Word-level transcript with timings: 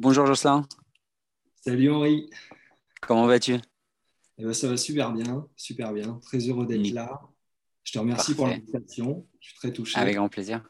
Bonjour 0.00 0.26
Jocelyn. 0.26 0.66
Salut 1.60 1.88
Henri. 1.88 2.28
Comment 3.00 3.26
vas-tu? 3.26 3.54
Eh 4.38 4.44
ben, 4.44 4.52
Ça 4.52 4.68
va 4.68 4.76
super 4.76 5.12
bien, 5.12 5.46
super 5.54 5.92
bien. 5.92 6.18
Très 6.20 6.38
heureux 6.38 6.66
d'être 6.66 6.90
là. 6.90 7.20
Je 7.84 7.92
te 7.92 7.98
remercie 8.00 8.34
pour 8.34 8.48
l'invitation. 8.48 9.24
Je 9.38 9.50
suis 9.50 9.56
très 9.56 9.72
touché. 9.72 9.96
Avec 9.96 10.16
grand 10.16 10.28
plaisir. 10.28 10.68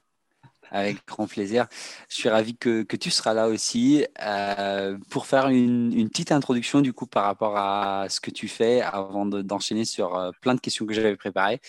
Avec 0.71 1.07
grand 1.07 1.27
plaisir. 1.27 1.69
Je 2.11 2.17
suis 2.17 2.29
ravi 2.29 2.55
que, 2.55 2.83
que 2.83 2.97
tu 2.97 3.11
seras 3.11 3.33
là 3.33 3.49
aussi 3.49 4.05
euh, 4.23 4.99
pour 5.09 5.25
faire 5.25 5.49
une, 5.49 5.99
une, 5.99 6.11
petite 6.11 6.31
introduction 6.31 6.83
du 6.83 6.93
coup 6.93 7.07
par 7.07 7.25
rapport 7.25 7.57
à 7.57 8.09
ce 8.11 8.21
que 8.21 8.31
tu 8.31 8.47
fais 8.47 8.83
avant 8.83 9.25
d'enchaîner 9.25 9.87
sur 9.87 10.17
euh, 10.17 10.33
plein 10.43 10.55
de 10.55 10.61
questions 10.61 10.85
que 10.85 10.93
j'avais 10.93 11.17
préparées. 11.17 11.63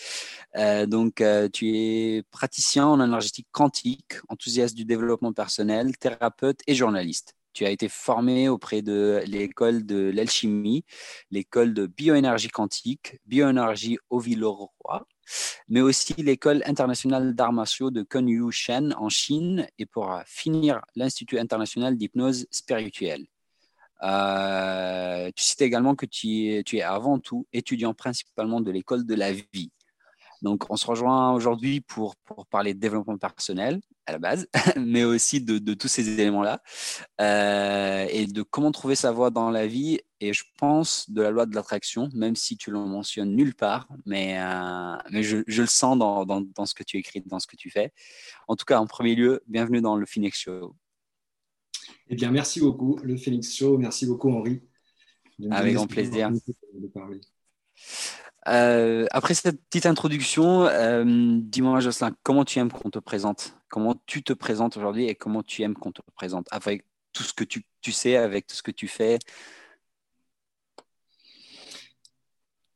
Euh, 0.56 0.84
donc, 0.84 1.22
tu 1.54 1.70
es 1.74 2.22
praticien 2.30 2.86
en 2.86 3.02
énergétique 3.02 3.48
quantique, 3.50 4.16
enthousiaste 4.28 4.74
du 4.74 4.84
développement 4.84 5.32
personnel, 5.32 5.96
thérapeute 5.96 6.60
et 6.66 6.74
journaliste. 6.74 7.35
Tu 7.56 7.64
as 7.64 7.70
été 7.70 7.88
formé 7.88 8.50
auprès 8.50 8.82
de 8.82 9.22
l'école 9.26 9.86
de 9.86 10.10
l'alchimie, 10.14 10.84
l'école 11.30 11.72
de 11.72 11.86
bioénergie 11.86 12.50
quantique, 12.50 13.18
bioénergie 13.24 13.96
au 14.10 14.18
Villeroy, 14.18 14.68
mais 15.66 15.80
aussi 15.80 16.12
l'école 16.18 16.62
internationale 16.66 17.34
d'arts 17.34 17.54
martiaux 17.54 17.90
de 17.90 18.02
Kunyu 18.02 18.52
Shen 18.52 18.94
en 18.98 19.08
Chine 19.08 19.66
et 19.78 19.86
pour 19.86 20.20
finir 20.26 20.82
l'Institut 20.96 21.38
international 21.38 21.96
d'hypnose 21.96 22.46
spirituelle. 22.50 23.24
Euh, 24.02 25.30
tu 25.34 25.42
cites 25.42 25.62
également 25.62 25.94
que 25.94 26.04
tu 26.04 26.58
es 26.76 26.82
avant 26.82 27.18
tout 27.18 27.46
étudiant 27.54 27.94
principalement 27.94 28.60
de 28.60 28.70
l'école 28.70 29.06
de 29.06 29.14
la 29.14 29.32
vie. 29.32 29.70
Donc, 30.42 30.70
on 30.70 30.76
se 30.76 30.86
rejoint 30.86 31.32
aujourd'hui 31.32 31.80
pour, 31.80 32.16
pour, 32.16 32.46
parler 32.46 32.74
de 32.74 32.78
développement 32.78 33.16
personnel 33.18 33.80
à 34.06 34.12
la 34.12 34.18
base, 34.18 34.48
mais 34.76 35.04
aussi 35.04 35.40
de, 35.40 35.58
de 35.58 35.74
tous 35.74 35.88
ces 35.88 36.08
éléments-là 36.08 36.62
euh, 37.20 38.06
et 38.10 38.26
de 38.26 38.42
comment 38.42 38.70
trouver 38.70 38.94
sa 38.94 39.12
voie 39.12 39.30
dans 39.30 39.50
la 39.50 39.66
vie. 39.66 40.00
Et 40.20 40.32
je 40.32 40.44
pense 40.58 41.10
de 41.10 41.22
la 41.22 41.30
loi 41.30 41.46
de 41.46 41.54
l'attraction, 41.54 42.08
même 42.14 42.36
si 42.36 42.56
tu 42.56 42.70
le 42.70 42.78
mentionnes 42.78 43.34
nulle 43.34 43.54
part, 43.54 43.88
mais, 44.06 44.38
euh, 44.38 44.96
mais 45.10 45.22
je, 45.22 45.38
je, 45.46 45.62
le 45.62 45.68
sens 45.68 45.98
dans, 45.98 46.24
dans, 46.24 46.40
dans, 46.40 46.66
ce 46.66 46.74
que 46.74 46.82
tu 46.82 46.96
écris, 46.96 47.22
dans 47.26 47.38
ce 47.38 47.46
que 47.46 47.56
tu 47.56 47.70
fais. 47.70 47.92
En 48.48 48.56
tout 48.56 48.64
cas, 48.64 48.78
en 48.78 48.86
premier 48.86 49.14
lieu, 49.14 49.42
bienvenue 49.46 49.80
dans 49.80 49.96
le 49.96 50.06
Phoenix 50.06 50.38
Show. 50.38 50.74
Eh 52.08 52.14
bien, 52.14 52.30
merci 52.30 52.60
beaucoup, 52.60 52.98
le 53.02 53.16
Phoenix 53.16 53.54
Show. 53.54 53.78
Merci 53.78 54.06
beaucoup, 54.06 54.30
Henri. 54.30 54.62
Avec 55.50 55.74
grand 55.74 55.86
plaisir. 55.86 56.30
De 56.30 56.86
parler. 56.88 57.20
Euh, 58.48 59.06
après 59.10 59.34
cette 59.34 59.60
petite 59.62 59.86
introduction, 59.86 60.66
euh, 60.66 61.04
dis-moi, 61.40 61.80
Jocelyn, 61.80 62.14
comment 62.22 62.44
tu 62.44 62.58
aimes 62.58 62.70
qu'on 62.70 62.90
te 62.90 62.98
présente? 62.98 63.58
Comment 63.68 64.00
tu 64.06 64.22
te 64.22 64.32
présentes 64.32 64.76
aujourd'hui 64.76 65.08
et 65.08 65.14
comment 65.14 65.42
tu 65.42 65.62
aimes 65.62 65.74
qu'on 65.74 65.92
te 65.92 66.02
présente 66.14 66.46
Avec 66.52 66.84
tout 67.12 67.24
ce 67.24 67.32
que 67.32 67.44
tu, 67.44 67.64
tu, 67.80 67.92
sais, 67.92 68.16
avec 68.16 68.46
tout 68.46 68.54
ce 68.54 68.62
que 68.62 68.70
tu 68.70 68.86
fais? 68.86 69.18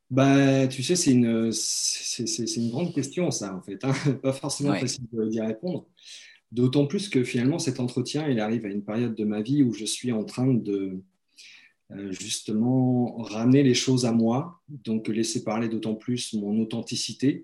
Bah, 0.09 0.67
Tu 0.67 0.83
sais, 0.83 0.97
c'est 0.97 1.11
une, 1.11 1.51
c'est, 1.53 2.55
une 2.57 2.69
grande 2.69 2.93
question, 2.93 3.31
ça, 3.31 3.55
en 3.55 3.61
fait. 3.61 3.83
Hein 3.85 3.93
Pas 4.21 4.33
forcément 4.33 4.71
ouais. 4.71 4.79
facile 4.79 5.07
d'y 5.29 5.39
répondre. 5.39 5.85
D'autant 6.51 6.85
plus 6.85 7.07
que 7.07 7.23
finalement, 7.23 7.59
cet 7.59 7.79
entretien, 7.79 8.27
il 8.27 8.41
arrive 8.41 8.65
à 8.65 8.69
une 8.69 8.83
période 8.83 9.15
de 9.15 9.23
ma 9.23 9.41
vie 9.41 9.63
où 9.63 9.73
je 9.73 9.85
suis 9.85 10.11
en 10.11 10.25
train 10.25 10.53
de 10.53 11.01
justement 12.11 13.17
ramener 13.17 13.63
les 13.63 13.73
choses 13.73 14.05
à 14.05 14.11
moi, 14.11 14.61
donc 14.69 15.07
laisser 15.07 15.43
parler 15.43 15.67
d'autant 15.67 15.95
plus 15.95 16.33
mon 16.33 16.59
authenticité, 16.61 17.41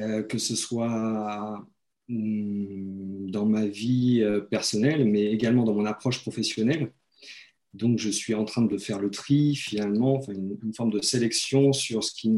euh, 0.00 0.22
que 0.22 0.38
ce 0.38 0.56
soit 0.56 1.64
hum, 2.08 3.30
dans 3.30 3.46
ma 3.46 3.66
vie 3.66 4.20
euh, 4.22 4.40
personnelle, 4.40 5.04
mais 5.08 5.26
également 5.26 5.64
dans 5.64 5.74
mon 5.74 5.86
approche 5.86 6.20
professionnelle. 6.22 6.92
Donc, 7.74 7.98
je 7.98 8.10
suis 8.10 8.34
en 8.34 8.44
train 8.44 8.62
de 8.62 8.78
faire 8.78 9.00
le 9.00 9.10
tri, 9.10 9.56
finalement, 9.56 10.14
enfin, 10.16 10.32
une, 10.32 10.56
une, 10.62 10.74
forme 10.74 10.90
de 10.90 11.00
sélection 11.02 11.72
sur 11.72 12.04
ce, 12.04 12.12
qui, 12.14 12.30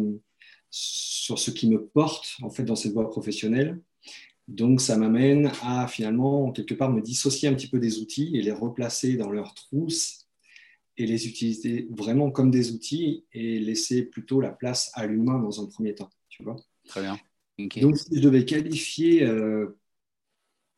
sur 0.71 1.39
ce 1.39 1.51
qui 1.51 1.69
me 1.69 1.87
porte, 1.87 2.37
en 2.43 2.51
fait, 2.51 2.65
dans 2.65 2.77
cette 2.77 2.93
voie 2.93 3.11
professionnelle. 3.11 3.81
Donc, 4.49 4.81
ça 4.81 4.97
m'amène 4.97 5.51
à, 5.63 5.89
finalement, 5.89 6.53
quelque 6.53 6.75
part, 6.75 6.91
me 6.91 7.03
dissocier 7.03 7.49
un 7.49 7.55
petit 7.55 7.69
peu 7.69 7.79
des 7.79 7.99
outils 7.99 8.35
et 8.35 8.43
les 8.43 8.53
replacer 8.53 9.17
dans 9.17 9.31
leur 9.31 9.55
trousse 9.55 10.26
et 10.99 11.07
les 11.07 11.27
utiliser 11.27 11.89
vraiment 11.91 12.31
comme 12.31 12.51
des 12.51 12.73
outils 12.73 13.25
et 13.33 13.59
laisser 13.59 14.03
plutôt 14.03 14.41
la 14.41 14.51
place 14.51 14.91
à 14.95 15.07
l'humain 15.07 15.39
dans 15.39 15.63
un 15.63 15.67
premier 15.67 15.95
temps. 15.95 16.11
Tu 16.29 16.43
vois 16.43 16.57
Très 16.87 17.03
bien. 17.03 17.19
Okay. 17.59 17.81
Donc, 17.81 17.97
si 17.99 18.09
je 18.13 18.21
devais 18.21 18.45
qualifier 18.45 19.23
euh, 19.23 19.79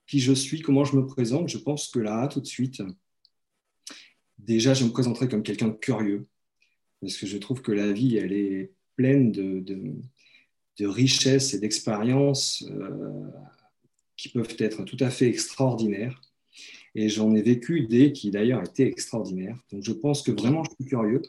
qui 0.07 0.21
je 0.21 0.33
suis, 0.33 0.61
comment 0.61 0.84
je 0.84 0.97
me 0.97 1.07
présente, 1.07 1.49
je 1.49 1.59
pense 1.59 1.89
que 1.89 1.99
là, 1.99 2.28
tout 2.28 2.41
de 2.41 2.47
suite, 2.47 2.83
déjà, 4.39 4.75
je 4.75 4.84
me 4.84 4.91
présenterai 4.91 5.28
comme 5.28 5.43
quelqu'un 5.43 5.69
de 5.69 5.77
curieux, 5.77 6.27
parce 7.01 7.17
que 7.17 7.27
je 7.27 7.37
trouve 7.39 7.62
que 7.62 7.73
la 7.73 7.93
vie, 7.93 8.17
elle 8.17 8.33
est 8.33 8.73
pleine 8.97 9.31
de, 9.31 9.61
de, 9.61 9.95
de 10.78 10.87
richesses 10.87 11.55
et 11.55 11.61
d'expériences 11.61 12.65
euh, 12.71 13.31
qui 14.17 14.28
peuvent 14.28 14.57
être 14.59 14.84
tout 14.84 14.97
à 15.01 15.11
fait 15.11 15.28
extraordinaires. 15.28 16.21
Et 16.94 17.09
j'en 17.09 17.34
ai 17.34 17.43
vécu 17.43 17.82
des 17.82 18.12
qui 18.12 18.31
d'ailleurs 18.31 18.62
étaient 18.62 18.87
extraordinaires. 18.87 19.59
Donc 19.72 19.82
je 19.84 19.93
pense 19.93 20.22
que 20.22 20.32
vraiment 20.32 20.65
je 20.65 20.71
suis 20.75 20.84
curieux. 20.84 21.22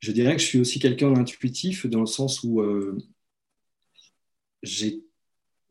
Je 0.00 0.12
dirais 0.12 0.36
que 0.36 0.42
je 0.42 0.46
suis 0.46 0.60
aussi 0.60 0.78
quelqu'un 0.78 1.12
d'intuitif 1.12 1.86
dans 1.86 2.00
le 2.00 2.06
sens 2.06 2.42
où 2.42 2.60
euh, 2.60 2.96
j'ai, 4.62 5.02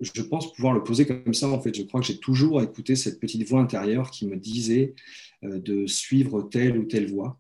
je 0.02 0.22
pense 0.22 0.52
pouvoir 0.54 0.74
le 0.74 0.84
poser 0.84 1.06
comme 1.06 1.34
ça. 1.34 1.48
En 1.48 1.62
fait, 1.62 1.76
je 1.76 1.84
crois 1.84 2.02
que 2.02 2.08
j'ai 2.08 2.20
toujours 2.20 2.62
écouté 2.62 2.96
cette 2.96 3.20
petite 3.20 3.48
voix 3.48 3.62
intérieure 3.62 4.12
qui 4.12 4.28
me 4.28 4.36
disait 4.36 4.96
euh, 5.44 5.60
de 5.60 5.88
suivre 5.88 6.42
telle 6.44 6.78
ou 6.78 6.84
telle 6.86 7.10
voie. 7.10 7.40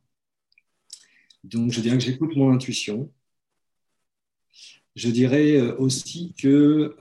Donc 1.44 1.72
je 1.72 1.82
dirais 1.82 1.98
que 1.98 2.04
j'écoute 2.04 2.36
mon 2.36 2.52
intuition. 2.52 3.12
Je 4.96 5.10
dirais 5.10 5.58
euh, 5.58 5.76
aussi 5.78 6.34
que 6.38 6.96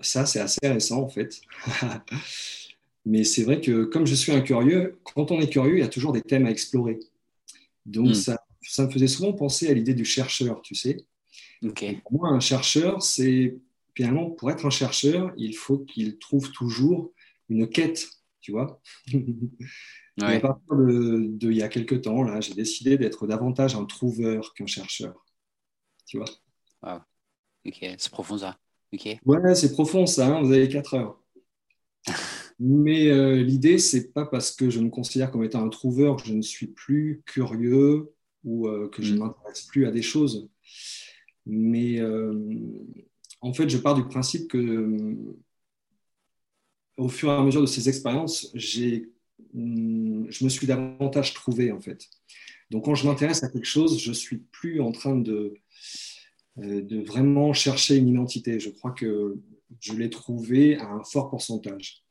ça, 0.00 0.24
c'est 0.26 0.40
assez 0.40 0.60
récent 0.62 1.02
en 1.02 1.08
fait. 1.08 1.40
Mais 3.06 3.24
c'est 3.24 3.44
vrai 3.44 3.60
que 3.60 3.84
comme 3.84 4.06
je 4.06 4.14
suis 4.14 4.32
un 4.32 4.40
curieux, 4.40 4.98
quand 5.02 5.30
on 5.30 5.40
est 5.40 5.50
curieux, 5.50 5.76
il 5.76 5.80
y 5.80 5.84
a 5.84 5.88
toujours 5.88 6.12
des 6.12 6.22
thèmes 6.22 6.46
à 6.46 6.50
explorer. 6.50 6.98
Donc 7.84 8.08
mm. 8.08 8.14
ça, 8.14 8.38
ça, 8.62 8.86
me 8.86 8.90
faisait 8.90 9.08
souvent 9.08 9.32
penser 9.32 9.68
à 9.68 9.74
l'idée 9.74 9.94
du 9.94 10.04
chercheur, 10.04 10.62
tu 10.62 10.74
sais. 10.74 11.04
Okay. 11.62 12.00
Pour 12.02 12.12
moi, 12.14 12.28
un 12.30 12.40
chercheur, 12.40 13.02
c'est 13.02 13.56
finalement, 13.94 14.30
pour 14.30 14.50
être 14.50 14.66
un 14.66 14.70
chercheur, 14.70 15.32
il 15.36 15.54
faut 15.54 15.78
qu'il 15.78 16.18
trouve 16.18 16.50
toujours 16.52 17.12
une 17.48 17.68
quête, 17.68 18.08
tu 18.40 18.52
vois. 18.52 18.80
Ouais. 20.20 20.36
À 20.36 20.40
partir 20.40 20.76
de, 20.76 21.26
de, 21.26 21.50
il 21.50 21.56
y 21.56 21.62
a 21.62 21.68
quelques 21.68 22.02
temps, 22.02 22.22
là, 22.22 22.40
j'ai 22.40 22.54
décidé 22.54 22.96
d'être 22.96 23.26
davantage 23.26 23.74
un 23.74 23.84
trouveur 23.84 24.54
qu'un 24.54 24.66
chercheur. 24.66 25.24
Tu 26.06 26.18
vois 26.18 26.28
wow. 26.84 27.00
Ok, 27.66 27.78
c'est 27.98 28.10
profond 28.12 28.38
ça. 28.38 28.56
Ok. 28.92 29.18
Ouais, 29.24 29.54
c'est 29.56 29.72
profond 29.72 30.06
ça, 30.06 30.28
hein 30.28 30.42
vous 30.42 30.52
avez 30.52 30.68
4 30.68 30.94
heures. 30.94 31.23
Mais 32.60 33.08
euh, 33.08 33.42
l'idée, 33.42 33.78
c'est 33.78 34.12
pas 34.12 34.26
parce 34.26 34.52
que 34.52 34.70
je 34.70 34.80
me 34.80 34.88
considère 34.90 35.30
comme 35.30 35.44
étant 35.44 35.64
un 35.64 35.68
trouveur 35.68 36.16
que 36.16 36.26
je 36.26 36.34
ne 36.34 36.42
suis 36.42 36.68
plus 36.68 37.22
curieux 37.26 38.12
ou 38.44 38.68
euh, 38.68 38.88
que 38.88 39.02
je 39.02 39.14
ne 39.14 39.18
m'intéresse 39.18 39.62
plus 39.62 39.86
à 39.86 39.90
des 39.90 40.02
choses. 40.02 40.48
Mais 41.46 42.00
euh, 42.00 42.32
en 43.40 43.52
fait, 43.52 43.68
je 43.68 43.78
pars 43.78 43.94
du 43.94 44.04
principe 44.04 44.48
que 44.48 45.16
au 46.96 47.08
fur 47.08 47.28
et 47.30 47.32
à 47.32 47.42
mesure 47.42 47.60
de 47.60 47.66
ces 47.66 47.88
expériences, 47.88 48.50
j'ai, 48.54 49.10
je 49.54 50.44
me 50.44 50.48
suis 50.48 50.66
davantage 50.66 51.34
trouvé 51.34 51.72
en 51.72 51.80
fait. 51.80 52.08
Donc 52.70 52.84
quand 52.84 52.94
je 52.94 53.06
m'intéresse 53.06 53.42
à 53.42 53.50
quelque 53.50 53.66
chose, 53.66 54.00
je 54.00 54.12
suis 54.12 54.38
plus 54.52 54.80
en 54.80 54.92
train 54.92 55.16
de, 55.16 55.54
de 56.56 57.02
vraiment 57.02 57.52
chercher 57.52 57.96
une 57.96 58.08
identité. 58.08 58.60
Je 58.60 58.70
crois 58.70 58.92
que 58.92 59.36
je 59.80 59.92
l'ai 59.94 60.08
trouvé 60.08 60.76
à 60.76 60.88
un 60.88 61.02
fort 61.02 61.30
pourcentage. 61.30 62.03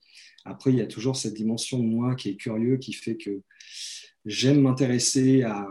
Après, 0.45 0.71
il 0.71 0.77
y 0.77 0.81
a 0.81 0.87
toujours 0.87 1.15
cette 1.15 1.33
dimension 1.33 1.79
de 1.79 1.85
moi 1.85 2.15
qui 2.15 2.29
est 2.29 2.35
curieux, 2.35 2.77
qui 2.77 2.93
fait 2.93 3.15
que 3.17 3.41
j'aime 4.25 4.61
m'intéresser 4.61 5.43
à, 5.43 5.67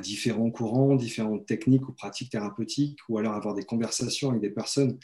différents 0.00 0.50
courants, 0.50 0.96
différentes 0.96 1.44
techniques 1.44 1.86
ou 1.86 1.92
pratiques 1.92 2.30
thérapeutiques, 2.30 2.98
ou 3.08 3.18
alors 3.18 3.34
avoir 3.34 3.54
des 3.54 3.64
conversations 3.64 4.30
avec 4.30 4.40
des 4.40 4.50
personnes 4.50 4.98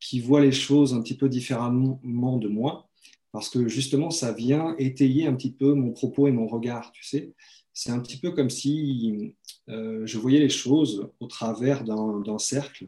qui 0.00 0.20
voient 0.20 0.42
les 0.42 0.52
choses 0.52 0.92
un 0.92 1.00
petit 1.00 1.16
peu 1.16 1.30
différemment 1.30 2.36
de 2.36 2.48
moi, 2.48 2.90
parce 3.32 3.48
que 3.48 3.66
justement, 3.66 4.10
ça 4.10 4.32
vient 4.32 4.76
étayer 4.78 5.26
un 5.26 5.34
petit 5.34 5.52
peu 5.52 5.72
mon 5.72 5.92
propos 5.92 6.28
et 6.28 6.30
mon 6.30 6.46
regard, 6.46 6.92
tu 6.92 7.04
sais. 7.04 7.32
C'est 7.72 7.90
un 7.90 8.00
petit 8.00 8.18
peu 8.18 8.30
comme 8.32 8.50
si 8.50 9.34
euh, 9.68 10.06
je 10.06 10.18
voyais 10.18 10.38
les 10.38 10.50
choses 10.50 11.10
au 11.18 11.26
travers 11.26 11.84
d'un 11.84 12.38
cercle 12.38 12.86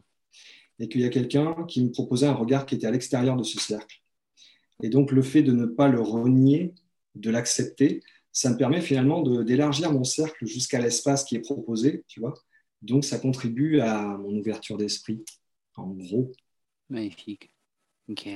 et 0.79 0.87
qu'il 0.87 1.01
y 1.01 1.05
a 1.05 1.09
quelqu'un 1.09 1.65
qui 1.67 1.83
me 1.83 1.91
proposait 1.91 2.27
un 2.27 2.33
regard 2.33 2.65
qui 2.65 2.75
était 2.75 2.87
à 2.87 2.91
l'extérieur 2.91 3.35
de 3.35 3.43
ce 3.43 3.59
cercle. 3.59 4.01
Et 4.83 4.89
donc, 4.89 5.11
le 5.11 5.21
fait 5.21 5.43
de 5.43 5.51
ne 5.51 5.65
pas 5.65 5.87
le 5.87 6.01
renier, 6.01 6.73
de 7.15 7.31
l'accepter, 7.31 8.03
ça 8.31 8.51
me 8.51 8.57
permet 8.57 8.81
finalement 8.81 9.23
d'élargir 9.43 9.91
mon 9.91 10.03
cercle 10.03 10.45
jusqu'à 10.45 10.79
l'espace 10.79 11.23
qui 11.23 11.35
est 11.35 11.41
proposé, 11.41 12.03
tu 12.07 12.19
vois. 12.19 12.33
Donc, 12.81 13.05
ça 13.05 13.17
contribue 13.17 13.79
à 13.79 14.17
mon 14.17 14.37
ouverture 14.37 14.77
d'esprit, 14.77 15.23
en 15.75 15.87
gros. 15.87 16.31
Magnifique. 16.89 17.51
Ok. 18.07 18.29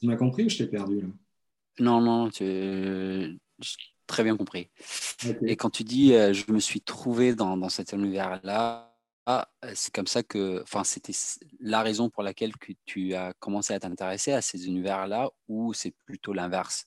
Tu 0.00 0.06
m'as 0.06 0.16
compris 0.16 0.44
ou 0.44 0.48
je 0.48 0.58
t'ai 0.58 0.66
perdu 0.66 1.02
là? 1.02 1.08
Non, 1.78 2.00
non, 2.00 2.30
tu... 2.30 3.38
très 4.06 4.24
bien 4.24 4.36
compris. 4.36 4.68
Et 5.46 5.56
quand 5.56 5.70
tu 5.70 5.84
dis 5.84 6.14
euh, 6.14 6.32
je 6.32 6.50
me 6.52 6.58
suis 6.58 6.80
trouvé 6.80 7.34
dans, 7.34 7.56
dans 7.56 7.68
cet 7.68 7.92
univers-là, 7.92 8.91
c'est 9.74 9.94
comme 9.94 10.06
ça 10.06 10.22
que, 10.22 10.62
enfin, 10.62 10.84
c'était 10.84 11.12
la 11.60 11.82
raison 11.82 12.10
pour 12.10 12.22
laquelle 12.22 12.56
que 12.56 12.72
tu 12.84 13.14
as 13.14 13.32
commencé 13.34 13.72
à 13.72 13.80
t'intéresser 13.80 14.32
à 14.32 14.42
ces 14.42 14.66
univers-là, 14.66 15.30
ou 15.48 15.72
c'est 15.72 15.94
plutôt 16.04 16.32
l'inverse? 16.32 16.86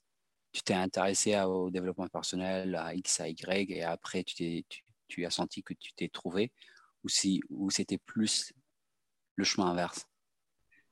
Tu 0.52 0.62
t'es 0.62 0.74
intéressé 0.74 1.40
au 1.42 1.70
développement 1.70 2.08
personnel, 2.08 2.76
à 2.76 2.94
X, 2.96 3.20
à 3.20 3.30
Y, 3.30 3.72
et 3.72 3.84
après 3.84 4.24
tu, 4.24 4.64
tu, 4.68 4.84
tu 5.08 5.26
as 5.26 5.30
senti 5.30 5.64
que 5.64 5.74
tu 5.74 5.94
t'es 5.94 6.10
trouvé, 6.10 6.52
ou, 7.04 7.10
si, 7.10 7.42
ou 7.50 7.70
c'était 7.70 7.98
plus 7.98 8.54
le 9.36 9.44
chemin 9.44 9.68
inverse? 9.68 10.08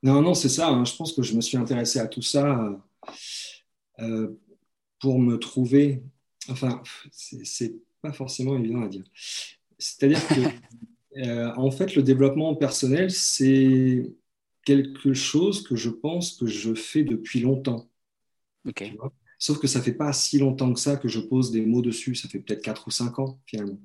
Non, 0.02 0.20
non, 0.20 0.34
c'est 0.34 0.50
ça. 0.50 0.68
Hein. 0.68 0.84
Je 0.84 0.94
pense 0.96 1.14
que 1.14 1.22
je 1.22 1.34
me 1.34 1.40
suis 1.40 1.56
intéressé 1.56 1.98
à 1.98 2.06
tout 2.06 2.20
ça 2.20 2.78
euh, 4.00 4.28
pour 5.00 5.18
me 5.18 5.38
trouver. 5.38 6.02
Enfin, 6.50 6.82
c'est 7.10 7.74
pas 8.02 8.12
forcément 8.12 8.56
évident 8.56 8.82
à 8.82 8.88
dire. 8.88 9.04
C'est-à-dire 9.78 10.26
que, 10.28 10.40
euh, 11.16 11.52
en 11.56 11.70
fait, 11.70 11.94
le 11.94 12.02
développement 12.02 12.54
personnel, 12.54 13.10
c'est 13.10 14.12
quelque 14.64 15.12
chose 15.14 15.62
que 15.62 15.76
je 15.76 15.90
pense 15.90 16.36
que 16.36 16.46
je 16.46 16.74
fais 16.74 17.04
depuis 17.04 17.40
longtemps. 17.40 17.88
Sauf 19.38 19.58
que 19.58 19.66
ça 19.66 19.82
fait 19.82 19.92
pas 19.92 20.12
si 20.12 20.38
longtemps 20.38 20.72
que 20.72 20.80
ça 20.80 20.96
que 20.96 21.08
je 21.08 21.20
pose 21.20 21.50
des 21.50 21.66
mots 21.66 21.82
dessus. 21.82 22.14
Ça 22.14 22.28
fait 22.28 22.38
peut-être 22.38 22.62
4 22.62 22.88
ou 22.88 22.90
5 22.90 23.18
ans, 23.18 23.38
finalement. 23.46 23.78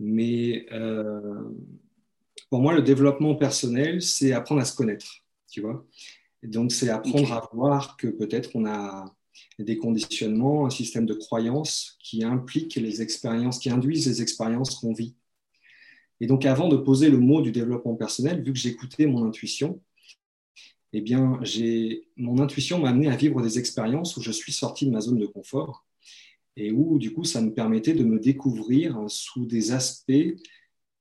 Mais 0.00 0.66
euh, 0.72 1.50
pour 2.50 2.60
moi, 2.60 2.74
le 2.74 2.82
développement 2.82 3.34
personnel, 3.34 4.02
c'est 4.02 4.32
apprendre 4.32 4.60
à 4.60 4.64
se 4.64 4.74
connaître, 4.74 5.06
tu 5.50 5.60
vois? 5.60 5.86
donc, 6.44 6.70
c'est 6.70 6.88
apprendre 6.88 7.32
à 7.32 7.48
voir 7.52 7.96
que 7.96 8.06
peut-être 8.06 8.50
on 8.54 8.64
a 8.64 9.12
des 9.58 9.76
conditionnements, 9.76 10.66
un 10.66 10.70
système 10.70 11.04
de 11.04 11.14
croyances 11.14 11.98
qui 12.00 12.22
impliquent 12.22 12.76
les 12.76 13.02
expériences, 13.02 13.58
qui 13.58 13.70
induisent 13.70 14.06
les 14.06 14.22
expériences 14.22 14.76
qu'on 14.76 14.92
vit. 14.92 15.16
Et 16.20 16.26
donc, 16.26 16.44
avant 16.44 16.68
de 16.68 16.76
poser 16.76 17.10
le 17.10 17.18
mot 17.18 17.42
du 17.42 17.52
développement 17.52 17.94
personnel, 17.94 18.42
vu 18.42 18.52
que 18.52 18.58
j'écoutais 18.58 19.06
mon 19.06 19.24
intuition, 19.24 19.80
eh 20.92 21.00
bien, 21.00 21.40
mon 22.16 22.40
intuition 22.40 22.80
m'a 22.80 22.90
amené 22.90 23.08
à 23.08 23.16
vivre 23.16 23.42
des 23.42 23.58
expériences 23.58 24.16
où 24.16 24.22
je 24.22 24.32
suis 24.32 24.52
sorti 24.52 24.86
de 24.86 24.90
ma 24.90 25.00
zone 25.00 25.18
de 25.18 25.26
confort 25.26 25.86
et 26.56 26.72
où, 26.72 26.98
du 26.98 27.12
coup, 27.12 27.24
ça 27.24 27.40
me 27.40 27.52
permettait 27.52 27.94
de 27.94 28.04
me 28.04 28.18
découvrir 28.18 29.04
sous 29.08 29.46
des 29.46 29.72
aspects 29.72 30.34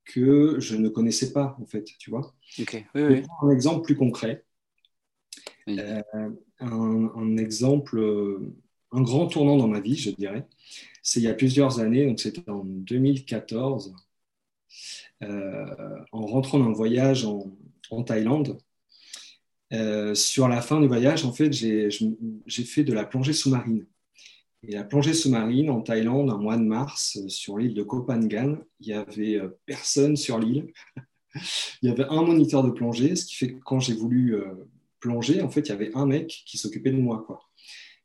que 0.06 0.60
je 0.60 0.76
ne 0.76 0.90
connaissais 0.90 1.34
pas, 1.34 1.58
en 1.62 1.66
fait, 1.66 1.86
tu 2.00 2.10
vois. 2.10 2.36
Un 3.42 3.50
exemple 3.50 3.84
plus 3.84 3.96
concret. 3.96 4.46
Euh, 5.68 6.02
un, 6.60 7.38
exemple, 7.38 8.00
un 8.92 9.02
grand 9.02 9.28
tournant 9.28 9.58
dans 9.58 9.68
ma 9.68 9.80
vie, 9.80 9.96
je 9.96 10.12
dirais. 10.12 10.48
C'est 11.02 11.20
il 11.20 11.24
y 11.24 11.30
a 11.30 11.34
plusieurs 11.34 11.80
années, 11.80 12.06
donc 12.06 12.20
c'était 12.20 12.50
en 12.50 12.64
2014, 12.64 13.90
euh, 13.90 14.07
en 15.22 16.26
rentrant 16.26 16.60
d'un 16.60 16.72
voyage 16.72 17.26
en, 17.26 18.04
Thaïlande. 18.04 18.58
Euh, 19.74 20.16
sur 20.16 20.48
la 20.48 20.62
fin 20.62 20.80
du 20.80 20.88
voyage, 20.88 21.26
en 21.26 21.34
fait, 21.34 21.52
j'ai 21.52 21.90
fait 22.64 22.84
de 22.84 22.94
la 22.94 23.06
plongée 23.06 23.34
sous-marine. 23.34 23.86
Et 24.64 24.74
la 24.74 24.84
plongée 24.84 25.14
sous-marine 25.14 25.70
en 25.70 25.82
Thaïlande, 25.82 26.30
en 26.32 26.40
mois 26.40 26.58
de 26.58 26.64
mars, 26.64 27.18
euh, 27.18 27.30
sur 27.30 27.58
l'île 27.58 27.74
de 27.74 27.84
Koh 27.84 28.04
Phangan, 28.06 28.58
il 28.80 28.88
n'y 28.88 28.94
avait 28.94 29.36
euh, 29.36 29.50
personne 29.66 30.18
sur 30.18 30.40
l'île. 30.40 30.68
il 31.82 31.90
y 31.90 31.92
avait 31.92 32.06
un 32.10 32.24
moniteur 32.24 32.64
de 32.64 32.72
plongée, 32.72 33.16
ce 33.16 33.26
qui 33.26 33.36
fait 33.36 33.54
que 33.54 33.60
quand 33.60 33.80
j'ai 33.80 33.94
voulu 33.94 34.36
euh, 34.36 34.46
plonger, 35.00 35.42
en 35.42 35.50
fait, 35.50 35.62
il 35.62 35.70
y 35.70 35.74
avait 35.74 35.92
un 35.96 36.08
mec 36.08 36.44
qui 36.46 36.58
s'occupait 36.58 36.92
de 36.92 36.98
moi. 36.98 37.24
Quoi. 37.26 37.40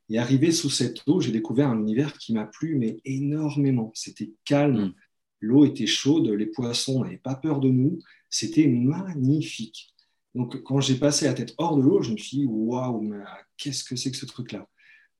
Et 0.09 0.19
arrivé 0.19 0.51
sous 0.51 0.69
cette 0.69 1.01
eau, 1.07 1.19
j'ai 1.19 1.31
découvert 1.31 1.69
un 1.69 1.79
univers 1.79 2.17
qui 2.17 2.33
m'a 2.33 2.45
plu, 2.45 2.75
mais 2.75 2.99
énormément. 3.03 3.91
C'était 3.95 4.31
calme, 4.45 4.85
mm. 4.85 4.93
L'eau 5.43 5.65
était 5.65 5.85
chaude, 5.85 6.27
les 6.29 6.45
poissons 6.45 7.03
n'avaient 7.03 7.17
pas 7.17 7.35
peur 7.35 7.59
de 7.59 7.69
nous. 7.69 7.99
C'était 8.29 8.67
magnifique. 8.67 9.93
Donc, 10.35 10.63
quand 10.63 10.79
j'ai 10.79 10.95
passé 10.95 11.25
la 11.25 11.33
tête 11.33 11.53
hors 11.57 11.77
de 11.77 11.81
l'eau, 11.81 12.01
je 12.01 12.11
me 12.11 12.17
suis 12.17 12.37
dit, 12.39 12.45
waouh, 12.45 13.13
qu'est-ce 13.57 13.83
que 13.83 13.95
c'est 13.95 14.09
que 14.09 14.17
ce 14.17 14.25
truc-là? 14.25 14.67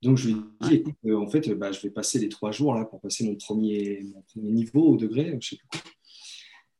Donc, 0.02 0.18
je 0.18 0.30
lui 0.30 0.36
ai 0.36 0.68
dit, 0.68 0.76
écoute, 0.76 0.96
euh, 1.06 1.18
en 1.18 1.28
fait, 1.28 1.50
bah, 1.54 1.72
je 1.72 1.82
vais 1.82 1.90
passer 1.90 2.20
les 2.20 2.30
trois 2.30 2.52
jours 2.52 2.74
là 2.74 2.86
pour 2.86 3.00
passer 3.00 3.26
mon 3.26 3.36
premier, 3.36 4.04
niveau 4.36 4.82
au 4.82 4.98
degré, 4.98 5.38
je 5.40 5.50
sais 5.50 5.56
plus 5.58 5.68
quoi. 5.68 5.82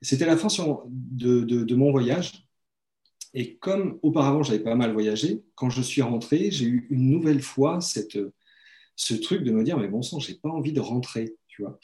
C'était 0.02 0.26
la 0.26 0.36
fin 0.36 0.48
de, 0.88 1.76
mon 1.76 1.92
voyage. 1.92 2.46
Et 3.34 3.56
comme 3.56 4.00
auparavant, 4.02 4.44
j'avais 4.44 4.60
pas 4.60 4.76
mal 4.76 4.92
voyagé, 4.92 5.42
quand 5.56 5.70
je 5.70 5.82
suis 5.82 6.02
rentré, 6.02 6.52
j'ai 6.52 6.66
eu 6.66 6.88
une 6.90 7.10
nouvelle 7.10 7.42
fois 7.42 7.82
cette, 7.82 8.20
ce 8.96 9.14
truc 9.14 9.44
de 9.44 9.52
me 9.52 9.64
dire, 9.64 9.78
mais 9.78 9.88
bon 9.88 10.02
sang, 10.02 10.20
j'ai 10.20 10.36
pas 10.36 10.50
envie 10.50 10.74
de 10.74 10.82
rentrer, 10.82 11.36
tu 11.54 11.62
vois. 11.62 11.80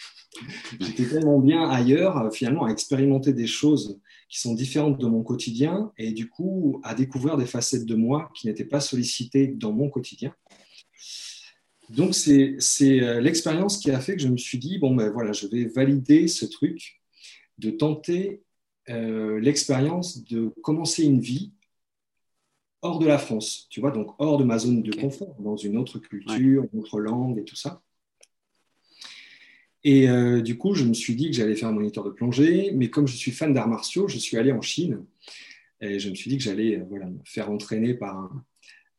J'étais 0.80 1.06
tellement 1.06 1.39
bien 1.39 1.69
ailleurs, 1.69 2.33
finalement, 2.33 2.66
à 2.66 2.71
expérimenter 2.71 3.33
des 3.33 3.45
choses 3.45 4.00
qui 4.27 4.39
sont 4.39 4.56
différentes 4.56 5.00
de 5.00 5.06
mon 5.06 5.21
quotidien 5.21 5.92
et 5.98 6.12
du 6.12 6.27
coup, 6.27 6.81
à 6.83 6.95
découvrir 6.95 7.38
des 7.38 7.45
facettes 7.45 7.86
de 7.86 7.95
moi 7.95 8.31
qui 8.33 8.48
n'étaient 8.48 8.66
pas 8.66 8.80
sollicitées 8.80 9.48
dans 9.48 9.71
mon 9.71 9.89
quotidien. 9.89 10.33
Donc, 11.89 12.16
c'est 12.16 12.57
euh, 13.01 13.19
l'expérience 13.19 13.77
qui 13.77 13.92
a 13.92 14.00
fait 14.00 14.16
que 14.16 14.21
je 14.21 14.27
me 14.27 14.38
suis 14.38 14.57
dit, 14.57 14.80
bon, 14.80 14.95
ben 14.95 15.12
voilà, 15.12 15.33
je 15.33 15.48
vais 15.48 15.66
valider 15.66 16.27
ce 16.27 16.45
truc, 16.45 17.01
de 17.57 17.69
tenter 17.69 18.42
euh, 18.89 19.39
l'expérience 19.39 20.24
de 20.24 20.50
commencer 20.63 21.04
une 21.04 21.19
vie 21.19 21.54
hors 22.81 23.00
de 23.00 23.06
la 23.06 23.18
France, 23.18 23.68
tu 23.69 23.81
vois, 23.81 23.92
donc 23.92 24.16
hors 24.19 24.38
de 24.38 24.44
ma 24.44 24.57
zone 24.57 24.81
de 24.81 24.95
confort, 24.95 25.36
dans 25.39 25.57
une 25.57 25.77
autre 25.77 26.00
culture, 26.00 26.66
une 26.71 26.80
autre 26.80 27.00
langue 27.00 27.38
et 27.38 27.44
tout 27.44 27.56
ça. 27.56 27.81
Et 29.84 30.10
euh, 30.10 30.42
du 30.42 30.58
coup, 30.58 30.74
je 30.74 30.84
me 30.84 30.94
suis 30.94 31.16
dit 31.16 31.30
que 31.30 31.36
j'allais 31.36 31.56
faire 31.56 31.70
un 31.70 31.74
moniteur 31.74 32.04
de 32.04 32.10
plongée, 32.10 32.72
mais 32.74 32.90
comme 32.90 33.08
je 33.08 33.16
suis 33.16 33.31
fan 33.31 33.54
d'arts 33.54 33.70
martiaux, 33.70 34.08
je 34.08 34.18
suis 34.18 34.38
allé 34.38 34.52
en 34.52 34.62
Chine 34.62 35.06
et 35.81 36.00
je 36.00 36.10
me 36.10 36.16
suis 36.16 36.30
dit 36.30 36.38
que 36.38 36.44
j'allais 36.44 36.84
voilà, 36.90 37.06
me 37.06 37.20
faire 37.24 37.50
entraîner 37.50 37.94
par 37.94 38.18
un, 38.18 38.46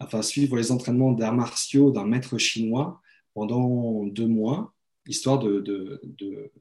enfin, 0.00 0.22
suivre 0.22 0.56
les 0.56 0.72
entraînements 0.72 1.12
d'arts 1.12 1.34
martiaux 1.34 1.90
d'un 1.90 2.06
maître 2.06 2.38
chinois 2.38 3.00
pendant 3.34 4.06
deux 4.06 4.26
mois, 4.26 4.74
histoire 5.06 5.38
de, 5.38 6.00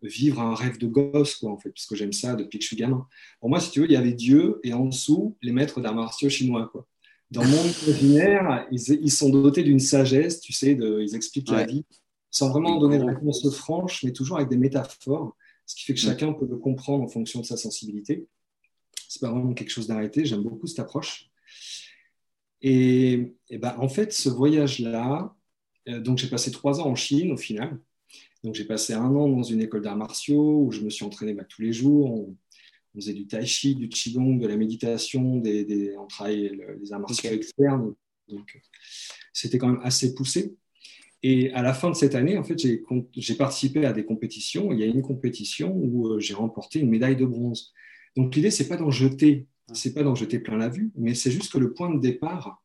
vivre 0.04 0.42
un 0.42 0.54
rêve 0.54 0.78
de 0.78 0.88
gosse, 0.88 1.36
quoi, 1.36 1.52
en 1.52 1.58
fait, 1.58 1.70
parce 1.70 1.86
que 1.86 1.96
j'aime 1.96 2.14
ça 2.14 2.36
depuis 2.36 2.60
que 2.60 2.64
je 2.64 2.68
suis 2.68 2.76
gamin. 2.76 3.08
Pour 3.40 3.50
moi, 3.50 3.60
si 3.60 3.72
tu 3.72 3.80
veux, 3.80 3.86
il 3.86 3.92
y 3.92 3.96
avait 3.96 4.14
Dieu 4.14 4.60
et 4.64 4.74
en 4.74 4.86
dessous, 4.86 5.38
les 5.42 5.52
maîtres 5.52 5.82
d'arts 5.82 5.96
martiaux 5.96 6.30
chinois, 6.30 6.70
quoi. 6.72 6.86
Dans 7.32 7.44
mon 7.44 7.64
imaginaire, 7.88 8.68
ils, 8.72 9.12
sont 9.12 9.30
dotés 9.30 9.62
d'une 9.62 9.80
sagesse, 9.80 10.42
tu 10.42 10.52
sais, 10.52 10.74
de, 10.74 11.00
ils 11.02 11.16
expliquent 11.16 11.52
la 11.52 11.64
vie, 11.64 11.86
sans 12.32 12.50
vraiment 12.50 12.78
donner 12.78 13.00
de 13.00 13.04
réponse 13.04 13.50
franche, 13.56 14.04
mais 14.04 14.14
toujours 14.14 14.38
avec 14.38 14.50
des 14.50 14.58
métaphores, 14.58 15.36
ce 15.66 15.76
qui 15.76 15.84
fait 15.84 15.94
que 15.94 16.00
chacun 16.00 16.34
peut 16.34 16.48
le 16.48 16.58
comprendre 16.58 17.04
en 17.04 17.08
fonction 17.08 17.42
de 17.42 17.46
sa 17.46 17.58
sensibilité. 17.58 18.28
C'est 19.08 19.22
pas 19.22 19.32
vraiment 19.32 19.54
quelque 19.54 19.72
chose 19.72 19.88
d'arrêté, 19.88 20.26
j'aime 20.26 20.44
beaucoup 20.44 20.68
cette 20.68 20.80
approche. 20.80 21.30
Et, 22.62 23.36
ben, 23.52 23.76
en 23.78 23.90
fait, 23.90 24.14
ce 24.14 24.30
voyage-là, 24.30 25.36
euh, 25.88 26.00
donc 26.00 26.18
j'ai 26.18 26.28
passé 26.28 26.52
trois 26.52 26.80
ans 26.82 26.88
en 26.88 26.96
Chine 26.96 27.32
au 27.32 27.38
final. 27.38 27.80
Donc 28.44 28.56
j'ai 28.56 28.66
passé 28.66 28.94
un 28.94 29.16
an 29.16 29.28
dans 29.28 29.44
une 29.44 29.62
école 29.62 29.82
d'arts 29.82 29.98
martiaux 29.98 30.64
où 30.66 30.72
je 30.72 30.82
me 30.82 30.90
suis 30.90 31.06
entraîné 31.06 31.34
bah, 31.34 31.44
tous 31.44 31.62
les 31.62 31.74
jours. 31.74 32.12
On, 32.12 32.36
faisait 32.96 33.14
du 33.14 33.28
tai 33.28 33.46
chi, 33.46 33.76
du 33.76 33.88
qigong, 33.88 34.40
de 34.40 34.48
la 34.48 34.58
méditation, 34.58 35.38
des, 35.38 35.96
on 35.98 36.08
travaillait 36.08 36.52
les 36.82 36.92
arts 36.92 37.00
martiaux 37.00 37.30
externes. 37.30 37.94
Donc 38.28 38.60
c'était 39.32 39.58
quand 39.58 39.68
même 39.68 39.82
assez 39.84 40.16
poussé. 40.16 40.58
Et 41.22 41.52
à 41.52 41.62
la 41.62 41.74
fin 41.74 41.90
de 41.90 41.96
cette 41.96 42.16
année, 42.16 42.38
en 42.38 42.44
fait, 42.44 42.58
j'ai 42.58 43.36
participé 43.36 43.86
à 43.86 43.94
des 43.94 44.06
compétitions. 44.06 44.72
Il 44.72 44.80
y 44.80 44.84
a 44.84 44.86
une 44.86 45.02
compétition 45.02 45.74
où 45.76 46.08
euh, 46.08 46.20
j'ai 46.20 46.34
remporté 46.34 46.80
une 46.80 46.90
médaille 46.90 47.18
de 47.18 47.26
bronze. 47.26 47.74
Donc 48.16 48.36
l'idée, 48.36 48.52
c'est 48.52 48.68
pas 48.68 48.78
d'en 48.78 48.90
jeter 48.90 49.48
c'est 49.74 49.94
pas 49.94 50.04
d'en 50.04 50.16
jeter 50.16 50.40
plein 50.40 50.58
la 50.58 50.70
vue, 50.70 50.92
mais 50.96 51.16
c'est 51.16 51.32
juste 51.32 51.52
que 51.52 51.58
le 51.58 51.74
point 51.74 51.94
de 51.94 52.00
départ, 52.00 52.64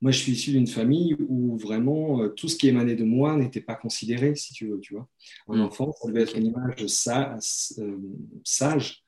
moi 0.00 0.10
je 0.10 0.18
suis 0.18 0.32
issu 0.32 0.52
d'une 0.52 0.66
famille 0.66 1.16
où 1.28 1.56
vraiment 1.56 2.22
euh, 2.22 2.28
tout 2.28 2.48
ce 2.48 2.56
qui 2.56 2.68
émanait 2.68 2.96
de 2.96 3.04
moi 3.04 3.36
n'était 3.36 3.60
pas 3.60 3.74
considéré, 3.74 4.34
si 4.34 4.52
tu 4.52 4.68
veux, 4.68 4.80
tu 4.80 4.94
vois. 4.94 5.08
Un 5.48 5.58
mm. 5.58 5.62
enfant, 5.62 5.92
ça 5.92 6.08
devait 6.08 6.22
être 6.22 6.36
une 6.36 6.46
image 6.46 6.82
euh, 6.82 7.98
sage, 8.44 9.04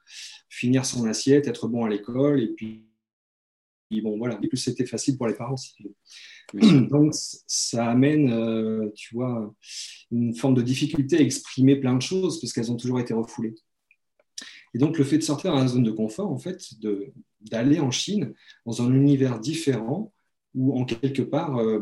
finir 0.48 0.86
son 0.86 1.06
assiette, 1.06 1.48
être 1.48 1.68
bon 1.68 1.84
à 1.84 1.88
l'école, 1.88 2.40
et 2.40 2.48
puis, 2.48 2.84
bon 4.02 4.16
voilà, 4.18 4.38
et 4.42 4.48
plus 4.48 4.58
c'était 4.58 4.86
facile 4.86 5.16
pour 5.16 5.26
les 5.26 5.34
parents, 5.34 5.56
si 5.56 5.74
tu 5.74 5.84
veux. 5.84 5.94
Donc 6.90 7.12
ça 7.14 7.90
amène, 7.90 8.30
euh, 8.30 8.90
tu 8.94 9.14
vois, 9.14 9.54
une 10.10 10.34
forme 10.34 10.54
de 10.54 10.62
difficulté 10.62 11.18
à 11.18 11.20
exprimer 11.20 11.76
plein 11.76 11.94
de 11.94 12.02
choses 12.02 12.40
parce 12.40 12.52
qu'elles 12.52 12.70
ont 12.70 12.76
toujours 12.76 13.00
été 13.00 13.14
refoulées. 13.14 13.54
Et 14.74 14.78
donc, 14.78 14.98
le 14.98 15.04
fait 15.04 15.16
de 15.16 15.22
sortir 15.22 15.52
dans 15.52 15.58
la 15.58 15.68
zone 15.68 15.84
de 15.84 15.90
confort, 15.90 16.30
en 16.30 16.38
fait, 16.38 16.60
d'aller 17.40 17.80
en 17.80 17.90
Chine 17.90 18.34
dans 18.66 18.82
un 18.82 18.92
univers 18.92 19.40
différent 19.40 20.12
où, 20.54 20.78
en 20.78 20.84
quelque 20.84 21.22
part, 21.22 21.56
euh, 21.56 21.80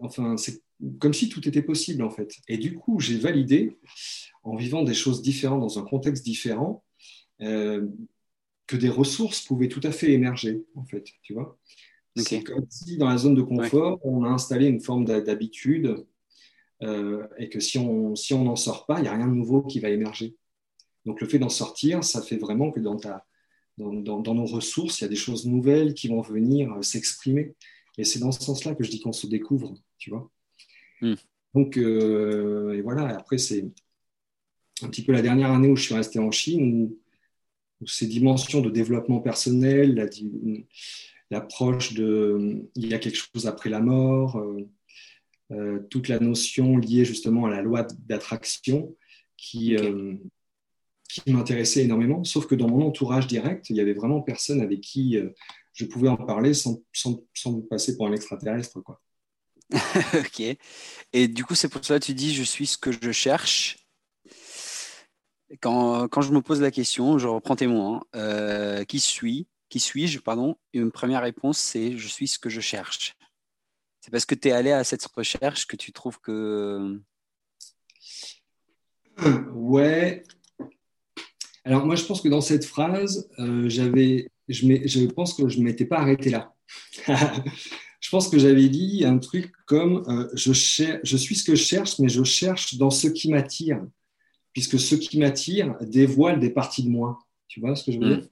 enfin, 0.00 0.36
c'est 0.36 0.62
comme 0.98 1.14
si 1.14 1.28
tout 1.28 1.46
était 1.46 1.62
possible, 1.62 2.02
en 2.02 2.10
fait. 2.10 2.34
Et 2.48 2.58
du 2.58 2.74
coup, 2.74 2.98
j'ai 2.98 3.18
validé, 3.18 3.78
en 4.42 4.56
vivant 4.56 4.82
des 4.82 4.94
choses 4.94 5.22
différentes 5.22 5.60
dans 5.60 5.78
un 5.78 5.84
contexte 5.84 6.24
différent, 6.24 6.84
euh, 7.40 7.86
que 8.66 8.76
des 8.76 8.88
ressources 8.88 9.42
pouvaient 9.42 9.68
tout 9.68 9.80
à 9.84 9.92
fait 9.92 10.10
émerger, 10.12 10.64
en 10.74 10.84
fait, 10.84 11.04
tu 11.22 11.34
vois. 11.34 11.56
C'est 12.16 12.42
comme 12.42 12.66
si 12.70 12.96
dans 12.96 13.08
la 13.08 13.18
zone 13.18 13.34
de 13.34 13.42
confort, 13.42 13.98
on 14.02 14.24
a 14.24 14.28
installé 14.28 14.66
une 14.66 14.80
forme 14.80 15.04
d'habitude 15.04 16.06
euh, 16.82 17.26
et 17.38 17.48
que 17.48 17.60
si 17.60 17.78
on 17.78 18.14
si 18.14 18.34
on 18.34 18.44
n'en 18.44 18.56
sort 18.56 18.86
pas, 18.86 18.98
il 18.98 19.02
n'y 19.02 19.08
a 19.08 19.14
rien 19.14 19.28
de 19.28 19.34
nouveau 19.34 19.62
qui 19.62 19.80
va 19.80 19.90
émerger. 19.90 20.34
Donc 21.04 21.20
le 21.20 21.28
fait 21.28 21.38
d'en 21.38 21.48
sortir, 21.48 22.04
ça 22.04 22.20
fait 22.20 22.36
vraiment 22.36 22.72
que 22.72 22.80
dans, 22.80 22.96
ta, 22.96 23.24
dans, 23.78 24.20
dans, 24.20 24.34
nos 24.34 24.44
ressources, 24.44 25.00
il 25.00 25.04
y 25.04 25.06
a 25.06 25.08
des 25.08 25.16
choses 25.16 25.46
nouvelles 25.46 25.94
qui 25.94 26.08
vont 26.08 26.20
venir 26.20 26.72
euh, 26.72 26.82
s'exprimer. 26.82 27.54
Et 27.98 28.04
c'est 28.04 28.18
dans 28.18 28.32
ce 28.32 28.42
sens-là 28.42 28.74
que 28.74 28.84
je 28.84 28.90
dis 28.90 29.00
qu'on 29.00 29.12
se 29.12 29.26
découvre, 29.26 29.74
tu 29.98 30.10
vois. 30.10 30.30
Hmm. 31.00 31.14
Donc, 31.54 31.78
euh, 31.78 32.74
et 32.74 32.82
voilà, 32.82 33.16
après, 33.16 33.38
c'est 33.38 33.64
un 34.82 34.88
petit 34.88 35.02
peu 35.02 35.12
la 35.12 35.22
dernière 35.22 35.52
année 35.52 35.68
où 35.68 35.76
je 35.76 35.84
suis 35.84 35.94
resté 35.94 36.18
en 36.18 36.30
Chine, 36.30 36.90
où, 37.80 37.86
ces 37.86 38.06
dimensions 38.06 38.62
de 38.62 38.70
développement 38.70 39.20
personnel, 39.20 40.08
l'approche 41.30 41.94
de 41.94 42.68
il 42.74 42.88
y 42.88 42.94
a 42.94 42.98
quelque 42.98 43.18
chose 43.18 43.46
après 43.46 43.70
la 43.70 43.80
mort, 43.80 44.38
euh, 44.38 44.68
euh, 45.52 45.80
toute 45.90 46.08
la 46.08 46.18
notion 46.18 46.76
liée 46.76 47.04
justement 47.04 47.46
à 47.46 47.50
la 47.50 47.62
loi 47.62 47.86
d'attraction 48.06 48.96
qui, 49.36 49.76
qui 51.08 51.30
m'intéressait 51.30 51.84
énormément, 51.84 52.24
sauf 52.24 52.46
que 52.46 52.54
dans 52.54 52.68
mon 52.68 52.86
entourage 52.86 53.26
direct, 53.26 53.68
il 53.68 53.74
n'y 53.74 53.80
avait 53.80 53.92
vraiment 53.92 54.22
personne 54.22 54.62
avec 54.62 54.80
qui 54.80 55.18
je 55.74 55.84
pouvais 55.84 56.08
en 56.08 56.16
parler 56.16 56.54
sans, 56.54 56.82
sans, 56.92 57.22
sans 57.34 57.60
passer 57.60 57.96
pour 57.96 58.06
un 58.06 58.12
extraterrestre. 58.12 58.80
Quoi. 58.80 59.00
ok. 60.14 60.56
Et 61.12 61.28
du 61.28 61.44
coup, 61.44 61.54
c'est 61.54 61.68
pour 61.68 61.84
cela 61.84 61.98
que 61.98 62.04
tu 62.04 62.14
dis 62.14 62.34
je 62.34 62.42
suis 62.42 62.66
ce 62.66 62.78
que 62.78 62.92
je 62.92 63.12
cherche. 63.12 63.78
Quand, 65.60 66.08
quand 66.08 66.22
je 66.22 66.32
me 66.32 66.40
pose 66.40 66.60
la 66.60 66.70
question, 66.70 67.18
je 67.18 67.28
reprends 67.28 67.56
tes 67.56 67.66
mots. 67.66 67.94
Hein. 67.94 68.00
Euh, 68.16 68.84
qui 68.84 69.00
suis? 69.00 69.46
Qui 69.68 69.80
suis-je 69.80 70.20
Pardon? 70.20 70.56
Une 70.72 70.92
première 70.92 71.22
réponse, 71.22 71.58
c'est 71.58 71.96
je 71.96 72.08
suis 72.08 72.28
ce 72.28 72.38
que 72.38 72.48
je 72.48 72.60
cherche. 72.60 73.16
C'est 74.00 74.10
parce 74.10 74.24
que 74.24 74.36
tu 74.36 74.48
es 74.48 74.52
allé 74.52 74.70
à 74.70 74.84
cette 74.84 75.04
recherche 75.06 75.66
que 75.66 75.76
tu 75.76 75.92
trouves 75.92 76.20
que. 76.20 77.00
Ouais. 79.52 80.22
Alors, 81.64 81.84
moi, 81.84 81.96
je 81.96 82.04
pense 82.04 82.20
que 82.20 82.28
dans 82.28 82.40
cette 82.40 82.64
phrase, 82.64 83.28
euh, 83.40 83.68
j'avais, 83.68 84.30
je, 84.48 84.86
je 84.86 85.06
pense 85.06 85.34
que 85.34 85.48
je 85.48 85.58
ne 85.58 85.64
m'étais 85.64 85.86
pas 85.86 85.98
arrêté 85.98 86.30
là. 86.30 86.54
je 87.08 88.08
pense 88.08 88.28
que 88.28 88.38
j'avais 88.38 88.68
dit 88.68 89.04
un 89.04 89.18
truc 89.18 89.52
comme 89.66 90.04
euh, 90.08 90.28
je, 90.34 90.52
je 90.52 91.16
suis 91.16 91.34
ce 91.34 91.42
que 91.42 91.56
je 91.56 91.64
cherche, 91.64 91.98
mais 91.98 92.08
je 92.08 92.22
cherche 92.22 92.76
dans 92.76 92.90
ce 92.90 93.08
qui 93.08 93.32
m'attire, 93.32 93.84
puisque 94.52 94.78
ce 94.78 94.94
qui 94.94 95.18
m'attire 95.18 95.74
dévoile 95.80 96.38
des 96.38 96.50
parties 96.50 96.84
de 96.84 96.90
moi. 96.90 97.18
Tu 97.48 97.58
vois 97.58 97.74
ce 97.74 97.82
que 97.82 97.90
je 97.90 97.98
veux 97.98 98.16
dire? 98.16 98.28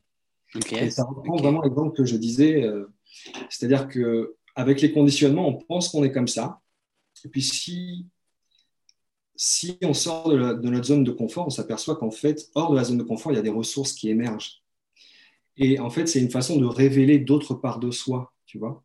Et 0.73 0.91
ça 0.91 1.05
reprend 1.05 1.37
vraiment 1.37 1.63
l'exemple 1.63 1.97
que 1.97 2.05
je 2.05 2.17
disais, 2.17 2.65
euh, 2.65 2.93
c'est-à-dire 3.51 3.89
que 3.89 4.37
avec 4.55 4.81
les 4.81 4.93
conditionnements, 4.93 5.49
on 5.49 5.55
pense 5.55 5.89
qu'on 5.89 6.05
est 6.05 6.13
comme 6.13 6.29
ça, 6.29 6.61
et 7.25 7.29
puis 7.29 7.43
si 7.43 8.07
si 9.37 9.79
on 9.83 9.95
sort 9.95 10.29
de, 10.29 10.55
de 10.55 10.69
notre 10.69 10.87
zone 10.87 11.03
de 11.03 11.11
confort, 11.11 11.47
on 11.47 11.51
s'aperçoit 11.51 11.97
qu'en 11.97 12.13
fait, 12.13 12.49
hors 12.55 12.71
de 12.71 12.77
la 12.77 12.85
zone 12.85 12.99
de 12.99 13.03
confort, 13.03 13.33
il 13.33 13.35
y 13.35 13.39
a 13.39 13.43
des 13.43 13.51
ressources 13.51 13.93
qui 13.93 14.09
émergent. 14.09 14.63
Et 15.57 15.79
en 15.79 15.91
fait, 15.91 16.07
c'est 16.07 16.21
une 16.21 16.31
façon 16.31 16.57
de 16.57 16.67
révéler 16.67 17.19
d'autres 17.19 17.55
parts 17.55 17.81
de 17.81 17.91
soi, 17.91 18.33
tu 18.47 18.59
vois. 18.59 18.83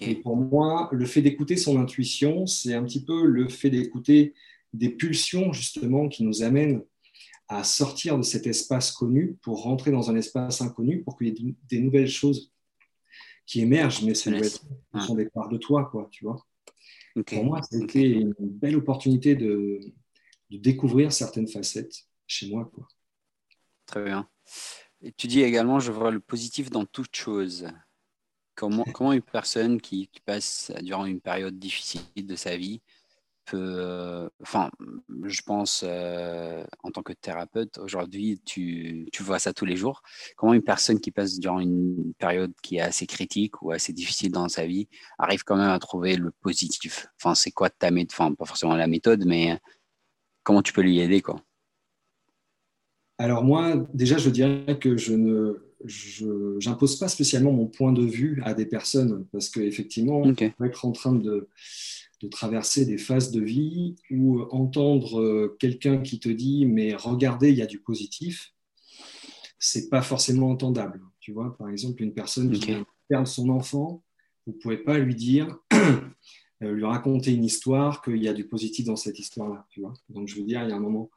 Et 0.00 0.16
pour 0.16 0.36
moi, 0.36 0.88
le 0.92 1.06
fait 1.06 1.22
d'écouter 1.22 1.56
son 1.56 1.80
intuition, 1.80 2.46
c'est 2.46 2.74
un 2.74 2.84
petit 2.84 3.04
peu 3.04 3.24
le 3.24 3.48
fait 3.48 3.70
d'écouter 3.70 4.34
des 4.74 4.90
pulsions, 4.90 5.52
justement, 5.52 6.08
qui 6.08 6.24
nous 6.24 6.42
amènent 6.42 6.82
à 7.48 7.64
sortir 7.64 8.18
de 8.18 8.22
cet 8.22 8.46
espace 8.46 8.92
connu 8.92 9.36
pour 9.42 9.62
rentrer 9.62 9.90
dans 9.90 10.10
un 10.10 10.16
espace 10.16 10.60
inconnu, 10.60 11.02
pour 11.02 11.16
qu'il 11.16 11.28
y 11.28 11.30
ait 11.30 11.54
des 11.68 11.80
nouvelles 11.80 12.08
choses 12.08 12.52
qui 13.46 13.60
émergent, 13.60 14.02
mais 14.04 14.14
ce 14.14 14.30
sont 15.00 15.14
des 15.14 15.26
parts 15.26 15.48
de 15.48 15.56
toi, 15.56 15.88
quoi, 15.90 16.08
tu 16.10 16.24
vois. 16.24 16.44
Pour 17.26 17.44
moi, 17.44 17.60
c'était 17.62 18.10
une 18.10 18.34
belle 18.38 18.76
opportunité 18.76 19.34
de, 19.34 19.80
de, 20.50 20.58
découvrir 20.58 21.12
certaines 21.12 21.48
facettes 21.48 22.04
chez 22.26 22.48
moi, 22.50 22.70
quoi. 22.72 22.86
Très 23.86 24.04
bien. 24.04 24.28
Et 25.00 25.12
tu 25.12 25.26
dis 25.26 25.40
également, 25.40 25.80
je 25.80 25.90
vois 25.90 26.10
le 26.10 26.20
positif 26.20 26.70
dans 26.70 26.84
toute 26.84 27.16
chose. 27.16 27.66
Comment, 28.54 28.84
comment 28.84 29.12
une 29.12 29.22
personne 29.22 29.80
qui, 29.80 30.10
passe 30.26 30.70
durant 30.82 31.06
une 31.06 31.20
période 31.20 31.58
difficile 31.58 32.02
de 32.16 32.36
sa 32.36 32.56
vie 32.56 32.82
peut, 33.50 33.56
euh, 33.58 34.28
enfin, 34.42 34.70
je 35.24 35.40
pense 35.42 35.84
euh, 35.86 36.64
en 36.82 36.90
tant 36.90 37.02
que 37.02 37.12
thérapeute, 37.12 37.78
aujourd'hui, 37.78 38.40
tu, 38.44 39.08
tu, 39.12 39.22
vois 39.22 39.38
ça 39.38 39.52
tous 39.52 39.64
les 39.64 39.76
jours. 39.76 40.02
Comment 40.36 40.54
une 40.54 40.62
personne 40.62 41.00
qui 41.00 41.10
passe 41.10 41.38
durant 41.38 41.60
une 41.60 42.12
période 42.18 42.52
qui 42.62 42.76
est 42.76 42.80
assez 42.80 43.06
critique 43.06 43.62
ou 43.62 43.72
assez 43.72 43.92
difficile 43.92 44.32
dans 44.32 44.48
sa 44.48 44.66
vie 44.66 44.88
arrive 45.18 45.44
quand 45.44 45.56
même 45.56 45.70
à 45.70 45.78
trouver 45.78 46.16
le 46.16 46.30
positif? 46.42 47.06
Enfin, 47.16 47.34
c'est 47.34 47.50
quoi 47.50 47.70
ta 47.70 47.90
méthode 47.90 48.12
Enfin, 48.12 48.34
pas 48.34 48.44
forcément 48.44 48.76
la 48.76 48.86
méthode, 48.86 49.24
mais 49.26 49.58
comment 50.42 50.62
tu 50.62 50.72
peux 50.72 50.82
lui 50.82 50.98
aider, 51.00 51.20
quoi? 51.20 51.40
Alors 53.18 53.42
moi, 53.44 53.86
déjà, 53.94 54.16
je 54.16 54.30
dirais 54.30 54.78
que 54.78 54.96
je 54.96 55.12
ne 55.14 55.68
j'impose 56.58 56.98
pas 56.98 57.08
spécialement 57.08 57.52
mon 57.52 57.66
point 57.66 57.92
de 57.92 58.02
vue 58.02 58.40
à 58.44 58.54
des 58.54 58.66
personnes 58.66 59.26
parce 59.32 59.48
qu'effectivement, 59.48 60.22
on 60.22 60.34
peut 60.34 60.52
être 60.64 60.84
en 60.84 60.92
train 60.92 61.12
de, 61.12 61.48
de, 62.20 62.28
traverser 62.28 62.84
des 62.84 62.98
phases 62.98 63.30
de 63.30 63.40
vie 63.40 63.96
ou 64.10 64.42
entendre 64.50 65.20
euh, 65.20 65.56
quelqu'un 65.58 65.98
qui 65.98 66.18
te 66.18 66.28
dit 66.28 66.66
mais 66.66 66.94
regardez, 66.94 67.50
il 67.50 67.56
y 67.56 67.62
a 67.62 67.66
du 67.66 67.80
positif, 67.80 68.52
c'est 69.58 69.88
pas 69.88 70.02
forcément 70.02 70.50
entendable. 70.50 71.00
Tu 71.20 71.32
vois, 71.32 71.56
par 71.56 71.68
exemple, 71.68 72.02
une 72.02 72.14
personne 72.14 72.50
qui 72.50 72.74
perd 73.08 73.26
son 73.26 73.50
enfant, 73.50 74.02
vous 74.46 74.52
pouvez 74.52 74.78
pas 74.78 74.98
lui 74.98 75.14
dire 75.14 75.58
euh, 76.62 76.72
lui 76.72 76.84
raconter 76.84 77.32
une 77.32 77.44
histoire 77.44 78.02
qu'il 78.02 78.22
y 78.22 78.28
a 78.28 78.32
du 78.32 78.46
positif 78.46 78.86
dans 78.86 78.96
cette 78.96 79.18
histoire-là. 79.18 79.66
Tu 79.70 79.80
vois 79.80 79.94
Donc 80.08 80.28
je 80.28 80.36
veux 80.36 80.44
dire, 80.44 80.62
il 80.62 80.70
y 80.70 80.72
a 80.72 80.76
un 80.76 80.80
moment, 80.80 81.10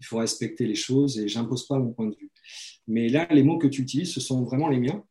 il 0.00 0.06
faut 0.06 0.18
respecter 0.18 0.66
les 0.66 0.74
choses 0.74 1.18
et 1.18 1.28
j'impose 1.28 1.66
pas 1.66 1.78
mon 1.78 1.92
point 1.92 2.06
de 2.06 2.16
vue. 2.16 2.30
Mais 2.86 3.08
là, 3.08 3.26
les 3.30 3.42
mots 3.42 3.58
que 3.58 3.66
tu 3.66 3.82
utilises, 3.82 4.12
ce 4.12 4.20
sont 4.20 4.44
vraiment 4.44 4.68
les 4.68 4.78
miens, 4.78 5.04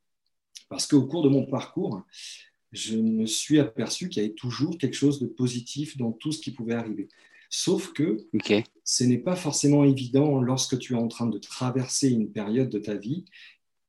parce 0.69 0.87
qu'au 0.87 1.05
cours 1.05 1.23
de 1.23 1.29
mon 1.29 1.45
parcours, 1.45 2.03
je 2.75 2.97
me 2.97 3.25
suis 3.25 3.59
aperçu 3.59 4.09
qu'il 4.09 4.21
y 4.21 4.25
avait 4.25 4.35
toujours 4.35 4.77
quelque 4.77 4.95
chose 4.95 5.19
de 5.19 5.27
positif 5.27 5.97
dans 5.97 6.11
tout 6.11 6.31
ce 6.31 6.39
qui 6.39 6.51
pouvait 6.51 6.75
arriver. 6.75 7.07
Sauf 7.49 7.93
que 7.93 8.17
ce 8.83 9.03
n'est 9.03 9.17
pas 9.17 9.35
forcément 9.35 9.85
évident 9.85 10.41
lorsque 10.41 10.77
tu 10.77 10.93
es 10.93 10.97
en 10.97 11.07
train 11.07 11.27
de 11.27 11.37
traverser 11.37 12.09
une 12.09 12.31
période 12.31 12.69
de 12.69 12.79
ta 12.79 12.95
vie 12.95 13.25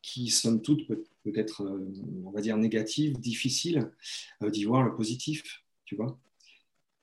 qui, 0.03 0.29
somme 0.29 0.63
toute, 0.63 0.87
peut, 0.87 1.03
être, 1.35 1.63
euh, 1.63 1.93
on 2.25 2.31
va 2.31 2.41
dire, 2.41 2.57
négative, 2.57 3.19
difficile, 3.19 3.91
euh, 4.43 4.51
d'y 4.51 4.65
voir 4.65 4.85
le 4.85 4.95
positif, 4.95 5.65
tu 5.85 5.97
vois. 5.97 6.17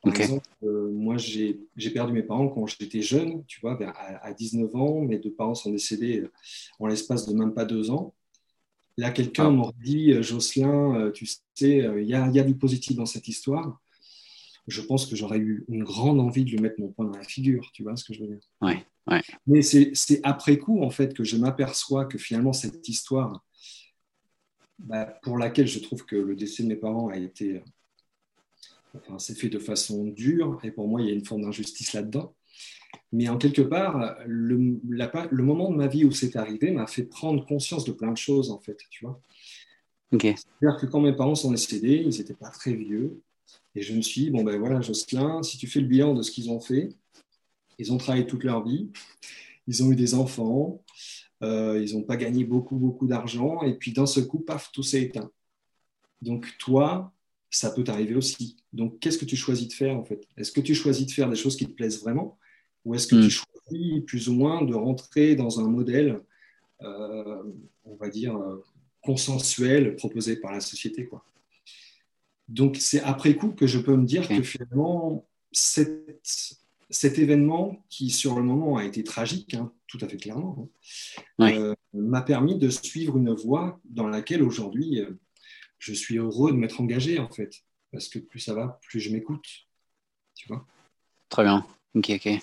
Par 0.01 0.15
exemple, 0.15 0.47
euh, 0.63 0.89
moi, 0.89 1.17
j'ai 1.17 1.59
perdu 1.93 2.13
mes 2.13 2.23
parents 2.23 2.47
quand 2.47 2.65
j'étais 2.65 3.01
jeune, 3.01 3.43
tu 3.45 3.59
vois, 3.59 3.77
à, 3.81 4.33
19 4.33 4.73
ans. 4.75 5.01
Mes 5.01 5.17
deux 5.17 5.33
parents 5.33 5.55
sont 5.55 5.71
décédés 5.71 6.23
en 6.79 6.87
l'espace 6.87 7.27
de 7.27 7.33
même 7.33 7.53
pas 7.53 7.65
deux 7.65 7.89
ans. 7.89 8.13
Là, 8.97 9.11
quelqu'un 9.11 9.47
ah. 9.47 9.49
m'aurait 9.49 9.73
dit, 9.83 10.11
euh, 10.11 10.21
Jocelyn, 10.21 11.11
tu 11.11 11.25
sais, 11.55 11.87
il 11.97 12.07
y, 12.07 12.15
a, 12.15 12.43
du 12.43 12.55
positif 12.55 12.95
dans 12.95 13.05
cette 13.05 13.27
histoire. 13.27 13.79
Je 14.67 14.81
pense 14.81 15.05
que 15.05 15.15
j'aurais 15.15 15.39
eu 15.39 15.65
une 15.67 15.83
grande 15.83 16.19
envie 16.19 16.45
de 16.45 16.51
lui 16.51 16.59
mettre 16.59 16.79
mon 16.79 16.89
poing 16.89 17.05
dans 17.05 17.17
la 17.17 17.23
figure, 17.23 17.69
tu 17.73 17.83
vois 17.83 17.95
ce 17.97 18.05
que 18.05 18.13
je 18.13 18.21
veux 18.21 18.27
dire? 18.27 18.39
Ouais, 18.61 18.85
ouais. 19.07 19.21
Mais 19.45 19.61
c'est 19.61 20.21
après 20.23 20.57
coup, 20.57 20.81
en 20.81 20.89
fait, 20.89 21.13
que 21.13 21.23
je 21.23 21.35
m'aperçois 21.35 22.05
que 22.05 22.17
finalement, 22.17 22.53
cette 22.53 22.87
histoire, 22.87 23.43
bah, 24.79 25.05
pour 25.23 25.37
laquelle 25.37 25.67
je 25.67 25.79
trouve 25.79 26.05
que 26.05 26.15
le 26.15 26.35
décès 26.35 26.63
de 26.63 26.69
mes 26.69 26.75
parents 26.75 27.09
a 27.09 27.17
été 27.17 27.61
c'est 29.17 29.37
fait 29.37 29.49
de 29.49 29.59
façon 29.59 30.05
dure, 30.05 30.59
et 30.63 30.71
pour 30.71 30.87
moi, 30.87 31.01
il 31.01 31.07
y 31.07 31.11
a 31.11 31.13
une 31.13 31.25
forme 31.25 31.41
d'injustice 31.41 31.93
là-dedans. 31.93 32.35
Mais 33.11 33.29
en 33.29 33.37
quelque 33.37 33.61
part, 33.61 34.17
le, 34.25 34.79
le, 34.87 35.43
moment 35.43 35.71
de 35.71 35.75
ma 35.75 35.87
vie 35.87 36.05
où 36.05 36.11
c'est 36.11 36.35
arrivé 36.35 36.71
m'a 36.71 36.87
fait 36.87 37.03
prendre 37.03 37.45
conscience 37.45 37.85
de 37.85 37.91
plein 37.91 38.11
de 38.11 38.17
choses, 38.17 38.51
en 38.51 38.59
fait, 38.59 38.77
tu 38.89 39.05
vois. 39.05 39.19
C'est-à-dire 40.11 40.79
que 40.79 40.85
quand 40.85 41.01
mes 41.01 41.13
parents 41.13 41.35
sont 41.35 41.51
décédés, 41.51 42.03
ils 42.05 42.17
n'étaient 42.17 42.33
pas 42.35 42.49
très 42.49 42.73
vieux. 42.73 43.21
Et 43.75 43.81
je 43.81 43.93
me 43.93 44.01
suis 44.01 44.25
dit, 44.25 44.29
bon 44.29 44.43
ben 44.43 44.59
voilà, 44.59 44.81
Jocelyn, 44.81 45.41
si 45.41 45.57
tu 45.57 45.67
fais 45.67 45.79
le 45.79 45.87
bilan 45.87 46.13
de 46.13 46.21
ce 46.21 46.31
qu'ils 46.31 46.51
ont 46.51 46.59
fait, 46.59 46.89
ils 47.79 47.91
ont 47.91 47.97
travaillé 47.97 48.27
toute 48.27 48.43
leur 48.43 48.63
vie, 48.63 48.91
ils 49.65 49.83
ont 49.83 49.91
eu 49.91 49.95
des 49.95 50.13
enfants, 50.13 50.83
euh, 51.41 51.83
ils 51.83 51.95
n'ont 51.95 52.03
pas 52.03 52.17
gagné 52.17 52.43
beaucoup, 52.43 52.75
beaucoup 52.75 53.07
d'argent, 53.07 53.63
et 53.63 53.73
puis 53.73 53.91
d'un 53.91 54.05
seul 54.05 54.27
coup, 54.27 54.39
paf, 54.39 54.71
tout 54.71 54.83
s'est 54.83 55.01
éteint. 55.01 55.31
Donc 56.21 56.47
toi, 56.59 57.11
ça 57.49 57.71
peut 57.71 57.83
t'arriver 57.83 58.15
aussi. 58.15 58.57
Donc, 58.71 58.99
qu'est-ce 58.99 59.17
que 59.17 59.25
tu 59.25 59.35
choisis 59.35 59.67
de 59.67 59.73
faire 59.73 59.95
en 59.95 60.03
fait? 60.03 60.27
Est-ce 60.37 60.51
que 60.51 60.61
tu 60.61 60.73
choisis 60.73 61.05
de 61.05 61.11
faire 61.11 61.29
des 61.29 61.35
choses 61.35 61.55
qui 61.55 61.65
te 61.65 61.71
plaisent 61.71 62.01
vraiment? 62.01 62.37
Ou 62.85 62.95
est-ce 62.95 63.07
que 63.07 63.15
tu 63.15 63.27
hmm. 63.27 63.29
choisis 63.29 64.05
plus 64.05 64.29
ou 64.29 64.33
moins 64.33 64.61
de 64.63 64.73
rentrer 64.73 65.35
dans 65.35 65.59
un 65.59 65.67
modèle, 65.67 66.19
euh, 66.81 67.43
on 67.85 67.95
va 67.95 68.09
dire, 68.09 68.35
euh, 68.35 68.63
consensuel 69.01 69.95
proposé 69.95 70.37
par 70.37 70.51
la 70.51 70.61
société 70.61 71.05
quoi. 71.05 71.25
Donc, 72.49 72.77
c'est 72.77 73.01
après 73.01 73.35
coup 73.35 73.51
que 73.51 73.67
je 73.67 73.79
peux 73.79 73.95
me 73.95 74.05
dire 74.05 74.27
que 74.27 74.43
finalement, 74.43 75.25
cet 75.53 77.17
événement 77.17 77.83
qui, 77.89 78.09
sur 78.09 78.35
le 78.35 78.43
moment, 78.43 78.77
a 78.77 78.83
été 78.83 79.03
tragique, 79.03 79.53
hein, 79.53 79.71
tout 79.87 79.97
à 80.01 80.07
fait 80.09 80.17
clairement, 80.17 80.69
hein, 81.39 81.51
euh, 81.53 81.73
m'a 81.93 82.21
permis 82.21 82.57
de 82.57 82.69
suivre 82.69 83.17
une 83.17 83.33
voie 83.33 83.79
dans 83.85 84.07
laquelle 84.07 84.43
aujourd'hui 84.43 85.01
je 85.79 85.93
suis 85.93 86.17
heureux 86.17 86.51
de 86.51 86.57
m'être 86.57 86.81
engagé, 86.81 87.17
en 87.17 87.29
fait. 87.29 87.63
Parce 87.93 88.09
que 88.09 88.19
plus 88.19 88.39
ça 88.39 88.53
va, 88.53 88.79
plus 88.81 88.99
je 88.99 89.11
m'écoute. 89.11 89.47
Tu 90.35 90.47
vois? 90.47 90.65
Très 91.29 91.43
bien. 91.43 91.65
Ok, 91.95 92.09
ok. 92.09 92.39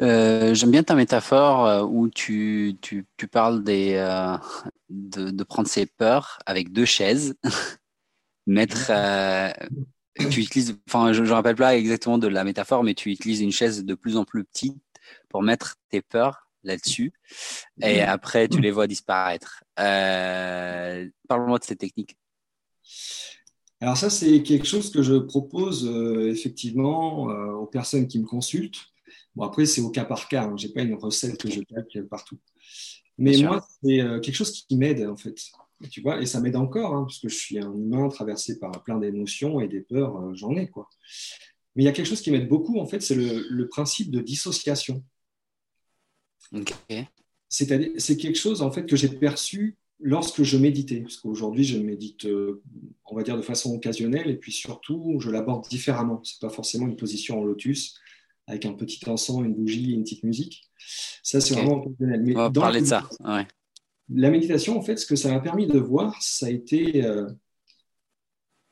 Euh, 0.00 0.54
j'aime 0.54 0.70
bien 0.70 0.82
ta 0.82 0.94
métaphore 0.94 1.66
euh, 1.66 1.82
où 1.82 2.08
tu, 2.08 2.78
tu, 2.80 3.06
tu 3.18 3.28
parles 3.28 3.62
des, 3.62 3.94
euh, 3.96 4.36
de, 4.88 5.30
de, 5.30 5.44
prendre 5.44 5.68
ses 5.68 5.84
peurs 5.84 6.38
avec 6.46 6.72
deux 6.72 6.86
chaises, 6.86 7.34
mettre. 8.46 8.90
tu 10.18 10.40
utilises, 10.40 10.78
enfin, 10.88 11.12
je 11.12 11.22
ne 11.22 11.30
rappelle 11.30 11.56
pas 11.56 11.76
exactement 11.76 12.16
de 12.16 12.28
la 12.28 12.44
métaphore, 12.44 12.82
mais 12.82 12.94
tu 12.94 13.10
utilises 13.10 13.40
une 13.40 13.52
chaise 13.52 13.84
de 13.84 13.94
plus 13.94 14.16
en 14.16 14.24
plus 14.24 14.44
petite 14.44 14.78
pour 15.28 15.42
mettre 15.42 15.76
tes 15.90 16.00
peurs 16.00 16.46
là-dessus, 16.62 17.12
et 17.80 18.02
après 18.02 18.46
tu 18.48 18.60
les 18.60 18.70
vois 18.70 18.86
disparaître. 18.86 19.64
Parle-moi 19.76 21.58
de 21.58 21.64
cette 21.64 21.78
technique. 21.78 22.16
Alors 23.80 23.96
ça, 23.96 24.10
c'est 24.10 24.42
quelque 24.42 24.66
chose 24.66 24.90
que 24.90 25.02
je 25.02 25.14
propose 25.14 25.86
effectivement 26.26 27.24
aux 27.24 27.66
personnes 27.66 28.08
qui 28.08 28.18
me 28.18 28.26
consultent 28.26 28.89
Bon, 29.34 29.44
après, 29.44 29.66
c'est 29.66 29.80
au 29.80 29.90
cas 29.90 30.04
par 30.04 30.28
cas. 30.28 30.44
Hein. 30.44 30.56
Je 30.56 30.66
n'ai 30.66 30.72
pas 30.72 30.82
une 30.82 30.94
recette 30.94 31.40
que 31.40 31.50
je 31.50 31.60
plaque 31.60 31.98
partout. 32.08 32.38
Mais 33.18 33.36
moi, 33.38 33.66
c'est 33.82 34.00
euh, 34.00 34.18
quelque 34.18 34.34
chose 34.34 34.64
qui 34.66 34.76
m'aide, 34.76 35.06
en 35.06 35.16
fait. 35.16 35.36
Tu 35.90 36.00
vois, 36.00 36.20
et 36.20 36.26
ça 36.26 36.40
m'aide 36.40 36.56
encore, 36.56 36.94
hein, 36.94 37.04
parce 37.04 37.18
que 37.18 37.28
je 37.28 37.36
suis 37.36 37.58
un 37.58 37.72
humain 37.72 38.08
traversé 38.08 38.58
par 38.58 38.82
plein 38.82 38.98
d'émotions 38.98 39.60
et 39.60 39.68
des 39.68 39.80
peurs, 39.80 40.16
euh, 40.16 40.34
j'en 40.34 40.56
ai, 40.56 40.68
quoi. 40.68 40.88
Mais 41.74 41.84
il 41.84 41.86
y 41.86 41.88
a 41.88 41.92
quelque 41.92 42.06
chose 42.06 42.22
qui 42.22 42.30
m'aide 42.30 42.48
beaucoup, 42.48 42.78
en 42.80 42.86
fait, 42.86 43.00
c'est 43.00 43.14
le, 43.14 43.68
principe 43.68 44.10
de 44.10 44.20
dissociation. 44.20 45.04
C'est-à-dire, 47.48 47.90
c'est 47.98 48.16
quelque 48.16 48.38
chose, 48.38 48.62
en 48.62 48.70
fait, 48.70 48.86
que 48.86 48.96
j'ai 48.96 49.08
perçu 49.08 49.76
lorsque 50.00 50.42
je 50.42 50.56
méditais, 50.56 51.00
parce 51.00 51.16
qu'aujourd'hui, 51.16 51.64
je 51.64 51.78
médite, 51.78 52.24
euh, 52.24 52.62
on 53.04 53.14
va 53.14 53.22
dire, 53.22 53.36
de 53.36 53.42
façon 53.42 53.74
occasionnelle, 53.74 54.30
et 54.30 54.36
puis 54.36 54.52
surtout, 54.52 55.18
je 55.20 55.30
l'aborde 55.30 55.68
différemment. 55.68 56.20
Ce 56.24 56.34
n'est 56.34 56.48
pas 56.48 56.54
forcément 56.54 56.86
une 56.86 56.96
position 56.96 57.40
en 57.40 57.44
lotus 57.44 57.98
avec 58.50 58.66
un 58.66 58.72
petit 58.72 59.08
encens, 59.08 59.44
une 59.44 59.54
bougie, 59.54 59.92
une 59.92 60.02
petite 60.02 60.24
musique. 60.24 60.68
Ça, 61.22 61.40
c'est 61.40 61.54
vraiment 61.54 61.84
Mais 62.00 62.36
On 62.36 62.38
va 62.40 62.50
parler 62.50 62.80
de 62.80 62.86
ça. 62.86 63.08
La 64.12 64.30
méditation, 64.30 64.76
en 64.76 64.82
fait, 64.82 64.96
ce 64.96 65.06
que 65.06 65.14
ça 65.14 65.30
m'a 65.30 65.38
permis 65.38 65.68
de 65.68 65.78
voir, 65.78 66.20
ça 66.20 66.46
a 66.46 66.50
été. 66.50 67.04
Euh, 67.04 67.30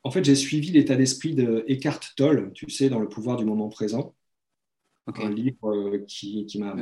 en 0.02 0.10
fait, 0.10 0.24
j'ai 0.24 0.34
suivi 0.34 0.72
l'état 0.72 0.96
d'esprit 0.96 1.34
de 1.34 1.64
Eckhart 1.68 2.00
Tolle, 2.16 2.52
tu 2.54 2.68
sais, 2.70 2.88
dans 2.88 2.98
Le 2.98 3.08
pouvoir 3.08 3.36
du 3.36 3.44
moment 3.44 3.68
présent. 3.68 4.16
Un 5.06 5.30
livre 5.30 5.70
euh, 5.70 6.04
qui, 6.06 6.44
qui 6.46 6.58
m'a 6.58 6.74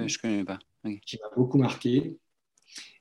beaucoup 1.36 1.58
marqué. 1.58 2.16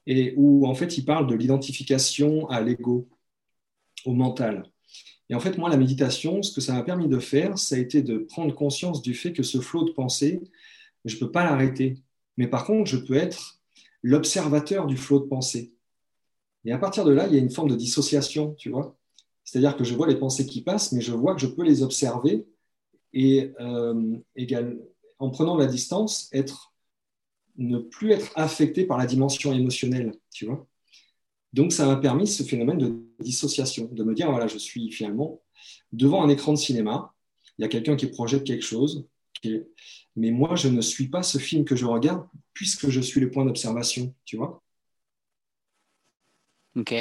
Et 0.05 0.33
où, 0.35 0.67
en 0.67 0.75
fait, 0.75 0.97
il 0.97 1.05
parle 1.05 1.25
de 1.25 1.35
l'identification 1.35 2.47
à 2.49 2.61
l'ego, 2.61 3.07
au 4.03 4.13
mental. 4.13 4.69
Et 5.29 5.36
en 5.36 5.39
fait, 5.39 5.58
moi, 5.58 5.70
la 5.70 5.77
méditation, 5.77 6.44
ce 6.44 6.53
que 6.53 6.62
ça 6.62 6.74
m'a 6.74 6.84
permis 6.84 7.08
de 7.08 7.20
faire, 7.20 7.58
ça 7.58 7.75
a 7.75 7.79
été 7.79 8.01
de 8.01 8.17
prendre 8.17 8.53
conscience 8.53 9.01
du 9.01 9.13
fait 9.13 9.34
que 9.34 9.44
ce 9.44 9.60
flot 9.60 9.84
de 9.86 9.91
pensée, 9.91 10.41
je 11.03 11.15
ne 11.15 11.20
peux 11.20 11.32
pas 11.32 11.44
l'arrêter. 11.44 11.98
Mais 12.38 12.48
par 12.48 12.65
contre, 12.65 12.89
je 12.89 12.98
peux 12.98 13.15
être 13.15 13.60
l'observateur 14.03 14.86
du 14.86 14.98
flot 14.98 15.20
de 15.20 15.25
pensée. 15.25 15.74
Et 16.63 16.72
à 16.72 16.77
partir 16.77 17.05
de 17.05 17.12
là, 17.12 17.27
il 17.27 17.34
y 17.34 17.38
a 17.38 17.39
une 17.39 17.50
forme 17.50 17.70
de 17.70 17.75
dissociation, 17.75 18.53
tu 18.53 18.70
vois. 18.70 18.96
C'est-à-dire 19.44 19.77
que 19.77 19.84
je 19.84 19.94
vois 19.96 20.08
les 20.08 20.15
pensées 20.15 20.46
qui 20.46 20.62
passent, 20.62 20.91
mais 20.91 21.01
je 21.01 21.13
vois 21.13 21.36
que 21.36 21.41
je 21.41 21.48
peux 21.48 21.63
les 21.63 21.84
observer 21.84 22.46
et 23.13 23.53
euh, 23.62 24.17
en 25.20 25.29
prenant 25.29 25.55
la 25.58 25.67
distance, 25.67 26.29
être, 26.34 26.74
ne 27.58 27.79
plus 27.79 28.12
être 28.12 28.32
affecté 28.36 28.86
par 28.86 28.98
la 28.98 29.05
dimension 29.05 29.53
émotionnelle, 29.53 30.13
tu 30.32 30.46
vois. 30.46 30.67
Donc, 31.55 31.71
ça 31.71 31.85
m'a 31.85 31.95
permis 31.95 32.27
ce 32.27 32.43
phénomène 32.43 32.77
de 32.77 32.93
dissociation, 33.21 33.88
de 33.89 34.03
me 34.03 34.13
dire, 34.13 34.29
voilà, 34.29 34.45
je 34.45 34.57
suis 34.57 34.91
finalement 34.91 35.41
devant 35.93 36.21
un 36.21 36.27
écran 36.27 36.51
de 36.51 36.57
cinéma, 36.57 37.13
il 37.57 37.62
y 37.62 37.65
a 37.65 37.69
quelqu'un 37.69 37.95
qui 37.95 38.07
projette 38.07 38.43
quelque 38.43 38.65
chose, 38.65 39.07
mais 40.17 40.31
moi, 40.31 40.55
je 40.55 40.67
ne 40.67 40.81
suis 40.81 41.07
pas 41.07 41.23
ce 41.23 41.38
film 41.38 41.63
que 41.63 41.77
je 41.77 41.86
regarde 41.86 42.27
puisque 42.53 42.89
je 42.89 42.99
suis 42.99 43.21
le 43.21 43.32
point 43.32 43.45
d'observation, 43.45 44.13
tu 44.25 44.36
vois 44.36 44.62
Ok, 46.75 46.93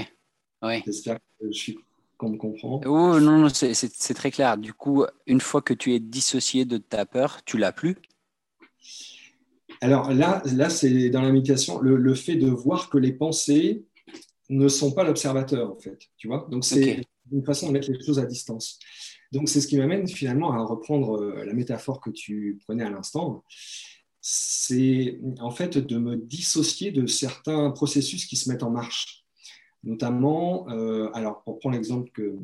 oui. 0.63 0.83
J'espère 0.87 1.19
que 1.19 1.47
je 1.47 1.59
suis 1.59 1.79
qu'on 2.17 2.31
me 2.31 2.37
comprend. 2.37 2.81
Oh, 2.87 3.19
non, 3.19 3.39
non 3.39 3.49
c'est 3.49 4.15
très 4.15 4.31
clair. 4.31 4.57
Du 4.57 4.73
coup, 4.73 5.05
une 5.27 5.41
fois 5.41 5.63
que 5.63 5.75
tu 5.75 5.95
es 5.95 5.99
dissocié 5.99 6.65
de 6.65 6.79
ta 6.79 7.07
peur, 7.07 7.43
tu 7.45 7.59
l'as 7.59 7.73
plus? 7.73 7.97
Alors 9.81 10.13
là, 10.13 10.45
là 10.47 10.71
c'est 10.71 11.11
dans 11.11 11.23
la 11.23 11.33
méditation, 11.33 11.81
le, 11.81 12.15
fait 12.15 12.37
de 12.37 12.49
voir 12.49 12.89
que 12.89 12.99
les 12.99 13.13
pensées 13.13 13.85
ne 14.57 14.69
sont 14.69 14.93
pas 14.93 15.05
l'observateur, 15.05 15.73
en 15.73 15.79
fait. 15.79 15.99
Tu 16.17 16.29
vois 16.29 16.47
Donc, 16.51 16.65
c'est 16.65 17.03
une 17.33 17.45
façon 17.45 17.69
de 17.69 17.73
mettre 17.73 17.91
les 17.91 18.03
choses 18.03 18.19
à 18.19 18.27
distance. 18.27 18.79
Donc, 19.33 19.49
c'est 19.49 19.61
ce 19.61 19.67
qui 19.67 19.77
m'amène 19.77 20.07
finalement 20.09 20.53
à 20.53 20.65
reprendre 20.65 21.21
euh, 21.21 21.45
la 21.45 21.53
métaphore 21.55 22.01
que 22.01 22.11
tu 22.11 22.59
prenais 22.65 22.85
à 22.85 22.91
l'instant. 22.91 23.45
C'est 24.21 25.21
en 25.41 25.51
fait 25.51 25.77
de 25.77 25.99
me 25.99 26.17
dissocier 26.17 26.93
de 26.93 27.07
certains 27.07 27.71
processus 27.71 28.27
qui 28.27 28.37
se 28.37 28.49
mettent 28.49 28.63
en 28.63 28.71
marche. 28.71 29.25
Notamment, 29.83 30.69
euh, 30.71 31.11
alors 31.13 31.43
pour 31.43 31.59
prendre 31.59 31.77
l'exemple 31.77 32.11
que, 32.13 32.39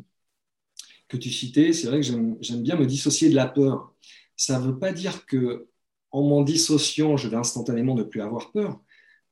que 1.09 1.17
tu 1.17 1.31
citais, 1.31 1.73
c'est 1.73 1.87
vrai 1.87 2.01
que 2.01 2.07
j'aime 2.07 2.63
bien 2.63 2.77
me 2.77 2.87
dissocier 2.87 3.31
de 3.31 3.35
la 3.35 3.47
peur. 3.47 3.95
Ça 4.37 4.59
ne 4.59 4.67
veut 4.67 4.79
pas 4.79 4.93
dire 4.93 5.25
que 5.25 5.69
en 6.11 6.23
m'en 6.23 6.43
dissociant, 6.43 7.17
je 7.17 7.29
vais 7.29 7.37
instantanément 7.37 7.95
ne 7.95 8.03
plus 8.03 8.21
avoir 8.21 8.53
peur, 8.53 8.81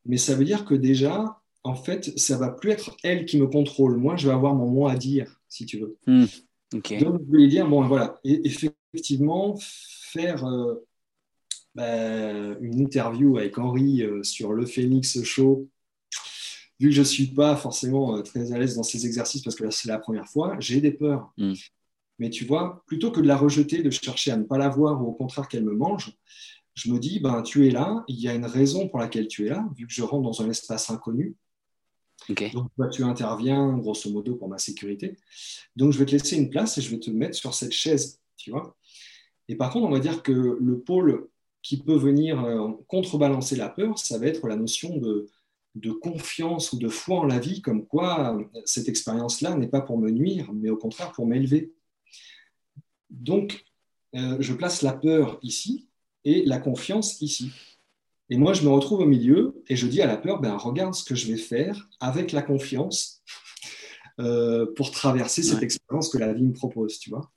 mais 0.07 0.17
ça 0.17 0.35
veut 0.35 0.45
dire 0.45 0.65
que 0.65 0.75
déjà, 0.75 1.43
en 1.65 1.75
fait, 1.75 2.19
ça 2.19 2.39
va 2.39 2.51
plus 2.51 2.71
être 2.71 2.97
elle 3.03 3.27
qui 3.27 3.39
me 3.39 3.47
contrôle. 3.47 3.97
Moi, 3.97 4.17
je 4.17 4.29
vais 4.29 4.35
avoir 4.35 4.55
mon 4.55 4.69
mot 4.69 4.89
à 4.89 4.97
dire, 4.97 5.41
si 5.49 5.67
tu 5.67 5.79
veux. 5.79 5.97
Hmm. 6.07 6.27
Donc, 6.73 6.87
je 6.91 7.25
voulais 7.27 7.49
dire, 7.49 7.67
bon, 7.67 7.87
voilà, 7.87 8.19
et, 8.25 8.41
effectivement, 8.47 9.57
faire 9.61 10.45
euh, 10.45 10.75
bah, 11.75 12.57
une 12.61 12.81
interview 12.81 13.39
avec 13.39 13.59
Henri 13.59 14.03
euh, 14.03 14.23
sur 14.23 14.53
le 14.53 14.67
Phoenix 14.67 15.23
Show, 15.23 15.69
vu 16.79 16.89
que 16.89 16.95
je 16.95 17.01
ne 17.01 17.07
suis 17.07 17.27
pas 17.27 17.57
forcément 17.57 18.17
euh, 18.17 18.23
très 18.23 18.53
à 18.53 18.59
l'aise 18.59 18.77
dans 18.77 18.83
ces 18.83 19.07
exercices, 19.07 19.43
parce 19.43 19.57
que 19.57 19.65
là, 19.65 19.71
c'est 19.71 19.89
la 19.89 19.99
première 19.99 20.29
fois, 20.29 20.57
j'ai 20.61 20.81
des 20.81 20.93
peurs. 20.93 21.33
Hmm. 21.39 21.55
Mais 22.19 22.31
tu 22.31 22.45
vois, 22.45 22.83
plutôt 22.87 23.13
que 23.13 23.21
de 23.21 23.27
la 23.27 23.37
rejeter, 23.37 23.83
de 23.83 23.91
chercher 23.91 24.33
à 24.33 24.37
ne 24.37 24.45
pas 24.45 24.59
la 24.59 24.69
voir, 24.69 25.03
ou 25.03 25.09
au 25.09 25.13
contraire 25.13 25.49
qu'elle 25.49 25.65
me 25.65 25.75
mange, 25.75 26.13
je 26.75 26.93
me 26.93 26.99
dis, 26.99 27.21
ben, 27.21 27.43
tu 27.43 27.67
es 27.67 27.71
là, 27.71 28.05
il 28.09 28.21
y 28.21 28.29
a 28.29 28.35
une 28.35 28.45
raison 28.45 28.89
pour 28.89 28.99
laquelle 28.99 29.27
tu 29.27 29.47
es 29.47 29.51
là, 29.51 29.69
vu 29.77 29.87
que 29.87 29.93
je 29.93 30.03
rentre 30.03 30.23
dans 30.23 30.43
un 30.43 30.51
espace 30.51 30.91
inconnu. 30.91 31.37
Donc, 32.29 32.71
toi, 32.77 32.89
tu 32.89 33.03
interviens 33.03 33.77
grosso 33.79 34.11
modo 34.11 34.37
pour 34.37 34.49
ma 34.49 34.59
sécurité. 34.59 35.17
Donc, 35.77 35.93
je 35.93 35.99
vais 35.99 36.07
te 36.07 36.13
laisser 36.13 36.37
une 36.37 36.51
place 36.51 36.79
et 36.79 36.83
je 36.83 36.91
vais 36.91 37.01
te 37.01 37.11
mettre 37.11 37.37
sur 37.37 37.55
cette 37.55 37.73
chaise, 37.73 38.21
tu 38.37 38.51
vois. 38.51 38.77
Et 39.49 39.57
par 39.57 39.73
contre, 39.73 39.87
on 39.87 39.91
va 39.91 39.99
dire 39.99 40.23
que 40.23 40.59
le 40.61 40.81
pôle 40.81 41.29
qui 41.63 41.83
peut 41.83 41.97
venir 41.97 42.45
euh, 42.45 42.71
contrebalancer 42.87 43.57
la 43.57 43.69
peur, 43.69 43.99
ça 43.99 44.19
va 44.19 44.27
être 44.27 44.47
la 44.47 44.57
notion 44.57 44.97
de, 44.99 45.29
confiance 46.03 46.73
ou 46.73 46.79
de 46.79 46.89
foi 46.89 47.21
en 47.21 47.25
la 47.25 47.39
vie, 47.39 47.63
comme 47.63 47.87
quoi 47.87 48.37
cette 48.65 48.89
expérience-là 48.89 49.55
n'est 49.55 49.69
pas 49.69 49.81
pour 49.81 49.97
me 49.97 50.11
nuire, 50.11 50.53
mais 50.53 50.71
au 50.71 50.77
contraire 50.77 51.13
pour 51.13 51.25
m'élever. 51.25 51.73
Donc, 53.11 53.65
euh, 54.17 54.37
je 54.41 54.53
place 54.55 54.83
la 54.83 54.93
peur 54.93 55.39
ici 55.43 55.89
et 56.25 56.45
la 56.45 56.59
confiance 56.59 57.21
ici. 57.21 57.53
Et 58.31 58.37
moi, 58.37 58.53
je 58.53 58.63
me 58.63 58.69
retrouve 58.69 59.01
au 59.01 59.07
milieu 59.07 59.63
et 59.69 59.77
je 59.77 59.87
dis 59.87 60.03
à 60.03 60.07
la 60.07 60.17
peur, 60.17 60.41
ben, 60.41 60.57
regarde 60.57 60.95
ce 60.95 61.05
que 61.05 61.15
je 61.15 61.27
vais 61.27 61.39
faire 61.39 61.89
avec 62.01 62.33
la 62.33 62.43
confiance 62.43 63.23
euh, 64.21 64.67
pour 64.77 64.91
traverser 64.91 65.43
cette 65.43 65.63
expérience 65.63 66.11
que 66.11 66.19
la 66.19 66.33
vie 66.33 66.45
me 66.45 66.53
propose, 66.53 66.99
tu 66.99 67.11
vois. 67.11 67.31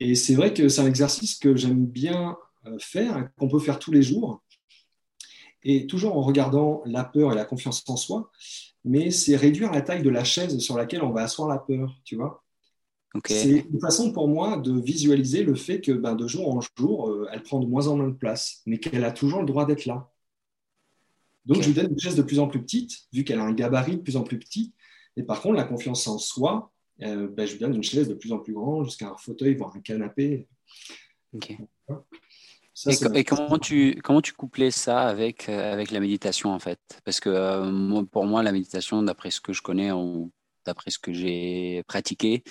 Et 0.00 0.14
c'est 0.14 0.34
vrai 0.34 0.52
que 0.52 0.68
c'est 0.68 0.80
un 0.80 0.86
exercice 0.86 1.38
que 1.38 1.56
j'aime 1.56 1.86
bien 1.86 2.36
euh, 2.66 2.76
faire, 2.78 3.28
qu'on 3.38 3.48
peut 3.48 3.60
faire 3.60 3.78
tous 3.78 3.92
les 3.92 4.02
jours, 4.02 4.42
et 5.62 5.86
toujours 5.86 6.16
en 6.16 6.22
regardant 6.22 6.82
la 6.84 7.04
peur 7.04 7.32
et 7.32 7.34
la 7.34 7.44
confiance 7.44 7.82
en 7.88 7.96
soi, 7.96 8.30
mais 8.84 9.10
c'est 9.10 9.36
réduire 9.36 9.72
la 9.72 9.82
taille 9.82 10.02
de 10.02 10.10
la 10.10 10.24
chaise 10.24 10.58
sur 10.58 10.76
laquelle 10.76 11.02
on 11.02 11.10
va 11.10 11.22
asseoir 11.22 11.48
la 11.48 11.58
peur, 11.58 12.00
tu 12.04 12.16
vois. 12.16 12.45
C'est 13.24 13.66
une 13.72 13.80
façon 13.80 14.12
pour 14.12 14.28
moi 14.28 14.56
de 14.56 14.78
visualiser 14.80 15.42
le 15.42 15.54
fait 15.54 15.80
que 15.80 15.92
ben, 15.92 16.14
de 16.14 16.26
jour 16.26 16.54
en 16.54 16.60
jour, 16.78 17.10
euh, 17.10 17.28
elle 17.32 17.42
prend 17.42 17.60
de 17.60 17.66
moins 17.66 17.86
en 17.88 17.96
moins 17.96 18.08
de 18.08 18.14
place, 18.14 18.62
mais 18.66 18.78
qu'elle 18.78 19.04
a 19.04 19.12
toujours 19.12 19.40
le 19.40 19.46
droit 19.46 19.66
d'être 19.66 19.86
là. 19.86 20.10
Donc, 21.44 21.62
je 21.62 21.68
lui 21.68 21.74
donne 21.74 21.92
une 21.92 21.98
chaise 21.98 22.16
de 22.16 22.22
plus 22.22 22.40
en 22.40 22.48
plus 22.48 22.60
petite, 22.60 23.06
vu 23.12 23.24
qu'elle 23.24 23.38
a 23.38 23.44
un 23.44 23.52
gabarit 23.52 23.96
de 23.96 24.02
plus 24.02 24.16
en 24.16 24.24
plus 24.24 24.38
petit. 24.38 24.74
Et 25.16 25.22
par 25.22 25.40
contre, 25.40 25.54
la 25.54 25.64
confiance 25.64 26.06
en 26.08 26.18
soi, 26.18 26.72
euh, 27.02 27.28
ben, 27.28 27.46
je 27.46 27.52
lui 27.52 27.60
donne 27.60 27.74
une 27.74 27.84
chaise 27.84 28.08
de 28.08 28.14
plus 28.14 28.32
en 28.32 28.38
plus 28.38 28.52
grande, 28.52 28.86
jusqu'à 28.86 29.10
un 29.10 29.16
fauteuil, 29.16 29.54
voire 29.54 29.74
un 29.76 29.80
canapé. 29.80 30.48
et, 33.14 33.24
comment, 33.24 33.58
tu, 33.58 34.00
comment 34.02 34.20
tu 34.20 34.32
couplais 34.32 34.72
ça 34.72 35.02
avec, 35.02 35.48
euh, 35.48 35.72
avec 35.72 35.92
la 35.92 36.00
méditation, 36.00 36.50
en 36.50 36.58
fait? 36.58 36.80
Parce 37.04 37.20
que 37.20 38.02
pour 38.04 38.26
moi, 38.26 38.42
la 38.42 38.52
méditation, 38.52 39.02
d'après 39.02 39.30
ce 39.30 39.40
que 39.40 39.52
je 39.52 39.62
connais, 39.62 39.92
on 39.92 40.32
d'après 40.66 40.90
ce 40.90 40.98
que 40.98 41.12
j'ai 41.12 41.82
pratiqué 41.86 42.42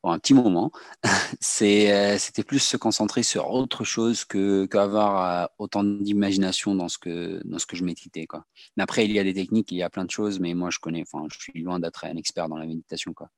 pour 0.00 0.12
un 0.12 0.18
petit 0.18 0.34
moment, 0.34 0.70
c'est, 1.40 2.18
c'était 2.18 2.44
plus 2.44 2.60
se 2.60 2.76
concentrer 2.76 3.22
sur 3.22 3.50
autre 3.50 3.84
chose 3.84 4.24
que 4.24 4.66
qu'avoir 4.66 5.50
autant 5.58 5.84
d'imagination 5.84 6.74
dans 6.74 6.88
ce 6.88 6.98
que 6.98 7.40
dans 7.44 7.58
ce 7.58 7.66
que 7.66 7.76
je 7.76 7.84
méditais 7.84 8.26
quoi. 8.26 8.44
Après 8.78 9.04
il 9.04 9.12
y 9.12 9.18
a 9.18 9.24
des 9.24 9.34
techniques, 9.34 9.72
il 9.72 9.78
y 9.78 9.82
a 9.82 9.90
plein 9.90 10.04
de 10.04 10.10
choses, 10.10 10.40
mais 10.40 10.54
moi 10.54 10.70
je 10.70 10.78
connais, 10.78 11.02
enfin 11.02 11.26
je 11.30 11.38
suis 11.38 11.62
loin 11.62 11.80
d'être 11.80 12.04
un 12.04 12.16
expert 12.16 12.48
dans 12.48 12.56
la 12.56 12.66
méditation 12.66 13.12
quoi. 13.12 13.28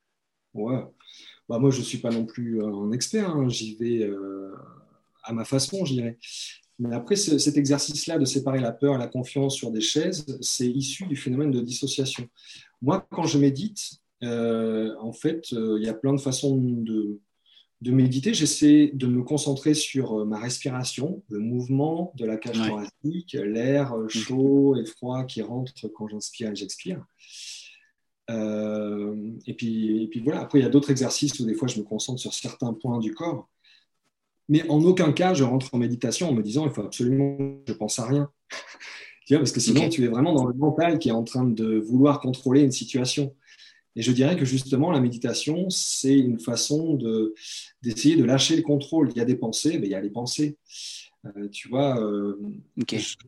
Ouais. 0.55 0.85
Bah, 1.49 1.59
moi 1.59 1.71
je 1.71 1.81
suis 1.81 1.99
pas 1.99 2.11
non 2.11 2.27
plus 2.27 2.63
un 2.63 2.93
expert, 2.93 3.31
hein. 3.31 3.49
j'y 3.49 3.77
vais 3.77 4.09
à 5.29 5.33
ma 5.33 5.45
façon, 5.45 5.85
je 5.85 5.93
dirais. 5.95 6.19
Mais 6.79 6.95
après, 6.95 7.17
cet 7.17 7.57
exercice-là 7.57 8.19
de 8.19 8.25
séparer 8.25 8.61
la 8.61 8.73
peur 8.73 8.95
et 8.95 8.99
la 8.99 9.09
confiance 9.09 9.55
sur 9.55 9.71
des 9.71 9.81
chaises, 9.81 10.25
c'est 10.41 10.69
issu 10.69 11.07
du 11.07 11.17
phénomène 11.17 11.51
de 11.51 11.61
dissociation. 11.61 12.29
Moi, 12.81 13.05
quand 13.11 13.25
je 13.25 13.39
médite, 13.39 13.99
euh, 14.23 14.95
en 15.01 15.13
fait, 15.13 15.53
euh, 15.53 15.79
il 15.79 15.87
y 15.87 15.89
a 15.89 15.95
plein 15.95 16.13
de 16.13 16.21
façons 16.21 16.57
de, 16.57 17.21
de 17.81 17.93
méditer. 17.93 18.35
J'essaie 18.35 18.91
de 18.93 19.07
me 19.07 19.23
concentrer 19.23 19.75
sur 19.75 20.21
euh, 20.21 20.25
ma 20.25 20.39
respiration, 20.39 21.23
le 21.29 21.39
mouvement 21.39 22.13
de 22.17 22.25
la 22.25 22.37
cage 22.37 22.57
thoracique, 22.57 23.33
l'air 23.35 23.95
chaud 24.09 24.77
et 24.77 24.85
froid 24.85 25.25
qui 25.25 25.43
rentre 25.43 25.73
quand 25.89 26.09
j'inspire 26.09 26.51
et 26.51 26.57
j'expire. 26.57 27.05
et, 28.31 29.55
puis, 29.57 30.03
et 30.03 30.09
puis 30.09 30.21
voilà, 30.21 30.41
après, 30.41 30.59
il 30.59 30.63
y 30.63 30.67
a 30.67 30.71
d'autres 30.71 30.91
exercices 30.91 31.39
où 31.41 31.47
des 31.47 31.55
fois 31.55 31.69
je 31.69 31.79
me 31.79 31.85
concentre 31.85 32.21
sur 32.21 32.35
certains 32.35 32.73
points 32.73 32.99
du 32.99 33.15
corps. 33.15 33.49
Mais 34.51 34.69
en 34.71 34.83
aucun 34.83 35.13
cas, 35.13 35.35
je 35.35 35.45
rentre 35.45 35.75
en 35.75 35.79
méditation 35.79 36.31
en 36.31 36.33
me 36.33 36.43
disant 36.43 36.65
il 36.67 36.73
faut 36.73 36.83
absolument 36.83 37.37
que 37.37 37.63
je 37.69 37.73
pense 37.75 37.99
à 37.99 38.07
rien. 38.07 38.31
parce 39.37 39.53
que 39.53 39.61
sinon, 39.61 39.89
tu 39.91 40.05
es 40.05 40.09
vraiment 40.09 40.33
dans 40.33 40.47
le 40.47 40.55
mental 40.55 40.99
qui 40.99 41.11
est 41.11 41.13
en 41.13 41.25
train 41.25 41.45
de 41.45 41.79
vouloir 41.79 42.21
contrôler 42.21 42.63
une 42.63 42.73
situation. 42.73 43.35
Et 43.99 44.03
je 44.03 44.13
dirais 44.13 44.37
que 44.37 44.45
justement, 44.45 44.91
la 44.91 45.01
méditation, 45.01 45.69
c'est 45.69 46.19
une 46.19 46.39
façon 46.39 46.95
de, 46.95 47.35
d'essayer 47.83 48.17
de 48.17 48.25
lâcher 48.25 48.57
le 48.57 48.63
contrôle. 48.63 49.11
Il 49.11 49.19
y 49.19 49.21
a 49.21 49.27
des 49.27 49.37
pensées, 49.37 49.79
mais 49.79 49.89
il 49.89 49.91
y 49.91 49.95
a 49.95 50.01
les 50.01 50.11
pensées. 50.11 50.57
Euh, 51.27 51.49
tu 51.51 51.69
vois, 51.69 52.01
euh, 52.01 52.41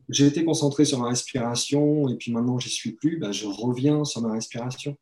j'ai 0.09 0.27
été 0.27 0.45
concentré 0.45 0.85
sur 0.85 1.01
ma 1.01 1.09
respiration 1.09 2.09
et 2.09 2.15
puis 2.15 2.33
maintenant, 2.33 2.59
j'y 2.59 2.71
suis 2.71 2.93
plus. 2.93 3.19
Ben, 3.19 3.33
je 3.33 3.47
reviens 3.47 4.05
sur 4.05 4.23
ma 4.23 4.33
respiration 4.33 4.97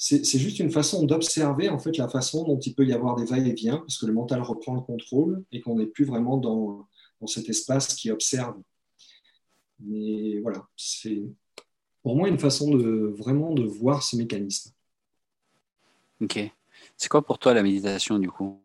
c'est 0.00 0.38
juste 0.38 0.58
une 0.60 0.70
façon 0.70 1.04
d'observer 1.04 1.68
en 1.68 1.78
fait 1.78 1.98
la 1.98 2.08
façon 2.08 2.44
dont 2.44 2.58
il 2.58 2.74
peut 2.74 2.86
y 2.86 2.94
avoir 2.94 3.16
des 3.16 3.26
va-et-vient, 3.26 3.78
parce 3.78 3.98
que 3.98 4.06
le 4.06 4.14
mental 4.14 4.40
reprend 4.40 4.74
le 4.74 4.80
contrôle 4.80 5.44
et 5.52 5.60
qu'on 5.60 5.76
n'est 5.76 5.86
plus 5.86 6.06
vraiment 6.06 6.38
dans, 6.38 6.88
cet 7.26 7.50
espace 7.50 7.94
qui 7.94 8.10
observe. 8.10 8.56
Mais 9.78 10.40
voilà, 10.40 10.66
c'est 10.74 11.22
pour 12.02 12.16
moi 12.16 12.28
une 12.28 12.38
façon 12.38 12.74
de 12.74 13.14
vraiment 13.18 13.52
de 13.52 13.62
voir 13.62 14.02
ce 14.02 14.16
mécanisme. 14.16 14.72
Ok. 16.20 16.38
C'est 16.96 17.08
quoi 17.08 17.24
pour 17.24 17.38
toi 17.38 17.54
la 17.54 17.62
méditation 17.62 18.18
du 18.18 18.30
coup? 18.30 18.60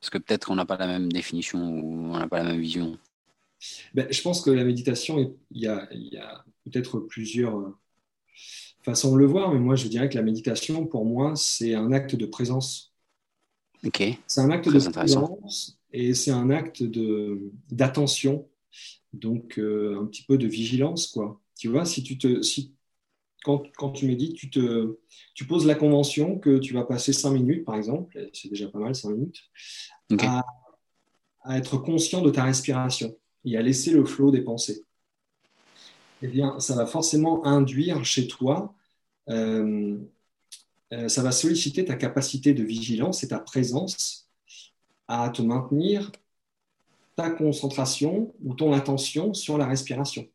Parce 0.00 0.10
que 0.10 0.18
peut-être 0.18 0.46
qu'on 0.46 0.54
n'a 0.54 0.66
pas 0.66 0.76
la 0.76 0.86
même 0.86 1.12
définition 1.12 1.58
ou 1.58 2.12
on 2.12 2.18
n'a 2.18 2.28
pas 2.28 2.42
la 2.42 2.50
même 2.50 2.60
vision. 2.60 2.98
Ben, 3.94 4.06
je 4.10 4.20
pense 4.22 4.42
que 4.42 4.50
la 4.50 4.64
méditation, 4.64 5.34
il 5.50 5.62
y 5.62 5.66
a, 5.66 5.88
il 5.92 6.12
y 6.12 6.18
a 6.18 6.44
peut-être 6.64 7.00
plusieurs 7.00 7.72
façon 8.86 9.12
de 9.14 9.18
le 9.18 9.26
voir, 9.26 9.52
mais 9.52 9.58
moi 9.58 9.74
je 9.74 9.88
dirais 9.88 10.08
que 10.08 10.14
la 10.14 10.22
méditation, 10.22 10.86
pour 10.86 11.04
moi, 11.04 11.34
c'est 11.34 11.74
un 11.74 11.90
acte 11.92 12.14
de 12.14 12.24
présence. 12.24 12.94
Ok. 13.84 14.02
C'est 14.28 14.40
un 14.40 14.50
acte 14.50 14.68
de 14.68 14.90
présence 14.90 15.78
et 15.92 16.14
c'est 16.14 16.30
un 16.30 16.50
acte 16.50 16.84
d'attention, 17.70 18.48
donc 19.12 19.58
euh, 19.58 20.00
un 20.00 20.06
petit 20.06 20.22
peu 20.22 20.38
de 20.38 20.46
vigilance, 20.46 21.08
quoi. 21.08 21.40
Tu 21.58 21.68
vois, 21.68 21.84
si 21.84 22.02
tu 22.04 22.16
te, 22.16 22.42
si, 22.42 22.75
quand, 23.46 23.62
quand, 23.76 23.90
tu 23.92 24.06
médites, 24.06 24.34
tu, 24.36 24.50
te, 24.50 24.98
tu 25.34 25.46
poses 25.46 25.66
la 25.66 25.76
convention 25.76 26.38
que 26.38 26.58
tu 26.58 26.74
vas 26.74 26.84
passer 26.84 27.12
cinq 27.12 27.30
minutes, 27.30 27.64
par 27.64 27.76
exemple, 27.76 28.28
c'est 28.32 28.48
déjà 28.48 28.68
pas 28.68 28.80
mal, 28.80 28.94
cinq 28.94 29.10
minutes, 29.10 29.42
à, 30.20 30.44
à 31.44 31.56
être 31.56 31.78
conscient 31.78 32.22
de 32.22 32.30
ta 32.30 32.44
respiration 32.44 33.16
et 33.44 33.56
à 33.56 33.62
laisser 33.62 33.92
le 33.92 34.04
flot 34.04 34.30
des 34.30 34.42
pensées 34.42 34.82
eh 36.22 36.28
bien, 36.28 36.58
ça 36.60 36.74
va 36.74 36.86
forcément 36.86 37.44
induire 37.44 38.04
chez 38.04 38.26
toi, 38.26 38.74
euh, 39.28 39.98
euh, 40.92 41.08
ça 41.08 41.22
va 41.22 41.32
solliciter 41.32 41.84
ta 41.84 41.96
capacité 41.96 42.54
de 42.54 42.62
vigilance 42.62 43.22
et 43.22 43.28
ta 43.28 43.38
présence 43.38 44.28
à 45.08 45.28
te 45.30 45.42
maintenir 45.42 46.10
ta 47.16 47.30
concentration 47.30 48.34
ou 48.44 48.54
ton 48.54 48.72
attention 48.72 49.34
sur 49.34 49.58
la 49.58 49.66
respiration. 49.66 50.26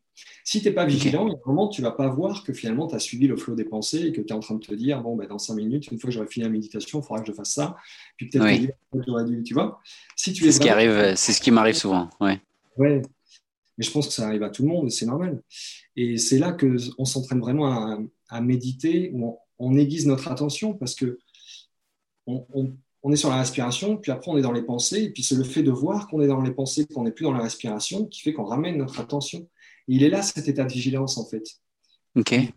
Si 0.44 0.60
tu 0.60 0.68
n'es 0.68 0.74
pas 0.74 0.84
vigilant, 0.84 1.26
okay. 1.26 1.40
moment, 1.46 1.68
tu 1.68 1.80
ne 1.80 1.86
vas 1.86 1.92
pas 1.92 2.08
voir 2.08 2.44
que 2.44 2.52
finalement 2.52 2.86
tu 2.86 2.94
as 2.94 2.98
suivi 2.98 3.26
le 3.26 3.36
flot 3.36 3.54
des 3.54 3.64
pensées 3.64 4.06
et 4.06 4.12
que 4.12 4.20
tu 4.20 4.28
es 4.28 4.32
en 4.32 4.40
train 4.40 4.56
de 4.56 4.60
te 4.60 4.74
dire 4.74 5.00
bon, 5.00 5.16
ben, 5.16 5.26
dans 5.26 5.38
cinq 5.38 5.54
minutes, 5.54 5.90
une 5.90 5.98
fois 5.98 6.08
que 6.08 6.14
j'aurai 6.14 6.26
fini 6.26 6.44
la 6.44 6.50
méditation, 6.50 7.00
il 7.00 7.02
faudra 7.02 7.22
que 7.22 7.28
je 7.28 7.32
fasse 7.32 7.52
ça. 7.52 7.76
Puis 8.16 8.28
peut-être 8.28 8.72
que 8.92 8.98
j'aurais 9.06 9.24
dû, 9.24 9.42
tu 9.42 9.54
vois. 9.54 9.80
Si 10.16 10.32
tu 10.32 10.44
c'est 10.44 10.52
ce, 10.52 10.60
qui 10.60 10.68
arrive, 10.68 11.14
c'est 11.16 11.32
ce 11.32 11.40
qui 11.40 11.50
m'arrive 11.50 11.74
souvent. 11.74 12.10
Ouais. 12.20 12.40
Ouais. 12.76 13.02
Mais 13.78 13.84
je 13.84 13.90
pense 13.90 14.06
que 14.06 14.12
ça 14.12 14.26
arrive 14.26 14.42
à 14.42 14.50
tout 14.50 14.62
le 14.62 14.68
monde, 14.68 14.90
c'est 14.90 15.06
normal. 15.06 15.42
Et 15.96 16.18
c'est 16.18 16.38
là 16.38 16.52
qu'on 16.52 17.04
s'entraîne 17.04 17.40
vraiment 17.40 17.98
à, 18.28 18.40
méditer, 18.40 19.10
où 19.14 19.38
on, 19.58 19.76
aiguise 19.76 20.06
notre 20.06 20.30
attention, 20.30 20.74
parce 20.74 20.94
que 20.94 21.18
on, 22.26 23.12
est 23.12 23.16
sur 23.16 23.30
la 23.30 23.36
respiration, 23.38 23.96
puis 23.96 24.12
après 24.12 24.30
on 24.30 24.38
est 24.38 24.42
dans 24.42 24.52
les 24.52 24.62
pensées, 24.62 25.04
et 25.04 25.10
puis 25.10 25.22
c'est 25.22 25.34
le 25.34 25.44
fait 25.44 25.62
de 25.62 25.70
voir 25.70 26.08
qu'on 26.08 26.20
est 26.20 26.26
dans 26.28 26.40
les 26.40 26.52
pensées, 26.52 26.86
qu'on 26.86 27.04
n'est 27.04 27.10
plus 27.10 27.24
dans 27.24 27.32
la 27.32 27.42
respiration, 27.42 28.06
qui 28.06 28.22
fait 28.22 28.32
qu'on 28.32 28.44
ramène 28.44 28.78
notre 28.78 29.00
attention. 29.00 29.48
Il 29.88 30.02
est 30.02 30.10
là 30.10 30.22
cet 30.22 30.48
état 30.48 30.64
de 30.64 30.72
vigilance, 30.72 31.18
en 31.18 31.26
fait. 31.26 31.44
Okay. 32.14 32.50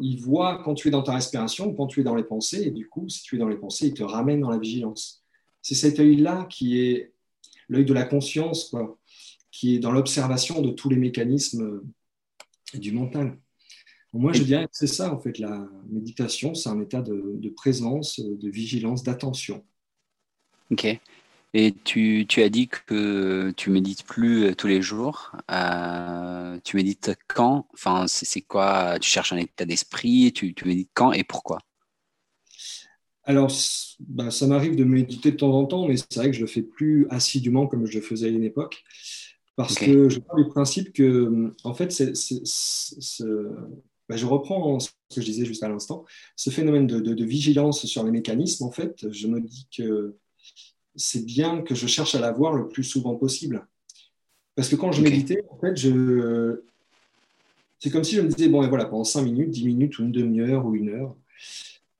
Il, 0.00 0.20
voit, 0.20 0.62
quand 0.62 0.74
tu 0.74 0.88
es 0.88 0.90
dans 0.90 1.02
ta 1.02 1.14
respiration, 1.14 1.72
quand 1.74 1.86
tu 1.86 2.00
es 2.00 2.04
dans 2.04 2.14
les 2.14 2.24
pensées, 2.24 2.64
et 2.66 2.70
du 2.70 2.88
coup, 2.88 3.08
si 3.08 3.22
tu 3.22 3.36
es 3.36 3.38
dans 3.38 3.48
les 3.48 3.56
pensées, 3.56 3.86
il 3.86 3.94
te 3.94 4.02
ramène 4.02 4.40
dans 4.40 4.50
la 4.50 4.58
vigilance. 4.58 5.24
C'est 5.62 5.74
cet 5.74 5.98
œil-là 5.98 6.46
qui 6.50 6.78
est 6.78 7.12
l'œil 7.68 7.86
de 7.86 7.94
la 7.94 8.04
conscience, 8.04 8.68
quoi 8.68 8.98
qui 9.50 9.74
est 9.74 9.78
dans 9.78 9.90
l'observation 9.90 10.62
de 10.62 10.70
tous 10.70 10.88
les 10.88 10.96
mécanismes 10.96 11.82
du 12.74 12.92
mental. 12.92 13.38
Moi, 14.12 14.32
je 14.32 14.42
dirais 14.42 14.64
que 14.64 14.70
c'est 14.72 14.86
ça, 14.86 15.12
en 15.12 15.18
fait, 15.18 15.38
la 15.38 15.68
méditation, 15.88 16.54
c'est 16.54 16.68
un 16.68 16.80
état 16.80 17.02
de, 17.02 17.48
présence, 17.50 18.20
de 18.20 18.48
vigilance, 18.48 19.02
d'attention. 19.02 19.64
Ok. 20.70 21.00
Et 21.54 21.74
tu, 21.84 22.26
tu, 22.28 22.42
as 22.42 22.50
dit 22.50 22.68
que 22.68 23.50
tu 23.52 23.70
médites 23.70 24.04
plus 24.04 24.44
euh, 24.44 24.54
tous 24.54 24.66
les 24.66 24.82
jours. 24.82 25.32
Euh, 25.50 26.58
tu 26.62 26.76
médites 26.76 27.16
quand? 27.26 27.66
Enfin, 27.72 28.04
c'est 28.06 28.42
quoi? 28.42 28.98
Tu 29.00 29.08
cherches 29.08 29.32
un 29.32 29.38
état 29.38 29.64
d'esprit? 29.64 30.32
Tu, 30.34 30.52
tu, 30.52 30.66
médites 30.66 30.90
quand 30.92 31.12
et 31.12 31.24
pourquoi? 31.24 31.60
Alors, 33.24 33.50
bah, 34.00 34.30
ça 34.30 34.46
m'arrive 34.46 34.76
de 34.76 34.84
méditer 34.84 35.32
de 35.32 35.36
temps 35.36 35.52
en 35.52 35.64
temps, 35.64 35.88
mais 35.88 35.96
c'est 35.96 36.16
vrai 36.16 36.30
que 36.30 36.36
je 36.36 36.40
le 36.40 36.46
fais 36.46 36.62
plus 36.62 37.06
assidûment 37.10 37.66
comme 37.66 37.86
je 37.86 37.98
le 37.98 38.04
faisais 38.04 38.26
à 38.26 38.30
une 38.30 38.44
époque. 38.44 38.84
Parce 39.56 39.74
que 39.74 40.08
je 40.08 40.20
parle 40.20 40.44
du 40.44 40.48
principe 40.50 40.92
que, 40.92 41.52
en 41.64 41.74
fait, 41.74 41.88
bah, 44.08 44.16
je 44.16 44.24
reprends 44.26 44.78
ce 44.78 44.90
que 45.14 45.20
je 45.20 45.26
disais 45.26 45.44
juste 45.44 45.62
à 45.64 45.68
l'instant, 45.68 46.04
ce 46.36 46.50
phénomène 46.50 46.86
de, 46.86 47.24
vigilance 47.24 47.84
sur 47.86 48.04
les 48.04 48.12
mécanismes, 48.12 48.64
en 48.64 48.70
fait, 48.70 49.10
je 49.10 49.26
me 49.26 49.40
dis 49.40 49.66
que 49.76 50.16
c'est 50.96 51.24
bien 51.24 51.62
que 51.62 51.74
je 51.74 51.86
cherche 51.86 52.14
à 52.14 52.20
l'avoir 52.20 52.54
le 52.54 52.68
plus 52.68 52.84
souvent 52.84 53.14
possible. 53.14 53.66
Parce 54.54 54.68
que 54.68 54.76
quand 54.76 54.92
je 54.92 55.02
méditais, 55.02 55.44
en 55.50 55.58
fait, 55.58 55.76
je... 55.76 56.62
c'est 57.78 57.90
comme 57.90 58.04
si 58.04 58.16
je 58.16 58.22
me 58.22 58.28
disais, 58.28 58.48
bon, 58.48 58.62
et 58.62 58.68
voilà, 58.68 58.86
pendant 58.86 59.04
5 59.04 59.22
minutes, 59.22 59.50
10 59.50 59.66
minutes, 59.66 59.98
ou 59.98 60.02
une 60.02 60.12
demi-heure, 60.12 60.66
ou 60.66 60.74
une 60.74 60.88
heure, 60.88 61.16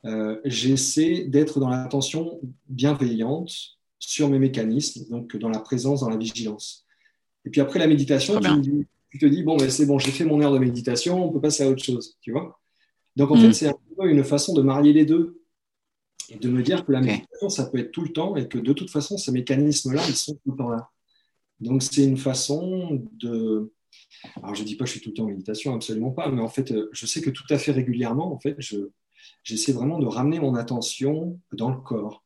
euh, 0.04 0.40
j'essaie 0.44 1.24
d'être 1.24 1.60
dans 1.60 1.68
l'attention 1.68 2.40
bienveillante 2.68 3.78
sur 3.98 4.28
mes 4.28 4.38
mécanismes, 4.38 5.08
donc 5.08 5.36
dans 5.36 5.48
la 5.48 5.60
présence, 5.60 6.00
dans 6.00 6.08
la 6.08 6.16
vigilance. 6.16 6.84
Et 7.44 7.50
puis 7.50 7.60
après 7.60 7.78
la 7.78 7.86
méditation, 7.86 8.40
tu, 9.10 9.18
te 9.18 9.26
dis, 9.26 9.42
bon, 9.42 9.56
ben, 9.56 9.70
c'est 9.70 9.86
bon, 9.86 9.98
j'ai 9.98 10.10
fait 10.10 10.24
mon 10.24 10.40
heure 10.40 10.52
de 10.52 10.58
méditation, 10.58 11.24
on 11.24 11.30
peut 11.30 11.40
passer 11.40 11.64
à 11.64 11.68
autre 11.68 11.82
chose, 11.82 12.16
tu 12.20 12.32
vois. 12.32 12.60
Donc 13.16 13.30
en 13.30 13.36
fait, 13.36 13.48
mm. 13.48 13.52
c'est 13.52 13.68
un 13.68 13.76
peu 13.96 14.08
une 14.08 14.22
façon 14.22 14.54
de 14.54 14.62
marier 14.62 14.92
les 14.92 15.04
deux 15.04 15.37
et 16.28 16.36
de 16.36 16.48
me 16.48 16.62
dire 16.62 16.84
que 16.84 16.92
la 16.92 17.00
méditation, 17.00 17.48
ça 17.48 17.66
peut 17.66 17.78
être 17.78 17.92
tout 17.92 18.02
le 18.02 18.12
temps 18.12 18.36
et 18.36 18.48
que 18.48 18.58
de 18.58 18.72
toute 18.72 18.90
façon, 18.90 19.16
ces 19.16 19.32
mécanismes-là, 19.32 20.02
ils 20.08 20.16
sont 20.16 20.34
tout 20.34 20.50
le 20.52 20.56
temps 20.56 20.70
là. 20.70 20.90
Donc 21.60 21.82
c'est 21.82 22.04
une 22.04 22.18
façon 22.18 23.02
de... 23.14 23.72
Alors 24.42 24.54
je 24.54 24.62
ne 24.62 24.66
dis 24.66 24.76
pas 24.76 24.84
que 24.84 24.88
je 24.90 24.92
suis 24.92 25.00
tout 25.00 25.10
le 25.10 25.14
temps 25.14 25.24
en 25.24 25.28
méditation, 25.28 25.74
absolument 25.74 26.10
pas, 26.10 26.30
mais 26.30 26.42
en 26.42 26.48
fait, 26.48 26.74
je 26.92 27.06
sais 27.06 27.20
que 27.20 27.30
tout 27.30 27.44
à 27.50 27.58
fait 27.58 27.72
régulièrement, 27.72 28.32
en 28.32 28.38
fait, 28.38 28.54
je, 28.58 28.90
j'essaie 29.42 29.72
vraiment 29.72 29.98
de 29.98 30.06
ramener 30.06 30.40
mon 30.40 30.54
attention 30.54 31.38
dans 31.52 31.70
le 31.70 31.78
corps. 31.78 32.22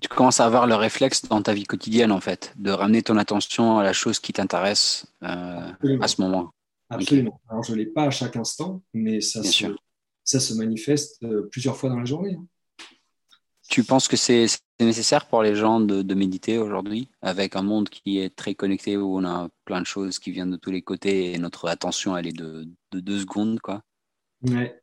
Tu 0.00 0.08
commences 0.08 0.40
à 0.40 0.46
avoir 0.46 0.66
le 0.66 0.74
réflexe 0.74 1.26
dans 1.26 1.42
ta 1.42 1.52
vie 1.52 1.64
quotidienne, 1.64 2.10
en 2.10 2.20
fait, 2.20 2.54
de 2.56 2.70
ramener 2.70 3.02
ton 3.02 3.18
attention 3.18 3.78
à 3.78 3.82
la 3.82 3.92
chose 3.92 4.18
qui 4.18 4.32
t'intéresse 4.32 5.06
euh, 5.22 5.72
à 6.00 6.08
ce 6.08 6.22
moment. 6.22 6.52
Absolument. 6.88 7.40
Alors, 7.48 7.62
je 7.62 7.72
ne 7.72 7.78
l'ai 7.78 7.86
pas 7.86 8.04
à 8.04 8.10
chaque 8.10 8.36
instant, 8.36 8.82
mais 8.94 9.20
ça, 9.20 9.42
se, 9.42 9.66
ça 10.24 10.40
se, 10.40 10.54
manifeste 10.54 11.22
euh, 11.22 11.48
plusieurs 11.50 11.76
fois 11.76 11.90
dans 11.90 11.98
la 11.98 12.04
journée. 12.04 12.38
Tu 13.68 13.84
penses 13.84 14.08
que 14.08 14.16
c'est 14.16 14.46
nécessaire 14.80 15.26
pour 15.26 15.42
les 15.42 15.54
gens 15.54 15.80
de, 15.80 16.14
méditer 16.14 16.58
aujourd'hui, 16.58 17.08
avec 17.20 17.56
un 17.56 17.62
monde 17.62 17.88
qui 17.88 18.18
est 18.18 18.34
très 18.34 18.54
connecté, 18.54 18.96
où 18.96 19.18
on 19.18 19.24
a 19.24 19.48
plein 19.64 19.80
de 19.80 19.86
choses 19.86 20.18
qui 20.18 20.30
viennent 20.30 20.50
de 20.50 20.56
tous 20.56 20.70
les 20.70 20.82
côtés 20.82 21.32
et 21.32 21.38
notre 21.38 21.68
attention, 21.68 22.16
elle 22.16 22.26
est 22.26 22.36
de, 22.36 22.68
de 22.90 23.00
deux 23.00 23.20
secondes, 23.20 23.60
quoi? 23.60 23.82
Ouais. 24.42 24.80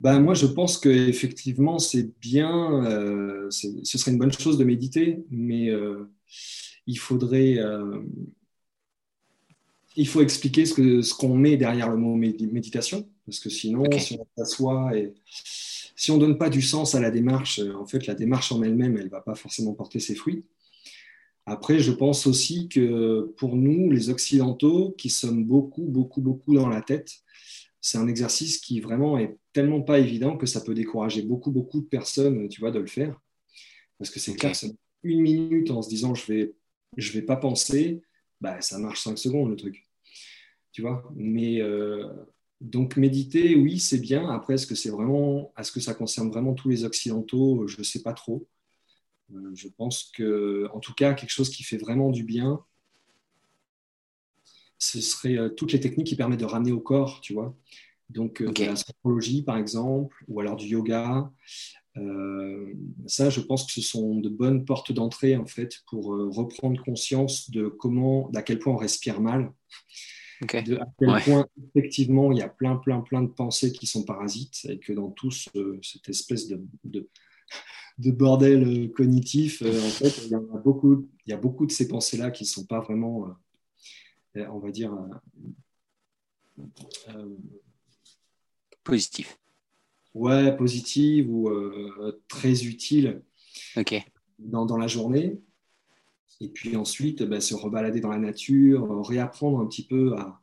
ben, 0.00 0.20
Moi, 0.20 0.34
je 0.34 0.46
pense 0.46 0.78
qu'effectivement, 0.78 1.78
c'est 1.78 2.18
bien, 2.20 2.84
euh, 2.84 3.48
ce 3.50 3.98
serait 3.98 4.10
une 4.10 4.18
bonne 4.18 4.32
chose 4.32 4.58
de 4.58 4.64
méditer, 4.64 5.24
mais 5.30 5.70
euh, 5.70 6.10
il 6.86 6.98
faudrait. 6.98 7.58
Euh, 7.58 8.02
il 9.98 10.06
faut 10.06 10.20
expliquer 10.20 10.66
ce 10.66 10.74
qu'on 10.74 11.02
ce 11.02 11.14
qu'on 11.14 11.34
met 11.34 11.56
derrière 11.56 11.88
le 11.88 11.96
mot 11.96 12.14
méditation, 12.16 13.08
parce 13.24 13.40
que 13.40 13.48
sinon, 13.48 13.84
si 13.98 14.18
on 14.20 14.26
s'assoit 14.36 14.94
et 14.94 15.14
si 15.96 16.10
on 16.10 16.16
ne 16.16 16.20
donne 16.20 16.38
pas 16.38 16.50
du 16.50 16.62
sens 16.62 16.94
à 16.94 17.00
la 17.00 17.10
démarche, 17.10 17.58
en 17.58 17.86
fait, 17.86 18.06
la 18.06 18.14
démarche 18.14 18.52
en 18.52 18.62
elle-même, 18.62 18.96
elle 18.96 19.06
ne 19.06 19.10
va 19.10 19.22
pas 19.22 19.34
forcément 19.34 19.72
porter 19.72 19.98
ses 19.98 20.14
fruits. 20.14 20.44
Après, 21.46 21.78
je 21.78 21.92
pense 21.92 22.26
aussi 22.26 22.68
que 22.68 23.32
pour 23.38 23.56
nous, 23.56 23.90
les 23.90 24.10
Occidentaux, 24.10 24.94
qui 24.98 25.10
sommes 25.10 25.44
beaucoup, 25.44 25.84
beaucoup, 25.84 26.20
beaucoup 26.20 26.54
dans 26.54 26.68
la 26.68 26.82
tête, 26.82 27.12
c'est 27.80 27.98
un 27.98 28.08
exercice 28.08 28.58
qui 28.58 28.80
vraiment 28.80 29.16
est 29.16 29.38
tellement 29.52 29.80
pas 29.80 29.98
évident 30.00 30.36
que 30.36 30.46
ça 30.46 30.60
peut 30.60 30.74
décourager 30.74 31.22
beaucoup, 31.22 31.52
beaucoup 31.52 31.80
de 31.80 31.86
personnes, 31.86 32.48
tu 32.48 32.60
vois, 32.60 32.72
de 32.72 32.80
le 32.80 32.86
faire. 32.86 33.18
Parce 33.98 34.10
que 34.10 34.18
c'est 34.18 34.34
clair, 34.34 34.52
une 35.02 35.20
minute 35.20 35.70
en 35.70 35.82
se 35.82 35.88
disant 35.88 36.14
je 36.14 36.26
vais, 36.26 36.52
je 36.96 37.12
vais 37.12 37.22
pas 37.22 37.36
penser, 37.36 38.02
bah, 38.40 38.60
ça 38.60 38.78
marche 38.78 39.02
cinq 39.02 39.16
secondes 39.16 39.50
le 39.50 39.56
truc. 39.56 39.86
Tu 40.72 40.82
vois? 40.82 41.08
Mais 41.14 41.62
euh, 41.62 42.08
donc 42.60 42.96
méditer, 42.96 43.54
oui, 43.54 43.78
c'est 43.78 43.98
bien. 43.98 44.28
Après, 44.30 44.54
est-ce 44.54 44.66
que 44.66 44.74
c'est 44.74 44.90
vraiment, 44.90 45.52
est-ce 45.58 45.72
que 45.72 45.80
ça 45.80 45.94
concerne 45.94 46.30
vraiment 46.30 46.54
tous 46.54 46.68
les 46.68 46.84
occidentaux? 46.84 47.66
Je 47.66 47.78
ne 47.78 47.82
sais 47.84 48.02
pas 48.02 48.14
trop. 48.14 48.46
Euh, 49.34 49.50
je 49.54 49.68
pense 49.68 50.10
que, 50.14 50.68
en 50.72 50.80
tout 50.80 50.94
cas, 50.94 51.14
quelque 51.14 51.30
chose 51.30 51.50
qui 51.50 51.64
fait 51.64 51.76
vraiment 51.76 52.10
du 52.10 52.24
bien, 52.24 52.64
ce 54.78 55.00
serait 55.00 55.36
euh, 55.36 55.48
toutes 55.48 55.72
les 55.72 55.80
techniques 55.80 56.06
qui 56.06 56.16
permettent 56.16 56.40
de 56.40 56.44
ramener 56.44 56.72
au 56.72 56.80
corps, 56.80 57.20
tu 57.20 57.34
vois. 57.34 57.54
Donc, 58.08 58.42
de 58.42 58.64
la 58.64 58.76
sophrologie, 58.76 59.42
par 59.42 59.56
exemple, 59.58 60.16
ou 60.28 60.40
alors 60.40 60.56
du 60.56 60.66
yoga. 60.66 61.30
ça, 63.06 63.30
je 63.30 63.40
pense 63.40 63.66
que 63.66 63.72
ce 63.72 63.80
sont 63.80 64.20
de 64.20 64.28
bonnes 64.28 64.64
portes 64.64 64.92
d'entrée, 64.92 65.36
en 65.36 65.46
fait, 65.46 65.82
pour 65.88 66.06
reprendre 66.06 66.80
conscience 66.84 67.50
de 67.50 67.66
comment, 67.66 68.28
d'à 68.30 68.42
quel 68.42 68.60
point 68.60 68.74
on 68.74 68.76
respire 68.76 69.20
mal. 69.20 69.52
De, 70.42 70.76
à 70.76 70.86
quel 70.98 71.22
point, 71.24 71.46
effectivement, 71.74 72.30
il 72.30 72.38
y 72.38 72.42
a 72.42 72.48
plein, 72.48 72.76
plein, 72.76 73.00
plein 73.00 73.22
de 73.22 73.28
pensées 73.28 73.72
qui 73.72 73.86
sont 73.86 74.04
parasites 74.04 74.66
et 74.68 74.78
que 74.78 74.92
dans 74.92 75.10
tout 75.10 75.30
cette 75.30 76.08
espèce 76.08 76.46
de, 76.48 76.60
de, 76.84 78.10
bordel 78.10 78.62
euh, 78.62 78.88
cognitif, 78.88 79.62
euh, 79.62 79.68
en 79.68 79.88
fait, 79.88 80.24
il 80.24 80.30
y, 80.30 80.34
a 80.34 80.38
beaucoup, 80.38 81.08
il 81.26 81.30
y 81.30 81.32
a 81.32 81.38
beaucoup 81.38 81.64
de 81.64 81.72
ces 81.72 81.88
pensées-là 81.88 82.30
qui 82.30 82.44
ne 82.44 82.48
sont 82.48 82.66
pas 82.66 82.80
vraiment, 82.80 83.28
euh, 84.36 84.46
on 84.50 84.58
va 84.58 84.70
dire, 84.70 84.94
positif. 88.84 89.38
Ouais, 90.12 90.54
positive 90.54 91.30
ou 91.30 91.50
très 92.28 92.64
utile 92.64 93.22
dans, 94.38 94.66
dans, 94.66 94.76
la 94.76 94.86
journée. 94.86 95.38
Et 96.40 96.48
puis 96.48 96.76
ensuite, 96.76 97.22
bah, 97.22 97.40
se 97.40 97.54
rebalader 97.54 98.00
dans 98.00 98.10
la 98.10 98.18
nature, 98.18 99.06
réapprendre 99.06 99.60
un 99.60 99.66
petit 99.66 99.86
peu 99.86 100.14
à, 100.16 100.40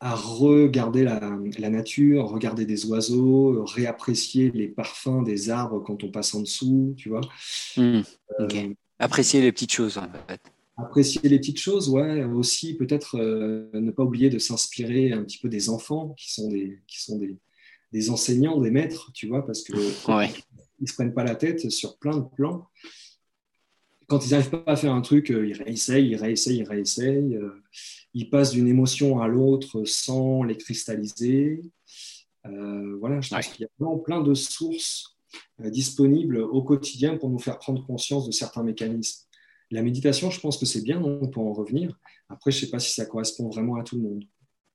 à, 0.00 0.14
regarder 0.14 1.04
la, 1.04 1.18
la, 1.58 1.70
nature, 1.70 2.28
regarder 2.28 2.66
des 2.66 2.84
oiseaux, 2.86 3.64
réapprécier 3.64 4.50
les 4.52 4.68
parfums 4.68 5.22
des 5.24 5.48
arbres 5.48 5.80
quand 5.80 6.04
on 6.04 6.10
passe 6.10 6.34
en 6.34 6.40
dessous, 6.40 6.94
tu 6.98 7.08
vois. 7.08 7.22
Hmm, 7.76 8.02
euh, 8.40 8.74
Apprécier 8.98 9.40
les 9.40 9.50
petites 9.50 9.72
choses, 9.72 9.96
en 9.96 10.06
fait. 10.28 10.40
Apprécier 10.76 11.26
les 11.26 11.38
petites 11.38 11.60
choses, 11.60 11.88
ouais. 11.88 12.24
Aussi, 12.24 12.74
peut-être 12.76 13.16
euh, 13.16 13.70
ne 13.72 13.90
pas 13.90 14.02
oublier 14.02 14.28
de 14.28 14.38
s'inspirer 14.38 15.12
un 15.12 15.24
petit 15.24 15.38
peu 15.38 15.48
des 15.48 15.70
enfants 15.70 16.14
qui 16.18 16.34
sont 16.34 16.50
des, 16.50 16.82
qui 16.86 17.02
sont 17.02 17.16
des, 17.16 17.34
des 17.92 18.10
enseignants, 18.10 18.60
des 18.60 18.70
maîtres, 18.70 19.10
tu 19.14 19.26
vois, 19.26 19.46
parce 19.46 19.62
que 19.62 19.72
ouais 20.12 20.30
ils 20.80 20.88
se 20.88 20.94
prennent 20.94 21.14
pas 21.14 21.24
la 21.24 21.34
tête 21.34 21.70
sur 21.70 21.98
plein 21.98 22.16
de 22.16 22.24
plans. 22.36 22.66
Quand 24.06 24.24
ils 24.26 24.32
n'arrivent 24.32 24.50
pas 24.50 24.72
à 24.72 24.76
faire 24.76 24.92
un 24.92 25.00
truc, 25.00 25.30
euh, 25.30 25.46
ils 25.46 25.54
réessayent, 25.54 26.08
ils 26.08 26.16
réessayent, 26.16 26.58
ils 26.58 26.68
réessayent. 26.68 27.36
Euh, 27.36 27.62
ils 28.12 28.28
passent 28.28 28.52
d'une 28.52 28.68
émotion 28.68 29.20
à 29.20 29.28
l'autre 29.28 29.84
sans 29.84 30.42
les 30.42 30.56
cristalliser. 30.56 31.62
Euh, 32.46 32.96
voilà, 33.00 33.20
je 33.20 33.30
pense 33.30 33.48
qu'il 33.48 33.62
y 33.62 33.64
a 33.64 33.68
vraiment 33.78 33.98
plein 33.98 34.20
de 34.20 34.34
sources 34.34 35.16
disponibles 35.58 36.38
au 36.38 36.62
quotidien 36.62 37.16
pour 37.16 37.30
nous 37.30 37.38
faire 37.38 37.58
prendre 37.58 37.84
conscience 37.84 38.26
de 38.26 38.32
certains 38.32 38.62
mécanismes. 38.62 39.26
La 39.70 39.82
méditation, 39.82 40.30
je 40.30 40.38
pense 40.38 40.58
que 40.58 40.66
c'est 40.66 40.82
bien, 40.82 41.00
on 41.02 41.26
peut 41.26 41.40
en 41.40 41.52
revenir. 41.52 41.98
Après, 42.28 42.50
je 42.50 42.58
ne 42.58 42.60
sais 42.60 42.70
pas 42.70 42.78
si 42.78 42.92
ça 42.92 43.06
correspond 43.06 43.48
vraiment 43.48 43.76
à 43.76 43.82
tout 43.82 43.96
le 43.96 44.02
monde. 44.02 44.24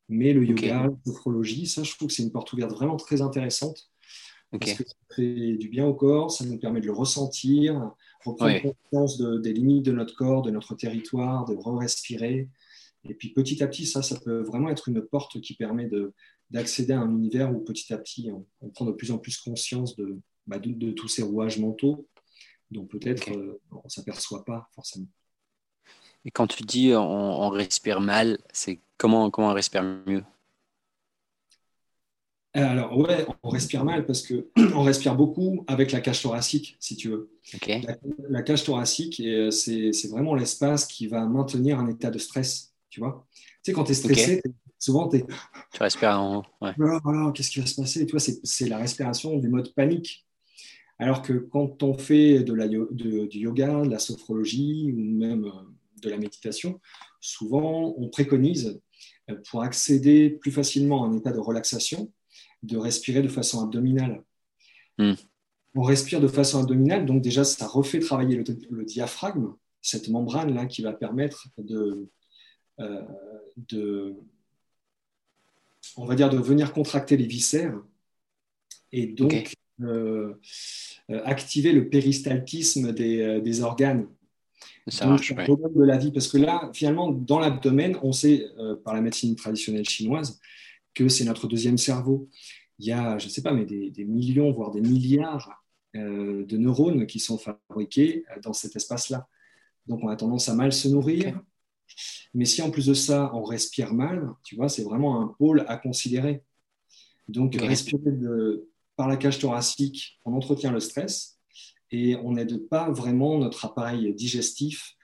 Mais 0.09 0.33
le 0.33 0.43
yoga, 0.43 0.87
la 0.87 0.89
sophrologie, 1.05 1.67
ça, 1.67 1.83
je 1.83 1.95
trouve 1.95 2.07
que 2.07 2.13
c'est 2.13 2.23
une 2.23 2.31
porte 2.31 2.51
ouverte 2.51 2.71
vraiment 2.71 2.97
très 2.97 3.21
intéressante 3.21 3.89
parce 4.51 4.73
que 4.73 4.83
ça 4.83 4.95
fait 5.15 5.57
du 5.57 5.69
bien 5.69 5.85
au 5.85 5.93
corps, 5.93 6.31
ça 6.31 6.43
nous 6.45 6.57
permet 6.57 6.81
de 6.81 6.87
le 6.87 6.93
ressentir, 6.93 7.91
reprendre 8.25 8.61
conscience 8.61 9.21
des 9.21 9.53
limites 9.53 9.85
de 9.85 9.91
notre 9.91 10.15
corps, 10.15 10.41
de 10.41 10.49
notre 10.49 10.75
territoire, 10.75 11.45
de 11.45 11.53
re-respirer. 11.53 12.49
Et 13.07 13.13
puis 13.13 13.29
petit 13.29 13.61
à 13.63 13.67
petit, 13.67 13.85
ça, 13.85 14.01
ça 14.01 14.19
peut 14.19 14.41
vraiment 14.41 14.69
être 14.69 14.89
une 14.89 15.01
porte 15.01 15.39
qui 15.41 15.53
permet 15.53 15.89
d'accéder 16.49 16.93
à 16.93 16.99
un 16.99 17.09
univers 17.09 17.53
où 17.55 17.59
petit 17.59 17.93
à 17.93 17.97
petit, 17.97 18.31
on, 18.61 18.69
prend 18.69 18.85
de 18.85 18.91
plus 18.91 19.11
en 19.11 19.19
plus 19.19 19.37
conscience 19.37 19.95
de, 19.95 20.19
bah, 20.47 20.57
de, 20.57 20.91
tous 20.91 21.07
ces 21.07 21.21
rouages 21.21 21.59
mentaux 21.59 22.07
dont 22.71 22.85
peut-être 22.85 23.31
euh, 23.31 23.59
on 23.71 23.81
ne 23.85 23.89
s'aperçoit 23.89 24.45
pas 24.45 24.69
forcément. 24.73 25.07
Et 26.25 26.31
quand 26.31 26.47
tu 26.47 26.63
dis 26.63 26.93
on, 26.93 26.99
on 27.41 27.49
respire 27.49 28.01
mal, 28.01 28.37
c'est 28.51 28.79
comment, 28.97 29.31
comment 29.31 29.49
on 29.49 29.53
respire 29.53 29.83
mieux? 30.05 30.23
Alors, 32.53 32.97
ouais, 32.97 33.27
on 33.43 33.49
respire 33.49 33.85
mal 33.85 34.05
parce 34.05 34.23
que 34.23 34.49
on 34.75 34.81
respire 34.81 35.15
beaucoup 35.15 35.63
avec 35.67 35.91
la 35.91 36.01
cage 36.01 36.21
thoracique, 36.21 36.75
si 36.79 36.95
tu 36.95 37.09
veux. 37.09 37.31
La, 38.27 38.41
cage 38.41 38.63
thoracique, 38.63 39.19
euh, 39.19 39.51
c'est 39.51 40.07
vraiment 40.09 40.33
l'espace 40.33 40.85
qui 40.85 41.07
va 41.07 41.25
maintenir 41.25 41.79
un 41.79 41.87
état 41.87 42.09
de 42.09 42.17
stress, 42.17 42.73
tu 42.89 43.01
vois. 43.01 43.27
Tu 43.33 43.45
sais, 43.63 43.73
quand 43.73 43.83
tu 43.83 43.91
es 43.91 43.95
stressé, 43.95 44.41
souvent 44.79 45.07
tu 45.07 45.17
es. 45.17 45.25
Tu 45.73 45.83
respires 45.83 46.19
en. 46.19 46.43
Ouais. 46.61 46.73
Voilà, 46.77 47.31
qu'est-ce 47.33 47.51
qui 47.51 47.59
va 47.59 47.67
se 47.67 47.79
passer? 47.79 48.05
Tu 48.05 48.11
vois, 48.11 48.19
c'est 48.19 48.67
la 48.67 48.77
respiration 48.77 49.37
du 49.37 49.47
mode 49.47 49.73
panique. 49.75 50.25
Alors 50.97 51.21
que 51.21 51.33
quand 51.33 51.81
on 51.83 51.97
fait 51.97 52.43
de 52.43 52.53
la, 52.53 52.67
du 52.67 53.27
yoga, 53.31 53.83
de 53.83 53.89
la 53.89 53.99
sophrologie 53.99 54.91
ou 54.91 54.99
même 54.99 55.45
euh, 55.45 55.51
de 56.01 56.09
la 56.09 56.17
méditation, 56.17 56.81
souvent 57.21 57.93
on 57.97 58.09
préconise 58.09 58.81
pour 59.49 59.61
accéder 59.61 60.31
plus 60.31 60.51
facilement 60.51 61.03
à 61.03 61.07
un 61.07 61.13
état 61.13 61.31
de 61.31 61.39
relaxation, 61.39 62.11
de 62.63 62.77
respirer 62.77 63.21
de 63.21 63.27
façon 63.27 63.63
abdominale. 63.63 64.23
Hmm. 64.97 65.13
On 65.75 65.83
respire 65.83 66.19
de 66.19 66.27
façon 66.27 66.59
abdominale, 66.59 67.05
donc 67.05 67.21
déjà, 67.21 67.43
ça 67.43 67.67
refait 67.67 67.99
travailler 67.99 68.43
le, 68.69 68.85
diaphragme, 68.85 69.53
cette 69.81 70.09
membrane-là 70.09 70.65
qui 70.65 70.81
va 70.81 70.93
permettre 70.93 71.47
de, 71.57 72.09
euh, 72.79 73.01
de, 73.69 74.15
on 75.95 76.05
va 76.05 76.15
dire, 76.15 76.29
de 76.29 76.37
venir 76.37 76.73
contracter 76.73 77.17
les 77.17 77.27
viscères 77.27 77.79
et 78.91 79.05
donc 79.05 79.53
euh, 79.81 80.33
euh, 81.09 81.21
activer 81.23 81.71
le 81.71 81.87
péristaltisme 81.87 82.91
des, 82.91 83.61
organes. 83.61 84.07
Ça 84.87 85.05
marche, 85.05 85.35
de 85.35 85.83
la 85.83 85.97
vie, 85.97 86.11
parce 86.11 86.27
que 86.27 86.39
là, 86.39 86.71
finalement, 86.73 87.11
dans 87.11 87.39
l'abdomen, 87.39 87.95
on 88.01 88.11
sait 88.11 88.47
par 88.83 88.95
la 88.95 89.01
médecine 89.01 89.35
traditionnelle 89.35 89.87
chinoise 89.87 90.39
que 90.93 91.07
c'est 91.07 91.25
notre 91.25 91.47
deuxième 91.47 91.77
cerveau. 91.77 92.29
Il 92.79 92.87
y 92.87 92.91
a, 92.91 93.17
je 93.17 93.25
ne 93.25 93.29
sais 93.29 93.41
pas, 93.41 93.53
mais 93.53 93.65
des, 93.65 94.05
millions, 94.05 94.51
voire 94.51 94.71
des 94.71 94.81
milliards 94.81 95.63
euh, 95.95 96.45
de 96.45 96.57
neurones 96.57 97.05
qui 97.07 97.19
sont 97.19 97.37
fabriqués 97.37 98.23
euh, 98.31 98.39
dans 98.41 98.53
cet 98.53 98.75
espace-là. 98.75 99.27
Donc, 99.87 100.01
on 100.03 100.07
a 100.07 100.15
tendance 100.15 100.49
à 100.49 100.55
mal 100.55 100.71
se 100.71 100.87
nourrir. 100.87 101.39
Mais 102.33 102.45
si 102.45 102.61
en 102.61 102.69
plus 102.69 102.85
de 102.85 102.93
ça, 102.93 103.31
on 103.33 103.43
respire 103.43 103.93
mal, 103.93 104.29
tu 104.43 104.55
vois, 104.55 104.69
c'est 104.69 104.83
vraiment 104.83 105.21
un 105.21 105.27
pôle 105.27 105.65
à 105.67 105.77
considérer. 105.77 106.43
Donc, 107.27 107.55
respirer 107.55 108.11
par 108.95 109.07
la 109.07 109.17
cage 109.17 109.39
thoracique, 109.39 110.19
on 110.25 110.33
entretient 110.33 110.71
le 110.71 110.79
stress 110.79 111.39
et 111.91 112.15
on 112.17 112.33
n'aide 112.33 112.67
pas 112.67 112.91
vraiment 112.91 113.37
notre 113.37 113.65
appareil 113.65 114.13
digestif 114.13 114.95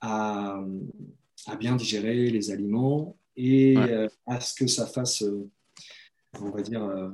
à, 0.00 0.60
bien 1.58 1.76
digérer 1.76 2.30
les 2.30 2.50
aliments 2.50 3.16
et 3.36 3.76
euh, 3.76 4.08
à 4.26 4.40
ce 4.40 4.54
que 4.54 4.66
ça 4.66 4.86
fasse, 4.86 5.22
euh, 5.22 5.50
on 6.40 6.50
va 6.50 6.62
dire, 6.62 6.82
euh, 6.82 7.10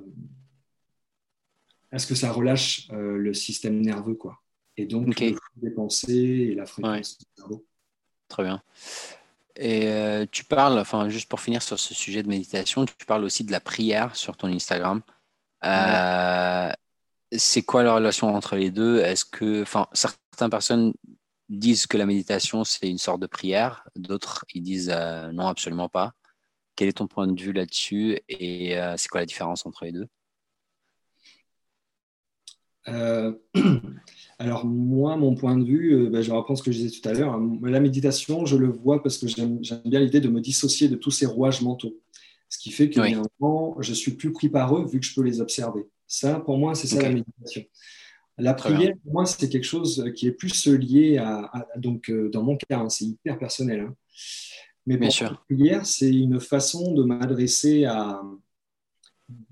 à 1.91 1.99
ce 1.99 2.07
que 2.07 2.15
ça 2.15 2.33
relâche 2.33 2.89
le 2.91 3.33
système 3.35 3.81
nerveux, 3.81 4.15
quoi. 4.15 4.39
Et 4.77 4.87
donc, 4.87 5.19
le 5.19 5.37
des 5.57 5.71
pensées 5.71 6.51
et 6.51 6.55
la 6.55 6.67
fréquence 6.67 7.19
du 7.19 7.25
cerveau. 7.37 7.67
Très 8.29 8.45
bien. 8.45 8.63
Et 9.57 10.27
tu 10.31 10.45
parles, 10.45 10.79
enfin, 10.79 11.09
juste 11.09 11.29
pour 11.29 11.41
finir 11.41 11.63
sur 11.63 11.81
ce 11.81 11.95
sujet 11.95 12.23
de 12.23 12.29
méditation, 12.29 12.85
tu 12.85 13.07
parles 13.07 13.25
aussi 13.25 13.43
de 13.43 13.51
la 13.51 13.61
prière 13.61 14.15
sur 14.15 14.37
ton 14.37 14.49
Instagram. 14.49 15.01
C'est 17.33 17.63
quoi 17.63 17.83
la 17.83 17.95
relation 17.95 18.33
entre 18.35 18.55
les 18.55 18.71
deux? 18.71 19.01
Est-ce 19.01 19.25
que, 19.25 19.63
enfin, 19.63 19.89
certaines 19.93 20.51
personnes 20.51 20.93
disent 21.49 21.87
que 21.87 21.97
la 21.97 22.07
méditation, 22.07 22.65
c'est 22.65 22.89
une 22.89 22.99
sorte 22.99 23.21
de 23.21 23.27
prière. 23.27 23.89
D'autres, 23.97 24.45
ils 24.55 24.63
disent 24.63 24.93
euh, 24.93 25.33
non, 25.33 25.47
absolument 25.47 25.89
pas. 25.89 26.13
quel 26.77 26.89
est 26.89 26.99
ton 26.99 27.07
point 27.07 27.27
de 27.27 27.41
vue 27.41 27.53
là-dessus 27.53 28.21
et 28.29 28.77
c'est 28.97 29.09
quoi 29.09 29.21
la 29.21 29.27
différence 29.27 29.67
entre 29.67 29.85
les 29.85 29.93
deux? 29.93 30.09
Alors 34.39 34.65
moi, 34.65 35.17
mon 35.17 35.35
point 35.35 35.57
de 35.57 35.65
vue, 35.65 36.09
ben, 36.11 36.23
je 36.23 36.31
vais 36.31 36.37
reprendre 36.37 36.59
ce 36.59 36.63
que 36.63 36.73
je 36.73 36.79
disais 36.79 37.01
tout 37.01 37.07
à 37.09 37.13
l'heure. 37.13 37.35
Hein. 37.35 37.59
La 37.65 37.81
méditation, 37.81 38.47
je 38.47 38.57
le 38.57 38.69
vois 38.69 39.03
parce 39.03 39.19
que 39.19 39.27
j'aime 39.27 39.59
bien 39.85 40.01
l'idée 40.01 40.21
de 40.21 40.29
me 40.29 40.41
dissocier 40.41 40.89
de 40.89 40.97
tous 40.97 41.11
ces 41.11 41.27
rouages 41.27 41.61
mentaux. 41.61 41.99
Ce 42.49 42.59
qui 42.59 42.71
fait 42.71 42.89
que 42.89 43.01
oui. 43.01 43.17
je 43.81 43.93
suis 43.93 44.13
plus 44.13 44.33
pris 44.33 44.49
par 44.49 44.77
eux 44.77 44.87
vu 44.87 45.01
que 45.01 45.07
je 45.07 45.15
peux 45.15 45.23
les 45.23 45.41
observer. 45.41 45.87
Ça, 46.07 46.41
pour 46.41 46.57
moi, 46.57 46.75
c'est 46.75 46.87
ça 46.87 47.03
la 47.03 47.11
méditation. 47.11 47.63
La 48.39 48.55
prière, 48.55 48.95
pour 49.03 49.13
moi, 49.13 49.27
c'est 49.27 49.49
quelque 49.49 49.65
chose 49.65 50.11
qui 50.15 50.29
est 50.29 50.33
plus 50.33 50.67
lié 50.67 51.19
à, 51.19 51.67
donc 51.77 52.09
euh, 52.09 52.31
dans 52.31 52.43
mon 52.43 52.57
cas, 52.57 52.79
hein, 52.79 52.89
c'est 52.89 53.05
hyper 53.05 53.39
personnel. 53.39 53.81
Hein. 53.81 53.95
Mais 54.87 54.97
pour 54.97 55.09
la 55.21 55.41
prière, 55.49 55.85
c'est 55.85 56.11
une 56.11 56.41
façon 56.41 56.95
de 56.95 57.03
m'adresser 57.03 57.85
à 57.85 58.23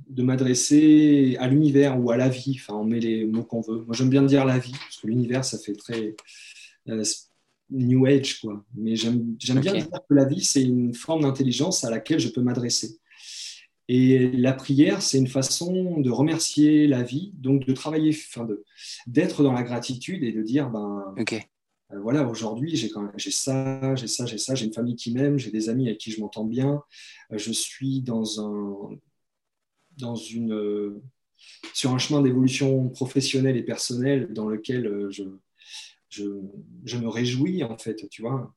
de 0.09 0.22
m'adresser 0.22 1.37
à 1.38 1.49
l'univers 1.49 2.01
ou 2.01 2.11
à 2.11 2.16
la 2.16 2.29
vie. 2.29 2.57
Enfin, 2.59 2.75
on 2.75 2.85
met 2.85 3.01
les 3.01 3.27
mots 3.27 3.44
qu'on 3.44 3.61
veut. 3.61 3.83
Moi, 3.83 3.94
j'aime 3.94 4.09
bien 4.09 4.22
dire 4.22 4.44
la 4.44 4.59
vie 4.59 4.72
parce 4.72 4.96
que 4.96 5.07
l'univers, 5.09 5.44
ça 5.44 5.59
fait 5.59 5.75
très 5.75 6.16
euh, 6.88 7.03
New 7.70 8.07
Age, 8.07 8.40
quoi. 8.40 8.64
Mais 8.75 8.96
j'aime 8.96 9.37
bien 9.38 9.72
dire 9.72 9.88
que 9.90 10.14
la 10.14 10.25
vie, 10.25 10.42
c'est 10.42 10.62
une 10.62 10.94
forme 10.94 11.22
d'intelligence 11.22 11.85
à 11.85 11.90
laquelle 11.90 12.20
je 12.20 12.29
peux 12.29 12.40
m'adresser. 12.40 12.99
Et 13.88 14.31
la 14.33 14.53
prière, 14.53 15.01
c'est 15.01 15.18
une 15.18 15.29
façon 15.29 16.01
de 16.01 16.11
remercier 16.11 16.87
la 16.88 17.03
vie, 17.03 17.33
donc 17.37 17.66
de 17.66 17.72
travailler, 17.72 18.11
enfin 18.11 18.49
d'être 19.07 19.42
dans 19.44 19.53
la 19.53 19.62
gratitude 19.62 20.25
et 20.25 20.33
de 20.33 20.42
dire, 20.42 20.70
ben, 20.70 21.14
euh, 21.92 22.01
voilà, 22.01 22.27
aujourd'hui, 22.27 22.75
j'ai 22.75 22.88
ça, 22.88 23.12
j'ai 23.16 23.31
ça, 24.09 24.27
j'ai 24.27 24.38
ça, 24.38 24.55
j'ai 24.55 24.66
une 24.66 24.72
famille 24.72 24.96
qui 24.96 25.12
m'aime, 25.12 25.38
j'ai 25.38 25.51
des 25.51 25.68
amis 25.68 25.87
avec 25.87 25.99
qui 25.99 26.11
je 26.11 26.20
m'entends 26.20 26.44
bien, 26.44 26.83
euh, 27.33 27.38
je 27.38 27.53
suis 27.53 28.01
dans 28.03 28.40
un, 28.40 28.99
dans 29.99 30.16
une, 30.16 30.53
euh, 30.53 31.01
sur 31.72 31.92
un 31.92 31.99
chemin 31.99 32.22
d'évolution 32.22 32.88
professionnelle 32.88 33.57
et 33.57 33.62
personnelle 33.62 34.33
dans 34.33 34.49
lequel 34.49 35.11
je, 35.11 35.22
je, 36.09 36.25
je, 36.85 36.99
me 36.99 37.09
réjouis, 37.09 37.62
en 37.62 37.79
fait, 37.79 38.09
tu 38.11 38.22
vois. 38.22 38.53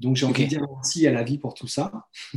Donc, 0.00 0.16
j'ai 0.16 0.26
envie 0.26 0.44
de 0.44 0.48
dire 0.48 0.66
merci 0.68 1.06
à 1.06 1.12
la 1.12 1.22
vie 1.22 1.38
pour 1.38 1.54
tout 1.54 1.68
ça. 1.68 2.08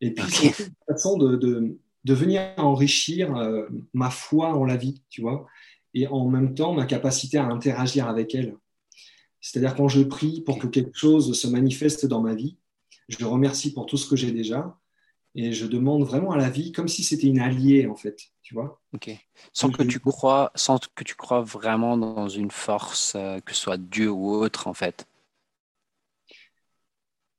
Et 0.00 0.12
puis, 0.12 0.24
c'est 0.30 0.64
une 0.64 0.74
façon 0.88 1.18
de, 1.18 1.36
de, 1.36 2.14
venir 2.14 2.40
enrichir 2.56 3.36
euh, 3.36 3.66
ma 3.92 4.10
foi 4.10 4.54
en 4.54 4.64
la 4.64 4.76
vie, 4.76 5.02
tu 5.10 5.20
vois, 5.20 5.46
et 5.94 6.06
en 6.06 6.28
même 6.28 6.54
temps 6.54 6.72
ma 6.72 6.86
capacité 6.86 7.38
à 7.38 7.44
interagir 7.44 8.08
avec 8.08 8.34
elle. 8.34 8.56
C'est-à-dire 9.40 9.74
quand 9.74 9.88
je 9.88 10.02
prie 10.02 10.40
pour 10.42 10.58
que 10.58 10.66
quelque 10.66 10.96
chose 10.96 11.38
se 11.38 11.46
manifeste 11.46 12.06
dans 12.06 12.20
ma 12.20 12.34
vie, 12.34 12.56
je 13.08 13.24
remercie 13.24 13.72
pour 13.72 13.86
tout 13.86 13.96
ce 13.96 14.08
que 14.08 14.16
j'ai 14.16 14.32
déjà, 14.32 14.78
et 15.34 15.52
je 15.52 15.66
demande 15.66 16.04
vraiment 16.04 16.32
à 16.32 16.36
la 16.36 16.50
vie 16.50 16.72
comme 16.72 16.88
si 16.88 17.02
c'était 17.02 17.26
une 17.26 17.40
alliée 17.40 17.86
en 17.86 17.94
fait, 17.94 18.18
tu 18.42 18.54
vois. 18.54 18.80
Ok. 18.92 19.10
Sans 19.52 19.70
que 19.70 19.82
tu 19.82 20.00
crois, 20.00 20.50
sans 20.54 20.78
que 20.94 21.04
tu 21.04 21.14
crois 21.14 21.42
vraiment 21.42 21.96
dans 21.96 22.28
une 22.28 22.50
force, 22.50 23.12
euh, 23.14 23.38
que 23.40 23.54
ce 23.54 23.60
soit 23.60 23.76
Dieu 23.76 24.10
ou 24.10 24.30
autre 24.30 24.66
en 24.66 24.74
fait. 24.74 25.06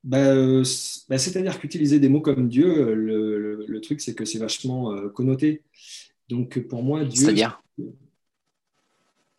Bah, 0.03 0.17
euh, 0.17 0.63
bah, 1.09 1.17
c'est-à-dire 1.17 1.59
qu'utiliser 1.59 1.99
des 1.99 2.09
mots 2.09 2.21
comme 2.21 2.47
Dieu, 2.47 2.93
le, 2.93 3.81
truc, 3.81 4.01
c'est 4.01 4.15
que 4.15 4.25
c'est 4.25 4.39
vachement 4.39 4.93
euh, 4.93 5.09
connoté. 5.09 5.63
Donc, 6.29 6.59
pour 6.67 6.83
moi, 6.83 7.05
Dieu. 7.05 7.25
C'est-à-dire? 7.25 7.61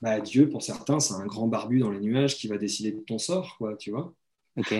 Bah, 0.00 0.20
Dieu, 0.20 0.48
pour 0.48 0.62
certains, 0.62 1.00
c'est 1.00 1.14
un 1.14 1.26
grand 1.26 1.46
barbu 1.46 1.78
dans 1.78 1.90
les 1.90 2.00
nuages 2.00 2.36
qui 2.36 2.48
va 2.48 2.58
décider 2.58 2.92
de 2.92 3.00
ton 3.00 3.18
sort, 3.18 3.56
quoi, 3.58 3.76
tu 3.76 3.90
vois. 3.90 4.14
Ok. 4.56 4.74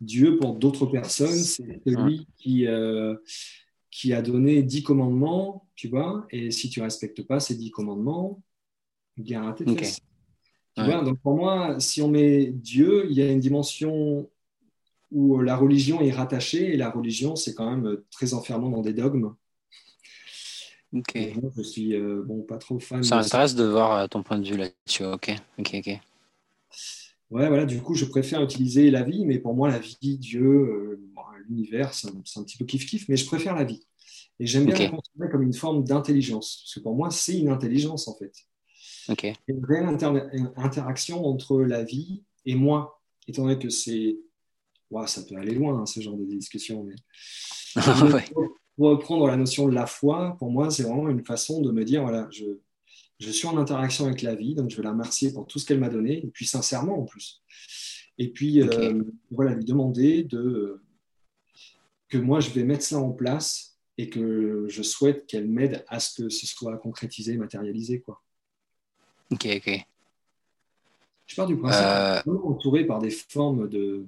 Dieu, 0.00 0.38
pour 0.38 0.54
d'autres 0.54 0.86
personnes, 0.86 1.36
c'est 1.36 1.80
celui 1.86 2.26
qui, 2.38 2.66
euh, 2.66 3.14
qui 3.90 4.12
a 4.12 4.22
donné 4.22 4.62
dix 4.62 4.82
commandements, 4.82 5.68
tu 5.74 5.88
vois, 5.88 6.26
et 6.30 6.50
si 6.50 6.70
tu 6.70 6.80
respectes 6.80 7.22
pas 7.22 7.40
ces 7.40 7.54
dix 7.54 7.70
commandements, 7.70 8.42
bien 9.16 9.46
à 9.48 9.52
tes 9.52 9.64
fesses. 9.76 10.00
Tu 10.76 10.84
vois, 10.84 11.02
donc 11.02 11.18
pour 11.20 11.34
moi, 11.34 11.78
si 11.80 12.02
on 12.02 12.08
met 12.08 12.46
Dieu, 12.46 13.06
il 13.08 13.16
y 13.16 13.22
a 13.22 13.30
une 13.30 13.40
dimension 13.40 14.28
où 15.10 15.40
la 15.40 15.56
religion 15.56 16.00
est 16.00 16.10
rattachée 16.10 16.74
et 16.74 16.76
la 16.76 16.90
religion, 16.90 17.36
c'est 17.36 17.54
quand 17.54 17.70
même 17.70 17.98
très 18.10 18.34
enfermant 18.34 18.70
dans 18.70 18.82
des 18.82 18.92
dogmes. 18.92 19.34
Ok. 20.92 21.18
je 21.56 21.62
suis 21.62 21.94
euh, 21.94 22.22
bon, 22.24 22.42
pas 22.42 22.58
trop 22.58 22.78
fan. 22.78 23.02
Ça 23.02 23.16
m'intéresse 23.16 23.54
de 23.54 23.64
voir 23.64 23.92
euh, 23.98 24.06
ton 24.06 24.22
point 24.22 24.38
de 24.38 24.46
vue 24.46 24.56
là-dessus. 24.56 25.04
Ok, 25.04 25.34
ok, 25.58 25.74
ok. 25.74 26.00
Ouais, 27.30 27.48
voilà, 27.48 27.64
du 27.64 27.80
coup, 27.80 27.94
je 27.94 28.04
préfère 28.04 28.42
utiliser 28.42 28.90
la 28.90 29.02
vie, 29.02 29.26
mais 29.26 29.38
pour 29.38 29.54
moi, 29.54 29.68
la 29.68 29.80
vie, 29.80 30.16
Dieu, 30.16 30.44
euh, 30.44 31.00
l'univers, 31.48 31.92
c'est 31.92 32.08
un, 32.08 32.42
petit 32.42 32.56
peu 32.56 32.64
kiff-kiff, 32.64 33.06
mais 33.08 33.16
je 33.16 33.26
préfère 33.26 33.54
la 33.54 33.64
vie. 33.64 33.84
Et 34.38 34.46
j'aime 34.46 34.64
bien 34.64 34.78
la 34.78 34.90
considérer 34.90 35.30
comme 35.30 35.42
une 35.42 35.54
forme 35.54 35.82
d'intelligence, 35.82 36.62
parce 36.62 36.74
que 36.74 36.80
pour 36.80 36.94
moi, 36.94 37.10
c'est 37.10 37.38
une 37.38 37.48
intelligence, 37.48 38.06
en 38.06 38.14
fait. 38.14 38.32
Ok. 39.08 39.26
Une 39.48 39.64
réelle 39.64 39.86
interaction 40.56 41.26
entre 41.26 41.62
la 41.62 41.82
vie 41.82 42.22
et 42.44 42.54
moi, 42.54 43.02
étant 43.26 43.42
donné 43.42 43.58
que 43.58 43.70
c'est 43.70 44.18
ça 45.06 45.22
peut 45.22 45.36
aller 45.36 45.54
loin, 45.54 45.80
hein, 45.80 45.86
ce 45.86 46.00
genre 46.00 46.16
de 46.16 46.24
discussion. 46.24 46.84
Mais... 46.84 46.94
Pour 48.76 48.90
reprendre 48.90 49.26
la 49.26 49.36
notion 49.36 49.68
de 49.68 49.74
la 49.74 49.86
foi, 49.86 50.36
pour 50.38 50.50
moi, 50.50 50.70
c'est 50.70 50.82
vraiment 50.82 51.08
une 51.08 51.24
façon 51.24 51.62
de 51.62 51.72
me 51.72 51.82
dire 51.82 52.02
voilà, 52.02 52.28
je, 52.30 52.44
je 53.18 53.30
suis 53.30 53.48
en 53.48 53.56
interaction 53.56 54.04
avec 54.04 54.20
la 54.20 54.34
vie, 54.34 54.54
donc 54.54 54.68
je 54.68 54.76
vais 54.76 54.82
la 54.82 54.90
remercier 54.90 55.32
pour 55.32 55.46
tout 55.46 55.58
ce 55.58 55.64
qu'elle 55.64 55.80
m'a 55.80 55.88
donné, 55.88 56.18
et 56.18 56.26
puis 56.26 56.44
sincèrement 56.44 57.00
en 57.00 57.04
plus. 57.04 57.42
Et 58.18 58.28
puis, 58.32 58.60
euh, 58.60 59.02
voilà, 59.30 59.54
lui 59.54 59.64
demander 59.64 60.24
de, 60.24 60.82
que 62.08 62.18
moi, 62.18 62.40
je 62.40 62.50
vais 62.50 62.64
mettre 62.64 62.84
ça 62.84 62.98
en 62.98 63.12
place 63.12 63.78
et 63.98 64.08
que 64.08 64.66
je 64.68 64.82
souhaite 64.82 65.26
qu'elle 65.26 65.48
m'aide 65.48 65.84
à 65.88 66.00
ce 66.00 66.22
que 66.22 66.28
ce 66.28 66.46
soit 66.46 66.76
concrétisé, 66.78 67.36
matérialisé. 67.36 68.00
Quoi. 68.00 68.22
Ok, 69.30 69.46
ok. 69.56 69.86
Je 71.26 71.34
pars 71.34 71.46
du 71.46 71.56
principe 71.56 71.84
euh... 71.84 72.38
entouré 72.44 72.86
par 72.86 73.00
des 73.00 73.10
formes 73.10 73.68
de, 73.68 74.06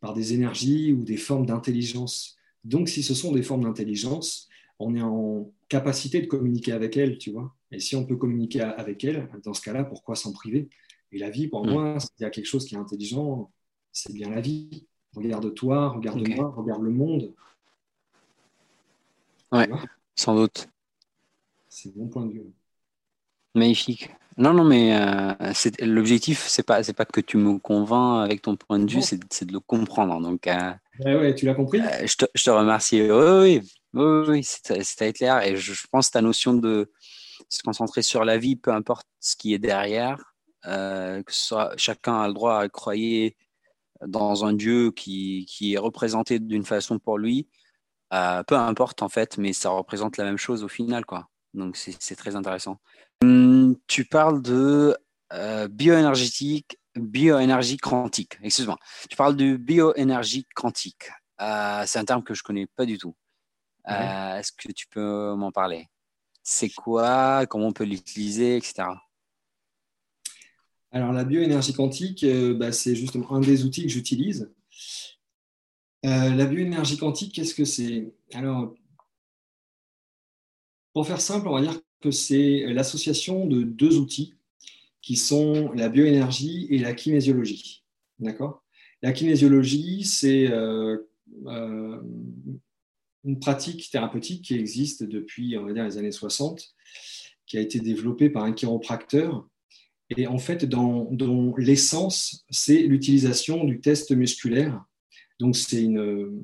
par 0.00 0.14
des 0.14 0.34
énergies 0.34 0.92
ou 0.92 1.04
des 1.04 1.16
formes 1.16 1.46
d'intelligence. 1.46 2.36
Donc, 2.64 2.88
si 2.88 3.02
ce 3.02 3.14
sont 3.14 3.32
des 3.32 3.42
formes 3.42 3.64
d'intelligence, 3.64 4.48
on 4.78 4.94
est 4.94 5.02
en 5.02 5.50
capacité 5.68 6.20
de 6.20 6.26
communiquer 6.26 6.72
avec 6.72 6.96
elles, 6.96 7.18
tu 7.18 7.30
vois. 7.30 7.54
Et 7.70 7.80
si 7.80 7.96
on 7.96 8.04
peut 8.04 8.16
communiquer 8.16 8.60
avec 8.60 9.04
elles, 9.04 9.28
dans 9.44 9.54
ce 9.54 9.60
cas-là, 9.62 9.84
pourquoi 9.84 10.16
s'en 10.16 10.32
priver? 10.32 10.68
Et 11.12 11.18
la 11.18 11.30
vie, 11.30 11.48
pour 11.48 11.66
mm. 11.66 11.70
moi, 11.70 12.00
s'il 12.00 12.10
y 12.20 12.24
a 12.24 12.30
quelque 12.30 12.46
chose 12.46 12.64
qui 12.64 12.74
est 12.74 12.78
intelligent, 12.78 13.50
c'est 13.92 14.12
bien 14.12 14.30
la 14.30 14.40
vie. 14.40 14.86
Regarde-toi, 15.14 15.88
regarde-moi, 15.90 16.54
regarde 16.56 16.82
le 16.82 16.90
monde. 16.90 17.34
Ouais, 19.50 19.68
sans 20.14 20.34
doute. 20.34 20.68
C'est 21.68 21.94
mon 21.96 22.08
point 22.08 22.26
de 22.26 22.32
vue. 22.32 22.52
Magnifique. 23.54 24.10
Non, 24.38 24.54
non, 24.54 24.62
mais 24.62 24.96
euh, 24.96 25.34
l'objectif, 25.80 26.46
c'est 26.46 26.62
pas, 26.62 26.84
c'est 26.84 26.92
pas 26.92 27.04
que 27.04 27.20
tu 27.20 27.36
me 27.36 27.58
convaincs 27.58 28.24
avec 28.24 28.40
ton 28.40 28.54
point 28.54 28.78
de 28.78 28.88
vue, 28.88 29.02
c'est, 29.02 29.18
de 29.18 29.52
le 29.52 29.58
comprendre. 29.58 30.20
Donc, 30.20 30.46
euh, 30.46 30.72
ouais, 31.04 31.34
tu 31.34 31.44
l'as 31.44 31.54
compris? 31.54 31.80
Euh, 31.80 32.06
je, 32.06 32.16
te, 32.16 32.24
je, 32.36 32.44
te, 32.44 32.50
remercie. 32.50 33.02
Oui, 33.02 33.60
oui, 33.94 34.24
oui, 34.28 34.44
c'est, 34.44 35.12
clair. 35.12 35.42
Et 35.42 35.56
je, 35.56 35.74
pense 35.90 36.06
que 36.06 36.12
ta 36.12 36.22
notion 36.22 36.54
de 36.54 36.92
se 37.48 37.62
concentrer 37.64 38.02
sur 38.02 38.24
la 38.24 38.38
vie, 38.38 38.54
peu 38.54 38.70
importe 38.70 39.08
ce 39.18 39.34
qui 39.34 39.54
est 39.54 39.58
derrière, 39.58 40.18
que 40.62 41.22
ce 41.26 41.46
soit, 41.46 41.72
chacun 41.76 42.20
a 42.20 42.28
le 42.28 42.34
droit 42.34 42.60
à 42.60 42.68
croire 42.68 42.96
dans 44.06 44.44
un 44.44 44.52
Dieu 44.52 44.92
qui, 44.92 45.46
qui 45.48 45.74
est 45.74 45.78
représenté 45.78 46.38
d'une 46.38 46.64
façon 46.64 47.00
pour 47.00 47.18
lui, 47.18 47.48
peu 48.10 48.54
importe 48.54 49.02
en 49.02 49.08
fait, 49.08 49.36
mais 49.36 49.52
ça 49.52 49.70
représente 49.70 50.16
la 50.16 50.24
même 50.24 50.38
chose 50.38 50.62
au 50.62 50.68
final, 50.68 51.04
quoi. 51.04 51.28
Donc 51.54 51.76
c'est 51.76 52.14
très 52.14 52.36
intéressant. 52.36 52.78
Hum, 53.22 53.57
tu 53.86 54.04
parles 54.04 54.42
de 54.42 54.96
euh, 55.32 55.68
bioénergétique, 55.68 56.78
bioénergie 56.96 57.76
quantique. 57.76 58.38
Excuse-moi. 58.42 58.78
Tu 59.08 59.16
parles 59.16 59.36
de 59.36 59.56
bioénergie 59.56 60.46
quantique. 60.54 61.10
Euh, 61.40 61.84
c'est 61.86 61.98
un 61.98 62.04
terme 62.04 62.22
que 62.22 62.34
je 62.34 62.42
connais 62.42 62.66
pas 62.66 62.86
du 62.86 62.98
tout. 62.98 63.14
Euh, 63.88 64.36
est-ce 64.36 64.52
que 64.52 64.72
tu 64.72 64.86
peux 64.88 65.34
m'en 65.34 65.52
parler? 65.52 65.86
C'est 66.42 66.70
quoi? 66.70 67.46
Comment 67.46 67.68
on 67.68 67.72
peut 67.72 67.84
l'utiliser, 67.84 68.56
etc. 68.56 68.88
Alors 70.90 71.12
la 71.12 71.24
bioénergie 71.24 71.74
quantique, 71.74 72.24
bah, 72.56 72.72
c'est 72.72 72.94
justement 72.94 73.34
un 73.34 73.40
des 73.40 73.64
outils 73.64 73.82
que 73.82 73.88
j'utilise. 73.88 74.50
la 76.02 76.46
bioénergie 76.46 76.96
quantique, 76.96 77.34
qu'est-ce 77.34 77.54
que 77.54 77.64
c'est? 77.64 78.14
Alors 78.32 78.74
pour 80.94 81.06
faire 81.06 81.20
simple, 81.20 81.48
on 81.48 81.54
va 81.54 81.60
dire 81.60 81.78
c'est 82.10 82.64
l'association 82.68 83.46
de 83.46 83.62
deux 83.62 83.98
outils 83.98 84.34
qui 85.02 85.16
sont 85.16 85.72
la 85.72 85.88
bioénergie 85.88 86.66
et 86.70 86.78
la 86.78 86.92
kinésiologie. 86.94 87.84
D'accord? 88.18 88.62
La 89.02 89.12
kinésiologie, 89.12 90.04
c'est 90.04 90.50
euh, 90.50 90.98
euh, 91.46 92.00
une 93.24 93.38
pratique 93.38 93.90
thérapeutique 93.90 94.44
qui 94.44 94.54
existe 94.54 95.04
depuis, 95.04 95.56
on 95.56 95.66
va 95.66 95.72
dire, 95.72 95.84
les 95.84 95.98
années 95.98 96.12
60, 96.12 96.74
qui 97.46 97.58
a 97.58 97.60
été 97.60 97.80
développée 97.80 98.28
par 98.28 98.44
un 98.44 98.52
chiropracteur 98.52 99.48
et 100.16 100.26
en 100.26 100.38
fait, 100.38 100.64
dont, 100.64 101.54
l'essence, 101.58 102.44
c'est 102.50 102.78
l'utilisation 102.78 103.64
du 103.64 103.80
test 103.80 104.10
musculaire. 104.10 104.82
Donc, 105.38 105.54
c'est 105.54 105.82
une, 105.82 106.42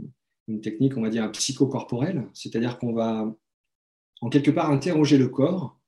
une 0.48 0.60
technique, 0.60 0.96
on 0.96 1.02
va 1.02 1.08
dire, 1.08 1.30
psychocorporelle, 1.32 2.28
c'est-à-dire 2.34 2.78
qu'on 2.78 2.92
va 2.92 3.34
en 4.24 4.30
quelque 4.30 4.50
part 4.50 4.70
interroger 4.70 5.18
le 5.18 5.28
corps 5.28 5.78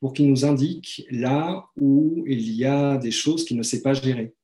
pour 0.00 0.12
qu'il 0.12 0.28
nous 0.28 0.44
indique 0.44 1.06
là 1.12 1.68
où 1.76 2.24
il 2.26 2.52
y 2.52 2.64
a 2.64 2.96
des 2.98 3.12
choses 3.12 3.44
qu'il 3.44 3.56
ne 3.56 3.62
sait 3.62 3.82
pas 3.82 3.94
gérer. 3.94 4.34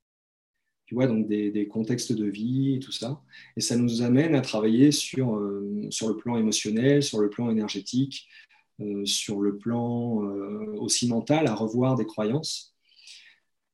Tu 0.87 0.95
vois, 0.95 1.09
donc 1.09 1.27
des, 1.27 1.67
contextes 1.67 2.13
de 2.13 2.27
vie 2.27 2.77
et 2.77 2.79
tout 2.79 2.93
ça. 2.93 3.21
Et 3.57 3.61
ça 3.61 3.77
nous 3.77 4.03
amène 4.03 4.37
à 4.37 4.41
travailler 4.41 4.93
sur, 4.93 5.35
euh, 5.35 5.87
sur 5.91 6.09
le 6.09 6.17
plan 6.17 6.37
émotionnel, 6.37 7.03
sur 7.03 7.19
le 7.19 7.29
plan 7.29 7.51
énergétique, 7.51 8.29
euh, 8.81 9.05
sur 9.05 9.41
le 9.41 9.57
plan 9.57 10.25
euh, 10.25 10.77
aussi 10.79 11.09
mental, 11.09 11.49
à 11.49 11.55
revoir 11.55 11.97
des 11.97 12.07
croyances. 12.07 12.77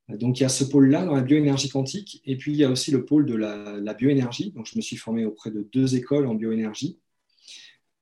Donc 0.08 0.38
il 0.40 0.42
y 0.44 0.46
a 0.46 0.48
ce 0.48 0.64
pôle-là 0.64 1.04
dans 1.04 1.14
la 1.14 1.22
bioénergie 1.22 1.68
quantique, 1.68 2.22
et 2.24 2.36
puis 2.36 2.52
il 2.52 2.58
y 2.58 2.64
a 2.64 2.70
aussi 2.70 2.92
le 2.92 3.04
pôle 3.04 3.26
de 3.26 3.34
la, 3.34 3.92
bioénergie. 3.92 4.52
Donc 4.52 4.66
je 4.72 4.76
me 4.76 4.80
suis 4.80 4.96
formé 4.96 5.26
auprès 5.26 5.50
de 5.50 5.68
deux 5.70 5.96
écoles 5.96 6.26
en 6.26 6.34
bioénergie, 6.34 6.98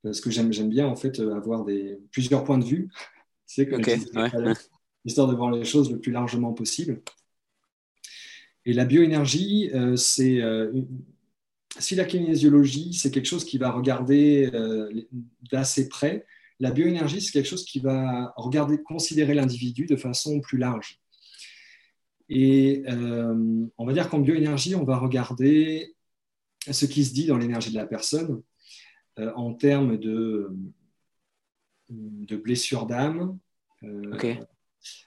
parce 0.05 0.21
que 0.21 0.31
j'aime 0.31 0.51
bien 0.69 0.87
en 0.87 0.95
fait 0.95 1.19
avoir 1.19 1.65
des, 1.65 1.99
plusieurs 2.13 2.45
points 2.45 2.59
de 2.59 2.65
vue, 2.65 2.89
c'est 3.47 3.69
histoire 5.05 5.29
de 5.29 5.35
voir 5.35 5.51
les 5.51 5.65
choses 5.65 5.91
le 5.91 5.99
plus 5.99 6.13
largement 6.13 6.53
possible. 6.53 7.03
Et 8.65 8.73
la 8.73 8.87
bioénergie, 8.87 9.71
euh, 9.75 9.97
c'est 9.97 10.41
euh, 10.41 10.73
si 11.79 11.95
la 11.95 12.05
kinésiologie, 12.05 12.95
c'est 12.95 13.11
quelque 13.11 13.27
chose 13.27 13.45
qui 13.45 13.59
va 13.59 13.71
regarder 13.71 14.51
euh, 14.55 14.91
d'assez 15.51 15.89
près, 15.89 16.25
la 16.61 16.71
bioénergie, 16.71 17.21
c'est 17.21 17.33
quelque 17.33 17.49
chose 17.49 17.65
qui 17.65 17.81
va 17.81 18.33
regarder, 18.37 18.81
considérer 18.83 19.35
l'individu 19.35 19.87
de 19.87 19.97
façon 19.97 20.41
plus 20.41 20.59
large. 20.59 21.01
Et 22.29 22.83
euh, 22.89 23.67
on 23.77 23.85
va 23.85 23.93
dire 23.93 24.09
qu'en 24.09 24.21
bioénergie, 24.21 24.75
on 24.75 24.85
va 24.85 24.97
regarder 24.97 25.95
ce 26.71 26.87
qui 26.87 27.05
se 27.05 27.13
dit 27.13 27.27
dans 27.27 27.37
l'énergie 27.37 27.71
de 27.71 27.77
la 27.77 27.87
personne 27.87 28.33
euh, 28.33 28.43
en 29.19 29.55
termes 29.55 29.97
de, 29.97 30.55
de 31.91 32.37
blessures 32.37 32.87
d'âme. 32.87 33.39
Euh, 33.83 34.37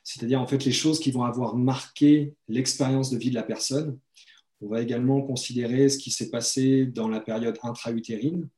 c'est-à-dire 0.03 0.41
en 0.41 0.47
fait 0.47 0.65
les 0.65 0.71
choses 0.71 0.99
qui 0.99 1.11
vont 1.11 1.23
avoir 1.23 1.55
marqué 1.55 2.33
l'expérience 2.47 3.09
de 3.09 3.17
vie 3.17 3.29
de 3.29 3.35
la 3.35 3.43
personne. 3.43 3.99
On 4.61 4.69
va 4.69 4.81
également 4.81 5.21
considérer 5.21 5.87
ce 5.89 5.97
qui 5.97 6.09
s'est 6.09 6.31
passé 6.31 6.85
dans 6.87 7.07
la 7.07 7.19
période 7.19 7.57
intra-utérine, 7.61 8.49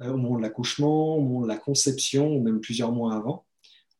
au 0.00 0.16
moment 0.16 0.36
de 0.38 0.42
l'accouchement, 0.42 1.16
au 1.16 1.20
moment 1.20 1.42
de 1.42 1.48
la 1.48 1.58
conception, 1.58 2.34
ou 2.34 2.42
même 2.42 2.60
plusieurs 2.60 2.90
mois 2.90 3.14
avant. 3.14 3.44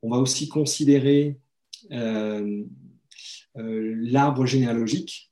On 0.03 0.11
va 0.11 0.17
aussi 0.17 0.49
considérer 0.49 1.39
euh, 1.93 2.65
l'arbre 3.55 4.47
généalogique, 4.47 5.31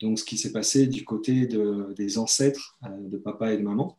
donc 0.00 0.20
ce 0.20 0.24
qui 0.24 0.38
s'est 0.38 0.52
passé 0.52 0.86
du 0.86 1.04
côté 1.04 1.48
des 1.96 2.18
ancêtres 2.18 2.78
euh, 2.84 3.08
de 3.08 3.18
papa 3.18 3.52
et 3.52 3.58
de 3.58 3.62
maman. 3.62 3.98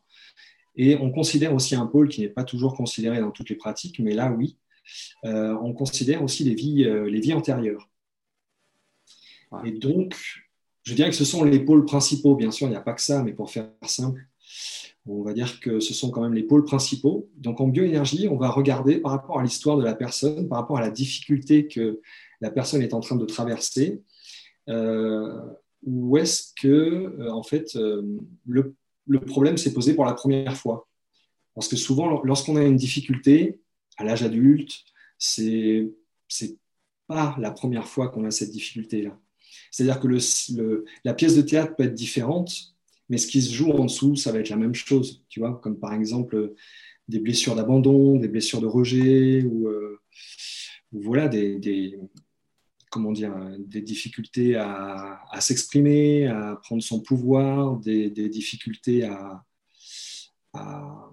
Et 0.76 0.96
on 0.96 1.10
considère 1.10 1.54
aussi 1.54 1.74
un 1.74 1.86
pôle 1.86 2.08
qui 2.08 2.20
n'est 2.20 2.28
pas 2.28 2.44
toujours 2.44 2.74
considéré 2.74 3.20
dans 3.20 3.30
toutes 3.30 3.50
les 3.50 3.56
pratiques, 3.56 3.98
mais 4.00 4.12
là, 4.12 4.32
oui, 4.32 4.56
euh, 5.24 5.56
on 5.62 5.72
considère 5.72 6.22
aussi 6.22 6.44
les 6.44 6.54
vies, 6.54 6.84
les 6.84 7.20
vies 7.20 7.32
antérieures. 7.32 7.88
Et 9.64 9.70
donc, 9.70 10.16
je 10.82 10.94
dirais 10.94 11.10
que 11.10 11.16
ce 11.16 11.24
sont 11.24 11.44
les 11.44 11.60
pôles 11.60 11.84
principaux. 11.84 12.34
Bien 12.34 12.50
sûr, 12.50 12.66
il 12.66 12.70
n'y 12.70 12.76
a 12.76 12.80
pas 12.80 12.92
que 12.92 13.00
ça, 13.00 13.22
mais 13.22 13.32
pour 13.32 13.50
faire 13.50 13.68
simple, 13.86 14.26
on 15.06 15.22
va 15.22 15.32
dire 15.32 15.60
que 15.60 15.80
ce 15.80 15.92
sont 15.92 16.10
quand 16.10 16.22
même 16.22 16.34
les 16.34 16.42
pôles 16.42 16.64
principaux. 16.64 17.28
Donc, 17.36 17.60
en 17.60 17.68
bioénergie, 17.68 18.26
on 18.28 18.36
va 18.36 18.48
regarder 18.48 18.98
par 18.98 19.12
rapport 19.12 19.38
à 19.38 19.42
l'histoire 19.42 19.76
de 19.76 19.84
la 19.84 19.94
personne, 19.94 20.48
par 20.48 20.58
rapport 20.58 20.78
à 20.78 20.80
la 20.80 20.90
difficulté 20.90 21.68
que 21.68 22.00
la 22.40 22.50
personne 22.50 22.82
est 22.82 22.94
en 22.94 23.00
train 23.00 23.16
de 23.16 23.24
traverser, 23.26 24.02
euh, 24.68 25.40
ou 25.82 26.16
est-ce 26.16 26.52
que, 26.60 26.68
euh, 26.68 27.30
en 27.30 27.42
fait, 27.42 27.76
euh, 27.76 28.02
le, 29.06 29.20
problème 29.20 29.56
s'est 29.56 29.72
posé 29.72 29.94
pour 29.94 30.04
la 30.04 30.14
première 30.14 30.56
fois 30.56 30.88
Parce 31.54 31.68
que 31.68 31.76
souvent, 31.76 32.22
lorsqu'on 32.22 32.56
a 32.56 32.62
une 32.62 32.76
difficulté 32.76 33.60
à 33.96 34.04
l'âge 34.04 34.22
adulte, 34.22 34.84
c'est 35.18 35.90
c'est 36.28 36.56
pas 37.06 37.36
la 37.38 37.50
première 37.50 37.86
fois 37.86 38.08
qu'on 38.08 38.24
a 38.24 38.30
cette 38.30 38.50
difficulté-là. 38.50 39.18
C'est-à-dire 39.70 40.00
que 40.00 40.84
la 41.04 41.14
pièce 41.14 41.36
de 41.36 41.42
théâtre 41.42 41.76
peut 41.76 41.84
être 41.84 41.94
différente, 41.94 42.74
mais 43.08 43.18
ce 43.18 43.26
qui 43.26 43.42
se 43.42 43.52
joue 43.52 43.70
en 43.70 43.84
dessous, 43.84 44.16
ça 44.16 44.32
va 44.32 44.38
être 44.38 44.48
la 44.48 44.56
même 44.56 44.74
chose, 44.74 45.22
tu 45.28 45.40
vois, 45.40 45.60
comme 45.62 45.78
par 45.78 45.92
exemple 45.92 46.54
des 47.08 47.18
blessures 47.18 47.54
d'abandon, 47.54 48.16
des 48.16 48.28
blessures 48.28 48.60
de 48.60 48.66
rejet, 48.66 49.44
ou, 49.44 49.68
voilà, 50.92 51.28
des, 51.28 51.98
comment 52.94 53.10
dire, 53.10 53.34
des 53.58 53.82
difficultés 53.82 54.54
à, 54.54 55.20
s'exprimer, 55.40 56.28
à 56.28 56.56
prendre 56.62 56.80
son 56.80 57.00
pouvoir, 57.00 57.76
des, 57.78 58.08
difficultés 58.28 59.04
à, 59.04 59.44
à, 60.52 61.10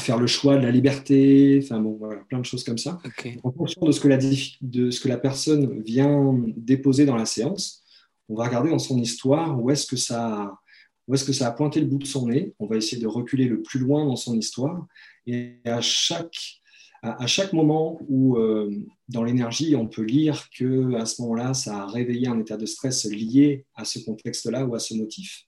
faire 0.00 0.18
le 0.18 0.26
choix 0.26 0.56
de 0.56 0.62
la 0.62 0.72
liberté, 0.72 1.60
enfin 1.62 1.80
bon, 1.80 1.96
voilà, 1.98 2.20
plein 2.24 2.40
de 2.40 2.44
choses 2.44 2.64
comme 2.64 2.78
ça. 2.78 2.98
En 3.44 3.52
fonction 3.52 3.86
de 3.86 3.92
ce, 3.92 4.00
que 4.00 4.08
la, 4.08 4.18
de 4.18 4.90
ce 4.90 5.00
que 5.00 5.08
la 5.08 5.18
personne 5.18 5.80
vient 5.82 6.36
déposer 6.56 7.06
dans 7.06 7.16
la 7.16 7.24
séance, 7.24 7.84
on 8.28 8.34
va 8.34 8.46
regarder 8.46 8.70
dans 8.70 8.80
son 8.80 8.98
histoire 8.98 9.62
où 9.62 9.70
est-ce 9.70 9.86
que 9.86 9.96
ça 9.96 10.58
où 11.06 11.14
est-ce 11.14 11.24
que 11.24 11.32
ça 11.32 11.46
a 11.46 11.52
pointé 11.52 11.80
le 11.80 11.86
bout 11.86 11.96
de 11.96 12.06
son 12.06 12.28
nez. 12.28 12.52
On 12.58 12.66
va 12.66 12.76
essayer 12.76 13.00
de 13.00 13.06
reculer 13.06 13.46
le 13.46 13.62
plus 13.62 13.80
loin 13.80 14.04
dans 14.04 14.16
son 14.16 14.36
histoire. 14.36 14.86
Et 15.26 15.58
à 15.64 15.80
chaque 15.80 16.57
à, 17.02 17.26
chaque 17.26 17.52
moment 17.52 18.00
où 18.08 18.36
euh, 18.36 18.70
dans 19.08 19.22
l'énergie, 19.22 19.76
on 19.76 19.86
peut 19.86 20.02
lire 20.02 20.48
que 20.50 20.94
à 20.94 21.06
ce 21.06 21.22
moment-là, 21.22 21.54
ça 21.54 21.82
a 21.82 21.86
réveillé 21.86 22.28
un 22.28 22.38
état 22.40 22.56
de 22.56 22.66
stress 22.66 23.04
lié 23.04 23.66
à 23.74 23.84
ce 23.84 24.00
contexte-là 24.00 24.66
ou 24.66 24.74
à 24.74 24.78
ce 24.78 24.94
motif, 24.94 25.44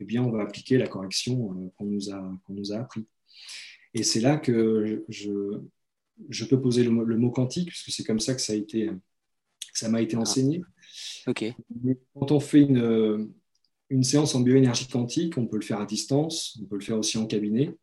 eh 0.00 0.04
bien, 0.04 0.22
on 0.22 0.30
va 0.30 0.42
appliquer 0.42 0.78
la 0.78 0.88
correction 0.88 1.52
euh, 1.52 1.68
qu'on 1.76 1.84
nous, 1.84 2.10
a, 2.10 2.38
qu'on 2.44 2.54
nous 2.54 2.72
a 2.72 2.78
appris. 2.78 3.06
Et 3.94 4.02
c'est 4.02 4.20
là 4.20 4.36
que 4.36 5.04
je, 5.08 5.60
je 6.28 6.44
peux 6.44 6.60
poser 6.60 6.84
le, 6.84 6.90
mot 6.90 7.30
quantique, 7.30 7.68
puisque 7.68 7.90
c'est 7.90 8.04
comme 8.04 8.20
ça 8.20 8.34
que 8.34 8.40
ça 8.40 8.52
a 8.52 8.56
été, 8.56 8.90
ça 9.72 9.88
m'a 9.88 10.02
été 10.02 10.16
enseigné. 10.16 10.62
Ah. 11.26 11.30
Ok. 11.30 11.44
Quand 12.14 12.32
on 12.32 12.40
fait 12.40 12.62
une, 12.62 13.32
une 13.90 14.02
séance 14.02 14.34
en 14.34 14.40
bioénergie 14.40 14.88
quantique, 14.88 15.36
on 15.38 15.46
peut 15.46 15.56
le 15.56 15.64
faire 15.64 15.80
à 15.80 15.86
distance, 15.86 16.58
on 16.62 16.66
peut 16.66 16.76
le 16.76 16.84
faire 16.84 16.98
aussi 16.98 17.18
en 17.18 17.26
cabinet. 17.26 17.74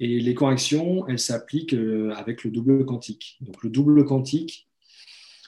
Et 0.00 0.20
les 0.20 0.34
corrections, 0.34 1.06
elles 1.08 1.18
s'appliquent 1.18 1.74
euh, 1.74 2.12
avec 2.14 2.44
le 2.44 2.50
double 2.50 2.84
quantique. 2.84 3.38
Donc 3.40 3.62
le 3.62 3.70
double 3.70 4.04
quantique, 4.04 4.68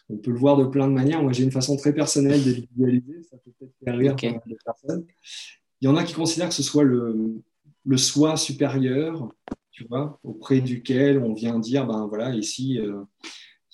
on 0.08 0.16
peut 0.16 0.30
le 0.30 0.38
voir 0.38 0.56
de 0.56 0.64
plein 0.64 0.86
de 0.86 0.92
manières. 0.92 1.22
Moi, 1.22 1.32
j'ai 1.32 1.42
une 1.42 1.52
façon 1.52 1.76
très 1.76 1.92
personnelle 1.92 2.42
de 2.44 2.50
visualiser. 2.50 3.22
Ça 3.28 3.36
peut 3.38 3.50
peut-être 3.58 3.74
faire 3.84 3.96
rire 3.96 4.14
des 4.46 4.56
personnes. 4.64 5.04
Il 5.80 5.86
y 5.86 5.88
en 5.88 5.96
a 5.96 6.04
qui 6.04 6.14
considèrent 6.14 6.48
que 6.48 6.54
ce 6.54 6.62
soit 6.62 6.84
le, 6.84 7.42
le 7.84 7.96
soi 7.96 8.36
supérieur, 8.36 9.32
tu 9.70 9.84
vois, 9.84 10.18
auprès 10.22 10.60
duquel 10.60 11.18
on 11.18 11.34
vient 11.34 11.58
dire, 11.58 11.86
ben 11.86 12.06
voilà, 12.06 12.34
ici, 12.34 12.78
euh, 12.78 13.02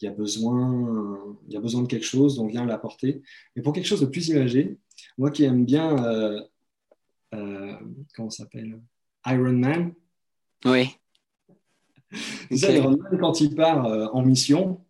il, 0.00 0.06
y 0.06 0.08
a 0.08 0.10
besoin, 0.10 1.36
il 1.46 1.54
y 1.54 1.56
a 1.56 1.60
besoin 1.60 1.82
de 1.82 1.86
quelque 1.86 2.06
chose, 2.06 2.38
on 2.38 2.46
vient 2.46 2.64
l'apporter. 2.64 3.22
Mais 3.54 3.62
pour 3.62 3.72
quelque 3.72 3.86
chose 3.86 4.00
de 4.00 4.06
plus 4.06 4.28
imagé, 4.28 4.78
moi 5.16 5.30
qui 5.30 5.44
aime 5.44 5.64
bien, 5.64 6.04
euh, 6.04 6.40
euh 7.34 7.76
comment 8.14 8.30
s'appelle? 8.30 8.80
Iron 9.26 9.52
Man, 9.52 9.94
oui. 10.64 10.96
quand 13.20 13.40
il 13.40 13.54
part 13.54 13.86
euh, 13.86 14.06
en 14.12 14.22
mission 14.22 14.80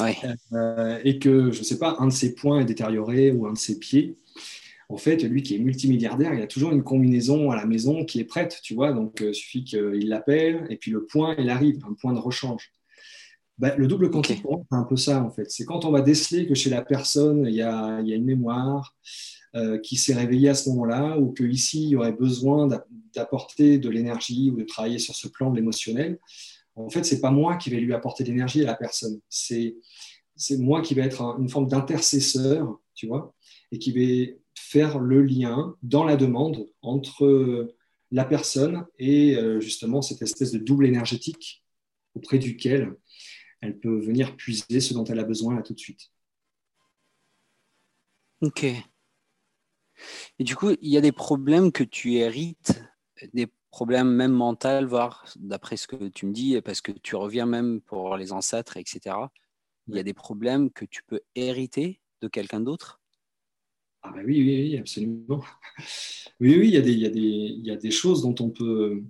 euh, 0.00 1.00
et 1.04 1.18
que, 1.18 1.50
je 1.50 1.58
ne 1.58 1.64
sais 1.64 1.78
pas, 1.78 1.96
un 1.98 2.06
de 2.06 2.12
ses 2.12 2.34
points 2.34 2.60
est 2.60 2.64
détérioré 2.64 3.30
ou 3.30 3.46
un 3.46 3.52
de 3.52 3.58
ses 3.58 3.78
pieds, 3.78 4.18
en 4.88 4.96
fait, 4.96 5.22
lui 5.24 5.42
qui 5.42 5.56
est 5.56 5.58
multimilliardaire, 5.58 6.32
il 6.34 6.42
a 6.42 6.46
toujours 6.46 6.70
une 6.72 6.84
combinaison 6.84 7.50
à 7.50 7.56
la 7.56 7.66
maison 7.66 8.04
qui 8.04 8.20
est 8.20 8.24
prête, 8.24 8.60
tu 8.62 8.74
vois. 8.74 8.92
Donc, 8.92 9.20
euh, 9.20 9.30
il 9.30 9.34
suffit 9.34 9.64
qu'il 9.64 10.08
l'appelle 10.08 10.66
et 10.70 10.76
puis 10.76 10.90
le 10.90 11.04
point, 11.04 11.34
il 11.38 11.50
arrive, 11.50 11.84
un 11.88 11.94
point 11.94 12.12
de 12.12 12.18
rechange. 12.18 12.72
Bah, 13.58 13.74
le 13.76 13.86
double 13.86 14.10
quantique, 14.10 14.42
c'est 14.44 14.76
un 14.76 14.84
peu 14.84 14.96
ça, 14.96 15.22
en 15.22 15.30
fait. 15.30 15.50
C'est 15.50 15.64
quand 15.64 15.84
on 15.86 15.90
va 15.90 16.02
déceler 16.02 16.46
que 16.46 16.54
chez 16.54 16.70
la 16.70 16.82
personne, 16.82 17.46
il 17.46 17.54
y 17.54 17.62
a, 17.62 18.00
il 18.00 18.08
y 18.08 18.12
a 18.12 18.16
une 18.16 18.26
mémoire, 18.26 18.94
euh, 19.56 19.78
qui 19.78 19.96
s'est 19.96 20.14
réveillé 20.14 20.48
à 20.48 20.54
ce 20.54 20.68
moment-là, 20.70 21.18
ou 21.18 21.32
qu'ici, 21.32 21.82
il 21.84 21.88
y 21.88 21.96
aurait 21.96 22.12
besoin 22.12 22.68
d'apporter 23.14 23.78
de 23.78 23.88
l'énergie 23.88 24.50
ou 24.50 24.56
de 24.56 24.64
travailler 24.64 24.98
sur 24.98 25.14
ce 25.14 25.28
plan 25.28 25.50
de 25.50 25.56
l'émotionnel, 25.56 26.18
en 26.76 26.90
fait, 26.90 27.04
c'est 27.04 27.20
pas 27.20 27.30
moi 27.30 27.56
qui 27.56 27.70
vais 27.70 27.80
lui 27.80 27.94
apporter 27.94 28.22
l'énergie 28.22 28.62
à 28.62 28.66
la 28.66 28.74
personne. 28.74 29.18
C'est 29.30 29.74
moi 30.58 30.82
qui 30.82 30.94
vais 30.94 31.02
être 31.02 31.22
une 31.38 31.48
forme 31.48 31.68
d'intercesseur, 31.68 32.78
tu 32.94 33.06
vois, 33.06 33.34
et 33.72 33.78
qui 33.78 33.92
vais 33.92 34.38
faire 34.54 34.98
le 34.98 35.22
lien 35.22 35.74
dans 35.82 36.04
la 36.04 36.16
demande 36.16 36.68
entre 36.82 37.74
la 38.10 38.24
personne 38.24 38.86
et 38.98 39.36
euh, 39.36 39.60
justement 39.60 40.02
cette 40.02 40.22
espèce 40.22 40.52
de 40.52 40.58
double 40.58 40.86
énergétique 40.86 41.64
auprès 42.14 42.38
duquel 42.38 42.94
elle 43.60 43.78
peut 43.78 43.98
venir 43.98 44.36
puiser 44.36 44.80
ce 44.80 44.94
dont 44.94 45.04
elle 45.04 45.18
a 45.18 45.24
besoin 45.24 45.56
là 45.56 45.62
tout 45.62 45.74
de 45.74 45.78
suite. 45.78 46.10
Ok. 48.42 48.66
Et 50.38 50.44
du 50.44 50.56
coup, 50.56 50.70
il 50.80 50.90
y 50.90 50.96
a 50.96 51.00
des 51.00 51.12
problèmes 51.12 51.72
que 51.72 51.84
tu 51.84 52.14
hérites, 52.14 52.82
des 53.32 53.48
problèmes 53.70 54.10
même 54.10 54.32
mentaux, 54.32 54.86
voire 54.86 55.24
d'après 55.36 55.76
ce 55.76 55.86
que 55.86 56.08
tu 56.08 56.26
me 56.26 56.32
dis, 56.32 56.60
parce 56.62 56.80
que 56.80 56.92
tu 56.92 57.16
reviens 57.16 57.46
même 57.46 57.80
pour 57.80 58.16
les 58.16 58.32
ancêtres, 58.32 58.76
etc. 58.76 59.16
Il 59.88 59.96
y 59.96 59.98
a 59.98 60.02
des 60.02 60.14
problèmes 60.14 60.70
que 60.70 60.84
tu 60.84 61.02
peux 61.04 61.20
hériter 61.34 62.00
de 62.22 62.28
quelqu'un 62.28 62.60
d'autre? 62.60 63.00
Ah 64.02 64.10
bah 64.10 64.20
oui, 64.24 64.42
oui, 64.42 64.62
oui, 64.62 64.78
absolument. 64.78 65.42
Oui, 66.38 66.56
oui, 66.58 66.68
il 66.68 66.74
y, 66.74 66.76
a 66.76 66.82
des, 66.82 66.92
il, 66.92 66.98
y 66.98 67.06
a 67.06 67.10
des, 67.10 67.20
il 67.20 67.66
y 67.66 67.70
a 67.70 67.76
des 67.76 67.90
choses 67.90 68.20
dont 68.20 68.34
on 68.40 68.50
peut 68.50 69.02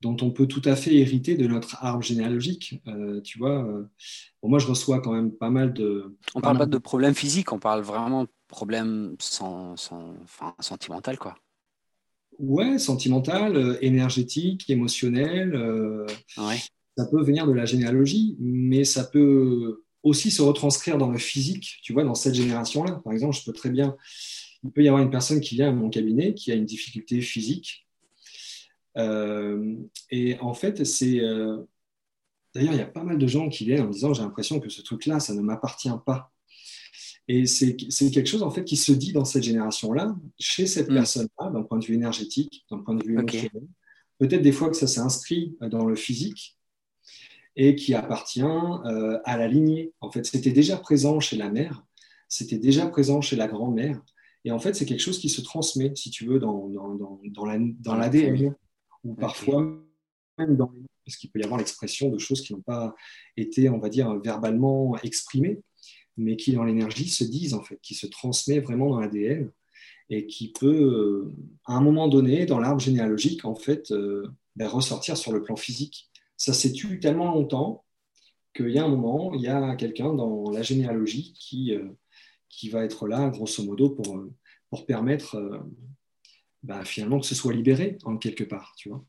dont 0.00 0.16
on 0.22 0.30
peut 0.30 0.46
tout 0.46 0.62
à 0.64 0.76
fait 0.76 0.94
hériter 0.94 1.36
de 1.36 1.46
notre 1.46 1.76
arbre 1.84 2.02
généalogique. 2.02 2.80
Euh, 2.86 3.20
tu 3.20 3.38
vois, 3.38 3.62
euh, 3.64 3.84
moi, 4.42 4.58
je 4.58 4.66
reçois 4.66 5.00
quand 5.00 5.12
même 5.12 5.32
pas 5.32 5.50
mal 5.50 5.72
de. 5.74 6.16
On 6.34 6.40
parle 6.40 6.58
pas 6.58 6.66
de 6.66 6.78
problèmes 6.78 7.14
physiques, 7.14 7.52
on 7.52 7.58
parle 7.58 7.82
vraiment 7.82 8.26
de 8.50 8.56
problèmes 8.56 9.16
sans, 9.18 9.76
sans, 9.76 10.14
enfin, 10.24 10.54
sentimental, 10.60 11.18
quoi. 11.18 11.36
Ouais, 12.38 12.78
sentimental, 12.78 13.56
euh, 13.56 13.78
énergétique, 13.80 14.68
émotionnel. 14.70 15.54
ouais. 16.38 16.58
Ça 16.96 17.06
peut 17.06 17.22
venir 17.22 17.46
de 17.46 17.52
la 17.52 17.64
généalogie, 17.64 18.36
mais 18.40 18.84
ça 18.84 19.04
peut 19.04 19.84
aussi 20.02 20.30
se 20.30 20.42
retranscrire 20.42 20.98
dans 20.98 21.10
le 21.10 21.18
physique, 21.18 21.78
tu 21.82 21.92
vois, 21.92 22.04
dans 22.04 22.14
cette 22.14 22.34
génération-là. 22.34 23.00
Par 23.04 23.12
exemple, 23.12 23.36
je 23.36 23.44
peux 23.44 23.52
très 23.52 23.70
bien. 23.70 23.96
Il 24.64 24.70
peut 24.70 24.82
y 24.82 24.88
avoir 24.88 25.02
une 25.02 25.10
personne 25.10 25.40
qui 25.40 25.54
vient 25.54 25.68
à 25.68 25.72
mon 25.72 25.88
cabinet 25.88 26.34
qui 26.34 26.52
a 26.52 26.54
une 26.54 26.66
difficulté 26.66 27.20
physique 27.20 27.86
euh, 28.96 29.76
et 30.10 30.38
en 30.40 30.54
fait, 30.54 30.84
c'est. 30.84 31.20
Euh, 31.20 31.62
d'ailleurs, 32.54 32.74
il 32.74 32.78
y 32.78 32.82
a 32.82 32.86
pas 32.86 33.04
mal 33.04 33.18
de 33.18 33.26
gens 33.26 33.48
qui 33.48 33.64
viennent 33.64 33.82
en 33.82 33.90
disant 33.90 34.14
J'ai 34.14 34.22
l'impression 34.22 34.60
que 34.60 34.68
ce 34.68 34.82
truc-là, 34.82 35.20
ça 35.20 35.34
ne 35.34 35.40
m'appartient 35.40 35.90
pas. 36.04 36.32
Et 37.28 37.46
c'est 37.46 37.76
quelque 37.76 38.26
chose 38.26 38.42
en 38.42 38.50
fait 38.50 38.64
qui 38.64 38.76
se 38.76 38.92
dit 38.92 39.12
dans 39.12 39.24
cette 39.24 39.44
génération-là, 39.44 40.16
chez 40.38 40.66
cette 40.66 40.90
mm. 40.90 40.94
personne-là, 40.94 41.50
d'un 41.50 41.62
point 41.62 41.78
de 41.78 41.84
vue 41.84 41.94
énergétique, 41.94 42.66
d'un 42.70 42.78
point 42.78 42.94
de 42.94 43.04
vue 43.04 43.12
émotionnel. 43.12 43.66
Peut-être 44.18 44.42
des 44.42 44.52
fois 44.52 44.68
que 44.68 44.76
ça 44.76 44.86
s'est 44.86 45.00
inscrit 45.00 45.56
dans 45.60 45.84
le 45.86 45.94
physique 45.96 46.58
et 47.56 47.74
qui 47.74 47.94
appartient 47.94 48.42
euh, 48.42 49.18
à 49.24 49.36
la 49.36 49.48
lignée. 49.48 49.92
En 50.00 50.10
fait, 50.10 50.26
c'était 50.26 50.50
déjà 50.50 50.76
présent 50.76 51.20
chez 51.20 51.36
la 51.36 51.50
mère, 51.50 51.84
c'était 52.28 52.58
déjà 52.58 52.86
présent 52.86 53.20
chez 53.20 53.36
la 53.36 53.48
grand-mère. 53.48 54.00
Et 54.44 54.52
en 54.52 54.58
fait, 54.58 54.74
c'est 54.74 54.86
quelque 54.86 55.00
chose 55.00 55.18
qui 55.18 55.28
se 55.28 55.40
transmet, 55.40 55.92
si 55.94 56.10
tu 56.10 56.26
veux, 56.26 56.38
dans, 56.38 56.68
dans, 56.68 56.94
dans, 56.94 57.20
dans 57.24 57.94
l'ADN 57.94 58.54
ou 59.04 59.14
parfois 59.14 59.62
même 60.38 60.56
dans 60.56 60.70
les 60.74 60.90
parce 61.10 61.16
qu'il 61.16 61.30
peut 61.30 61.40
y 61.40 61.44
avoir 61.44 61.58
l'expression 61.58 62.08
de 62.08 62.18
choses 62.18 62.40
qui 62.40 62.52
n'ont 62.52 62.60
pas 62.60 62.94
été, 63.36 63.68
on 63.68 63.78
va 63.78 63.88
dire, 63.88 64.14
verbalement 64.20 64.96
exprimées, 65.02 65.60
mais 66.16 66.36
qui 66.36 66.52
dans 66.52 66.64
l'énergie 66.64 67.08
se 67.08 67.24
disent 67.24 67.54
en 67.54 67.62
fait, 67.62 67.78
qui 67.82 67.94
se 67.94 68.06
transmet 68.06 68.60
vraiment 68.60 68.90
dans 68.90 69.00
l'ADN 69.00 69.50
et 70.10 70.26
qui 70.26 70.52
peut, 70.52 70.66
euh, 70.66 71.34
à 71.64 71.74
un 71.74 71.80
moment 71.80 72.08
donné, 72.08 72.44
dans 72.44 72.58
l'arbre 72.58 72.80
généalogique, 72.80 73.44
en 73.44 73.54
fait, 73.54 73.92
euh, 73.92 74.28
ben, 74.56 74.68
ressortir 74.68 75.16
sur 75.16 75.32
le 75.32 75.42
plan 75.42 75.56
physique. 75.56 76.10
Ça 76.36 76.52
s'est 76.52 76.72
tué 76.72 76.98
tellement 76.98 77.32
longtemps 77.32 77.84
qu'il 78.54 78.70
y 78.70 78.78
a 78.78 78.84
un 78.84 78.88
moment, 78.88 79.32
il 79.34 79.42
y 79.42 79.48
a 79.48 79.76
quelqu'un 79.76 80.12
dans 80.12 80.50
la 80.50 80.62
généalogie 80.62 81.32
qui, 81.34 81.74
euh, 81.74 81.88
qui 82.48 82.68
va 82.68 82.84
être 82.84 83.06
là, 83.06 83.28
grosso 83.30 83.62
modo, 83.62 83.90
pour, 83.90 84.24
pour 84.68 84.86
permettre 84.86 85.64
bah, 86.64 86.84
finalement 86.84 87.20
que 87.20 87.26
ce 87.26 87.34
soit 87.36 87.52
libéré 87.52 87.98
en 88.02 88.16
quelque 88.16 88.44
part, 88.44 88.74
tu 88.76 88.88
vois. 88.88 89.04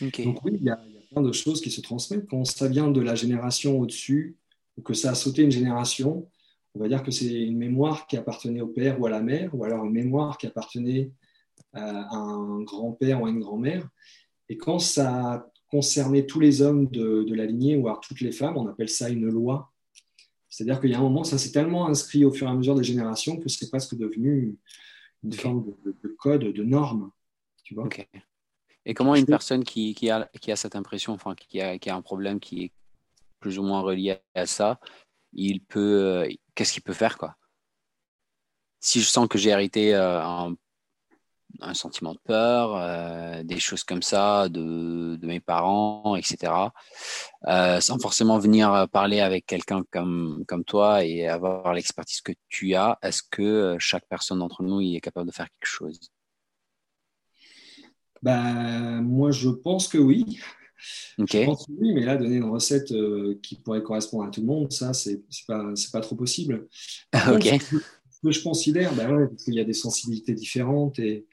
Donc 0.00 0.44
oui, 0.44 0.52
il 0.54 0.62
y, 0.62 0.70
a, 0.70 0.80
plein 1.10 1.22
de 1.22 1.32
choses 1.32 1.60
qui 1.60 1.70
se 1.70 1.80
transmettent. 1.80 2.26
Quand 2.28 2.44
ça 2.44 2.68
vient 2.68 2.90
de 2.90 3.00
la 3.00 3.14
génération 3.14 3.78
au-dessus, 3.78 4.36
ou 4.78 4.82
que 4.82 4.94
ça 4.94 5.10
a 5.10 5.14
sauté 5.14 5.42
une 5.42 5.50
génération, 5.50 6.30
on 6.74 6.80
va 6.80 6.88
dire 6.88 7.02
que 7.02 7.10
c'est 7.10 7.26
une 7.26 7.58
mémoire 7.58 8.06
qui 8.06 8.16
appartenait 8.16 8.60
au 8.60 8.68
père 8.68 9.00
ou 9.00 9.06
à 9.06 9.10
la 9.10 9.20
mère, 9.20 9.54
ou 9.54 9.64
alors 9.64 9.84
une 9.84 9.92
mémoire 9.92 10.38
qui 10.38 10.46
appartenait 10.46 11.10
à 11.72 12.16
un 12.16 12.62
grand-père 12.62 13.20
ou 13.20 13.26
à 13.26 13.30
une 13.30 13.40
grand-mère. 13.40 13.88
Et 14.48 14.56
quand 14.56 14.78
ça 14.78 15.50
concernait 15.70 16.24
tous 16.24 16.40
les 16.40 16.62
hommes 16.62 16.86
de, 16.88 17.24
de, 17.24 17.34
la 17.34 17.46
lignée, 17.46 17.76
ou 17.76 17.88
alors 17.88 18.00
toutes 18.00 18.20
les 18.20 18.32
femmes, 18.32 18.56
on 18.56 18.68
appelle 18.68 18.88
ça 18.88 19.10
une 19.10 19.26
loi. 19.26 19.72
C'est-à-dire 20.48 20.80
qu'il 20.80 20.90
y 20.90 20.94
a 20.94 20.98
un 20.98 21.02
moment, 21.02 21.24
ça 21.24 21.36
s'est 21.36 21.52
tellement 21.52 21.88
inscrit 21.88 22.24
au 22.24 22.32
fur 22.32 22.46
et 22.46 22.50
à 22.50 22.54
mesure 22.54 22.74
des 22.74 22.84
générations 22.84 23.36
que 23.36 23.48
c'est 23.48 23.68
presque 23.68 23.96
devenu 23.96 24.56
une 25.24 25.32
forme 25.32 25.74
de, 25.84 26.08
code, 26.16 26.44
de 26.44 26.62
norme. 26.62 27.10
Tu 27.64 27.74
vois 27.74 27.88
Et 28.86 28.94
comment 28.94 29.14
une 29.14 29.26
personne 29.26 29.64
qui, 29.64 29.94
qui, 29.94 30.08
a, 30.08 30.30
qui 30.40 30.52
a 30.52 30.56
cette 30.56 30.76
impression, 30.76 31.12
enfin, 31.12 31.34
qui 31.34 31.60
a, 31.60 31.78
qui 31.78 31.90
a 31.90 31.96
un 31.96 32.02
problème 32.02 32.40
qui 32.40 32.72
plus 33.40 33.58
ou 33.58 33.62
moins 33.62 33.80
relié 33.80 34.18
à 34.34 34.46
ça, 34.46 34.78
il 35.32 35.60
peut, 35.60 36.24
euh, 36.24 36.28
qu'est-ce 36.54 36.72
qu'il 36.72 36.82
peut 36.82 36.92
faire 36.92 37.18
quoi? 37.18 37.36
Si 38.80 39.00
je 39.00 39.06
sens 39.06 39.28
que 39.28 39.38
j'ai 39.38 39.50
hérité 39.50 39.94
euh, 39.94 40.22
un 41.60 41.74
sentiment 41.74 42.12
de 42.14 42.20
peur, 42.22 42.76
euh, 42.76 43.42
des 43.42 43.58
choses 43.58 43.82
comme 43.82 44.02
ça 44.02 44.48
de, 44.48 45.18
mes 45.22 45.40
parents, 45.40 46.14
etc. 46.14 46.52
Sans 47.80 47.98
forcément 47.98 48.38
venir 48.38 48.88
parler 48.92 49.20
avec 49.20 49.46
quelqu'un 49.46 49.82
comme, 49.90 50.44
comme 50.46 50.64
toi 50.64 51.04
et 51.04 51.26
avoir 51.26 51.74
l'expertise 51.74 52.20
que 52.20 52.32
tu 52.48 52.74
as, 52.74 52.98
est-ce 53.02 53.22
que 53.28 53.76
chaque 53.80 54.06
personne 54.08 54.38
d'entre 54.38 54.62
nous 54.62 54.80
est 54.80 55.00
capable 55.00 55.26
de 55.26 55.34
faire 55.34 55.48
quelque 55.50 55.68
chose? 55.68 55.98
Ben, 58.22 59.02
Moi, 59.02 59.32
je 59.32 59.48
pense 59.48 59.88
que 59.88 59.98
oui. 59.98 60.40
Je 61.18 61.44
pense 61.44 61.66
que 61.66 61.72
oui, 61.72 61.92
mais 61.92 62.04
là, 62.04 62.16
donner 62.16 62.36
une 62.36 62.50
recette 62.50 62.92
qui 63.42 63.56
pourrait 63.56 63.82
correspondre 63.82 64.24
à 64.24 64.30
tout 64.30 64.40
le 64.40 64.46
monde, 64.46 64.72
ça, 64.72 64.92
c'est 64.92 65.22
pas, 65.46 65.72
pas 65.92 66.00
trop 66.00 66.16
possible. 66.16 66.68
ok. 67.14 67.60
Ce 68.10 68.26
que 68.26 68.32
je 68.32 68.42
considère, 68.42 68.92
ben 68.94 69.30
qu'il 69.44 69.54
y 69.54 69.60
a 69.60 69.64
des 69.64 69.72
sensibilités 69.72 70.34
différentes 70.34 70.98
et, 70.98 71.24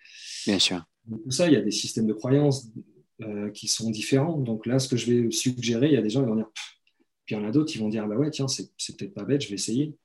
Bien 0.45 0.59
sûr. 0.59 0.83
Tout 1.09 1.31
ça, 1.31 1.47
il 1.47 1.53
y 1.53 1.57
a 1.57 1.61
des 1.61 1.71
systèmes 1.71 2.07
de 2.07 2.13
croyances 2.13 2.67
euh, 3.21 3.49
qui 3.51 3.67
sont 3.67 3.89
différents. 3.89 4.37
Donc 4.37 4.65
là, 4.65 4.79
ce 4.79 4.87
que 4.87 4.97
je 4.97 5.11
vais 5.11 5.31
suggérer, 5.31 5.87
il 5.87 5.93
y 5.93 5.97
a 5.97 6.01
des 6.01 6.09
gens 6.09 6.21
qui 6.21 6.29
vont 6.29 6.35
dire, 6.35 6.49
puis 7.25 7.35
il 7.35 7.39
y 7.39 7.41
en 7.41 7.47
a 7.47 7.51
d'autres 7.51 7.71
qui 7.71 7.77
vont 7.77 7.89
dire, 7.89 8.07
bah 8.07 8.15
ouais, 8.15 8.31
tiens, 8.31 8.47
c'est, 8.47 8.71
peut-être 8.97 9.13
pas 9.13 9.23
bête, 9.23 9.41
je 9.41 9.49
vais 9.49 9.55
essayer. 9.55 9.95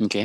Ok. 0.00 0.18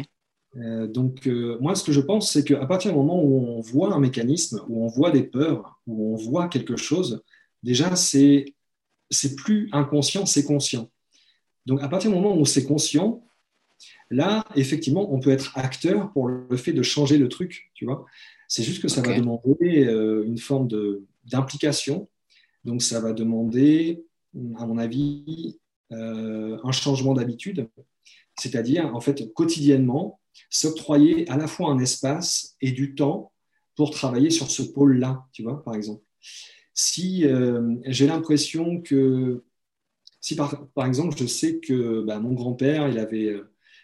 Euh, 0.58 0.88
donc, 0.88 1.28
euh, 1.28 1.58
moi, 1.62 1.76
ce 1.76 1.84
que 1.84 1.92
je 1.92 2.02
pense, 2.02 2.32
c'est 2.32 2.44
qu'à 2.44 2.66
partir 2.66 2.92
du 2.92 2.98
moment 2.98 3.24
où 3.24 3.38
on 3.38 3.62
voit 3.62 3.94
un 3.94 4.00
mécanisme, 4.00 4.62
où 4.68 4.84
on 4.84 4.88
voit 4.88 5.12
des 5.12 5.24
peurs, 5.24 5.82
où 5.88 6.14
on 6.14 6.18
voit 6.18 6.48
quelque 6.48 6.76
chose, 6.76 7.24
déjà, 7.64 7.95
c'est, 7.95 8.55
c'est 9.09 9.36
plus 9.36 9.70
inconscient, 9.72 10.26
c'est 10.26 10.45
conscient. 10.45 10.89
Donc, 11.66 11.82
à 11.82 11.88
partir 11.88 12.09
du 12.09 12.16
moment 12.16 12.38
où 12.38 12.45
c'est 12.45 12.66
conscient, 12.66 13.24
là, 14.09 14.45
effectivement, 14.55 15.14
on 15.14 15.20
peut 15.20 15.32
être 15.32 15.57
acteur 15.57 16.12
pour 16.12 16.28
le 16.28 16.57
fait 16.57 16.74
de 16.74 16.82
changer 16.82 17.18
le 17.18 17.30
truc, 17.30 17.72
tu 17.74 17.86
vois. 17.86 18.05
C'est 18.47 18.64
juste 18.64 18.82
que 18.82 18.88
ça 18.88 19.01
va 19.01 19.18
demander 19.18 19.86
euh, 19.86 20.26
une 20.26 20.38
forme 20.38 20.68
d'implication. 21.26 22.09
Donc, 22.66 22.82
ça 22.82 22.99
va 22.99 23.14
demander, 23.14 24.03
à 24.57 24.66
mon 24.66 24.78
avis, 24.78 25.59
euh, 25.91 26.57
un 26.64 26.72
changement 26.72 27.14
d'habitude. 27.14 27.70
C'est-à-dire, 28.38 28.93
en 28.95 28.99
fait, 28.99 29.34
quotidiennement, 29.34 30.20
s'octroyer 30.49 31.30
à 31.30 31.38
la 31.38 31.47
fois 31.47 31.70
un 31.70 31.80
espace 31.80 32.55
et 32.62 32.72
du 32.72 32.95
temps 32.95 33.32
pour 33.76 33.91
travailler 33.91 34.30
sur 34.30 34.49
ce 34.49 34.64
pôle-là, 34.64 35.26
tu 35.32 35.43
vois, 35.43 35.64
par 35.64 35.76
exemple. 35.76 36.03
Si 36.84 37.26
euh, 37.26 37.76
j'ai 37.86 38.08
l'impression 38.08 38.82
que, 38.82 39.44
si 40.20 40.36
par, 40.36 40.68
exemple, 40.86 41.16
je 41.18 41.26
sais 41.28 41.60
que 41.60 42.02
bah, 42.02 42.20
mon 42.20 42.34
grand-père, 42.34 42.90
il 42.90 42.98
avait, 42.98 43.40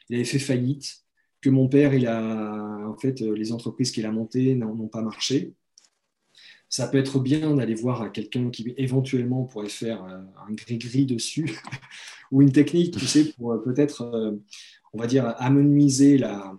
il 0.10 0.16
avait 0.16 0.26
fait 0.26 0.40
faillite, 0.40 1.06
que 1.42 1.50
mon 1.50 1.68
père, 1.68 1.94
il 1.94 2.08
a, 2.08 2.88
en 2.88 2.98
fait, 2.98 3.22
euh, 3.22 3.34
les 3.36 3.52
entreprises 3.52 3.92
qu'il 3.92 4.06
a 4.06 4.12
montées 4.12 4.56
n'ont 4.56 4.88
pas 4.88 5.02
marché. 5.02 5.54
Ça 6.70 6.88
peut 6.88 6.98
être 6.98 7.20
bien 7.20 7.56
d'aller 7.56 7.76
voir 7.76 8.12
quelqu'un 8.12 8.50
qui 8.50 8.74
éventuellement 8.78 9.46
pourrait 9.46 9.70
faire 9.70 10.04
euh, 10.04 10.20
un 10.48 10.54
gris-gris 10.54 11.06
dessus 11.06 11.58
ou 12.32 12.42
une 12.42 12.52
technique, 12.52 12.98
tu 12.98 13.06
sais, 13.06 13.26
pour 13.34 13.54
euh, 13.54 13.64
peut-être, 13.64 14.42
on 14.94 15.00
va 15.00 15.08
dire, 15.08 15.34
amenuiser 15.38 16.18
la, 16.18 16.54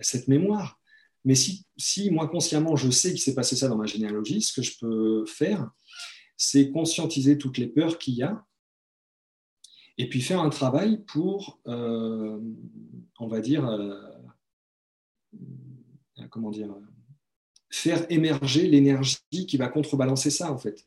cette 0.00 0.28
mémoire. 0.28 0.80
Mais 1.24 1.34
si, 1.34 2.10
moi, 2.10 2.28
consciemment, 2.28 2.76
je 2.76 2.90
sais 2.90 3.10
qu'il 3.10 3.20
s'est 3.20 3.34
passé 3.34 3.54
ça 3.54 3.68
dans 3.68 3.76
ma 3.76 3.86
généalogie, 3.86 4.42
ce 4.42 4.52
que 4.52 4.62
je 4.62 4.78
peux 4.78 5.24
faire, 5.26 5.70
c'est 6.36 6.70
conscientiser 6.70 7.38
toutes 7.38 7.58
les 7.58 7.68
peurs 7.68 7.98
qu'il 7.98 8.14
y 8.14 8.22
a 8.22 8.44
et 9.98 10.08
puis 10.08 10.20
faire 10.20 10.40
un 10.40 10.50
travail 10.50 11.04
pour, 11.06 11.60
euh, 11.68 12.40
on 13.20 13.28
va 13.28 13.40
dire, 13.40 13.64
euh, 13.68 14.00
comment 16.30 16.50
dire, 16.50 16.74
faire 17.70 18.04
émerger 18.10 18.68
l'énergie 18.68 19.18
qui 19.30 19.56
va 19.56 19.68
contrebalancer 19.68 20.30
ça, 20.30 20.52
en 20.52 20.58
fait. 20.58 20.86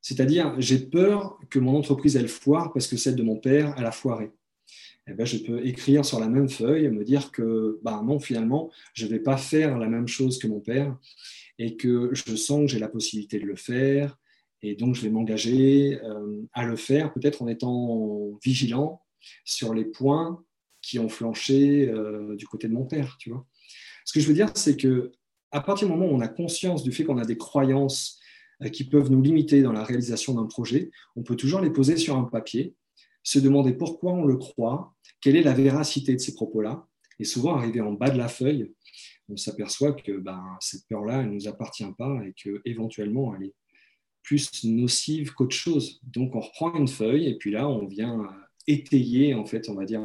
C'est-à-dire, 0.00 0.54
j'ai 0.58 0.78
peur 0.78 1.38
que 1.50 1.58
mon 1.58 1.76
entreprise, 1.76 2.16
elle 2.16 2.28
foire 2.28 2.72
parce 2.72 2.86
que 2.86 2.96
celle 2.96 3.16
de 3.16 3.22
mon 3.22 3.36
père, 3.36 3.74
elle 3.76 3.86
a 3.86 3.92
foiré. 3.92 4.32
Eh 5.08 5.14
ben, 5.14 5.26
je 5.26 5.38
peux 5.38 5.66
écrire 5.66 6.04
sur 6.04 6.20
la 6.20 6.28
même 6.28 6.48
feuille 6.48 6.84
et 6.84 6.90
me 6.90 7.04
dire 7.04 7.32
que 7.32 7.80
bah 7.82 8.02
non, 8.04 8.20
finalement, 8.20 8.70
je 8.94 9.06
ne 9.06 9.10
vais 9.10 9.18
pas 9.18 9.36
faire 9.36 9.78
la 9.78 9.88
même 9.88 10.06
chose 10.06 10.38
que 10.38 10.46
mon 10.46 10.60
père 10.60 10.96
et 11.58 11.76
que 11.76 12.10
je 12.12 12.36
sens 12.36 12.62
que 12.62 12.66
j'ai 12.68 12.78
la 12.78 12.88
possibilité 12.88 13.40
de 13.40 13.46
le 13.46 13.56
faire 13.56 14.16
et 14.62 14.76
donc, 14.76 14.94
je 14.94 15.02
vais 15.02 15.10
m'engager 15.10 16.00
euh, 16.02 16.42
à 16.52 16.64
le 16.64 16.76
faire, 16.76 17.12
peut-être 17.12 17.42
en 17.42 17.48
étant 17.48 18.38
vigilant 18.42 19.02
sur 19.44 19.74
les 19.74 19.84
points 19.84 20.44
qui 20.80 20.98
ont 20.98 21.08
flanché 21.08 21.88
euh, 21.88 22.36
du 22.36 22.46
côté 22.46 22.68
de 22.68 22.72
mon 22.72 22.84
père. 22.84 23.16
Tu 23.18 23.30
vois. 23.30 23.44
Ce 24.04 24.12
que 24.12 24.20
je 24.20 24.26
veux 24.26 24.34
dire, 24.34 24.50
c'est 24.54 24.76
que 24.76 25.12
à 25.50 25.60
partir 25.60 25.86
du 25.88 25.94
moment 25.94 26.06
où 26.06 26.14
on 26.14 26.20
a 26.20 26.28
conscience 26.28 26.82
du 26.82 26.92
fait 26.92 27.04
qu'on 27.04 27.18
a 27.18 27.24
des 27.24 27.36
croyances 27.36 28.20
euh, 28.62 28.68
qui 28.68 28.84
peuvent 28.84 29.10
nous 29.10 29.20
limiter 29.20 29.62
dans 29.62 29.72
la 29.72 29.84
réalisation 29.84 30.34
d'un 30.34 30.46
projet, 30.46 30.90
on 31.16 31.22
peut 31.22 31.36
toujours 31.36 31.60
les 31.60 31.70
poser 31.70 31.96
sur 31.96 32.16
un 32.16 32.24
papier, 32.24 32.74
se 33.22 33.38
demander 33.38 33.72
pourquoi 33.72 34.12
on 34.12 34.24
le 34.24 34.36
croit, 34.36 34.94
quelle 35.20 35.36
est 35.36 35.42
la 35.42 35.54
véracité 35.54 36.14
de 36.14 36.20
ces 36.20 36.34
propos-là, 36.34 36.86
Et 37.18 37.24
souvent, 37.24 37.56
arrivé 37.56 37.80
en 37.80 37.92
bas 37.92 38.10
de 38.10 38.18
la 38.18 38.28
feuille, 38.28 38.72
on 39.28 39.36
s'aperçoit 39.36 39.92
que 39.92 40.18
ben, 40.18 40.42
cette 40.60 40.86
peur-là, 40.88 41.20
elle 41.20 41.28
ne 41.28 41.34
nous 41.34 41.48
appartient 41.48 41.90
pas 41.96 42.20
et 42.26 42.34
qu'éventuellement, 42.34 43.34
elle 43.34 43.46
est 43.46 43.54
plus 44.22 44.64
nocive 44.64 45.32
qu'autre 45.32 45.54
chose. 45.54 46.00
Donc, 46.02 46.34
on 46.34 46.40
reprend 46.40 46.74
une 46.74 46.88
feuille 46.88 47.26
et 47.26 47.36
puis 47.36 47.50
là, 47.50 47.68
on 47.68 47.86
vient 47.86 48.28
étayer, 48.66 49.34
en 49.34 49.44
fait, 49.44 49.68
on 49.68 49.74
va 49.74 49.84
dire, 49.84 50.02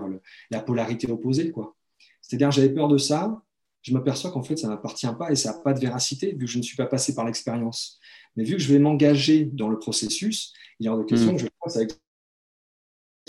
la 0.50 0.62
polarité 0.62 1.10
opposée. 1.12 1.52
quoi. 1.52 1.76
C'est-à-dire, 2.22 2.52
j'avais 2.52 2.74
peur 2.74 2.88
de 2.88 2.98
ça, 2.98 3.42
je 3.82 3.94
m'aperçois 3.94 4.32
qu'en 4.32 4.44
fait, 4.44 4.58
ça 4.58 4.68
ne 4.68 4.74
m'appartient 4.74 5.08
pas 5.18 5.32
et 5.32 5.36
ça 5.36 5.54
n'a 5.54 5.60
pas 5.60 5.74
de 5.74 5.80
véracité, 5.80 6.34
vu 6.34 6.46
que 6.46 6.52
je 6.52 6.58
ne 6.58 6.64
suis 6.64 6.76
pas 6.76 6.88
passé 6.88 7.16
par 7.16 7.26
l'expérience. 7.26 8.00
Mais 8.36 8.44
vu 8.44 8.54
que 8.54 8.60
je 8.60 8.72
vais 8.72 8.80
m'engager 8.80 9.46
dans 9.46 9.70
le 9.70 9.80
processus, 9.80 10.54
il 10.80 10.88
y 10.88 10.90
a 10.90 10.96
de 10.96 11.04
question 11.04 11.34
mm. 11.34 11.36
que 11.36 11.42
je 11.42 11.48
fasse 11.64 11.78
avec 11.78 11.92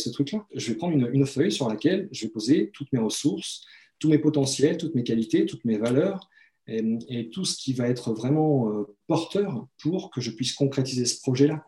ce 0.01 0.11
truc-là. 0.11 0.47
Je 0.55 0.69
vais 0.69 0.77
prendre 0.77 0.97
une, 0.97 1.27
feuille 1.27 1.53
sur 1.53 1.69
laquelle 1.69 2.09
je 2.13 2.27
vais 2.27 2.31
poser 2.31 2.71
toutes 2.73 2.93
mes 2.93 2.99
ressources, 2.99 3.65
tous 3.99 4.09
mes 4.09 4.19
potentiels, 4.19 4.77
toutes 4.77 4.95
mes 4.95 5.05
qualités, 5.05 5.47
toutes 5.47 5.65
mes 5.65 5.79
valeurs 5.79 6.29
et, 6.67 7.31
tout 7.31 7.45
ce 7.45 7.57
qui 7.57 7.73
va 7.73 7.89
être 7.89 8.13
vraiment 8.13 8.71
euh, 8.71 8.97
porteur 9.07 9.67
pour 9.83 10.11
que 10.11 10.21
je 10.21 10.31
puisse 10.31 10.53
concrétiser 10.53 11.07
ce 11.07 11.21
projet-là. 11.21 11.65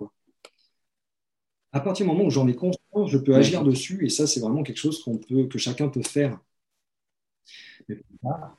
À 1.72 1.80
partir 1.80 2.04
du 2.04 2.12
moment 2.12 2.24
où 2.24 2.30
j'en 2.30 2.48
ai 2.48 2.54
conscience, 2.54 3.10
je 3.10 3.18
peux 3.18 3.34
agir 3.34 3.64
dessus 3.64 4.04
et 4.04 4.10
ça, 4.10 4.26
c'est 4.26 4.40
vraiment 4.40 4.62
quelque 4.62 4.76
chose 4.76 5.02
qu'on 5.02 5.18
peut, 5.18 5.46
que 5.46 5.58
chacun 5.58 5.88
peut 5.88 6.02
faire. 6.02 6.38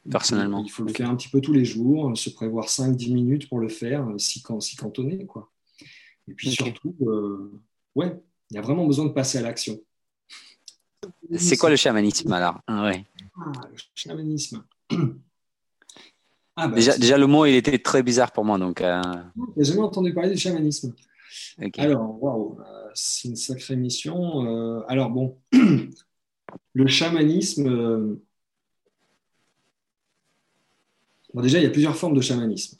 Personnellement. 0.09 0.63
Il 0.63 0.71
faut 0.71 0.83
le 0.83 0.93
faire 0.93 1.09
un 1.09 1.15
petit 1.15 1.29
peu 1.29 1.41
tous 1.41 1.53
les 1.53 1.65
jours, 1.65 2.17
se 2.17 2.29
prévoir 2.29 2.67
5-10 2.67 3.13
minutes 3.13 3.49
pour 3.49 3.59
le 3.59 3.69
faire, 3.69 4.07
s'y 4.17 4.41
cantonner. 4.41 5.25
Quoi. 5.25 5.51
Et 6.27 6.33
puis 6.33 6.51
surtout, 6.51 6.95
euh, 7.01 7.61
ouais, 7.95 8.19
il 8.51 8.55
y 8.55 8.57
a 8.57 8.61
vraiment 8.61 8.85
besoin 8.85 9.05
de 9.05 9.11
passer 9.11 9.37
à 9.37 9.41
l'action. 9.41 9.79
C'est 11.37 11.55
quoi 11.55 11.69
le 11.69 11.77
chamanisme 11.77 12.31
alors 12.33 12.59
ah, 12.67 12.83
ouais. 12.83 13.05
ah, 13.37 13.51
Le 13.71 13.77
chamanisme. 13.95 14.63
Ah, 16.57 16.67
bah, 16.67 16.75
déjà, 16.75 16.97
déjà, 16.97 17.17
le 17.17 17.27
mot, 17.27 17.45
il 17.45 17.55
était 17.55 17.79
très 17.79 18.03
bizarre 18.03 18.33
pour 18.33 18.43
moi. 18.43 18.59
Donc, 18.59 18.81
euh... 18.81 19.01
J'ai 19.55 19.63
jamais 19.63 19.79
entendu 19.79 20.13
parler 20.13 20.31
du 20.31 20.37
chamanisme. 20.37 20.93
Alors, 21.77 22.21
waouh, 22.21 22.59
euh, 22.59 22.89
c'est 22.93 23.29
une 23.29 23.37
sacrée 23.37 23.77
mission. 23.77 24.45
Euh, 24.45 24.81
alors, 24.89 25.09
bon, 25.09 25.39
le 26.73 26.87
chamanisme. 26.87 28.19
Bon, 31.33 31.41
déjà, 31.41 31.57
il 31.59 31.63
y 31.63 31.67
a 31.67 31.71
plusieurs 31.71 31.95
formes 31.95 32.15
de 32.15 32.21
chamanisme. 32.21 32.77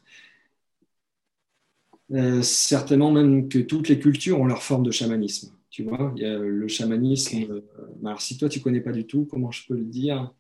certainement 2.41 3.11
même 3.11 3.47
que 3.47 3.59
toutes 3.59 3.87
les 3.87 3.99
cultures 3.99 4.41
ont 4.41 4.45
leur 4.45 4.61
forme 4.61 4.83
de 4.83 4.91
chamanisme. 4.91 5.53
Tu 5.71 5.83
vois, 5.83 6.11
il 6.17 6.23
y 6.23 6.25
a 6.25 6.37
le 6.37 6.67
chamanisme. 6.67 7.49
Euh, 7.49 7.61
alors, 8.05 8.21
si 8.21 8.37
toi, 8.37 8.49
tu 8.49 8.59
ne 8.59 8.63
connais 8.63 8.81
pas 8.81 8.91
du 8.91 9.07
tout, 9.07 9.25
comment 9.31 9.51
je 9.51 9.65
peux 9.65 9.75
le 9.75 9.85
dire? 9.85 10.33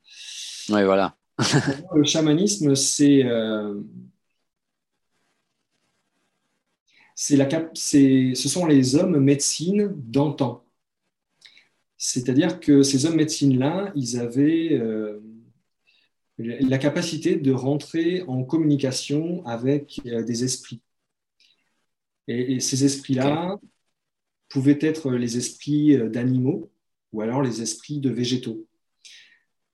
Oui, 0.69 0.83
voilà. 0.83 1.15
le 1.95 2.03
chamanisme, 2.03 2.75
c'est. 2.75 3.23
Euh, 3.23 3.79
la 7.29 7.47
ce 7.73 8.33
sont 8.35 8.65
les 8.65 8.95
hommes 8.95 9.19
médecine 9.19 9.93
d'antan. 9.95 10.65
C'est-à-dire 11.97 12.59
que 12.59 12.83
ces 12.83 13.05
hommes 13.05 13.15
médecine-là, 13.15 13.93
ils 13.95 14.19
avaient 14.19 14.73
euh, 14.73 15.21
la 16.39 16.77
capacité 16.77 17.37
de 17.37 17.51
rentrer 17.53 18.23
en 18.23 18.43
communication 18.43 19.45
avec 19.45 20.01
des 20.03 20.43
esprits. 20.43 20.81
Et, 22.27 22.59
ces 22.59 22.83
esprits-là, 22.83 23.59
pouvaient 24.51 24.79
être 24.81 25.11
les 25.11 25.37
esprits 25.37 25.95
euh, 25.95 26.09
d'animaux 26.09 26.71
ou 27.13 27.21
alors 27.21 27.41
les 27.41 27.61
esprits 27.61 27.99
de 27.99 28.09
végétaux. 28.09 28.67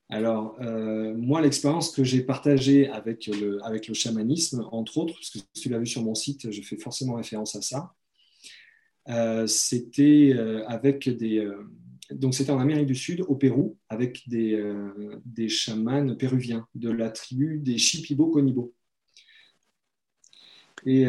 Alors, 0.09 0.57
euh, 0.61 1.13
moi, 1.17 1.41
l'expérience 1.41 1.91
que 1.91 2.03
j'ai 2.03 2.21
partagée 2.21 2.87
avec 2.87 3.27
le, 3.27 3.63
avec 3.65 3.87
le 3.87 3.93
chamanisme, 3.93 4.65
entre 4.71 4.97
autres, 4.99 5.13
parce 5.15 5.29
que 5.31 5.39
si 5.39 5.61
tu 5.61 5.69
l'as 5.69 5.79
vu 5.79 5.85
sur 5.85 6.01
mon 6.01 6.15
site, 6.15 6.49
je 6.49 6.61
fais 6.61 6.77
forcément 6.77 7.15
référence 7.15 7.55
à 7.55 7.61
ça, 7.61 7.93
euh, 9.09 9.45
c'était 9.47 10.33
avec 10.65 11.09
des. 11.09 11.45
donc, 12.09 12.35
c'était 12.35 12.51
en 12.51 12.59
Amérique 12.59 12.87
du 12.87 12.95
Sud, 12.95 13.21
au 13.27 13.35
Pérou, 13.35 13.77
avec 13.89 14.23
des, 14.29 14.57
des 15.25 15.49
chamans 15.49 16.15
péruviens 16.15 16.65
de 16.73 16.89
la 16.89 17.09
tribu 17.09 17.59
des 17.59 17.77
Shipibo-Conibo. 17.77 18.73
Et 20.85 21.05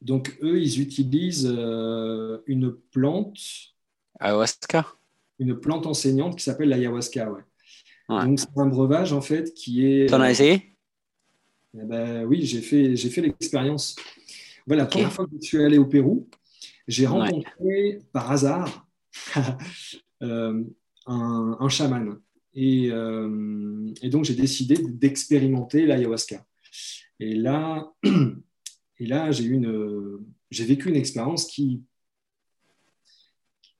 donc, 0.00 0.36
eux, 0.42 0.60
ils 0.60 0.80
utilisent 0.80 1.50
euh, 1.50 2.38
une 2.46 2.72
plante. 2.72 3.38
Ayahuasca 4.18 4.86
Une 5.38 5.58
plante 5.58 5.86
enseignante 5.86 6.36
qui 6.36 6.44
s'appelle 6.44 6.70
l'ayahuasca, 6.70 7.30
ouais. 7.30 7.42
Donc, 8.08 8.40
c'est 8.40 8.48
un 8.56 8.66
breuvage, 8.66 9.12
en 9.12 9.20
fait, 9.20 9.54
qui 9.54 9.86
est. 9.86 10.06
T'en 10.06 10.20
as 10.20 10.32
essayé? 10.32 10.76
Eh 11.74 11.84
ben, 11.84 12.24
Oui, 12.24 12.44
j'ai 12.44 12.60
fait, 12.60 12.96
j'ai 12.96 13.08
fait 13.08 13.20
l'expérience. 13.20 13.94
Voilà, 14.66 14.82
la 14.82 14.88
première 14.88 15.12
fois 15.12 15.26
que 15.26 15.32
je 15.40 15.46
suis 15.46 15.62
allé 15.62 15.78
au 15.78 15.86
Pérou, 15.86 16.28
j'ai 16.88 17.06
rencontré 17.06 18.00
par 18.12 18.32
hasard 18.32 18.88
euh, 20.22 20.64
un, 21.06 21.56
un, 21.60 21.68
chaman. 21.68 22.18
Et, 22.54 22.88
euh, 22.90 23.92
et 24.02 24.08
donc, 24.08 24.24
j'ai 24.24 24.34
décidé 24.34 24.76
d'expérimenter 24.76 25.86
l'ayahuasca. 25.86 26.44
Et 27.20 27.34
là, 27.34 27.92
Et 29.00 29.06
là, 29.06 29.32
j'ai, 29.32 29.44
une, 29.44 30.20
j'ai 30.50 30.64
vécu 30.64 30.90
une 30.90 30.96
expérience 30.96 31.46
qui, 31.46 31.82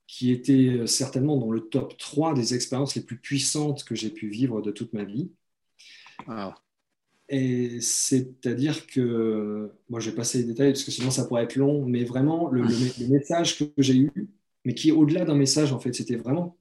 qui 0.07 0.33
était 0.33 0.87
certainement 0.87 1.37
dans 1.37 1.51
le 1.51 1.61
top 1.61 1.97
3 1.99 2.35
des 2.35 2.55
expériences 2.55 2.97
les 2.97 3.03
plus 3.03 3.19
puissantes 3.19 3.85
que 3.85 3.95
j'ai 3.95 4.11
pu 4.11 4.29
vivre 4.29 4.63
de 4.63 4.71
toute 4.71 4.93
ma 4.95 5.05
vie. 5.05 5.31
Et 7.29 7.81
c'est-à-dire 7.81 8.87
que, 8.87 9.71
moi 9.89 10.01
je 10.01 10.11
vais 10.11 10.17
passer 10.17 10.39
les 10.39 10.45
détails 10.45 10.73
parce 10.73 10.85
que 10.85 10.91
sinon 10.91 11.11
ça 11.13 11.27
pourrait 11.27 11.45
être 11.45 11.55
long, 11.55 11.87
mais 11.87 12.03
vraiment 12.03 12.49
le, 12.51 12.63
le 12.63 13.09
message 13.09 13.59
que 13.59 13.65
j'ai 13.79 13.97
eu, 13.99 14.13
mais 14.65 14.75
qui 14.75 14.89
est 14.89 14.93
au-delà 14.93 15.25
d'un 15.25 15.37
message 15.37 15.73
en 15.73 15.79
fait, 15.79 15.95
c'était 15.95 16.17
vraiment, 16.17 16.57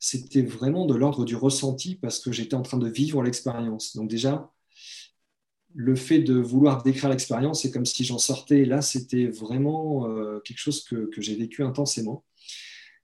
c'était 0.00 0.42
vraiment 0.42 0.86
de 0.86 0.94
l'ordre 0.94 1.24
du 1.24 1.36
ressenti 1.36 1.94
parce 1.94 2.18
que 2.18 2.32
j'étais 2.32 2.54
en 2.56 2.62
train 2.62 2.78
de 2.78 2.88
vivre 2.88 3.22
l'expérience. 3.22 3.94
Donc 3.94 4.08
déjà, 4.08 4.50
le 5.74 5.94
fait 5.94 6.20
de 6.20 6.34
vouloir 6.34 6.82
décrire 6.82 7.10
l'expérience, 7.10 7.62
c'est 7.62 7.70
comme 7.70 7.86
si 7.86 8.04
j'en 8.04 8.18
sortais. 8.18 8.64
Là, 8.64 8.82
c'était 8.82 9.26
vraiment 9.26 10.08
euh, 10.08 10.40
quelque 10.40 10.58
chose 10.58 10.84
que, 10.84 11.08
j'ai 11.18 11.36
vécu 11.36 11.62
intensément. 11.62 12.24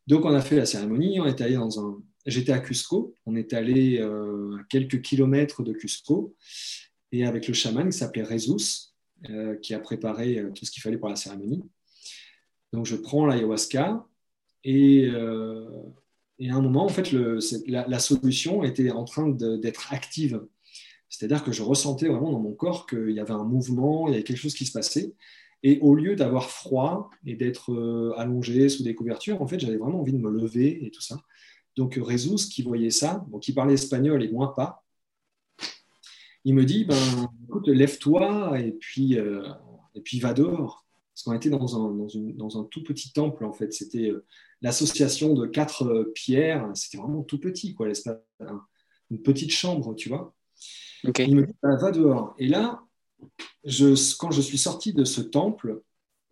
Donc, 0.07 0.25
on 0.25 0.35
a 0.35 0.41
fait 0.41 0.57
la 0.57 0.67
cérémonie. 0.67 1.21
On 1.21 1.27
est 1.27 1.41
allé 1.41 1.55
dans 1.55 1.81
un. 1.81 2.03
J'étais 2.27 2.53
à 2.53 2.59
Cusco. 2.59 3.15
On 3.25 3.37
est 3.37 3.53
allé 3.53 3.99
euh, 4.01 4.57
à 4.57 4.65
quelques 4.69 5.01
kilomètres 5.01 5.63
de 5.63 5.73
Cusco 5.73 6.35
et 7.13 7.25
avec 7.25 7.47
le 7.47 7.55
chaman 7.55 7.89
qui 7.89 7.99
s'appelait 7.99 8.25
Rezus, 8.25 8.95
euh, 9.31 9.57
qui 9.57 9.75
a 9.75 9.79
préparé 9.79 10.45
tout 10.55 10.65
ce 10.65 10.71
qu'il 10.71 10.83
fallait 10.83 10.99
pour 10.99 11.09
la 11.09 11.17
cérémonie. 11.17 11.63
Donc, 12.73 12.85
je 12.85 12.97
prends 12.97 13.27
l'ayahuasca 13.27 14.07
et, 14.65 15.05
et, 16.39 16.51
à 16.51 16.55
un 16.55 16.61
moment, 16.61 16.85
en 16.85 16.89
fait, 16.89 17.13
la, 17.13 17.87
la, 17.87 17.99
solution 18.01 18.65
était 18.65 18.91
en 18.91 19.05
train 19.05 19.29
d'être 19.29 19.93
active 19.93 20.43
c'est-à-dire 21.09 21.45
que 21.45 21.53
je 21.53 21.63
ressentais 21.63 22.09
vraiment 22.09 22.33
dans 22.33 22.41
mon 22.41 22.53
corps 22.53 22.87
qu'il 22.87 23.11
y 23.11 23.21
avait 23.21 23.33
un 23.33 23.45
mouvement, 23.45 24.09
il 24.09 24.13
y 24.13 24.15
avait 24.15 24.25
quelque 24.25 24.39
chose 24.39 24.55
qui 24.55 24.67
se 24.67 24.73
passait. 24.73 25.15
Et 25.63 25.79
au 25.81 25.95
lieu 25.95 26.17
d'avoir 26.17 26.51
froid 26.51 27.11
et 27.25 27.35
d'être 27.35 27.73
euh, 27.73 28.13
allongé 28.17 28.69
sous 28.69 28.83
des 28.83 28.95
couvertures, 28.95 29.41
en 29.41 29.47
fait, 29.47 29.59
j'avais 29.59 29.79
vraiment 29.79 30.01
envie 30.01 30.13
de 30.13 30.19
me 30.19 30.31
lever 30.31 30.85
et 30.85 30.91
tout 30.91 31.01
ça. 31.01 31.19
Donc, 31.77 31.99
Rezus, 32.01 32.49
qui 32.49 32.63
voyait 32.63 32.91
ça, 32.91 33.25
bon, 33.29 33.39
qui 33.39 33.53
parlait 33.53 33.75
espagnol 33.75 34.23
et 34.23 34.31
moi 34.31 34.55
pas, 34.55 34.85
il 36.45 36.55
me 36.55 36.65
dit 36.65 36.85
ben, 36.85 36.97
écoute, 37.49 37.69
lève-toi 37.69 38.61
et 38.61 38.73
puis, 38.73 39.19
euh, 39.19 39.43
et 39.95 40.01
puis 40.01 40.21
va 40.21 40.35
dehors. 40.35 40.87
Parce 41.13 41.25
qu'on 41.25 41.33
était 41.33 41.51
dans 41.51 41.77
un, 41.77 41.95
dans, 41.95 42.09
une, 42.09 42.37
dans 42.37 42.61
un, 42.61 42.65
tout 42.65 42.85
petit 42.85 43.13
temple, 43.13 43.45
en 43.45 43.53
fait. 43.53 43.73
C'était 43.73 44.11
euh, 44.11 44.25
l'association 44.63 45.35
de 45.35 45.47
quatre 45.47 46.13
pierres. 46.15 46.71
C'était 46.75 46.99
vraiment 46.99 47.23
tout 47.23 47.41
petit, 47.41 47.75
quoi, 47.75 47.89
une 49.11 49.23
petite 49.23 49.51
chambre, 49.51 49.95
tu 49.95 50.09
vois. 50.11 50.36
Il 51.19 51.37
me 51.37 51.47
dit, 51.47 51.53
bah, 51.63 51.77
va 51.77 51.91
dehors. 51.91 52.35
Et 52.39 52.49
là, 52.49 52.83
quand 54.19 54.31
je 54.31 54.41
suis 54.41 54.59
sorti 54.59 54.93
de 54.93 55.05
ce 55.05 55.21
temple, 55.21 55.83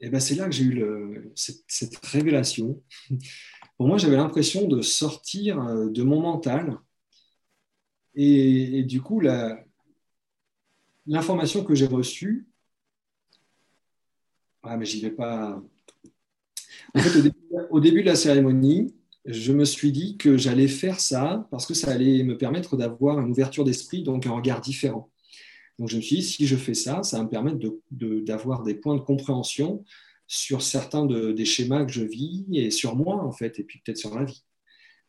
eh 0.01 0.09
ben, 0.09 0.21
c'est 0.21 0.35
là 0.35 0.47
que 0.47 0.53
j'ai 0.53 0.65
eu 0.65 1.33
cette, 1.35 2.05
révélation. 2.05 2.83
Pour 3.77 3.89
moi, 3.89 3.99
j'avais 3.99 4.17
l'impression 4.17 4.69
de 4.69 4.83
sortir 4.83 5.61
euh, 5.61 5.89
de 5.89 6.03
mon 6.03 6.21
mental. 6.21 6.79
Et, 8.15 8.85
du 8.85 9.03
coup, 9.03 9.21
l'information 11.07 11.65
que 11.65 11.75
j'ai 11.75 11.87
reçue, 11.87 12.47
ah, 14.63 14.77
mais 14.77 14.85
j'y 14.85 15.01
vais 15.01 15.11
pas. 15.11 15.61
En 16.95 17.01
fait, 17.01 17.33
au 17.71 17.81
début 17.81 18.03
de 18.03 18.07
la 18.07 18.15
cérémonie, 18.15 18.95
je 19.25 19.53
me 19.53 19.65
suis 19.65 19.93
dit 19.93 20.17
que 20.17 20.37
j'allais 20.37 20.69
faire 20.69 21.01
ça 21.01 21.49
parce 21.51 21.67
que 21.67 21.75
ça 21.75 21.91
allait 21.91 22.23
me 22.23 22.37
permettre 22.37 22.77
d'avoir 22.77 23.21
une 23.21 23.31
ouverture 23.31 23.65
d'esprit, 23.65 24.03
donc 24.03 24.27
un 24.27 24.33
regard 24.33 24.61
différent. 24.61 25.11
Donc 25.79 25.89
je 25.89 25.97
me 25.97 26.03
suis 26.03 26.17
dit, 26.17 26.23
si 26.23 26.47
je 26.47 26.57
fais 26.57 26.75
ça, 26.75 27.03
ça 27.03 27.19
va 27.19 27.25
me 27.25 27.29
permettre 27.29 27.59
d'avoir 27.91 28.63
des 28.63 28.75
points 28.75 28.97
de 28.97 29.01
compréhension 29.01 29.85
sur 30.27 30.63
certains 30.63 31.07
des 31.07 31.45
schémas 31.45 31.85
que 31.85 31.93
je 31.93 32.03
vis 32.03 32.47
et 32.53 32.71
sur 32.71 32.97
moi, 32.97 33.17
en 33.23 33.33
fait, 33.33 33.59
et 33.59 33.65
puis 33.65 33.81
peut-être 33.85 33.99
sur 33.99 34.15
la 34.15 34.25
vie. 34.25 34.45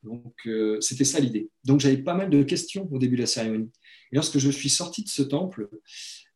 Donc, 0.04 0.36
euh, 0.46 0.80
c'était 0.82 1.04
ça 1.04 1.20
l'idée. 1.20 1.50
Donc, 1.64 1.80
j'avais 1.80 1.98
pas 1.98 2.14
mal 2.14 2.30
de 2.30 2.44
questions 2.44 2.88
au 2.92 3.00
début 3.00 3.16
de 3.16 3.22
la 3.22 3.28
cérémonie. 3.28 3.72
Et 4.12 4.16
lorsque 4.16 4.38
je 4.38 4.50
suis 4.50 4.70
sorti 4.70 5.04
de 5.04 5.10
ce 5.10 5.24
temple, 5.24 5.68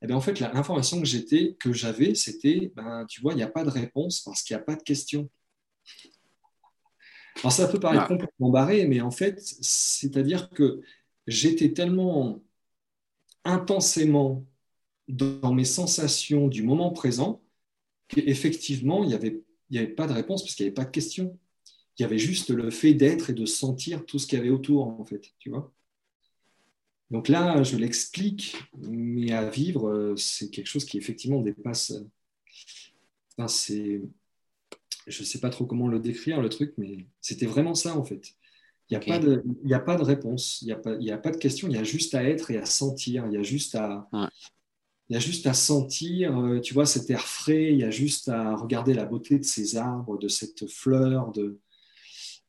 eh 0.02 0.08
bien, 0.08 0.16
en 0.16 0.22
fait, 0.22 0.40
l'information 0.40 1.00
que 1.00 1.06
j'étais, 1.06 1.56
que 1.60 1.72
j'avais, 1.72 2.16
c'était, 2.16 2.72
ben, 2.76 3.06
tu 3.08 3.22
vois, 3.22 3.34
il 3.34 3.38
n'y 3.38 3.44
a 3.44 3.48
pas 3.48 3.64
de 3.64 3.70
réponse 3.70 4.22
parce 4.22 4.42
qu'il 4.42 4.56
n'y 4.56 4.62
a 4.62 4.66
pas 4.66 4.76
de 4.76 4.82
questions. 4.82 5.30
Alors, 7.40 7.52
ça 7.52 7.68
peut 7.68 7.80
paraître 7.80 8.08
complètement 8.08 8.50
barré, 8.50 8.86
mais 8.86 9.02
en 9.02 9.12
fait, 9.12 9.40
c'est-à-dire 9.42 10.50
que 10.50 10.82
j'étais 11.28 11.72
tellement 11.74 12.42
intensément 13.46 14.46
dans 15.08 15.54
mes 15.54 15.66
sensations 15.66 16.48
du 16.48 16.64
moment 16.64 16.92
présent 16.92 17.42
qu'effectivement, 18.08 19.04
il 19.04 19.10
n'y 19.10 19.14
avait, 19.16 19.42
il 19.70 19.78
avait 19.78 19.88
pas 19.88 20.08
de 20.08 20.14
réponse 20.14 20.44
parce 20.44 20.56
qu'il 20.56 20.66
n'y 20.66 20.70
avait 20.70 20.76
pas 20.76 20.86
de 20.86 20.92
questions. 20.92 21.38
Il 21.98 22.04
y 22.04 22.06
avait 22.06 22.18
juste 22.18 22.50
le 22.50 22.70
fait 22.72 22.94
d'être 22.94 23.30
et 23.30 23.34
de 23.34 23.46
sentir 23.46 24.06
tout 24.06 24.20
ce 24.20 24.28
qu'il 24.28 24.38
y 24.38 24.42
avait 24.42 24.50
autour, 24.50 24.88
en 24.88 25.06
fait, 25.06 25.34
tu 25.40 25.50
vois. 25.50 25.72
Donc 27.12 27.28
là, 27.28 27.64
je 27.64 27.76
l'explique, 27.76 28.56
mais 28.78 29.32
à 29.32 29.50
vivre, 29.50 29.90
euh, 29.90 30.16
c'est 30.16 30.50
quelque 30.50 30.68
chose 30.68 30.86
qui 30.86 30.98
effectivement 30.98 31.42
dépasse. 31.42 31.94
Enfin, 33.38 33.48
c'est, 33.48 34.02
je 35.08 35.22
ne 35.22 35.26
sais 35.26 35.40
pas 35.40 35.50
trop 35.50 35.66
comment 35.66 35.88
le 35.88 36.00
décrire, 36.00 36.42
le 36.42 36.50
truc, 36.50 36.74
mais 36.78 37.08
c'était 37.22 37.46
vraiment 37.46 37.76
ça, 37.76 37.98
en 37.98 38.04
fait. 38.04 38.34
Il 38.90 38.98
n'y 38.98 39.04
a, 39.04 39.06
pas 39.06 39.20
de, 39.20 39.44
il 39.64 39.74
a 39.74 39.80
pas 39.80 39.96
de 39.96 40.04
réponse, 40.04 40.62
il 40.64 40.66
n'y 40.66 40.72
a, 40.72 40.76
pas, 40.76 40.94
a 40.94 41.18
pas 41.18 41.30
de 41.30 41.38
question, 41.38 41.68
il 41.68 41.76
y 41.76 41.78
a 41.78 41.84
juste 41.84 42.16
à 42.16 42.24
être 42.24 42.50
et 42.50 42.58
à 42.58 42.66
sentir, 42.66 43.28
il 43.28 43.34
y 43.34 43.38
a 43.38 43.44
juste 43.44 43.76
à, 43.76 44.10
il 45.10 45.14
y 45.14 45.16
a 45.16 45.20
juste 45.20 45.46
à 45.46 45.54
sentir, 45.54 46.40
euh, 46.40 46.60
tu 46.60 46.74
vois, 46.74 46.88
cet 46.88 47.10
air 47.12 47.22
frais, 47.22 47.72
il 47.72 47.80
y 47.80 47.84
a 47.84 47.92
juste 47.92 48.30
à 48.30 48.56
regarder 48.56 48.96
la 48.96 49.06
beauté 49.06 49.38
de 49.38 49.44
ces 49.44 49.76
arbres, 49.76 50.18
de 50.18 50.28
cette 50.28 50.68
fleur, 50.68 51.32
de, 51.32 51.60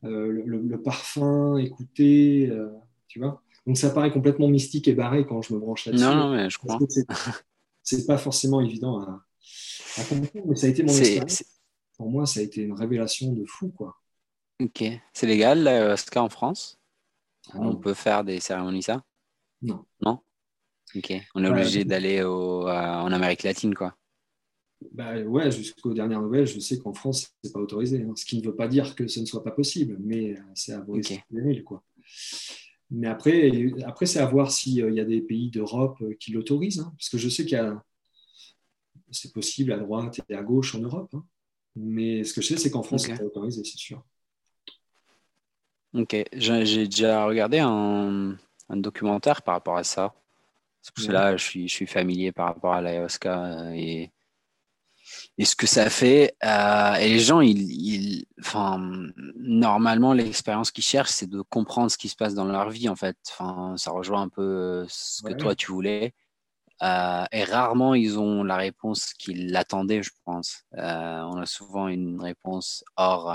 euh, 0.04 0.42
le, 0.46 0.82
parfum, 0.82 1.58
écouter, 1.58 2.48
euh, 2.50 2.68
tu 3.06 3.18
vois. 3.18 3.42
Donc 3.66 3.76
ça 3.76 3.90
paraît 3.90 4.10
complètement 4.10 4.48
mystique 4.48 4.88
et 4.88 4.94
barré 4.94 5.26
quand 5.26 5.42
je 5.42 5.52
me 5.52 5.58
branche 5.58 5.86
là-dessus. 5.86 6.04
Non, 6.04 6.14
non, 6.14 6.34
mais 6.34 6.48
je 6.48 6.58
crois. 6.58 6.78
C'est 7.82 8.06
pas 8.06 8.18
forcément 8.18 8.60
évident 8.60 9.00
à, 9.00 9.24
comprendre, 10.08 10.46
mais 10.48 10.56
ça 10.56 10.66
a 10.66 10.70
été 10.70 10.82
mon 10.82 10.92
expérience. 10.92 11.44
Pour 12.00 12.08
moi, 12.08 12.24
ça 12.24 12.40
a 12.40 12.42
été 12.42 12.62
une 12.62 12.72
révélation 12.72 13.30
de 13.34 13.44
fou, 13.44 13.68
quoi. 13.76 13.94
Ok. 14.58 14.82
C'est 15.12 15.26
légal, 15.26 15.62
l'ayahuasca 15.62 16.22
en 16.22 16.30
France? 16.30 16.80
Ah 17.52 17.58
On 17.60 17.76
peut 17.76 17.92
faire 17.92 18.24
des 18.24 18.40
cérémonies 18.40 18.82
ça? 18.82 19.04
Non. 19.60 19.84
Non? 20.00 20.20
Ok. 20.96 21.12
On 21.34 21.44
est 21.44 21.48
obligé 21.50 21.84
d'aller 21.84 22.24
en 22.24 23.12
Amérique 23.12 23.42
latine, 23.42 23.74
quoi. 23.74 23.94
Bah, 24.92 25.20
ouais, 25.20 25.50
jusqu'aux 25.50 25.92
dernières 25.92 26.22
nouvelles, 26.22 26.46
je 26.46 26.58
sais 26.58 26.78
qu'en 26.78 26.94
France, 26.94 27.34
c'est 27.44 27.52
pas 27.52 27.60
autorisé. 27.60 28.02
Hein. 28.02 28.14
Ce 28.16 28.24
qui 28.24 28.38
ne 28.40 28.46
veut 28.46 28.56
pas 28.56 28.66
dire 28.66 28.94
que 28.94 29.06
ce 29.06 29.20
ne 29.20 29.26
soit 29.26 29.44
pas 29.44 29.50
possible, 29.50 29.98
mais 30.00 30.32
euh, 30.32 30.42
c'est 30.54 30.72
à 30.72 30.80
voir 30.80 30.96
okay. 30.96 31.22
quoi. 31.62 31.84
Mais 32.88 33.08
après, 33.08 33.74
après 33.84 34.06
c'est 34.06 34.20
à 34.20 34.26
voir 34.26 34.50
s'il 34.50 34.82
euh, 34.82 34.90
y 34.90 35.00
a 35.00 35.04
des 35.04 35.20
pays 35.20 35.50
d'Europe 35.50 35.98
euh, 36.00 36.14
qui 36.18 36.32
l'autorisent, 36.32 36.80
hein. 36.80 36.94
parce 36.96 37.10
que 37.10 37.18
je 37.18 37.28
sais 37.28 37.44
qu'il 37.44 37.58
y 37.58 37.60
a, 37.60 37.84
c'est 39.10 39.34
possible 39.34 39.72
à 39.72 39.76
droite 39.76 40.18
et 40.30 40.34
à 40.34 40.42
gauche 40.42 40.74
en 40.74 40.78
Europe. 40.78 41.14
Hein. 41.14 41.26
Mais 41.82 42.24
ce 42.24 42.34
que 42.34 42.40
je 42.40 42.48
sais, 42.48 42.56
c'est 42.56 42.70
qu'en 42.70 42.82
France, 42.82 43.04
c'est 43.06 43.16
pas 43.16 43.24
autorisé, 43.24 43.64
c'est 43.64 43.78
sûr. 43.78 44.04
Ok, 45.94 46.16
j'ai 46.32 46.86
déjà 46.86 47.24
regardé 47.24 47.58
un, 47.58 48.36
un, 48.68 48.76
documentaire 48.76 49.42
par 49.42 49.54
rapport 49.54 49.76
à 49.76 49.84
ça. 49.84 50.14
Parce 50.82 51.06
que 51.06 51.12
là, 51.12 51.36
je 51.36 51.42
suis, 51.42 51.68
je 51.68 51.74
suis 51.74 51.86
familier 51.86 52.32
par 52.32 52.46
rapport 52.46 52.72
à 52.72 52.80
l'ayahuasca 52.80 53.74
et 53.74 54.10
et 55.38 55.44
ce 55.44 55.56
que 55.56 55.66
ça 55.66 55.90
fait. 55.90 56.34
Euh, 56.44 56.94
et 56.94 57.08
les 57.08 57.18
gens, 57.18 57.40
ils, 57.40 58.24
enfin, 58.40 58.78
normalement, 59.36 60.12
l'expérience 60.12 60.70
qu'ils 60.70 60.84
cherchent, 60.84 61.10
c'est 61.10 61.28
de 61.28 61.42
comprendre 61.42 61.90
ce 61.90 61.98
qui 61.98 62.08
se 62.08 62.16
passe 62.16 62.34
dans 62.34 62.44
leur 62.44 62.70
vie, 62.70 62.88
en 62.88 62.96
fait. 62.96 63.16
Enfin, 63.30 63.74
ça 63.76 63.90
rejoint 63.90 64.22
un 64.22 64.28
peu 64.28 64.84
ce 64.88 65.22
que 65.22 65.32
toi, 65.32 65.54
tu 65.54 65.72
voulais. 65.72 66.14
Euh, 66.82 67.24
et 67.32 67.44
rarement, 67.44 67.94
ils 67.94 68.18
ont 68.18 68.42
la 68.42 68.56
réponse 68.56 69.12
qu'ils 69.14 69.54
attendaient, 69.56 70.02
je 70.02 70.10
pense. 70.24 70.64
Euh, 70.76 71.20
on 71.22 71.36
a 71.36 71.46
souvent 71.46 71.88
une 71.88 72.20
réponse 72.20 72.84
hors 72.96 73.32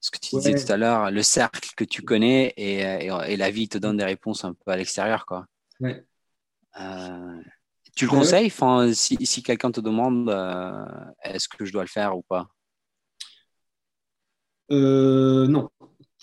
ce 0.00 0.10
que 0.10 0.18
tu 0.18 0.36
disais 0.36 0.54
tout 0.54 0.70
à 0.70 0.76
l'heure, 0.76 1.10
le 1.10 1.22
cercle 1.22 1.70
que 1.76 1.84
tu 1.84 2.02
connais 2.02 2.52
et, 2.56 2.80
et, 2.80 3.36
la 3.36 3.50
vie 3.50 3.68
te 3.68 3.78
donne 3.78 3.96
des 3.96 4.04
réponses 4.04 4.44
un 4.44 4.52
peu 4.52 4.70
à 4.70 4.76
l'extérieur, 4.76 5.24
quoi. 5.24 5.46
Ouais. 5.80 6.04
Tu 7.94 8.06
le 8.06 8.10
conseilles? 8.10 8.46
Enfin, 8.46 8.92
si, 8.92 9.16
si 9.24 9.42
quelqu'un 9.42 9.70
te 9.70 9.80
demande 9.80 10.28
euh, 10.28 10.84
est-ce 11.22 11.48
que 11.48 11.64
je 11.64 11.72
dois 11.72 11.82
le 11.82 11.88
faire 11.88 12.16
ou 12.16 12.22
pas? 12.22 12.48
Euh, 14.70 15.46
Non. 15.46 15.70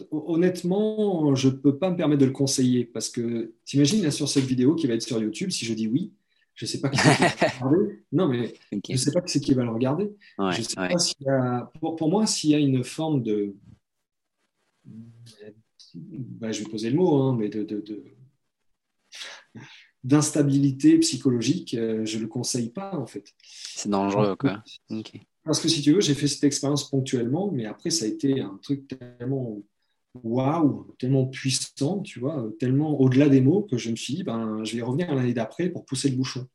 Honnêtement, 0.09 1.35
je 1.35 1.49
ne 1.49 1.53
peux 1.53 1.77
pas 1.77 1.89
me 1.89 1.95
permettre 1.95 2.21
de 2.21 2.25
le 2.25 2.31
conseiller 2.31 2.85
parce 2.85 3.09
que 3.09 3.53
t'imagines 3.65 4.09
sur 4.09 4.29
cette 4.29 4.45
vidéo 4.45 4.75
qui 4.75 4.87
va 4.87 4.93
être 4.93 5.01
sur 5.01 5.21
YouTube, 5.21 5.51
si 5.51 5.65
je 5.65 5.73
dis 5.73 5.87
oui, 5.87 6.13
je 6.55 6.65
ne 6.65 6.69
sais 6.69 6.79
pas 6.79 6.89
qui 6.89 6.97
va 6.97 7.13
le 7.13 7.65
regarder. 7.65 8.03
Non, 8.11 8.27
mais 8.27 8.53
je 8.71 8.91
ne 8.91 8.97
sais 8.97 9.11
pas 9.11 9.21
qui 9.21 9.31
c'est 9.33 9.39
qui 9.39 9.53
va 9.53 9.63
le 9.63 9.71
regarder. 9.71 10.11
je 10.51 10.61
sais 10.61 10.75
pas 10.75 10.97
s'il 10.97 11.21
y 11.21 11.29
a... 11.29 11.71
pour, 11.79 11.95
pour, 11.95 12.09
moi, 12.09 12.25
s'il 12.25 12.51
y 12.51 12.55
a 12.55 12.59
une 12.59 12.83
forme 12.83 13.21
de. 13.21 13.55
Bah, 15.93 16.51
je 16.51 16.63
vais 16.63 16.69
poser 16.69 16.89
le 16.89 16.95
mot, 16.95 17.15
hein, 17.15 17.35
mais 17.37 17.49
de 17.49 17.63
d'instabilité 20.03 20.97
psychologique, 20.99 21.75
euh, 21.75 22.05
je 22.05 22.17
ne 22.17 22.23
le 22.23 22.27
conseille 22.27 22.69
pas 22.69 22.95
en 22.95 23.05
fait. 23.05 23.33
C'est 23.43 23.89
dangereux 23.89 24.35
quoi. 24.35 24.63
Parce 25.43 25.59
que 25.59 25.67
si 25.67 25.81
tu 25.81 25.93
veux, 25.93 26.01
j'ai 26.01 26.15
fait 26.15 26.27
cette 26.27 26.43
expérience 26.43 26.89
ponctuellement, 26.89 27.51
mais 27.51 27.65
après 27.65 27.89
ça 27.89 28.05
a 28.05 28.07
été 28.07 28.41
un 28.41 28.59
truc 28.61 28.87
tellement 28.87 29.61
waouh, 30.23 30.93
tellement 30.99 31.25
puissant, 31.25 32.01
tu 32.01 32.19
vois, 32.19 32.49
tellement 32.59 32.99
au-delà 32.99 33.29
des 33.29 33.41
mots 33.41 33.63
que 33.63 33.77
je 33.77 33.89
me 33.89 33.95
suis 33.95 34.15
dit, 34.15 34.23
ben, 34.23 34.63
je 34.63 34.75
vais 34.75 34.81
revenir 34.81 35.13
l'année 35.13 35.33
d'après 35.33 35.69
pour 35.69 35.85
pousser 35.85 36.09
le 36.09 36.17
bouchon. 36.17 36.47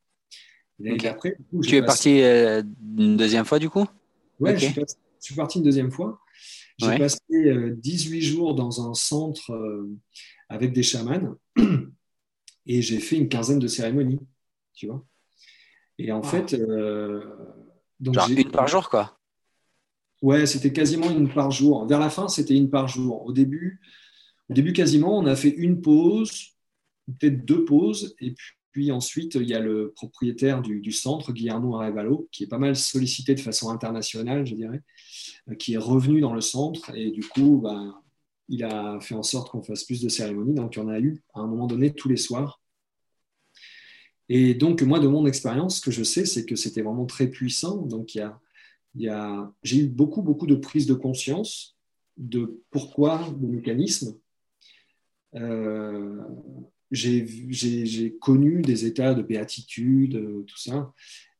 d'après, 0.79 1.37
tu 1.63 1.77
es 1.77 1.83
parti 1.83 2.23
euh, 2.23 2.63
une 2.99 3.17
deuxième 3.17 3.45
fois 3.45 3.59
du 3.59 3.71
coup? 3.71 3.87
Ouais, 4.41 4.59
je, 4.59 4.67
suis 5.21 5.35
parti 5.35 5.59
une 5.59 5.65
deuxième 5.65 5.91
fois. 5.91 6.21
J'ai 6.79 6.99
passé 6.99 7.19
18 7.31 8.19
euh, 8.19 8.21
jours 8.21 8.55
dans 8.55 8.89
un 8.89 8.95
centre 8.95 9.51
avec 10.49 10.73
des 10.73 10.83
chamans 10.83 11.37
et 12.67 12.83
j'ai 12.83 13.01
fait 13.01 13.17
une 13.17 13.29
quinzaine 13.29 13.59
de 13.59 13.67
cérémonies, 13.67 14.21
tu 14.75 14.87
vois. 14.87 15.05
Et 15.99 16.13
en 16.13 16.23
fait. 16.23 16.55
Euh, 16.55 17.25
donc 17.99 18.15
Genre 18.15 18.29
une 18.29 18.51
par 18.51 18.69
jour, 18.69 18.91
quoi? 18.91 19.19
Ouais, 20.23 20.47
c'était 20.47 20.73
quasiment 20.73 21.11
une 21.11 21.33
par 21.33 21.51
jour. 21.51 21.87
Vers 21.87 22.01
la 22.01 22.11
fin, 22.11 22.29
c'était 22.29 22.55
une 22.55 22.71
par 22.71 22.89
jour. 22.89 23.25
Au 23.27 23.33
début, 23.33 23.81
au 24.49 24.55
début, 24.55 24.73
quasiment, 24.73 25.19
on 25.19 25.27
a 25.27 25.37
fait 25.37 25.51
une 25.51 25.81
pause, 25.81 26.57
peut-être 27.19 27.45
deux 27.45 27.65
pauses, 27.65 28.15
et 28.21 28.35
puis 28.73 28.93
ensuite, 28.93 29.35
il 29.35 29.49
y 29.49 29.55
a 29.55 29.61
le 29.61 29.93
propriétaire 29.95 30.63
du, 30.63 30.93
centre, 30.93 31.33
Guillermo 31.33 31.77
Arevalo, 31.77 32.29
qui 32.33 32.45
est 32.45 32.47
pas 32.47 32.59
mal 32.59 32.77
sollicité 32.77 33.35
de 33.35 33.41
façon 33.41 33.71
internationale, 33.71 34.47
je 34.47 34.55
dirais, 34.55 34.83
euh, 35.51 35.55
qui 35.55 35.75
est 35.75 35.79
revenu 35.79 36.21
dans 36.21 36.35
le 36.35 36.41
centre, 36.41 36.95
et 36.95 37.11
du 37.11 37.23
coup, 37.25 37.61
ben, 37.63 37.95
il 38.49 38.65
a 38.65 39.01
fait 39.01 39.15
en 39.15 39.23
sorte 39.23 39.51
qu'on 39.51 39.63
fasse 39.63 39.85
plus 39.85 40.01
de 40.01 40.09
cérémonies. 40.09 40.55
Donc, 40.55 40.77
il 40.77 40.79
y 40.79 40.83
en 40.83 40.89
a 40.89 41.01
eu 41.01 41.23
à 41.35 41.41
un 41.41 41.47
moment 41.47 41.67
donné 41.67 41.93
tous 41.93 42.09
les 42.09 42.17
soirs. 42.17 42.61
Et 44.29 44.55
donc, 44.55 44.83
moi, 44.83 44.99
de 45.01 45.09
mon 45.09 45.27
expérience, 45.27 45.77
ce 45.77 45.81
que 45.81 45.91
je 45.91 46.03
sais, 46.03 46.27
c'est 46.27 46.45
que 46.47 46.57
c'était 46.57 46.83
vraiment 46.83 47.07
très 47.07 47.29
puissant. 47.29 47.79
Donc, 47.83 48.15
il 48.15 48.19
y 48.19 48.21
a, 48.21 48.41
j'ai 49.63 49.79
eu 49.79 49.89
beaucoup, 49.89 50.23
beaucoup 50.23 50.47
de 50.47 50.55
prise 50.55 50.87
de 50.87 50.95
conscience 50.95 51.77
de 52.17 52.63
pourquoi 52.71 53.29
le 53.41 53.49
mécanisme. 53.49 54.19
Euh, 55.35 56.23
j'ai 56.91 58.17
connu 58.21 58.63
des 58.63 58.87
états 58.87 59.13
de 59.13 59.23
béatitude, 59.23 60.45
tout 60.47 60.59
ça, 60.59 60.93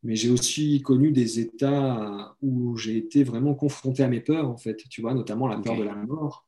mais 0.03 0.17
j'ai 0.17 0.29
aussi 0.29 0.83
connu 0.83 1.13
des 1.13 1.41
états 1.41 2.37
où 2.43 2.77
j'ai 2.77 2.97
été 2.97 3.25
vraiment 3.25 3.55
confronté 3.55 4.03
à 4.03 4.09
mes 4.09 4.21
peurs, 4.21 4.49
en 4.49 4.59
fait, 4.59 4.77
tu 4.91 5.01
vois, 5.01 5.15
notamment 5.15 5.49
la 5.49 5.59
peur 5.59 5.79
de 5.79 5.85
la 5.85 5.95
mort 5.95 6.47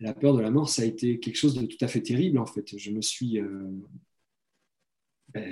la 0.00 0.14
peur 0.14 0.34
de 0.34 0.40
la 0.40 0.50
mort, 0.50 0.68
ça 0.68 0.82
a 0.82 0.84
été 0.84 1.18
quelque 1.18 1.36
chose 1.36 1.54
de 1.54 1.66
tout 1.66 1.82
à 1.82 1.88
fait 1.88 2.02
terrible, 2.02 2.38
en 2.38 2.46
fait. 2.46 2.76
Je 2.76 2.90
me 2.90 3.00
suis. 3.00 3.40
Euh, 3.40 3.70
ben, 5.28 5.50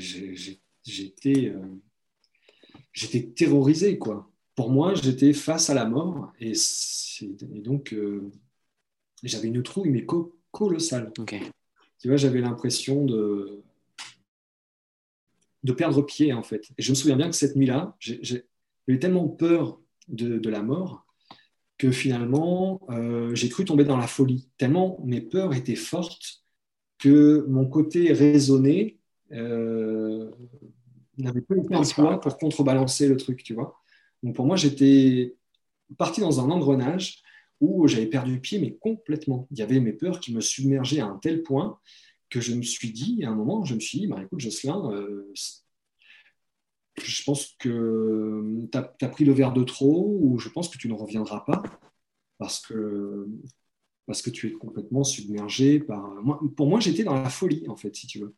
j'étais, 0.85 1.49
euh, 1.49 1.67
j'étais 2.95 3.23
terrorisé, 3.23 3.99
quoi. 3.99 4.31
Pour 4.55 4.71
moi, 4.71 4.95
j'étais 4.95 5.35
face 5.35 5.69
à 5.69 5.75
la 5.75 5.85
mort, 5.85 6.33
et, 6.41 6.53
donc, 7.41 7.93
euh, 7.93 8.31
j'avais 9.23 9.49
une 9.49 9.63
trouille, 9.63 9.91
mais 9.91 10.07
colossale. 10.51 11.13
Tu 11.99 12.09
vois, 12.09 12.17
j'avais 12.17 12.41
l'impression 12.41 13.05
de, 13.05 13.63
de 15.65 15.73
perdre 15.73 16.03
pied, 16.03 16.33
en 16.33 16.43
fait. 16.43 16.71
Et 16.79 16.83
je 16.83 16.91
me 16.91 16.95
souviens 16.95 17.17
bien 17.17 17.29
que 17.29 17.37
cette 17.37 17.57
nuit-là, 17.57 17.97
j'ai 17.99 18.45
eu 18.87 18.99
tellement 18.99 19.29
peur 19.29 19.81
de, 20.09 20.39
de 20.39 20.51
la 20.51 20.63
mort 20.63 21.05
que 21.79 21.91
finalement, 21.91 22.81
euh, 22.91 23.35
j'ai 23.35 23.49
cru 23.49 23.65
tomber 23.65 23.85
dans 23.85 23.97
la 23.97 24.07
folie, 24.07 24.49
tellement 24.59 25.01
mes 25.05 25.21
peurs 25.21 25.55
étaient 25.55 25.75
fortes 25.75 26.45
que 26.99 27.45
mon 27.49 27.67
côté 27.67 28.13
raisonné 28.13 28.99
euh, 29.33 30.31
n'avait 31.19 31.41
pas 31.41 31.57
été 31.57 31.75
un 31.75 32.19
pour 32.19 32.39
contrebalancer 32.39 33.09
le 33.09 33.17
truc, 33.17 33.43
tu 33.43 33.55
vois. 33.55 33.81
Donc 34.23 34.35
pour 34.35 34.47
moi, 34.47 34.57
j'étais 34.57 35.37
parti 35.99 36.21
dans 36.21 36.41
un 36.41 36.51
engrenage 36.51 37.23
où 37.61 37.87
j'avais 37.87 38.07
perdu 38.07 38.41
pied, 38.41 38.59
mais 38.59 38.75
complètement. 38.75 39.47
Il 39.51 39.59
y 39.59 39.63
avait 39.63 39.81
mes 39.81 39.93
peurs 39.93 40.21
qui 40.21 40.35
me 40.35 40.41
submergeaient 40.41 41.01
à 41.01 41.07
un 41.07 41.19
tel 41.19 41.43
point 41.43 41.79
que 42.31 42.41
je 42.41 42.55
me 42.55 42.63
suis 42.63 42.91
dit, 42.91 43.25
à 43.25 43.31
un 43.31 43.35
moment, 43.35 43.65
je 43.65 43.75
me 43.75 43.81
suis 43.81 44.01
dit, 44.01 44.07
bah, 44.07 44.21
écoute, 44.23 44.41
Jocelyn, 44.41 44.91
euh, 44.93 45.33
je 47.03 47.23
pense 47.25 47.55
que 47.59 48.67
tu 48.71 48.79
as, 48.79 49.09
pris 49.09 49.25
le 49.25 49.33
verre 49.33 49.53
de 49.53 49.65
trop 49.65 50.19
ou 50.21 50.39
je 50.39 50.49
pense 50.49 50.69
que 50.69 50.79
tu 50.79 50.89
ne 50.89 50.95
reviendras 50.95 51.41
pas 51.41 51.63
parce 52.39 52.61
que, 52.67 53.29
parce 54.07 54.23
que 54.23 54.31
tu 54.31 54.49
es 54.49 54.53
complètement 54.53 55.05
submergé 55.05 55.81
par... 55.81 56.23
pour 56.57 56.69
moi, 56.69 56.81
j'étais 56.81 57.05
dans 57.05 57.15
la 57.15 57.31
folie, 57.31 57.69
en 57.69 57.77
fait, 57.77 57.95
si 57.95 58.07
tu 58.07 58.21
veux. 58.21 58.35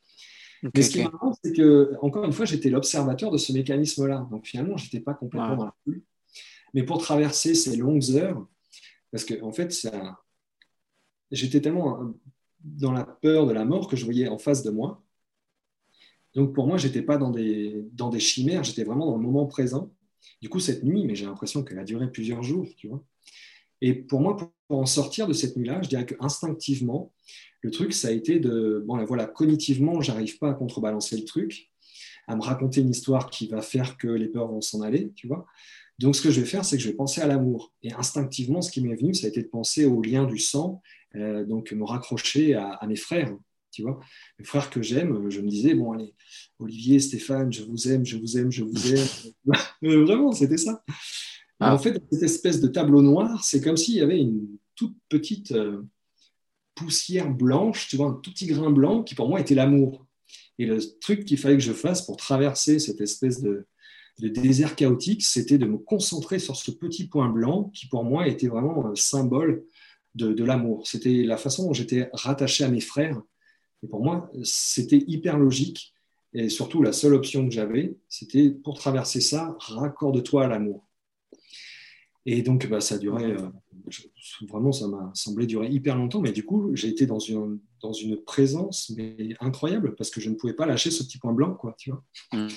Mais 0.75 0.83
ce 0.83 0.91
qui 0.91 1.01
est 1.01 1.05
marrant, 1.05 1.33
c'est 1.43 1.53
que, 1.53 1.93
encore 2.03 2.25
une 2.25 2.33
fois, 2.33 2.45
j'étais 2.45 2.71
l'observateur 2.71 3.31
de 3.31 3.39
ce 3.39 3.53
mécanisme-là. 3.53 4.27
Donc 4.31 4.47
finalement, 4.47 4.77
je 4.77 4.85
n'étais 4.85 5.01
pas 5.01 5.15
complètement 5.15 5.57
dans 5.57 5.65
la 5.67 5.75
folie. 5.85 6.03
Mais 6.75 6.83
pour 6.83 6.99
traverser 6.99 7.55
ces 7.55 7.77
longues 7.77 8.11
heures, 8.11 8.47
parce 9.11 9.25
que 9.25 9.41
en 9.43 9.53
fait, 9.53 9.73
ça... 9.73 10.21
j'étais 11.31 11.61
tellement 11.61 12.15
dans 12.61 12.93
la 12.93 13.05
peur 13.05 13.47
de 13.47 13.53
la 13.53 13.65
mort 13.65 13.89
que 13.89 13.97
je 13.97 14.05
voyais 14.05 14.29
en 14.29 14.39
face 14.39 14.63
de 14.63 14.71
moi. 14.71 15.03
Donc 16.35 16.55
pour 16.55 16.67
moi, 16.67 16.77
j'étais 16.77 17.03
pas 17.03 17.17
dans 17.17 17.31
des, 17.31 17.87
dans 17.93 18.11
des 18.11 18.21
chimères, 18.21 18.65
j'étais 18.65 18.85
vraiment 18.85 19.07
dans 19.07 19.17
le 19.17 19.23
moment 19.23 19.47
présent. 19.47 19.93
Du 20.43 20.49
coup, 20.49 20.61
cette 20.61 20.83
nuit, 20.83 21.05
mais 21.07 21.15
j'ai 21.15 21.25
l'impression 21.25 21.63
qu'elle 21.63 21.79
a 21.79 21.85
duré 21.85 22.11
plusieurs 22.11 22.43
jours, 22.43 22.69
tu 22.77 22.89
vois. 22.89 23.03
Et 23.81 23.95
pour 23.95 24.21
moi, 24.21 24.37
pour 24.37 24.79
en 24.79 24.87
sortir 24.87 25.27
de 25.27 25.33
cette 25.33 25.57
nuit-là, 25.57 25.81
je 25.83 25.89
dirais 25.89 26.07
que 26.07 26.15
instinctivement, 26.21 27.13
le 27.67 27.73
truc, 27.73 27.93
ça 27.93 28.09
a 28.09 28.11
été 28.13 28.39
de, 28.39 28.81
bon, 28.87 29.05
voilà, 29.05 29.27
cognitivement, 29.27 30.01
j'arrive 30.01 30.39
pas 30.39 30.51
à 30.51 30.55
contrebalancer 30.55 31.17
le 31.17 31.25
truc, 31.25 31.73
à 32.29 32.37
me 32.37 32.41
raconter 32.41 32.81
une 32.81 32.91
histoire 32.91 33.29
qui 33.29 33.49
va 33.49 33.61
faire 33.61 33.97
que 33.97 34.07
les 34.07 34.29
peurs 34.29 34.47
vont 34.47 34.61
s'en 34.61 34.83
aller, 34.83 35.11
tu 35.17 35.27
vois. 35.27 35.47
Donc, 35.99 36.15
ce 36.15 36.23
que 36.23 36.31
je 36.31 36.41
vais 36.41 36.47
faire, 36.47 36.65
c'est 36.65 36.77
que 36.77 36.83
je 36.85 36.89
vais 36.89 36.95
penser 36.95 37.21
à 37.21 37.27
l'amour. 37.27 37.73
Et 37.83 37.93
instinctivement, 37.93 38.63
ce 38.63 38.71
qui 38.71 38.81
m'est 38.83 38.95
venu, 38.95 39.15
ça 39.15 39.27
a 39.27 39.31
été 39.31 39.43
de 39.43 39.49
penser 39.49 39.85
au 39.85 40.01
lien 40.01 40.27
du 40.27 40.39
sang, 40.39 40.81
euh, 41.17 41.45
donc 41.45 41.73
me 41.73 41.83
raccrocher 41.83 42.55
à, 42.55 42.79
mes 42.87 42.95
frères, 42.95 43.37
tu 43.73 43.83
vois. 43.83 43.99
Mes 44.39 44.45
frères 44.45 44.71
que 44.71 44.81
j'aime, 44.81 45.29
je 45.29 45.41
me 45.41 45.49
disais, 45.49 45.75
bon, 45.75 45.93
allez, 45.93 46.15
Olivier, 46.61 47.01
Stéphane, 47.01 47.53
je 47.53 47.65
vous 47.65 47.89
aime, 47.89 48.07
je 48.07 48.17
vous 48.17 48.39
aime, 48.39 48.53
je 48.53 48.63
vous 48.63 48.95
aime. 48.95 49.09
Euh, 49.85 50.05
vraiment, 50.05 50.33
c'était 50.33 50.57
ça. 50.57 50.83
Ah. 51.61 51.75
En 51.75 51.79
fait, 51.79 52.03
cette 52.11 52.23
espèce 52.23 52.63
de 52.63 52.69
tableau 52.69 53.03
noir, 53.03 53.45
c'est 53.45 53.61
comme 53.61 53.77
s'il 53.77 53.97
y 53.97 54.01
avait 54.01 54.19
une 54.19 54.57
toute 54.75 54.97
petite 55.11 55.53
euh, 55.53 55.83
poussière 56.77 57.29
blanche, 57.29 57.89
tu 57.89 57.97
vois, 57.97 58.07
un 58.07 58.13
tout 58.13 58.31
petit 58.31 58.47
grain 58.47 58.71
blanc 58.71 59.03
qui 59.03 59.17
pour 59.17 59.29
moi 59.29 59.41
était 59.41 59.57
l'amour. 59.57 60.07
Et 60.59 60.67
le 60.67 60.79
truc 61.01 61.25
qu'il 61.25 61.39
fallait 61.39 61.57
que 61.57 61.63
je 61.63 61.73
fasse 61.73 62.03
pour 62.03 62.17
traverser 62.17 62.79
cette 62.79 63.01
espèce 63.01 63.43
de, 63.43 63.67
désert 64.19 64.77
chaotique, 64.77 65.23
c'était 65.23 65.59
de 65.59 65.67
me 65.67 65.79
concentrer 65.79 66.39
sur 66.39 66.57
ce 66.57 66.71
petit 66.71 67.09
point 67.09 67.29
blanc 67.29 67.65
qui 67.75 67.87
pour 67.89 68.05
moi 68.05 68.29
était 68.29 68.49
vraiment 68.49 68.87
un 68.87 68.95
symbole 68.95 69.65
de, 70.15 70.45
l'amour. 70.45 70.87
C'était 70.87 71.25
la 71.25 71.37
façon 71.37 71.67
dont 71.67 71.75
j'étais 71.75 72.09
rattaché 72.13 72.65
à 72.65 72.69
mes 72.69 72.81
frères. 72.81 73.21
Et 73.83 73.89
pour 73.89 74.03
moi, 74.03 74.31
c'était 74.45 75.05
hyper 75.07 75.37
logique. 75.37 75.93
Et 76.33 76.49
surtout, 76.49 76.83
la 76.83 76.93
seule 76.93 77.15
option 77.15 77.47
que 77.47 77.55
j'avais, 77.55 77.97
c'était 78.09 78.51
pour 78.51 78.79
traverser 78.79 79.21
ça, 79.21 79.57
raccorde-toi 79.59 80.45
à 80.45 80.49
l'amour. 80.49 80.86
Et 82.27 82.43
donc, 82.43 82.69
bah, 82.69 82.81
ça 82.81 82.97
a 82.97 82.99
duré, 82.99 83.25
euh, 83.25 83.49
vraiment, 84.49 84.73
ça 84.73 84.89
m'a 84.89 85.13
semblé 85.15 85.47
durer 85.47 85.69
hyper 85.69 85.97
longtemps, 85.97 86.21
mais 86.21 86.33
du 86.33 86.45
coup, 86.45 86.75
j'ai 86.75 86.89
été 86.89 87.07
dans 87.07 87.21
une, 87.21 87.61
dans 87.81 87.93
une 87.93 88.17
présence 88.17 88.93
mais 88.97 89.35
incroyable 89.41 89.95
parce 89.95 90.11
que 90.11 90.21
je 90.21 90.29
ne 90.29 90.35
pouvais 90.35 90.53
pas 90.53 90.67
lâcher 90.67 90.91
ce 90.91 91.05
petit 91.05 91.19
point 91.19 91.33
blanc, 91.33 91.55
quoi, 91.55 91.77
tu 91.79 91.91
vois. 91.91 92.03
Mmh, 92.33 92.49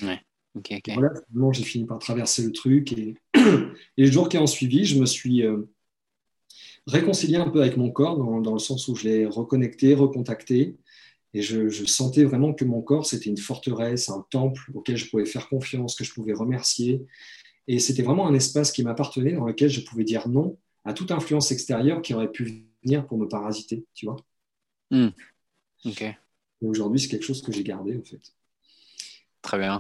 voilà, 0.96 1.12
finalement, 1.28 1.54
j'ai 1.54 1.64
fini 1.64 1.86
par 1.86 2.00
traverser 2.00 2.44
le 2.44 2.52
truc 2.52 2.92
et, 2.94 3.14
et 3.36 4.06
le 4.06 4.12
jour 4.12 4.28
qui 4.28 4.40
en 4.40 4.48
suivi, 4.48 4.86
je 4.86 5.00
me 5.00 5.06
suis 5.06 5.46
euh, 5.46 5.70
réconcilié 6.88 7.38
un 7.38 7.50
peu 7.50 7.62
avec 7.62 7.78
mon 7.78 7.92
corps 7.92 8.18
dans, 8.18 8.42
dans 8.42 8.54
le 8.54 8.60
sens 8.60 8.88
où 8.88 8.96
je 8.96 9.08
l'ai 9.08 9.26
reconnecté, 9.28 9.94
recontacté. 9.94 10.78
Et 11.36 11.44
je, 11.44 11.70
je, 11.70 11.86
sentais 11.86 12.24
vraiment 12.24 12.56
que 12.56 12.66
mon 12.66 12.82
corps, 12.82 13.06
c'était 13.06 13.30
une 13.30 13.38
forteresse, 13.38 14.10
un 14.10 14.26
temple 14.32 14.72
auquel 14.74 14.98
je 14.98 15.08
pouvais 15.08 15.28
faire 15.28 15.48
confiance, 15.48 15.96
que 15.96 16.04
je 16.04 16.12
pouvais 16.12 16.34
remercier, 16.34 17.06
et 17.70 17.78
c'était 17.78 18.02
vraiment 18.02 18.28
un 18.28 18.34
espace 18.34 18.72
qui 18.72 18.84
m'appartenait, 18.84 19.34
dans 19.34 19.46
lequel 19.46 19.70
je 19.70 19.82
pouvais 19.82 20.04
dire 20.04 20.28
non 20.28 20.58
à 20.86 20.94
toute 20.94 21.12
influence 21.12 21.52
extérieure 21.52 22.02
qui 22.02 22.16
aurait 22.16 22.32
pu 22.32 22.66
venir 22.84 23.06
pour 23.06 23.20
me 23.20 23.28
parasiter, 23.28 23.86
tu 23.94 24.08
vois. 24.08 24.16
Hmm. 24.90 25.10
Aujourd'hui, 26.62 27.00
c'est 27.00 27.10
quelque 27.10 27.26
chose 27.26 27.44
que 27.44 27.52
j'ai 27.52 27.64
gardé, 27.64 27.96
en 27.96 28.04
fait. 28.04 28.34
Très 29.44 29.60
bien. 29.60 29.78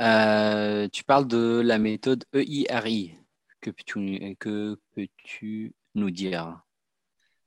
Euh, 0.00 0.88
tu 0.88 1.04
parles 1.04 1.28
de 1.28 1.62
la 1.64 1.78
méthode 1.78 2.24
EIRI. 2.32 3.14
Que 3.60 3.70
peux-tu, 3.70 4.36
que 4.40 4.76
peux-tu 4.96 5.74
nous 5.94 6.10
dire? 6.10 6.60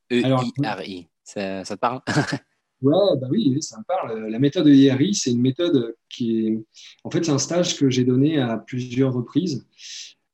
EIRI, 0.10 1.10
ça, 1.26 1.66
ça 1.66 1.76
te 1.76 1.82
parle? 1.82 2.02
Ouais, 2.82 3.18
bah 3.20 3.28
oui, 3.30 3.62
ça 3.62 3.78
me 3.78 3.84
parle. 3.84 4.28
La 4.28 4.40
méthode 4.40 4.66
de 4.66 4.74
IRI, 4.74 5.14
c'est 5.14 5.32
une 5.32 5.42
méthode 5.42 5.96
qui 6.10 6.48
est. 6.48 6.64
En 7.04 7.12
fait, 7.12 7.24
c'est 7.24 7.32
un 7.32 7.38
stage 7.38 7.78
que 7.78 7.92
j'ai 7.92 8.04
donné 8.04 8.40
à 8.40 8.58
plusieurs 8.58 9.14
reprises, 9.14 9.68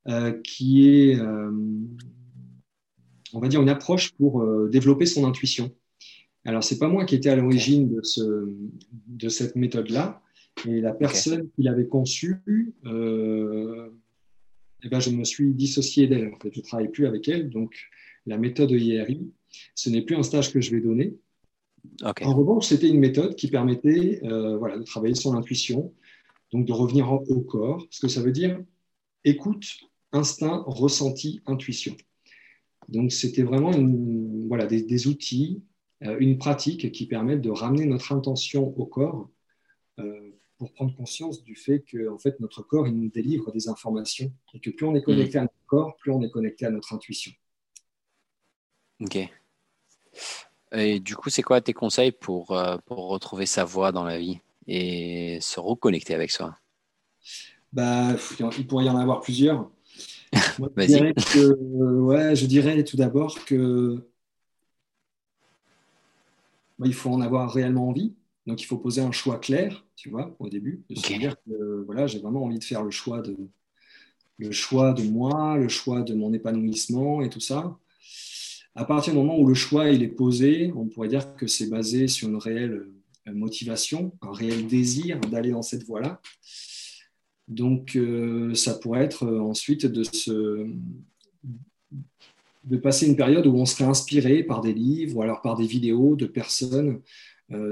euh, 0.08 0.32
qui 0.43 0.88
est, 0.88 1.20
euh, 1.20 1.52
on 3.34 3.39
va 3.39 3.50
dire, 3.50 3.62
une 3.62 3.70
approche 3.70 4.14
pour 4.14 4.41
euh, 4.41 4.70
développer 4.70 5.06
son 5.06 5.26
intuition. 5.26 5.76
Alors, 6.45 6.64
c'est 6.64 6.80
pas 6.80 6.88
moi 6.88 7.04
qui 7.04 7.16
étais 7.16 7.30
à 7.30 7.36
l'origine 7.36 7.93
de, 7.93 8.02
ce, 8.02 8.50
de 9.08 9.28
cette 9.28 9.58
méthode-là, 9.58 10.22
et 10.66 10.80
la 10.80 10.93
personne 10.93 11.50
qui 11.50 11.64
l'avait 11.64 11.88
conçue, 11.88 12.41
eh 14.84 14.89
ben, 14.89 15.00
je 15.02 15.10
me 15.10 15.26
suis 15.26 15.54
dissocié 15.54 16.08
d'elle. 16.08 16.34
En 16.34 16.39
fait, 16.39 16.54
je 16.54 16.60
ne 16.60 16.64
travaille 16.66 16.89
plus 16.89 17.06
avec 17.06 17.28
elle. 17.28 17.50
Donc, 17.50 17.76
la 18.26 18.38
méthode 18.38 18.72
IRI, 18.72 19.30
ce 19.76 19.89
n'est 19.89 20.02
plus 20.02 20.16
un 20.16 20.24
stage 20.24 20.54
que 20.54 20.62
je 20.62 20.72
vais 20.72 20.80
donner 20.80 21.18
en 22.04 22.36
revanche, 22.36 22.68
c'était 22.68 22.90
une 22.90 23.00
méthode 23.00 23.36
qui 23.36 23.48
permettait 23.48 24.22
euh, 24.24 24.58
voilà, 24.58 24.78
de 24.78 24.84
travailler 24.84 25.16
sur 25.16 25.34
l'intuition, 25.34 25.94
donc 26.52 26.66
de 26.66 26.74
revenir 26.74 27.12
au 27.12 27.42
corps, 27.42 27.86
ce 27.90 28.00
que 28.00 28.08
ça 28.08 28.22
veut 28.22 28.32
dire 28.32 28.60
écoute, 29.24 29.66
instinct, 30.12 30.64
ressenti, 30.66 31.42
intuition. 31.46 31.96
Donc 32.88 33.12
c'était 33.12 33.44
vraiment 33.44 33.72
voilà, 34.48 34.66
des, 34.66 35.08
outils, 35.08 35.64
euh, 36.04 36.18
une 36.20 36.38
pratique 36.38 36.92
qui 36.92 37.06
permettent 37.06 37.42
de 37.42 37.50
ramener 37.50 37.86
notre 37.86 38.14
intention 38.14 38.68
au 38.78 38.86
corps 38.86 39.30
euh, 40.00 40.32
pour 40.58 40.72
prendre 40.74 40.96
conscience 40.96 41.44
du 41.44 41.56
fait 41.56 41.82
que 41.82 42.10
en 42.10 42.18
fait, 42.18 42.40
notre 42.40 42.64
corps 42.64 42.88
il 42.88 42.96
nous 42.96 43.10
délivre 43.10 43.52
des 43.52 43.68
informations 43.68 44.32
et 44.54 44.60
que 44.60 44.70
plus 44.70 44.86
on 44.86 44.96
est 44.96 45.04
connecté 45.04 45.38
à 45.38 45.42
notre 45.42 45.66
corps, 45.66 45.96
plus 45.98 46.12
on 46.12 46.22
est 46.22 46.32
connecté 46.32 46.66
à 46.66 46.72
notre 46.72 46.94
intuition. 46.94 47.32
Ok. 49.02 49.30
Et 50.72 50.99
du 50.99 51.15
coup, 51.15 51.30
c'est 51.30 51.43
quoi 51.43 51.61
tes 51.61 51.74
conseils 51.74 52.11
pour, 52.11 52.51
euh, 52.51 52.78
pour 52.86 53.09
retrouver 53.09 53.45
sa 53.45 53.63
voix 53.63 53.91
dans 53.91 54.03
la 54.03 54.18
vie 54.18 54.39
et 54.68 55.39
se 55.41 55.59
reconnecter 55.59 56.13
avec 56.13 56.32
soi? 56.32 56.57
Bah, 57.72 58.15
Il 58.57 58.68
pourrait 58.68 58.86
y 58.86 58.89
en 58.89 58.97
avoir 58.97 59.22
plusieurs. 59.22 59.70
je, 60.34 60.86
dirais 60.86 61.13
ouais, 61.36 62.36
je 62.36 62.45
dirais 62.45 62.84
tout 62.84 62.97
d'abord 62.97 63.45
que 63.45 64.05
bah, 66.78 66.86
il 66.86 66.93
faut 66.93 67.11
en 67.11 67.22
avoir 67.22 67.51
réellement 67.51 67.89
envie. 67.89 68.13
Donc, 68.45 68.61
il 68.61 68.65
faut 68.65 68.78
poser 68.78 69.01
un 69.01 69.11
choix 69.11 69.39
clair, 69.39 69.86
tu 69.95 70.09
vois, 70.09 70.36
au 70.39 70.47
début, 70.49 70.84
de 70.89 70.95
se 70.95 71.13
dire 71.13 71.36
que 71.45 71.84
voilà, 71.86 72.07
j'ai 72.07 72.20
vraiment 72.20 72.43
envie 72.43 72.59
de 72.59 72.63
faire 72.63 72.84
le 72.84 72.91
choix 72.91 73.22
de, 73.22 73.36
le 74.38 74.51
choix 74.51 74.93
de 74.93 75.03
moi, 75.03 75.57
le 75.57 75.68
choix 75.68 76.01
de 76.01 76.13
mon 76.13 76.34
épanouissement 76.34 77.22
et 77.22 77.30
tout 77.30 77.39
ça. 77.39 77.78
À 78.78 78.86
partir 78.86 79.14
du 79.14 79.18
moment 79.18 79.40
où 79.40 79.48
le 79.48 79.56
choix 79.56 79.90
il 79.90 80.04
est 80.04 80.08
posé, 80.08 80.72
on 80.76 80.86
pourrait 80.86 81.08
dire 81.08 81.36
que 81.36 81.48
c'est 81.48 81.68
basé 81.68 82.08
sur 82.08 82.30
une 82.30 82.36
réelle 82.36 82.86
euh, 83.28 83.34
motivation, 83.34 84.16
un 84.22 84.32
réel 84.32 84.68
désir 84.68 85.20
d'aller 85.20 85.50
dans 85.50 85.64
cette 85.64 85.84
voie-là. 85.84 86.22
Donc, 87.48 87.96
euh, 87.96 88.54
ça 88.54 88.76
pourrait 88.76 89.04
être 89.04 89.24
euh, 89.24 89.40
ensuite 89.40 89.88
de, 89.88 90.04
se, 90.04 90.68
de 92.66 92.78
passer 92.78 93.08
une 93.08 93.16
période 93.16 93.48
où 93.48 93.56
on 93.56 93.66
serait 93.66 93.86
inspiré 93.86 94.44
par 94.44 94.62
des 94.62 94.74
livres 94.74 95.18
ou 95.18 95.22
alors 95.24 95.42
par 95.42 95.58
des 95.58 95.66
vidéos 95.66 96.16
de 96.16 96.28
personnes, 96.28 97.02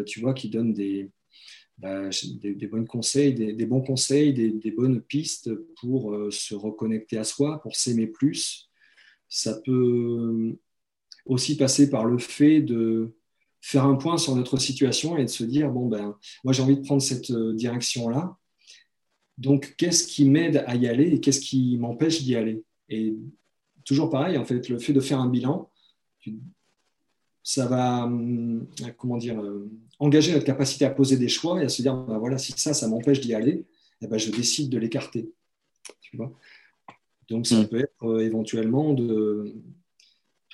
tu 0.07 0.21
vois, 0.21 0.33
qui 0.33 0.49
donnent 0.49 0.73
des, 0.73 1.11
bah, 1.77 2.09
des, 2.41 2.67
bons 2.67 2.85
conseils, 2.85 3.35
des, 3.35 3.65
bons 3.67 3.81
conseils, 3.81 4.33
des, 4.33 4.71
bonnes 4.71 5.01
pistes 5.01 5.53
pour 5.81 6.17
se 6.31 6.55
reconnecter 6.55 7.17
à 7.17 7.25
soi, 7.25 7.61
pour 7.61 7.75
s'aimer 7.75 8.07
plus. 8.07 8.71
Ça 9.27 9.59
peut 9.65 10.57
aussi 11.25 11.57
passer 11.57 11.89
par 11.89 12.05
le 12.05 12.17
fait 12.17 12.61
de 12.61 13.15
faire 13.61 13.85
un 13.85 13.95
point 13.95 14.17
sur 14.17 14.35
notre 14.35 14.57
situation 14.57 15.17
et 15.17 15.25
de 15.25 15.29
se 15.29 15.43
dire, 15.43 15.71
bon, 15.71 15.87
ben, 15.87 16.15
moi 16.43 16.53
j'ai 16.53 16.61
envie 16.61 16.77
de 16.77 16.85
prendre 16.85 17.01
cette 17.01 17.31
euh, 17.31 17.53
direction-là. 17.53 18.37
Donc, 19.37 19.73
qu'est-ce 19.77 20.05
qui 20.05 20.29
m'aide 20.29 20.63
à 20.67 20.75
y 20.75 20.87
aller 20.87 21.11
et 21.11 21.19
qu'est-ce 21.19 21.41
qui 21.41 21.77
m'empêche 21.77 22.21
d'y 22.21 22.35
aller? 22.35 22.63
Et 22.89 23.15
toujours 23.83 24.09
pareil, 24.09 24.37
en 24.37 24.45
fait, 24.45 24.69
le 24.69 24.77
fait 24.77 24.93
de 24.93 24.99
faire 24.99 25.19
un 25.19 25.27
bilan, 25.27 25.69
ça 27.43 27.65
va, 27.65 28.03
hum, 28.03 28.67
comment 28.97 29.17
dire, 29.17 29.41
euh, 29.41 29.69
engager 29.99 30.31
notre 30.31 30.45
capacité 30.45 30.85
à 30.85 30.91
poser 30.91 31.17
des 31.17 31.27
choix 31.27 31.61
et 31.61 31.65
à 31.65 31.69
se 31.69 31.81
dire, 31.81 31.95
ben 31.95 32.17
voilà, 32.17 32.37
si 32.37 32.53
ça, 32.55 32.73
ça 32.73 32.87
m'empêche 32.87 33.19
d'y 33.19 33.33
aller, 33.33 33.65
eh 34.01 34.07
ben, 34.07 34.17
je 34.17 34.31
décide 34.31 34.69
de 34.69 34.77
l'écarter. 34.77 35.31
Tu 36.01 36.17
vois? 36.17 36.31
Donc, 37.29 37.47
ça 37.47 37.61
mm. 37.61 37.67
peut 37.67 37.79
être 37.79 38.03
euh, 38.03 38.19
éventuellement 38.19 38.93
de, 38.93 39.55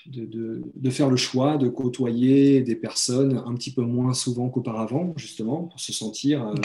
de, 0.05 0.89
faire 0.89 1.09
le 1.09 1.17
choix 1.17 1.57
de 1.57 1.67
côtoyer 1.67 2.61
des 2.61 2.75
personnes 2.75 3.41
un 3.45 3.53
petit 3.55 3.73
peu 3.73 3.83
moins 3.83 4.13
souvent 4.13 4.49
qu'auparavant, 4.49 5.13
justement, 5.17 5.63
pour 5.63 5.79
se 5.79 5.93
sentir 5.93 6.47
euh, 6.47 6.55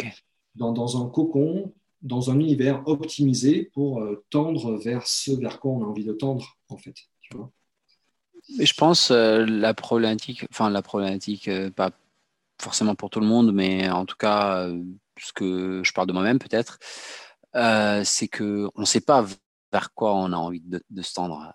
dans, 0.54 1.02
un 1.02 1.08
cocon, 1.08 1.72
dans 2.02 2.30
un 2.30 2.40
univers 2.40 2.82
optimisé 2.86 3.70
pour 3.74 4.00
euh, 4.00 4.24
tendre 4.30 4.76
vers 4.76 5.06
ce 5.06 5.32
vers 5.32 5.60
quoi 5.60 5.72
on 5.72 5.82
a 5.82 5.86
envie 5.86 6.04
de 6.04 6.12
tendre, 6.12 6.56
en 6.68 6.76
fait. 6.76 6.94
Tu 7.20 7.36
vois 7.36 7.50
je 8.60 8.72
pense 8.74 9.10
euh, 9.10 9.44
la 9.44 9.74
problématique, 9.74 10.46
enfin 10.52 10.70
la 10.70 10.80
problématique, 10.80 11.50
pas 11.74 11.90
forcément 12.62 12.94
pour 12.94 13.10
tout 13.10 13.18
le 13.18 13.26
monde, 13.26 13.52
mais 13.52 13.90
en 13.90 14.06
tout 14.06 14.16
cas, 14.16 14.68
ce 15.18 15.32
que 15.32 15.82
je 15.84 15.92
parle 15.92 16.06
de 16.06 16.12
moi-même 16.12 16.38
peut-être, 16.38 16.78
c'est 18.04 18.28
que 18.28 18.70
on 18.76 18.82
ne 18.82 18.86
sait 18.86 19.00
pas 19.00 19.26
vers 19.72 19.92
quoi 19.94 20.14
on 20.14 20.32
a 20.32 20.36
envie 20.36 20.60
de, 20.60 20.80
de 20.88 21.02
se 21.02 21.14
tendre 21.14 21.52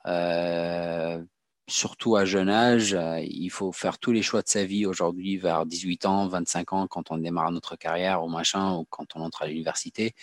surtout 1.67 2.15
à 2.15 2.25
jeune 2.25 2.49
âge, 2.49 2.93
euh, 2.93 3.19
il 3.21 3.49
faut 3.49 3.71
faire 3.71 3.97
tous 3.99 4.11
les 4.11 4.21
choix 4.21 4.41
de 4.41 4.49
sa 4.49 4.65
vie 4.65 4.85
aujourd'hui 4.85 5.37
vers 5.37 5.65
18 5.65 6.05
ans, 6.05 6.27
25 6.27 6.73
ans, 6.73 6.87
quand 6.87 7.11
on 7.11 7.17
démarre 7.17 7.51
notre 7.51 7.75
carrière 7.75 8.23
ou 8.23 8.29
machin, 8.29 8.75
ou 8.75 8.85
quand 8.89 9.15
on 9.15 9.21
entre 9.21 9.43
à 9.43 9.47
l'université. 9.47 10.13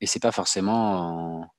Et 0.00 0.06
c'est 0.06 0.20
pas 0.20 0.32
forcément, 0.32 1.50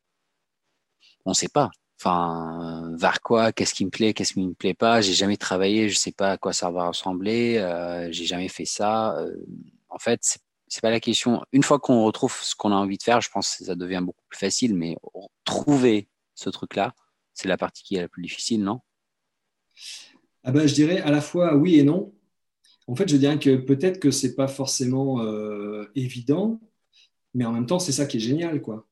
on 1.26 1.34
sait 1.34 1.50
pas. 1.50 1.72
Enfin, 2.00 2.94
vers 2.98 3.22
quoi, 3.22 3.52
qu'est-ce 3.52 3.74
qui 3.74 3.84
me 3.86 3.90
plaît, 3.90 4.14
qu'est-ce 4.14 4.34
qui 4.34 4.42
me 4.42 4.54
plaît 4.54 4.74
pas. 4.74 5.02
J'ai 5.02 5.14
jamais 5.14 5.36
travaillé, 5.38 5.90
je 5.90 5.98
sais 5.98 6.14
pas 6.14 6.32
à 6.32 6.38
quoi 6.38 6.54
ça 6.54 6.72
va 6.72 6.88
ressembler. 6.88 7.58
Euh, 7.58 8.10
j'ai 8.12 8.26
jamais 8.26 8.48
fait 8.48 8.66
ça. 8.66 9.18
Euh, 9.20 9.36
en 9.90 9.98
fait, 10.00 10.40
c'est 10.68 10.82
pas 10.82 10.92
la 10.92 11.02
question. 11.02 11.44
Une 11.52 11.64
fois 11.64 11.80
qu'on 11.80 12.04
retrouve 12.06 12.34
ce 12.42 12.56
qu'on 12.56 12.72
a 12.72 12.76
envie 12.76 12.98
de 12.98 13.04
faire, 13.04 13.20
je 13.22 13.30
pense 13.30 13.58
que 13.58 13.66
ça 13.66 13.76
devient 13.76 14.02
beaucoup 14.02 14.24
plus 14.30 14.40
facile. 14.40 14.76
Mais 14.76 14.96
trouver 15.44 16.08
ce 16.36 16.50
truc-là, 16.50 16.94
c'est 17.34 17.50
la 17.50 17.58
partie 17.58 17.84
qui 17.84 17.96
est 17.98 18.02
la 18.02 18.08
plus 18.10 18.24
difficile, 18.24 18.64
non? 18.64 18.80
Ah 20.44 20.52
ben, 20.52 20.68
Je 20.68 20.74
dirais 20.74 21.02
à 21.02 21.12
la 21.12 21.22
fois 21.22 21.56
oui 21.56 21.80
et 21.80 21.84
non. 21.84 22.14
En 22.88 22.96
fait, 22.96 23.08
je 23.08 23.18
dirais 23.18 23.38
que 23.38 23.56
peut-être 23.56 24.00
que 24.00 24.10
ce 24.10 24.26
n'est 24.26 24.34
pas 24.34 24.48
forcément 24.48 25.22
euh, 25.22 25.86
évident, 25.94 26.60
mais 27.36 27.46
en 27.46 27.52
même 27.52 27.68
temps, 27.68 27.78
c'est 27.78 27.92
ça 27.92 28.08
qui 28.08 28.18
est 28.18 28.20
génial. 28.20 28.62
Quoi. 28.62 28.88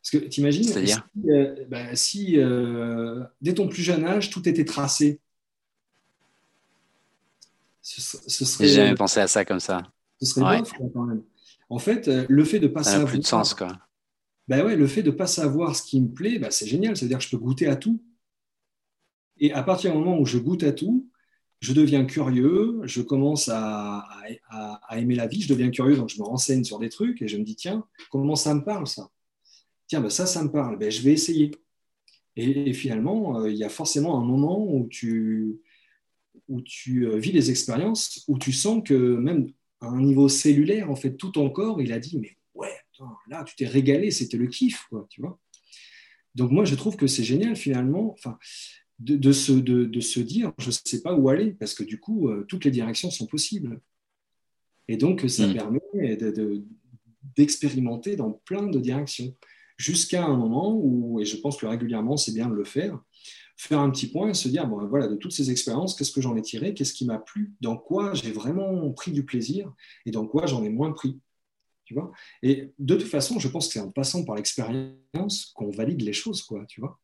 Parce 0.00 0.10
que 0.10 0.28
tu 0.28 0.40
imagines, 0.40 0.64
si, 0.64 0.94
euh, 1.28 1.64
ben, 1.68 1.94
si 1.94 2.38
euh, 2.38 3.22
dès 3.42 3.52
ton 3.52 3.68
plus 3.68 3.82
jeune 3.82 4.04
âge, 4.04 4.30
tout 4.30 4.48
était 4.48 4.64
tracé, 4.64 5.20
ce, 7.82 8.00
serait. 8.00 8.66
J'ai 8.66 8.74
jamais 8.74 8.94
pensé 8.94 9.20
à 9.20 9.26
ça 9.26 9.44
comme 9.44 9.60
ça. 9.60 9.82
Ce 10.20 10.26
serait 10.26 10.62
quand 10.94 11.04
même. 11.04 11.22
En 11.68 11.78
fait, 11.78 12.06
le 12.06 12.44
fait 12.44 12.60
de 12.60 12.66
ne 12.66 12.72
pas 12.72 12.82
ça 12.82 12.92
savoir. 12.92 13.10
plus 13.10 13.18
de 13.18 13.26
sens, 13.26 13.52
quoi. 13.52 13.78
Ben 14.48 14.64
ouais, 14.64 14.76
le 14.76 14.86
fait 14.86 15.02
de 15.02 15.10
ne 15.10 15.14
pas 15.14 15.26
savoir 15.26 15.76
ce 15.76 15.82
qui 15.82 16.00
me 16.00 16.08
plaît, 16.08 16.38
ben 16.38 16.50
c'est 16.50 16.66
génial. 16.66 16.96
C'est-à-dire 16.96 17.18
que 17.18 17.24
je 17.24 17.30
peux 17.30 17.36
goûter 17.36 17.66
à 17.66 17.76
tout. 17.76 18.02
Et 19.40 19.52
à 19.52 19.62
partir 19.62 19.92
du 19.92 19.98
moment 19.98 20.18
où 20.18 20.26
je 20.26 20.38
goûte 20.38 20.62
à 20.62 20.72
tout, 20.72 21.08
je 21.60 21.72
deviens 21.72 22.04
curieux, 22.04 22.80
je 22.84 23.02
commence 23.02 23.48
à, 23.52 24.06
aimer 24.92 25.16
la 25.16 25.26
vie, 25.26 25.42
je 25.42 25.48
deviens 25.48 25.70
curieux, 25.70 25.96
donc 25.96 26.08
je 26.08 26.18
me 26.18 26.24
renseigne 26.24 26.64
sur 26.64 26.78
des 26.78 26.88
trucs 26.88 27.20
et 27.22 27.28
je 27.28 27.36
me 27.36 27.44
dis, 27.44 27.56
tiens, 27.56 27.84
comment 28.10 28.36
ça 28.36 28.54
me 28.54 28.62
parle 28.62 28.86
ça? 28.86 29.10
Tiens, 29.86 30.00
ben 30.00 30.10
ça, 30.10 30.26
ça 30.26 30.42
me 30.42 30.50
parle, 30.50 30.78
ben, 30.78 30.90
je 30.90 31.00
vais 31.02 31.12
essayer. 31.12 31.50
Et, 32.36 32.72
finalement, 32.72 33.40
euh, 33.40 33.50
il 33.50 33.56
y 33.56 33.64
a 33.64 33.68
forcément 33.68 34.20
un 34.20 34.24
moment 34.24 34.64
où 34.64 34.86
tu, 34.88 35.60
où 36.46 36.60
tu 36.60 37.08
euh, 37.08 37.16
vis 37.16 37.32
des 37.32 37.50
expériences, 37.50 38.24
où 38.28 38.38
tu 38.38 38.52
sens 38.52 38.82
que 38.84 38.94
même 38.94 39.50
à 39.80 39.88
un 39.88 40.00
niveau 40.00 40.28
cellulaire, 40.28 40.90
en 40.90 40.96
fait, 40.96 41.16
tout 41.16 41.30
ton 41.30 41.50
corps, 41.50 41.80
il 41.80 41.92
a 41.92 41.98
dit, 41.98 42.18
mais 42.18 42.36
ouais, 42.54 42.74
là, 43.28 43.44
tu 43.44 43.56
t'es 43.56 43.66
régalé, 43.66 44.10
c'était 44.10 44.36
le 44.36 44.46
kiff, 44.46 44.86
quoi, 44.90 45.06
tu 45.08 45.20
vois? 45.20 45.38
Donc 46.34 46.52
moi, 46.52 46.64
je 46.64 46.76
trouve 46.76 46.96
que 46.96 47.08
c'est 47.08 47.24
génial 47.24 47.56
finalement. 47.56 48.12
Enfin, 48.12 48.38
de, 48.98 49.32
se, 49.32 49.52
de, 49.52 50.00
se, 50.00 50.20
dire 50.20 50.52
je 50.58 50.66
ne 50.68 50.72
sais 50.72 51.02
pas 51.02 51.14
où 51.14 51.28
aller, 51.28 51.52
parce 51.52 51.74
que 51.74 51.84
du 51.84 52.00
coup, 52.00 52.28
euh, 52.28 52.44
toutes 52.48 52.64
les 52.64 52.70
directions 52.70 53.10
sont 53.10 53.26
possibles. 53.26 53.80
Et 54.88 54.96
donc, 54.96 55.24
ça 55.28 55.46
mm. 55.46 55.54
permet 55.54 56.18
d'expérimenter 57.36 58.16
dans 58.16 58.32
plein 58.32 58.66
de 58.66 58.78
directions, 58.80 59.34
jusqu'à 59.76 60.24
un 60.24 60.36
moment 60.36 60.74
où, 60.74 61.20
et 61.20 61.24
je 61.24 61.36
pense 61.36 61.56
que 61.56 61.66
régulièrement, 61.66 62.16
c'est 62.16 62.32
bien 62.32 62.48
de 62.48 62.54
le 62.54 62.64
faire, 62.64 63.00
faire 63.56 63.80
un 63.80 63.90
petit 63.90 64.08
point 64.08 64.30
et 64.30 64.34
se 64.34 64.48
dire, 64.48 64.66
bon, 64.66 64.84
voilà, 64.86 65.08
de 65.08 65.16
toutes 65.16 65.32
ces 65.32 65.50
expériences, 65.50 65.94
qu'est-ce 65.94 66.12
que 66.12 66.20
j'en 66.20 66.36
ai 66.36 66.42
tiré, 66.42 66.74
qu'est-ce 66.74 66.92
qui 66.92 67.04
m'a 67.04 67.18
plu, 67.18 67.52
dans 67.60 67.76
quoi 67.76 68.14
j'ai 68.14 68.32
vraiment 68.32 68.90
pris 68.92 69.12
du 69.12 69.24
plaisir 69.24 69.72
et 70.06 70.10
dans 70.10 70.26
quoi 70.26 70.46
j'en 70.46 70.64
ai 70.64 70.68
moins 70.68 70.92
pris. 70.92 71.18
Tu 71.84 71.94
vois? 71.94 72.12
Et 72.42 72.72
de 72.78 72.96
toute 72.96 73.08
façon, 73.08 73.38
je 73.38 73.48
pense 73.48 73.68
que 73.68 73.72
c'est 73.74 73.80
en 73.80 73.90
passant 73.90 74.24
par 74.24 74.36
l'expérience 74.36 75.52
qu'on 75.54 75.70
valide 75.70 76.02
les 76.02 76.12
choses, 76.12 76.42
quoi, 76.42 76.64
tu 76.66 76.80
vois? 76.80 77.00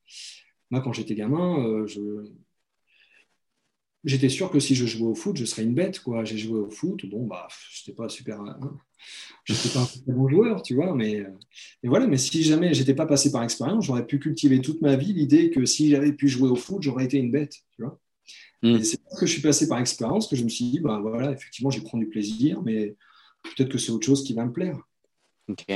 Moi, 0.74 0.82
quand 0.82 0.92
j'étais 0.92 1.14
gamin, 1.14 1.64
euh, 1.64 1.86
j'étais 4.02 4.28
sûr 4.28 4.50
que 4.50 4.58
si 4.58 4.74
je 4.74 4.86
jouais 4.86 5.06
au 5.06 5.14
foot, 5.14 5.36
je 5.36 5.44
serais 5.44 5.62
une 5.62 5.72
bête. 5.72 6.00
Quoi. 6.00 6.24
J'ai 6.24 6.36
joué 6.36 6.58
au 6.58 6.68
foot, 6.68 7.06
bon, 7.06 7.28
bah, 7.28 7.46
je 7.70 7.82
n'étais 7.82 7.96
pas 7.96 8.08
super. 8.08 8.40
Hein, 8.40 8.58
pas 9.72 9.82
un 10.08 10.12
bon 10.12 10.28
joueur, 10.28 10.62
tu 10.62 10.74
vois, 10.74 10.92
mais, 10.96 11.20
euh, 11.20 11.30
voilà. 11.84 12.08
Mais 12.08 12.16
si 12.16 12.42
jamais 12.42 12.74
j'étais 12.74 12.92
pas 12.92 13.06
passé 13.06 13.30
par 13.30 13.44
expérience, 13.44 13.84
j'aurais 13.84 14.04
pu 14.04 14.18
cultiver 14.18 14.60
toute 14.60 14.80
ma 14.82 14.96
vie 14.96 15.12
l'idée 15.12 15.50
que 15.50 15.64
si 15.64 15.90
j'avais 15.90 16.12
pu 16.12 16.26
jouer 16.26 16.48
au 16.48 16.56
foot, 16.56 16.82
j'aurais 16.82 17.04
été 17.04 17.18
une 17.18 17.30
bête, 17.30 17.54
tu 17.76 17.82
vois. 17.82 18.00
Mm. 18.64 18.82
c'est 18.82 19.00
parce 19.04 19.20
que 19.20 19.26
je 19.26 19.32
suis 19.32 19.42
passé 19.42 19.68
par 19.68 19.78
expérience 19.78 20.26
que 20.26 20.34
je 20.34 20.42
me 20.42 20.48
suis 20.48 20.64
dit, 20.64 20.80
bah 20.80 20.98
voilà, 21.00 21.30
effectivement, 21.30 21.70
j'ai 21.70 21.82
pris 21.82 21.98
du 21.98 22.08
plaisir, 22.08 22.60
mais 22.62 22.96
peut-être 23.44 23.68
que 23.68 23.78
c'est 23.78 23.92
autre 23.92 24.06
chose 24.06 24.24
qui 24.24 24.34
va 24.34 24.44
me 24.44 24.52
plaire. 24.52 24.76
Ok. 25.48 25.66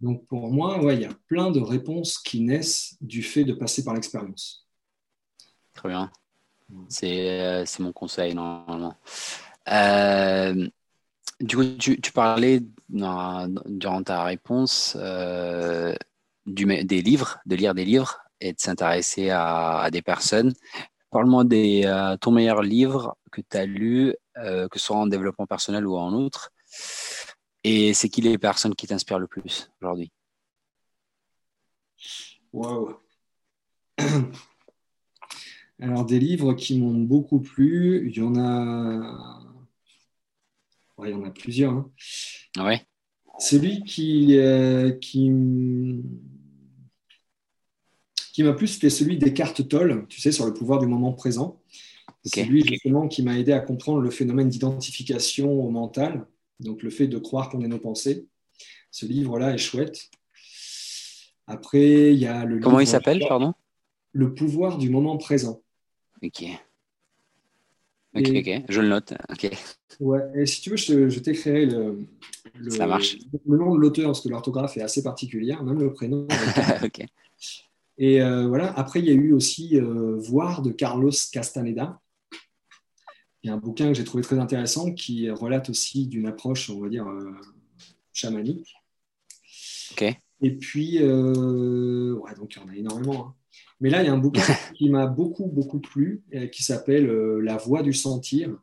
Donc 0.00 0.26
pour 0.26 0.50
moi, 0.50 0.78
il 0.92 1.00
y 1.00 1.04
a 1.04 1.12
plein 1.26 1.50
de 1.50 1.60
réponses 1.60 2.18
qui 2.18 2.40
naissent 2.40 2.96
du 3.00 3.22
fait 3.22 3.44
de 3.44 3.52
passer 3.52 3.84
par 3.84 3.94
l'expérience. 3.94 4.66
Très 5.74 5.88
bien. 5.88 6.10
C'est, 6.88 7.40
euh, 7.40 7.64
mon 7.80 7.92
conseil 7.92 8.34
normalement. 8.34 8.94
Euh, 9.68 10.68
du 11.40 11.56
coup, 11.56 11.64
tu, 11.78 12.12
parlais 12.12 12.60
durant 12.88 14.02
ta 14.02 14.24
réponse 14.24 14.96
euh, 14.98 15.94
des 16.46 17.02
livres, 17.02 17.38
de 17.46 17.56
lire 17.56 17.74
des 17.74 17.84
livres 17.84 18.20
et 18.40 18.52
de 18.52 18.60
s'intéresser 18.60 19.30
à, 19.30 19.88
des 19.92 20.02
personnes. 20.02 20.54
Parle-moi 21.10 21.44
de 21.44 22.16
ton 22.16 22.30
meilleur 22.30 22.62
livre 22.62 23.16
que 23.32 23.40
tu 23.40 23.56
as 23.56 23.66
lu, 23.66 24.14
que 24.34 24.68
ce 24.78 24.78
soit 24.78 24.96
en 24.96 25.06
développement 25.06 25.46
personnel 25.46 25.86
ou 25.86 25.96
en 25.96 26.12
outre, 26.12 26.52
et 27.64 27.94
c'est 27.94 28.08
qui 28.08 28.20
les 28.20 28.38
personnes 28.38 28.74
qui 28.74 28.86
t'inspirent 28.86 29.18
le 29.18 29.26
plus 29.26 29.70
aujourd'hui? 29.80 30.10
Wow. 32.52 32.96
Alors, 35.80 36.04
des 36.04 36.18
livres 36.18 36.54
qui 36.54 36.78
m'ont 36.78 36.94
beaucoup 36.94 37.40
plu, 37.40 38.08
il 38.10 38.16
y 38.16 38.22
en 38.22 38.36
a. 38.36 39.40
il 41.04 41.10
y 41.10 41.14
en 41.14 41.24
a 41.24 41.30
plusieurs. 41.30 41.72
Hein. 41.72 41.90
Ouais. 42.58 42.86
Celui 43.38 43.82
qui, 43.84 44.36
euh, 44.36 44.90
qui, 44.92 45.30
qui 48.32 48.42
m'a 48.42 48.52
plu, 48.52 48.66
c'était 48.66 48.90
celui 48.90 49.16
des 49.16 49.32
cartes 49.32 49.66
Toll, 49.66 50.06
tu 50.08 50.20
sais, 50.20 50.32
sur 50.32 50.44
le 50.44 50.52
pouvoir 50.52 50.78
du 50.78 50.86
moment 50.86 51.12
présent. 51.12 51.62
C'est 52.24 52.44
lui 52.44 52.62
justement 52.66 53.08
qui 53.08 53.22
m'a 53.22 53.38
aidé 53.38 53.52
à 53.52 53.60
comprendre 53.60 54.00
le 54.00 54.10
phénomène 54.10 54.50
d'identification 54.50 55.50
au 55.50 55.70
mental 55.70 56.26
donc 56.60 56.82
le 56.82 56.90
fait 56.90 57.06
de 57.06 57.18
croire 57.18 57.48
qu'on 57.48 57.62
est 57.62 57.68
nos 57.68 57.78
pensées. 57.78 58.26
Ce 58.90 59.06
livre-là 59.06 59.54
est 59.54 59.58
chouette. 59.58 60.10
Après, 61.46 62.12
il 62.12 62.18
y 62.18 62.26
a 62.26 62.44
le 62.44 62.60
Comment 62.60 62.80
il 62.80 62.86
s'appelle, 62.86 63.24
pardon? 63.28 63.54
Le 64.12 64.34
pouvoir 64.34 64.78
du 64.78 64.90
moment 64.90 65.16
présent. 65.16 65.62
Ok. 66.22 66.44
Ok, 68.14 68.28
ok, 68.28 68.62
je 68.68 68.80
le 68.80 68.88
note. 68.88 69.14
Ok. 69.30 69.50
Ouais, 70.00 70.20
et 70.34 70.46
si 70.46 70.60
tu 70.60 70.70
veux, 70.70 70.76
je, 70.76 71.18
t'écrirai 71.20 71.66
le, 71.66 72.06
le, 72.54 72.70
Ça 72.70 72.86
marche. 72.86 73.18
le 73.46 73.56
nom 73.56 73.74
de 73.74 73.80
l'auteur, 73.80 74.06
parce 74.06 74.20
que 74.20 74.28
l'orthographe 74.28 74.76
est 74.76 74.82
assez 74.82 75.02
particulière, 75.02 75.62
même 75.62 75.78
le 75.78 75.92
prénom. 75.92 76.26
ok. 76.84 77.04
Et 77.98 78.20
euh, 78.20 78.48
voilà, 78.48 78.72
après, 78.78 78.98
il 79.00 79.06
y 79.06 79.10
a 79.10 79.14
eu 79.14 79.32
aussi 79.32 79.78
euh, 79.78 80.16
Voir 80.16 80.62
de 80.62 80.70
Carlos 80.72 81.12
Castaneda. 81.32 82.00
Il 83.42 83.48
y 83.48 83.50
a 83.50 83.54
un 83.54 83.58
bouquin 83.58 83.88
que 83.88 83.94
j'ai 83.94 84.04
trouvé 84.04 84.22
très 84.22 84.38
intéressant 84.38 84.92
qui 84.92 85.30
relate 85.30 85.70
aussi 85.70 86.06
d'une 86.06 86.26
approche, 86.26 86.68
on 86.68 86.80
va 86.80 86.88
dire, 86.88 87.06
euh, 87.08 87.32
chamanique. 88.12 88.74
Et 90.42 90.56
puis, 90.56 90.98
euh, 91.00 92.14
ouais, 92.14 92.34
donc 92.34 92.54
il 92.54 92.62
y 92.62 92.64
en 92.64 92.68
a 92.68 92.76
énormément. 92.76 93.26
Hein. 93.26 93.34
Mais 93.80 93.88
là, 93.88 94.02
il 94.02 94.06
y 94.06 94.08
a 94.08 94.12
un 94.12 94.18
bouquin 94.18 94.42
qui 94.74 94.90
m'a 94.90 95.06
beaucoup, 95.06 95.46
beaucoup 95.46 95.80
plu, 95.80 96.22
euh, 96.34 96.48
qui 96.48 96.62
s'appelle 96.62 97.06
La 97.38 97.56
voix 97.56 97.82
du 97.82 97.92
sentir, 97.92 98.56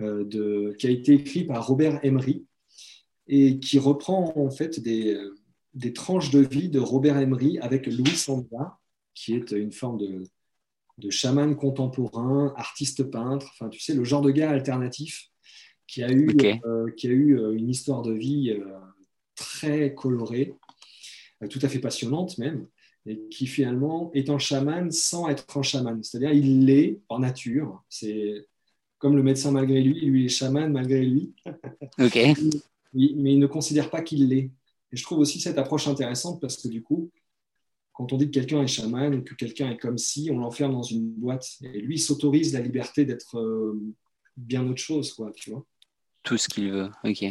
de, 0.00 0.76
qui 0.78 0.86
a 0.86 0.90
été 0.90 1.14
écrit 1.14 1.44
par 1.44 1.66
Robert 1.66 1.98
Emery 2.04 2.46
et 3.26 3.58
qui 3.58 3.80
reprend 3.80 4.32
en 4.36 4.48
fait 4.48 4.78
des, 4.78 5.18
des 5.74 5.92
tranches 5.92 6.30
de 6.30 6.38
vie 6.38 6.68
de 6.68 6.78
Robert 6.78 7.18
Emery 7.18 7.58
avec 7.58 7.88
Louis 7.88 8.16
Sandra, 8.16 8.80
qui 9.12 9.34
est 9.34 9.50
une 9.50 9.72
forme 9.72 9.98
de, 9.98 10.22
de 10.98 11.10
chaman 11.10 11.54
contemporain, 11.56 12.52
artiste 12.56 13.04
peintre, 13.04 13.48
enfin 13.52 13.68
tu 13.68 13.80
sais, 13.80 13.94
le 13.94 14.04
genre 14.04 14.22
de 14.22 14.30
gars 14.30 14.50
alternatif 14.50 15.30
qui 15.86 16.02
a 16.02 16.12
eu, 16.12 16.28
euh, 16.66 16.90
qui 16.96 17.08
a 17.08 17.10
eu 17.10 17.38
euh, 17.38 17.56
une 17.56 17.70
histoire 17.70 18.02
de 18.02 18.12
vie 18.12 18.50
euh, 18.50 18.78
très 19.34 19.94
colorée, 19.94 20.54
tout 21.50 21.60
à 21.62 21.68
fait 21.68 21.78
passionnante 21.78 22.36
même. 22.38 22.66
et 23.06 23.20
qui 23.30 23.46
finalement 23.46 24.10
est 24.12 24.28
un 24.28 24.38
chaman 24.38 24.90
sans 24.90 25.28
être 25.28 25.56
un 25.56 25.62
chaman. 25.62 26.02
C'est-à-dire 26.02 26.32
il 26.32 26.66
l'est 26.66 27.00
en 27.08 27.20
nature. 27.20 27.82
C'est 27.88 28.46
comme 28.98 29.16
le 29.16 29.22
médecin 29.22 29.52
malgré 29.52 29.80
lui, 29.80 30.00
lui 30.00 30.26
est 30.26 30.28
chaman 30.28 30.70
malgré 30.70 31.04
lui. 31.04 31.32
Ok. 32.00 32.16
mais 32.94 33.32
il 33.32 33.38
ne 33.38 33.46
considère 33.46 33.90
pas 33.90 34.02
qu'il 34.02 34.28
l'est. 34.28 34.50
Et 34.90 34.96
je 34.96 35.02
trouve 35.02 35.18
aussi 35.18 35.40
cette 35.40 35.58
approche 35.58 35.86
intéressante 35.86 36.40
parce 36.40 36.56
que 36.56 36.68
du 36.68 36.82
coup, 36.82 37.10
quand 37.98 38.12
on 38.12 38.16
dit 38.16 38.26
que 38.26 38.30
quelqu'un 38.30 38.62
est 38.62 38.68
chaman 38.68 39.12
ou 39.12 39.22
que 39.22 39.34
quelqu'un 39.34 39.70
est 39.70 39.76
comme 39.76 39.98
si, 39.98 40.30
on 40.30 40.38
l'enferme 40.38 40.70
dans 40.70 40.84
une 40.84 41.10
boîte. 41.10 41.48
Et 41.62 41.80
lui, 41.80 41.96
il 41.96 41.98
s'autorise 41.98 42.52
la 42.52 42.60
liberté 42.60 43.04
d'être 43.04 43.40
euh, 43.40 43.76
bien 44.36 44.64
autre 44.68 44.80
chose, 44.80 45.12
quoi, 45.12 45.32
tu 45.34 45.50
vois. 45.50 45.66
Tout 46.22 46.36
ce 46.36 46.48
qu'il 46.48 46.70
veut, 46.70 46.90
ok. 47.02 47.24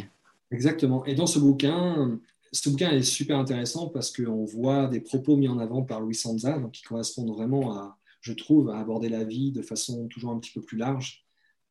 Exactement. 0.50 1.06
Et 1.06 1.14
dans 1.14 1.26
ce 1.26 1.38
bouquin, 1.38 2.20
ce 2.52 2.68
bouquin 2.68 2.90
est 2.90 3.02
super 3.02 3.38
intéressant 3.38 3.88
parce 3.88 4.14
qu'on 4.14 4.44
voit 4.44 4.88
des 4.88 5.00
propos 5.00 5.36
mis 5.38 5.48
en 5.48 5.58
avant 5.58 5.84
par 5.84 6.02
Louis 6.02 6.14
Sanza, 6.14 6.58
donc 6.58 6.72
qui 6.72 6.82
correspondent 6.82 7.30
vraiment 7.34 7.72
à, 7.72 7.96
je 8.20 8.34
trouve, 8.34 8.68
à 8.68 8.78
aborder 8.78 9.08
la 9.08 9.24
vie 9.24 9.52
de 9.52 9.62
façon 9.62 10.06
toujours 10.08 10.32
un 10.32 10.38
petit 10.38 10.52
peu 10.52 10.60
plus 10.60 10.76
large. 10.76 11.24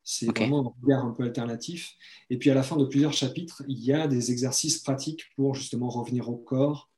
C'est 0.04 0.26
vraiment 0.26 0.66
un 0.66 0.74
regard 0.82 1.06
un 1.06 1.12
peu 1.12 1.22
alternatif. 1.22 1.94
Et 2.32 2.40
puis 2.40 2.50
à 2.50 2.56
la 2.56 2.64
fin 2.64 2.78
de 2.78 2.86
plusieurs 2.86 3.14
chapitres, 3.14 3.62
il 3.68 3.78
y 3.78 3.94
a 3.94 4.08
des 4.08 4.32
exercices 4.32 4.80
pratiques 4.80 5.26
pour 5.36 5.54
justement 5.54 5.90
revenir 5.90 6.30
au 6.30 6.38
corps 6.38 6.90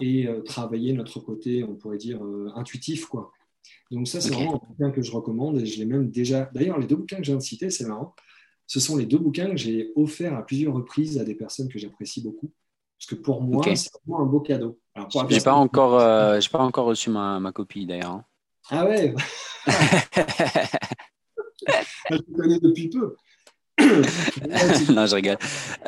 et 0.00 0.26
euh, 0.26 0.42
travailler 0.42 0.92
notre 0.92 1.20
côté, 1.20 1.64
on 1.64 1.74
pourrait 1.74 1.98
dire, 1.98 2.22
euh, 2.24 2.50
intuitif. 2.54 3.06
Quoi. 3.06 3.32
Donc 3.90 4.08
ça, 4.08 4.20
c'est 4.20 4.32
vraiment 4.32 4.62
un 4.62 4.68
bouquin 4.68 4.90
que 4.90 5.02
je 5.02 5.12
recommande 5.12 5.60
et 5.60 5.66
je 5.66 5.78
l'ai 5.78 5.86
même 5.86 6.10
déjà... 6.10 6.50
D'ailleurs, 6.54 6.78
les 6.78 6.86
deux 6.86 6.96
bouquins 6.96 7.16
que 7.18 7.24
je 7.24 7.30
viens 7.30 7.38
de 7.38 7.42
citer, 7.42 7.70
c'est 7.70 7.86
marrant. 7.86 8.14
Ce 8.66 8.80
sont 8.80 8.96
les 8.96 9.06
deux 9.06 9.18
bouquins 9.18 9.50
que 9.50 9.56
j'ai 9.56 9.92
offerts 9.94 10.34
à 10.34 10.44
plusieurs 10.44 10.74
reprises 10.74 11.18
à 11.18 11.24
des 11.24 11.34
personnes 11.34 11.68
que 11.68 11.78
j'apprécie 11.78 12.22
beaucoup. 12.22 12.52
Parce 12.98 13.10
que 13.10 13.14
pour 13.14 13.42
moi, 13.42 13.62
c'est 13.74 13.90
vraiment 14.04 14.22
un 14.22 14.26
beau 14.26 14.40
cadeau. 14.40 14.78
Je 14.96 15.34
n'ai 15.34 15.40
pas, 15.40 15.54
encore, 15.54 16.00
euh, 16.00 16.40
pas 16.50 16.58
encore 16.60 16.86
reçu 16.86 17.10
ma, 17.10 17.38
ma 17.38 17.52
copie 17.52 17.86
d'ailleurs. 17.86 18.12
Hein. 18.12 18.24
Ah 18.70 18.84
ouais 18.86 19.14
je 22.10 22.16
te 22.16 22.32
connais 22.32 22.58
depuis 22.58 22.88
peu. 22.88 23.16
non, 24.92 25.06
je 25.06 25.14
rigole. 25.14 25.38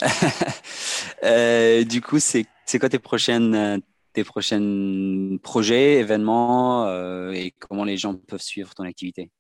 euh, 1.25 1.85
du 1.85 2.01
coup, 2.01 2.19
c'est 2.19 2.47
quoi 2.79 2.89
tes 2.89 2.99
prochaines 2.99 3.83
tes 4.19 4.25
prochains 4.25 5.37
projets, 5.45 6.01
événements 6.01 6.87
euh, 6.87 7.31
et 7.31 7.53
comment 7.53 7.85
les 7.85 7.97
gens 7.97 8.17
peuvent 8.17 8.43
suivre 8.43 8.75
ton 8.75 8.83
activité? 8.83 9.31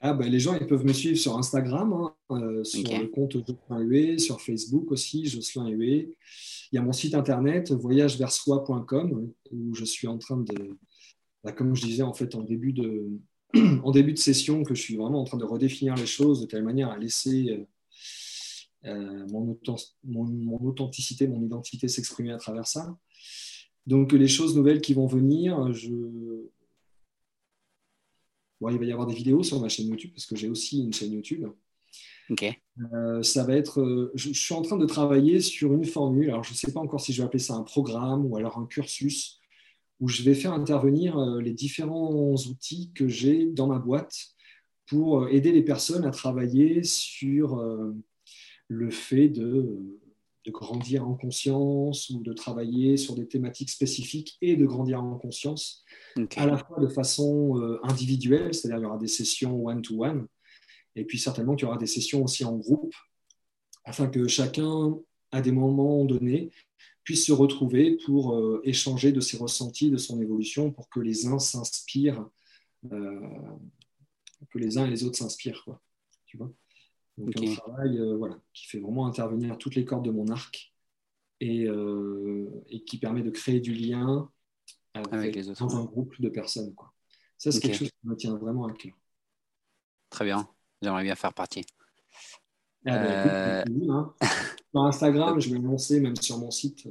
Ah 0.00 0.14
ben, 0.14 0.30
les 0.30 0.40
gens 0.40 0.56
ils 0.58 0.66
peuvent 0.66 0.84
me 0.84 0.94
suivre 0.94 1.18
sur 1.18 1.36
Instagram, 1.36 1.92
hein, 1.92 2.14
euh, 2.30 2.64
sur 2.64 2.98
le 2.98 3.08
compte 3.08 3.32
Jocelyn 3.32 4.16
sur 4.18 4.40
Facebook 4.40 4.90
aussi, 4.92 5.26
Jocelyn 5.26 5.68
Hué. 5.68 6.16
Il 6.72 6.76
y 6.76 6.78
a 6.78 6.82
mon 6.82 6.92
site 6.92 7.14
internet 7.14 7.70
voyageversoi.com 7.70 9.30
où 9.52 9.74
je 9.74 9.84
suis 9.84 10.06
en 10.06 10.16
train 10.16 10.38
de, 10.38 10.78
bah, 11.44 11.52
comme 11.52 11.76
je 11.76 11.84
disais 11.84 12.02
en 12.02 12.14
fait 12.14 12.34
en 12.34 12.42
début 12.44 12.72
de, 12.72 13.10
en 13.84 13.90
début 13.90 14.14
de 14.14 14.18
session 14.18 14.62
que 14.62 14.74
je 14.74 14.80
suis 14.80 14.96
vraiment 14.96 15.20
en 15.20 15.24
train 15.24 15.38
de 15.38 15.44
redéfinir 15.44 15.96
les 15.96 16.06
choses 16.06 16.40
de 16.40 16.46
telle 16.46 16.64
manière 16.64 16.88
à 16.88 16.96
laisser 16.96 17.66
euh, 18.84 19.24
euh, 19.24 19.58
mon, 20.04 20.58
authenticité, 20.64 21.26
mon 21.26 21.42
identité 21.42 21.88
s'exprimer 21.88 22.32
à 22.32 22.36
travers 22.36 22.66
ça. 22.66 22.96
Donc 23.86 24.12
les 24.12 24.28
choses 24.28 24.56
nouvelles 24.56 24.80
qui 24.80 24.94
vont 24.94 25.06
venir, 25.06 25.72
je... 25.72 25.90
il 28.60 28.78
va 28.78 28.84
y 28.84 28.92
avoir 28.92 29.06
des 29.06 29.14
vidéos 29.14 29.42
sur 29.42 29.60
ma 29.60 29.68
chaîne 29.68 29.88
YouTube 29.88 30.10
parce 30.14 30.26
que 30.26 30.36
j'ai 30.36 30.48
aussi 30.48 30.82
une 30.82 30.92
chaîne 30.92 31.12
YouTube. 31.12 31.46
Ok. 32.28 32.44
Euh, 32.92 33.22
ça 33.22 33.44
va 33.44 33.56
être. 33.56 34.10
Je, 34.14 34.32
je, 34.32 34.40
suis 34.40 34.54
en 34.54 34.62
train 34.62 34.76
de 34.76 34.86
travailler 34.86 35.40
sur 35.40 35.72
une 35.72 35.84
formule. 35.84 36.30
Alors, 36.30 36.42
je 36.42 36.50
ne 36.50 36.56
sais 36.56 36.72
pas 36.72 36.80
encore 36.80 37.00
si 37.00 37.12
je 37.12 37.22
vais 37.22 37.26
appeler 37.26 37.42
ça 37.42 37.54
un 37.54 37.62
programme 37.62 38.26
ou 38.26 38.36
alors 38.36 38.58
un 38.58 38.66
cursus 38.66 39.40
où 40.00 40.08
je 40.08 40.22
vais 40.22 40.34
faire 40.34 40.52
intervenir 40.52 41.18
euh, 41.18 41.40
les 41.40 41.52
différents 41.52 42.34
outils 42.34 42.92
que 42.94 43.08
j'ai 43.08 43.46
dans 43.46 43.66
ma 43.66 43.78
boîte 43.78 44.14
pour 44.86 45.22
euh, 45.22 45.28
aider 45.28 45.52
les 45.52 45.62
personnes 45.62 46.04
à 46.04 46.10
travailler 46.10 46.82
sur 46.82 47.58
euh, 47.58 47.94
le 48.68 48.90
fait 48.90 49.28
de, 49.28 50.00
grandir 50.48 51.08
en 51.08 51.14
conscience 51.14 52.08
ou 52.10 52.22
de 52.22 52.32
travailler 52.32 52.96
sur 52.96 53.16
des 53.16 53.26
thématiques 53.26 53.70
spécifiques 53.70 54.36
et 54.40 54.54
de 54.54 54.64
grandir 54.64 55.02
en 55.02 55.18
conscience, 55.18 55.84
à 56.36 56.46
la 56.46 56.56
fois 56.56 56.78
de 56.78 56.86
façon 56.86 57.80
individuelle, 57.82 58.54
c'est-à-dire 58.54 58.78
il 58.78 58.82
y 58.82 58.86
aura 58.86 58.98
des 58.98 59.08
sessions 59.08 59.66
one-to-one, 59.66 60.28
et 60.94 61.04
puis 61.04 61.18
certainement 61.18 61.56
qu'il 61.56 61.66
y 61.66 61.68
aura 61.68 61.78
des 61.78 61.88
sessions 61.88 62.22
aussi 62.22 62.44
en 62.44 62.56
groupe, 62.56 62.94
afin 63.84 64.08
que 64.08 64.28
chacun, 64.28 64.96
à 65.30 65.40
des 65.40 65.52
moments 65.52 66.04
donnés, 66.04 66.50
puissent 67.04 67.26
se 67.26 67.32
retrouver 67.32 67.96
pour 68.04 68.34
euh, 68.34 68.60
échanger 68.64 69.12
de 69.12 69.20
ses 69.20 69.36
ressentis, 69.36 69.90
de 69.90 69.96
son 69.96 70.20
évolution, 70.20 70.72
pour 70.72 70.88
que 70.88 70.98
les 70.98 71.26
uns 71.26 71.38
s'inspirent, 71.38 72.28
euh, 72.90 73.20
que 74.50 74.58
les 74.58 74.76
uns 74.76 74.86
et 74.86 74.90
les 74.90 75.04
autres 75.04 75.16
s'inspirent. 75.16 75.64
Tu 76.26 76.36
vois? 76.36 76.52
Donc 77.18 77.34
un 77.36 77.54
travail 77.54 77.98
euh, 77.98 78.16
voilà, 78.16 78.38
qui 78.52 78.66
fait 78.66 78.78
vraiment 78.78 79.06
intervenir 79.06 79.56
toutes 79.58 79.74
les 79.74 79.84
cordes 79.84 80.04
de 80.04 80.10
mon 80.10 80.28
arc 80.28 80.74
et, 81.40 81.66
et 82.68 82.84
qui 82.84 82.98
permet 82.98 83.22
de 83.22 83.30
créer 83.30 83.60
du 83.60 83.74
lien 83.74 84.30
avec, 84.94 85.34
les 85.34 85.50
autres. 85.50 85.66
dans 85.66 85.76
un 85.76 85.84
groupe 85.84 86.18
de 86.20 86.28
personnes. 86.28 86.74
Quoi. 86.74 86.92
Ça, 87.36 87.52
c'est 87.52 87.60
quelque 87.60 87.76
chose 87.76 87.90
qui 87.90 88.08
me 88.08 88.16
tient 88.16 88.36
vraiment 88.36 88.66
à 88.66 88.72
cœur. 88.72 88.94
Très 90.08 90.24
bien, 90.24 90.48
j'aimerais 90.80 91.02
bien 91.02 91.14
faire 91.14 91.34
partie. 91.34 91.66
Ah, 92.86 92.98
bah, 92.98 93.64
hein. 93.90 94.14
Sur 94.70 94.84
Instagram, 94.84 95.40
je 95.40 95.50
vais 95.50 95.58
lancer 95.58 96.00
même 96.00 96.16
sur 96.16 96.38
mon 96.38 96.50
site. 96.50 96.88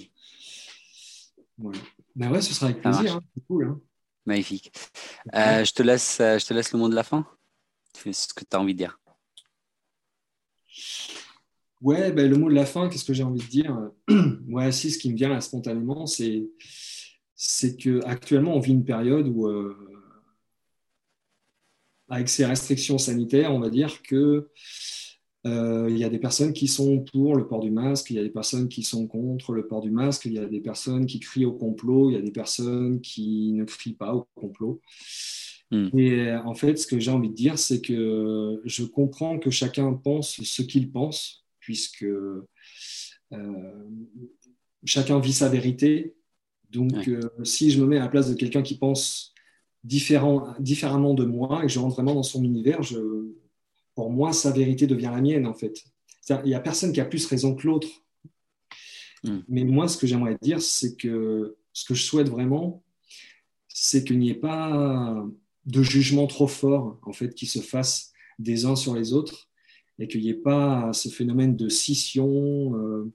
Voilà. 1.58 1.80
Mais 2.16 2.28
ouais, 2.28 2.42
ce 2.42 2.54
sera 2.54 2.68
avec 2.68 2.82
plaisir. 2.82 3.16
Hein. 3.16 3.22
C'est 3.34 3.46
cool. 3.46 3.66
Hein. 3.66 3.80
Magnifique. 4.26 4.72
Euh, 5.34 5.64
je, 5.64 5.72
te 5.72 5.84
laisse, 5.84 6.20
euh, 6.20 6.38
je 6.38 6.46
te 6.46 6.54
laisse 6.54 6.74
le 6.74 6.80
mot 6.80 6.90
de 6.90 6.96
la 6.96 7.04
fin. 7.04 7.26
C'est 7.94 8.12
ce 8.12 8.34
que 8.34 8.44
tu 8.44 8.56
as 8.56 8.60
envie 8.60 8.74
de 8.74 8.80
dire. 8.80 9.00
Ouais, 11.82 12.12
ben, 12.12 12.30
le 12.30 12.38
mot 12.38 12.50
de 12.50 12.56
la 12.56 12.66
fin, 12.66 12.90
qu'est-ce 12.90 13.06
que 13.06 13.14
j'ai 13.14 13.24
envie 13.24 13.42
de 13.42 13.48
dire? 13.50 13.92
Ouais, 14.50 14.72
si, 14.72 14.92
ce 14.92 14.98
qui 14.98 15.12
me 15.12 15.18
vient 15.18 15.40
spontanément, 15.42 16.06
c'est, 16.06 16.48
c'est 17.36 17.76
qu'actuellement, 17.76 18.56
on 18.56 18.60
vit 18.60 18.72
une 18.72 18.86
période 18.86 19.28
où, 19.28 19.48
euh, 19.48 19.76
avec 22.10 22.30
ces 22.30 22.46
restrictions 22.46 22.98
sanitaires, 22.98 23.54
on 23.54 23.60
va 23.60 23.70
dire 23.70 24.02
que 24.04 24.50
euh, 25.46 25.88
il 25.90 25.98
y 25.98 26.04
a 26.04 26.10
des 26.10 26.20
personnes 26.20 26.54
qui 26.54 26.68
sont 26.68 27.00
pour 27.12 27.36
le 27.36 27.48
port 27.48 27.60
du 27.60 27.72
masque, 27.72 28.10
il 28.10 28.16
y 28.16 28.20
a 28.20 28.24
des 28.24 28.30
personnes 28.32 28.68
qui 28.68 28.84
sont 28.84 29.08
contre 29.08 29.54
le 29.54 29.68
port 29.68 29.82
du 29.82 29.92
masque, 29.92 30.26
il 30.26 30.34
y 30.34 30.40
a 30.40 30.46
des 30.46 30.60
personnes 30.60 31.06
qui 31.06 31.20
crient 31.20 31.46
au 31.46 31.54
complot, 31.54 32.10
il 32.10 32.14
y 32.14 32.18
a 32.18 32.22
des 32.22 32.32
personnes 32.32 33.00
qui 33.02 33.54
ne 33.54 33.64
crient 33.64 33.94
pas 33.94 34.14
au 34.16 34.28
complot. 34.36 34.82
Hmm. 35.72 35.90
Et 35.98 36.28
euh, 36.28 36.42
en 36.44 36.54
fait, 36.54 36.78
ce 36.78 36.88
que 36.88 37.00
j'ai 37.00 37.12
envie 37.12 37.30
de 37.30 37.36
dire, 37.36 37.58
c'est 37.58 37.82
que 37.82 38.62
je 38.66 38.84
comprends 38.84 39.40
que 39.40 39.50
chacun 39.50 39.94
pense 39.94 40.42
ce 40.42 40.62
qu'il 40.62 40.92
pense, 40.92 41.46
puisque 41.60 42.04
euh, 42.04 42.42
chacun 44.84 45.20
vit 45.20 45.34
sa 45.34 45.50
vérité. 45.50 46.16
Donc, 46.72 47.10
si 47.44 47.72
je 47.72 47.80
me 47.80 47.88
mets 47.88 47.98
à 47.98 48.02
la 48.02 48.10
place 48.10 48.30
de 48.30 48.36
quelqu'un 48.36 48.62
qui 48.62 48.78
pense 48.78 49.34
différent, 49.84 50.54
différemment 50.60 51.14
de 51.14 51.24
moi 51.24 51.60
et 51.60 51.68
que 51.68 51.72
je 51.72 51.80
rentre 51.80 51.96
vraiment 51.96 52.16
dans 52.16 52.24
son 52.24 52.44
univers, 52.44 52.84
je, 52.84 52.98
pour 53.94 54.12
moi, 54.12 54.34
sa 54.34 54.52
vérité 54.52 54.86
devient 54.86 55.12
la 55.14 55.22
mienne, 55.22 55.48
en 55.48 55.54
fait. 55.54 55.84
Il 56.30 56.48
n'y 56.48 56.56
a 56.56 56.60
personne 56.60 56.92
qui 56.92 57.00
a 57.00 57.06
plus 57.06 57.26
raison 57.28 57.56
que 57.56 57.66
l'autre. 57.66 57.88
Hmm. 59.24 59.40
Mais 59.48 59.64
moi, 59.64 59.88
ce 59.88 59.98
que 59.98 60.06
j'aimerais 60.06 60.38
dire, 60.42 60.62
c'est 60.62 60.98
que 60.98 61.56
ce 61.72 61.86
que 61.86 61.94
je 61.94 62.04
souhaite 62.04 62.30
vraiment, 62.30 62.84
c'est 63.68 64.04
qu'il 64.04 64.20
n'y 64.20 64.30
ait 64.30 64.36
pas 64.36 65.26
de 65.66 65.82
jugement 65.82 66.28
trop 66.28 66.48
fort, 66.48 67.00
en 67.04 67.14
fait, 67.14 67.34
qui 67.34 67.46
se 67.46 67.60
fasse 67.60 68.12
des 68.40 68.66
uns 68.66 68.76
sur 68.76 68.96
les 68.96 69.14
autres, 69.14 69.50
et 70.00 70.08
qu'il 70.08 70.22
n'y 70.22 70.30
ait 70.30 70.34
pas 70.34 70.92
ce 70.94 71.10
phénomène 71.10 71.56
de 71.56 71.70
scission, 71.70 72.78
euh, 72.78 73.12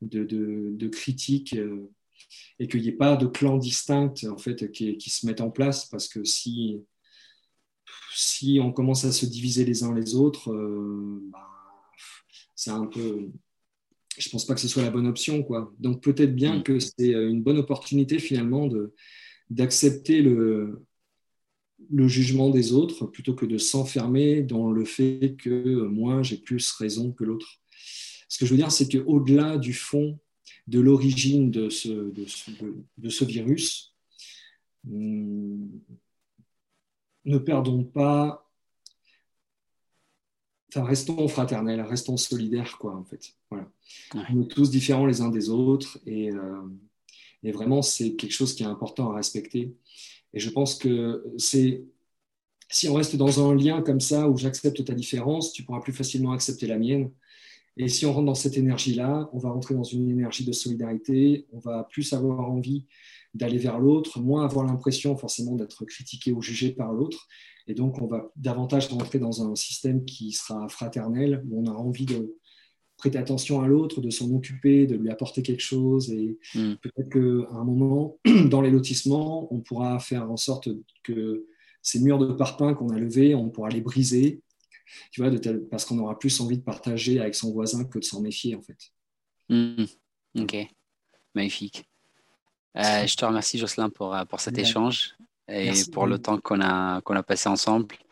de, 0.00 0.24
de, 0.24 0.88
critique, 0.88 1.54
euh, 1.54 1.90
et 2.58 2.68
qu'il 2.68 2.82
n'y 2.82 2.88
ait 2.88 2.92
pas 2.92 3.16
de 3.16 3.26
clans 3.26 3.58
distincts, 3.58 4.14
en 4.28 4.38
fait, 4.38 4.70
qui, 4.70 4.96
qui, 4.96 5.10
se 5.10 5.26
mettent 5.26 5.40
en 5.40 5.50
place, 5.50 5.86
parce 5.86 6.08
que 6.08 6.24
si 6.24 6.80
si 8.14 8.58
on 8.62 8.72
commence 8.72 9.04
à 9.04 9.12
se 9.12 9.26
diviser 9.26 9.64
les 9.64 9.82
uns 9.82 9.94
les 9.94 10.14
autres, 10.14 10.52
euh, 10.52 11.20
bah, 11.32 11.48
c'est 12.54 12.70
un 12.70 12.86
peu. 12.86 13.28
Je 14.18 14.28
pense 14.28 14.44
pas 14.44 14.54
que 14.54 14.60
ce 14.60 14.68
soit 14.68 14.82
la 14.82 14.90
bonne 14.90 15.06
option, 15.06 15.42
quoi. 15.42 15.72
Donc 15.78 16.02
peut-être 16.02 16.34
bien 16.34 16.58
mm. 16.58 16.62
que 16.62 16.78
c'est 16.78 17.12
une 17.12 17.42
bonne 17.42 17.58
opportunité 17.58 18.18
finalement 18.18 18.66
de 18.66 18.94
d'accepter 19.48 20.22
le 20.22 20.84
le 21.88 22.08
jugement 22.08 22.50
des 22.50 22.72
autres 22.72 23.06
plutôt 23.06 23.34
que 23.34 23.46
de 23.46 23.58
s'enfermer 23.58 24.42
dans 24.42 24.70
le 24.70 24.84
fait 24.84 25.36
que 25.38 25.86
moi 25.86 26.22
j'ai 26.22 26.36
plus 26.36 26.70
raison 26.72 27.12
que 27.12 27.24
l'autre. 27.24 27.60
Ce 28.28 28.38
que 28.38 28.46
je 28.46 28.52
veux 28.52 28.56
dire, 28.56 28.70
c'est 28.70 28.88
qu'au-delà 28.88 29.58
du 29.58 29.72
fond, 29.72 30.18
de 30.66 30.78
l'origine 30.78 31.50
de 31.50 31.68
ce, 31.68 31.88
de, 31.88 32.26
ce, 32.26 32.50
de 32.98 33.08
ce, 33.08 33.24
virus, 33.24 33.94
hmm, 34.84 35.66
ne 37.24 37.38
perdons 37.38 37.82
pas, 37.82 38.48
enfin, 40.68 40.84
restons 40.84 41.26
fraternels, 41.26 41.80
restons 41.80 42.16
solidaires, 42.16 42.78
quoi, 42.78 42.94
en 42.94 43.04
fait. 43.04 43.34
Voilà. 43.50 43.68
On 44.30 44.42
est 44.42 44.48
tous 44.48 44.70
différents 44.70 45.06
les 45.06 45.20
uns 45.20 45.30
des 45.30 45.48
autres 45.50 45.98
et, 46.06 46.30
euh, 46.30 46.62
Et 47.42 47.52
vraiment, 47.52 47.82
c'est 47.82 48.16
quelque 48.16 48.32
chose 48.32 48.54
qui 48.54 48.62
est 48.62 48.66
important 48.66 49.10
à 49.10 49.16
respecter. 49.16 49.74
Et 50.34 50.40
je 50.40 50.50
pense 50.50 50.76
que 50.76 51.24
c'est 51.38 51.84
si 52.70 52.88
on 52.88 52.94
reste 52.94 53.16
dans 53.16 53.44
un 53.44 53.54
lien 53.54 53.82
comme 53.82 54.00
ça 54.00 54.28
où 54.28 54.36
j'accepte 54.36 54.84
ta 54.84 54.94
différence, 54.94 55.52
tu 55.52 55.64
pourras 55.64 55.80
plus 55.80 55.92
facilement 55.92 56.32
accepter 56.32 56.68
la 56.68 56.78
mienne. 56.78 57.10
Et 57.76 57.88
si 57.88 58.06
on 58.06 58.12
rentre 58.12 58.26
dans 58.26 58.34
cette 58.34 58.56
énergie-là, 58.56 59.28
on 59.32 59.38
va 59.38 59.50
rentrer 59.50 59.74
dans 59.74 59.84
une 59.84 60.08
énergie 60.08 60.44
de 60.44 60.52
solidarité, 60.52 61.46
on 61.52 61.58
va 61.58 61.84
plus 61.90 62.12
avoir 62.12 62.48
envie 62.50 62.86
d'aller 63.34 63.58
vers 63.58 63.78
l'autre, 63.78 64.20
moins 64.20 64.44
avoir 64.44 64.66
l'impression 64.66 65.16
forcément 65.16 65.56
d'être 65.56 65.84
critiqué 65.84 66.32
ou 66.32 66.42
jugé 66.42 66.70
par 66.70 66.92
l'autre. 66.92 67.26
Et 67.66 67.74
donc, 67.74 68.00
on 68.00 68.06
va 68.06 68.30
davantage 68.36 68.88
rentrer 68.88 69.18
dans 69.18 69.48
un 69.48 69.54
système 69.54 70.04
qui 70.04 70.32
sera 70.32 70.68
fraternel, 70.68 71.44
où 71.48 71.62
on 71.62 71.70
a 71.70 71.74
envie 71.74 72.06
de 72.06 72.36
prêter 73.00 73.18
attention 73.18 73.60
à 73.60 73.66
l'autre, 73.66 74.00
de 74.00 74.10
s'en 74.10 74.30
occuper, 74.32 74.86
de 74.86 74.94
lui 74.94 75.10
apporter 75.10 75.42
quelque 75.42 75.62
chose. 75.62 76.10
Et 76.10 76.38
mm. 76.54 76.74
peut-être 76.76 77.10
qu'à 77.10 77.54
un 77.54 77.64
moment, 77.64 78.18
dans 78.46 78.60
les 78.60 78.70
lotissements, 78.70 79.52
on 79.52 79.60
pourra 79.60 79.98
faire 79.98 80.30
en 80.30 80.36
sorte 80.36 80.68
que 81.02 81.46
ces 81.82 81.98
murs 82.00 82.18
de 82.18 82.32
parpaing 82.32 82.74
qu'on 82.74 82.90
a 82.90 82.98
levés, 82.98 83.34
on 83.34 83.48
pourra 83.48 83.70
les 83.70 83.80
briser, 83.80 84.42
tu 85.10 85.22
vois, 85.22 85.30
de 85.30 85.58
parce 85.70 85.84
qu'on 85.84 85.98
aura 85.98 86.18
plus 86.18 86.40
envie 86.40 86.58
de 86.58 86.62
partager 86.62 87.20
avec 87.20 87.34
son 87.34 87.52
voisin 87.52 87.84
que 87.84 87.98
de 87.98 88.04
s'en 88.04 88.20
méfier, 88.20 88.54
en 88.54 88.62
fait. 88.62 88.78
Mm. 89.48 89.84
Ok, 90.40 90.56
magnifique. 91.34 91.84
Euh, 92.76 92.80
je 93.06 93.16
te 93.16 93.24
remercie, 93.24 93.58
Jocelyn, 93.58 93.90
pour, 93.90 94.14
euh, 94.14 94.24
pour 94.24 94.40
cet 94.40 94.58
échange 94.58 95.16
et 95.48 95.72
pour 95.92 96.06
le 96.06 96.18
temps 96.18 96.38
qu'on 96.38 96.60
a, 96.60 97.00
qu'on 97.00 97.16
a 97.16 97.22
passé 97.22 97.48
ensemble. 97.48 97.96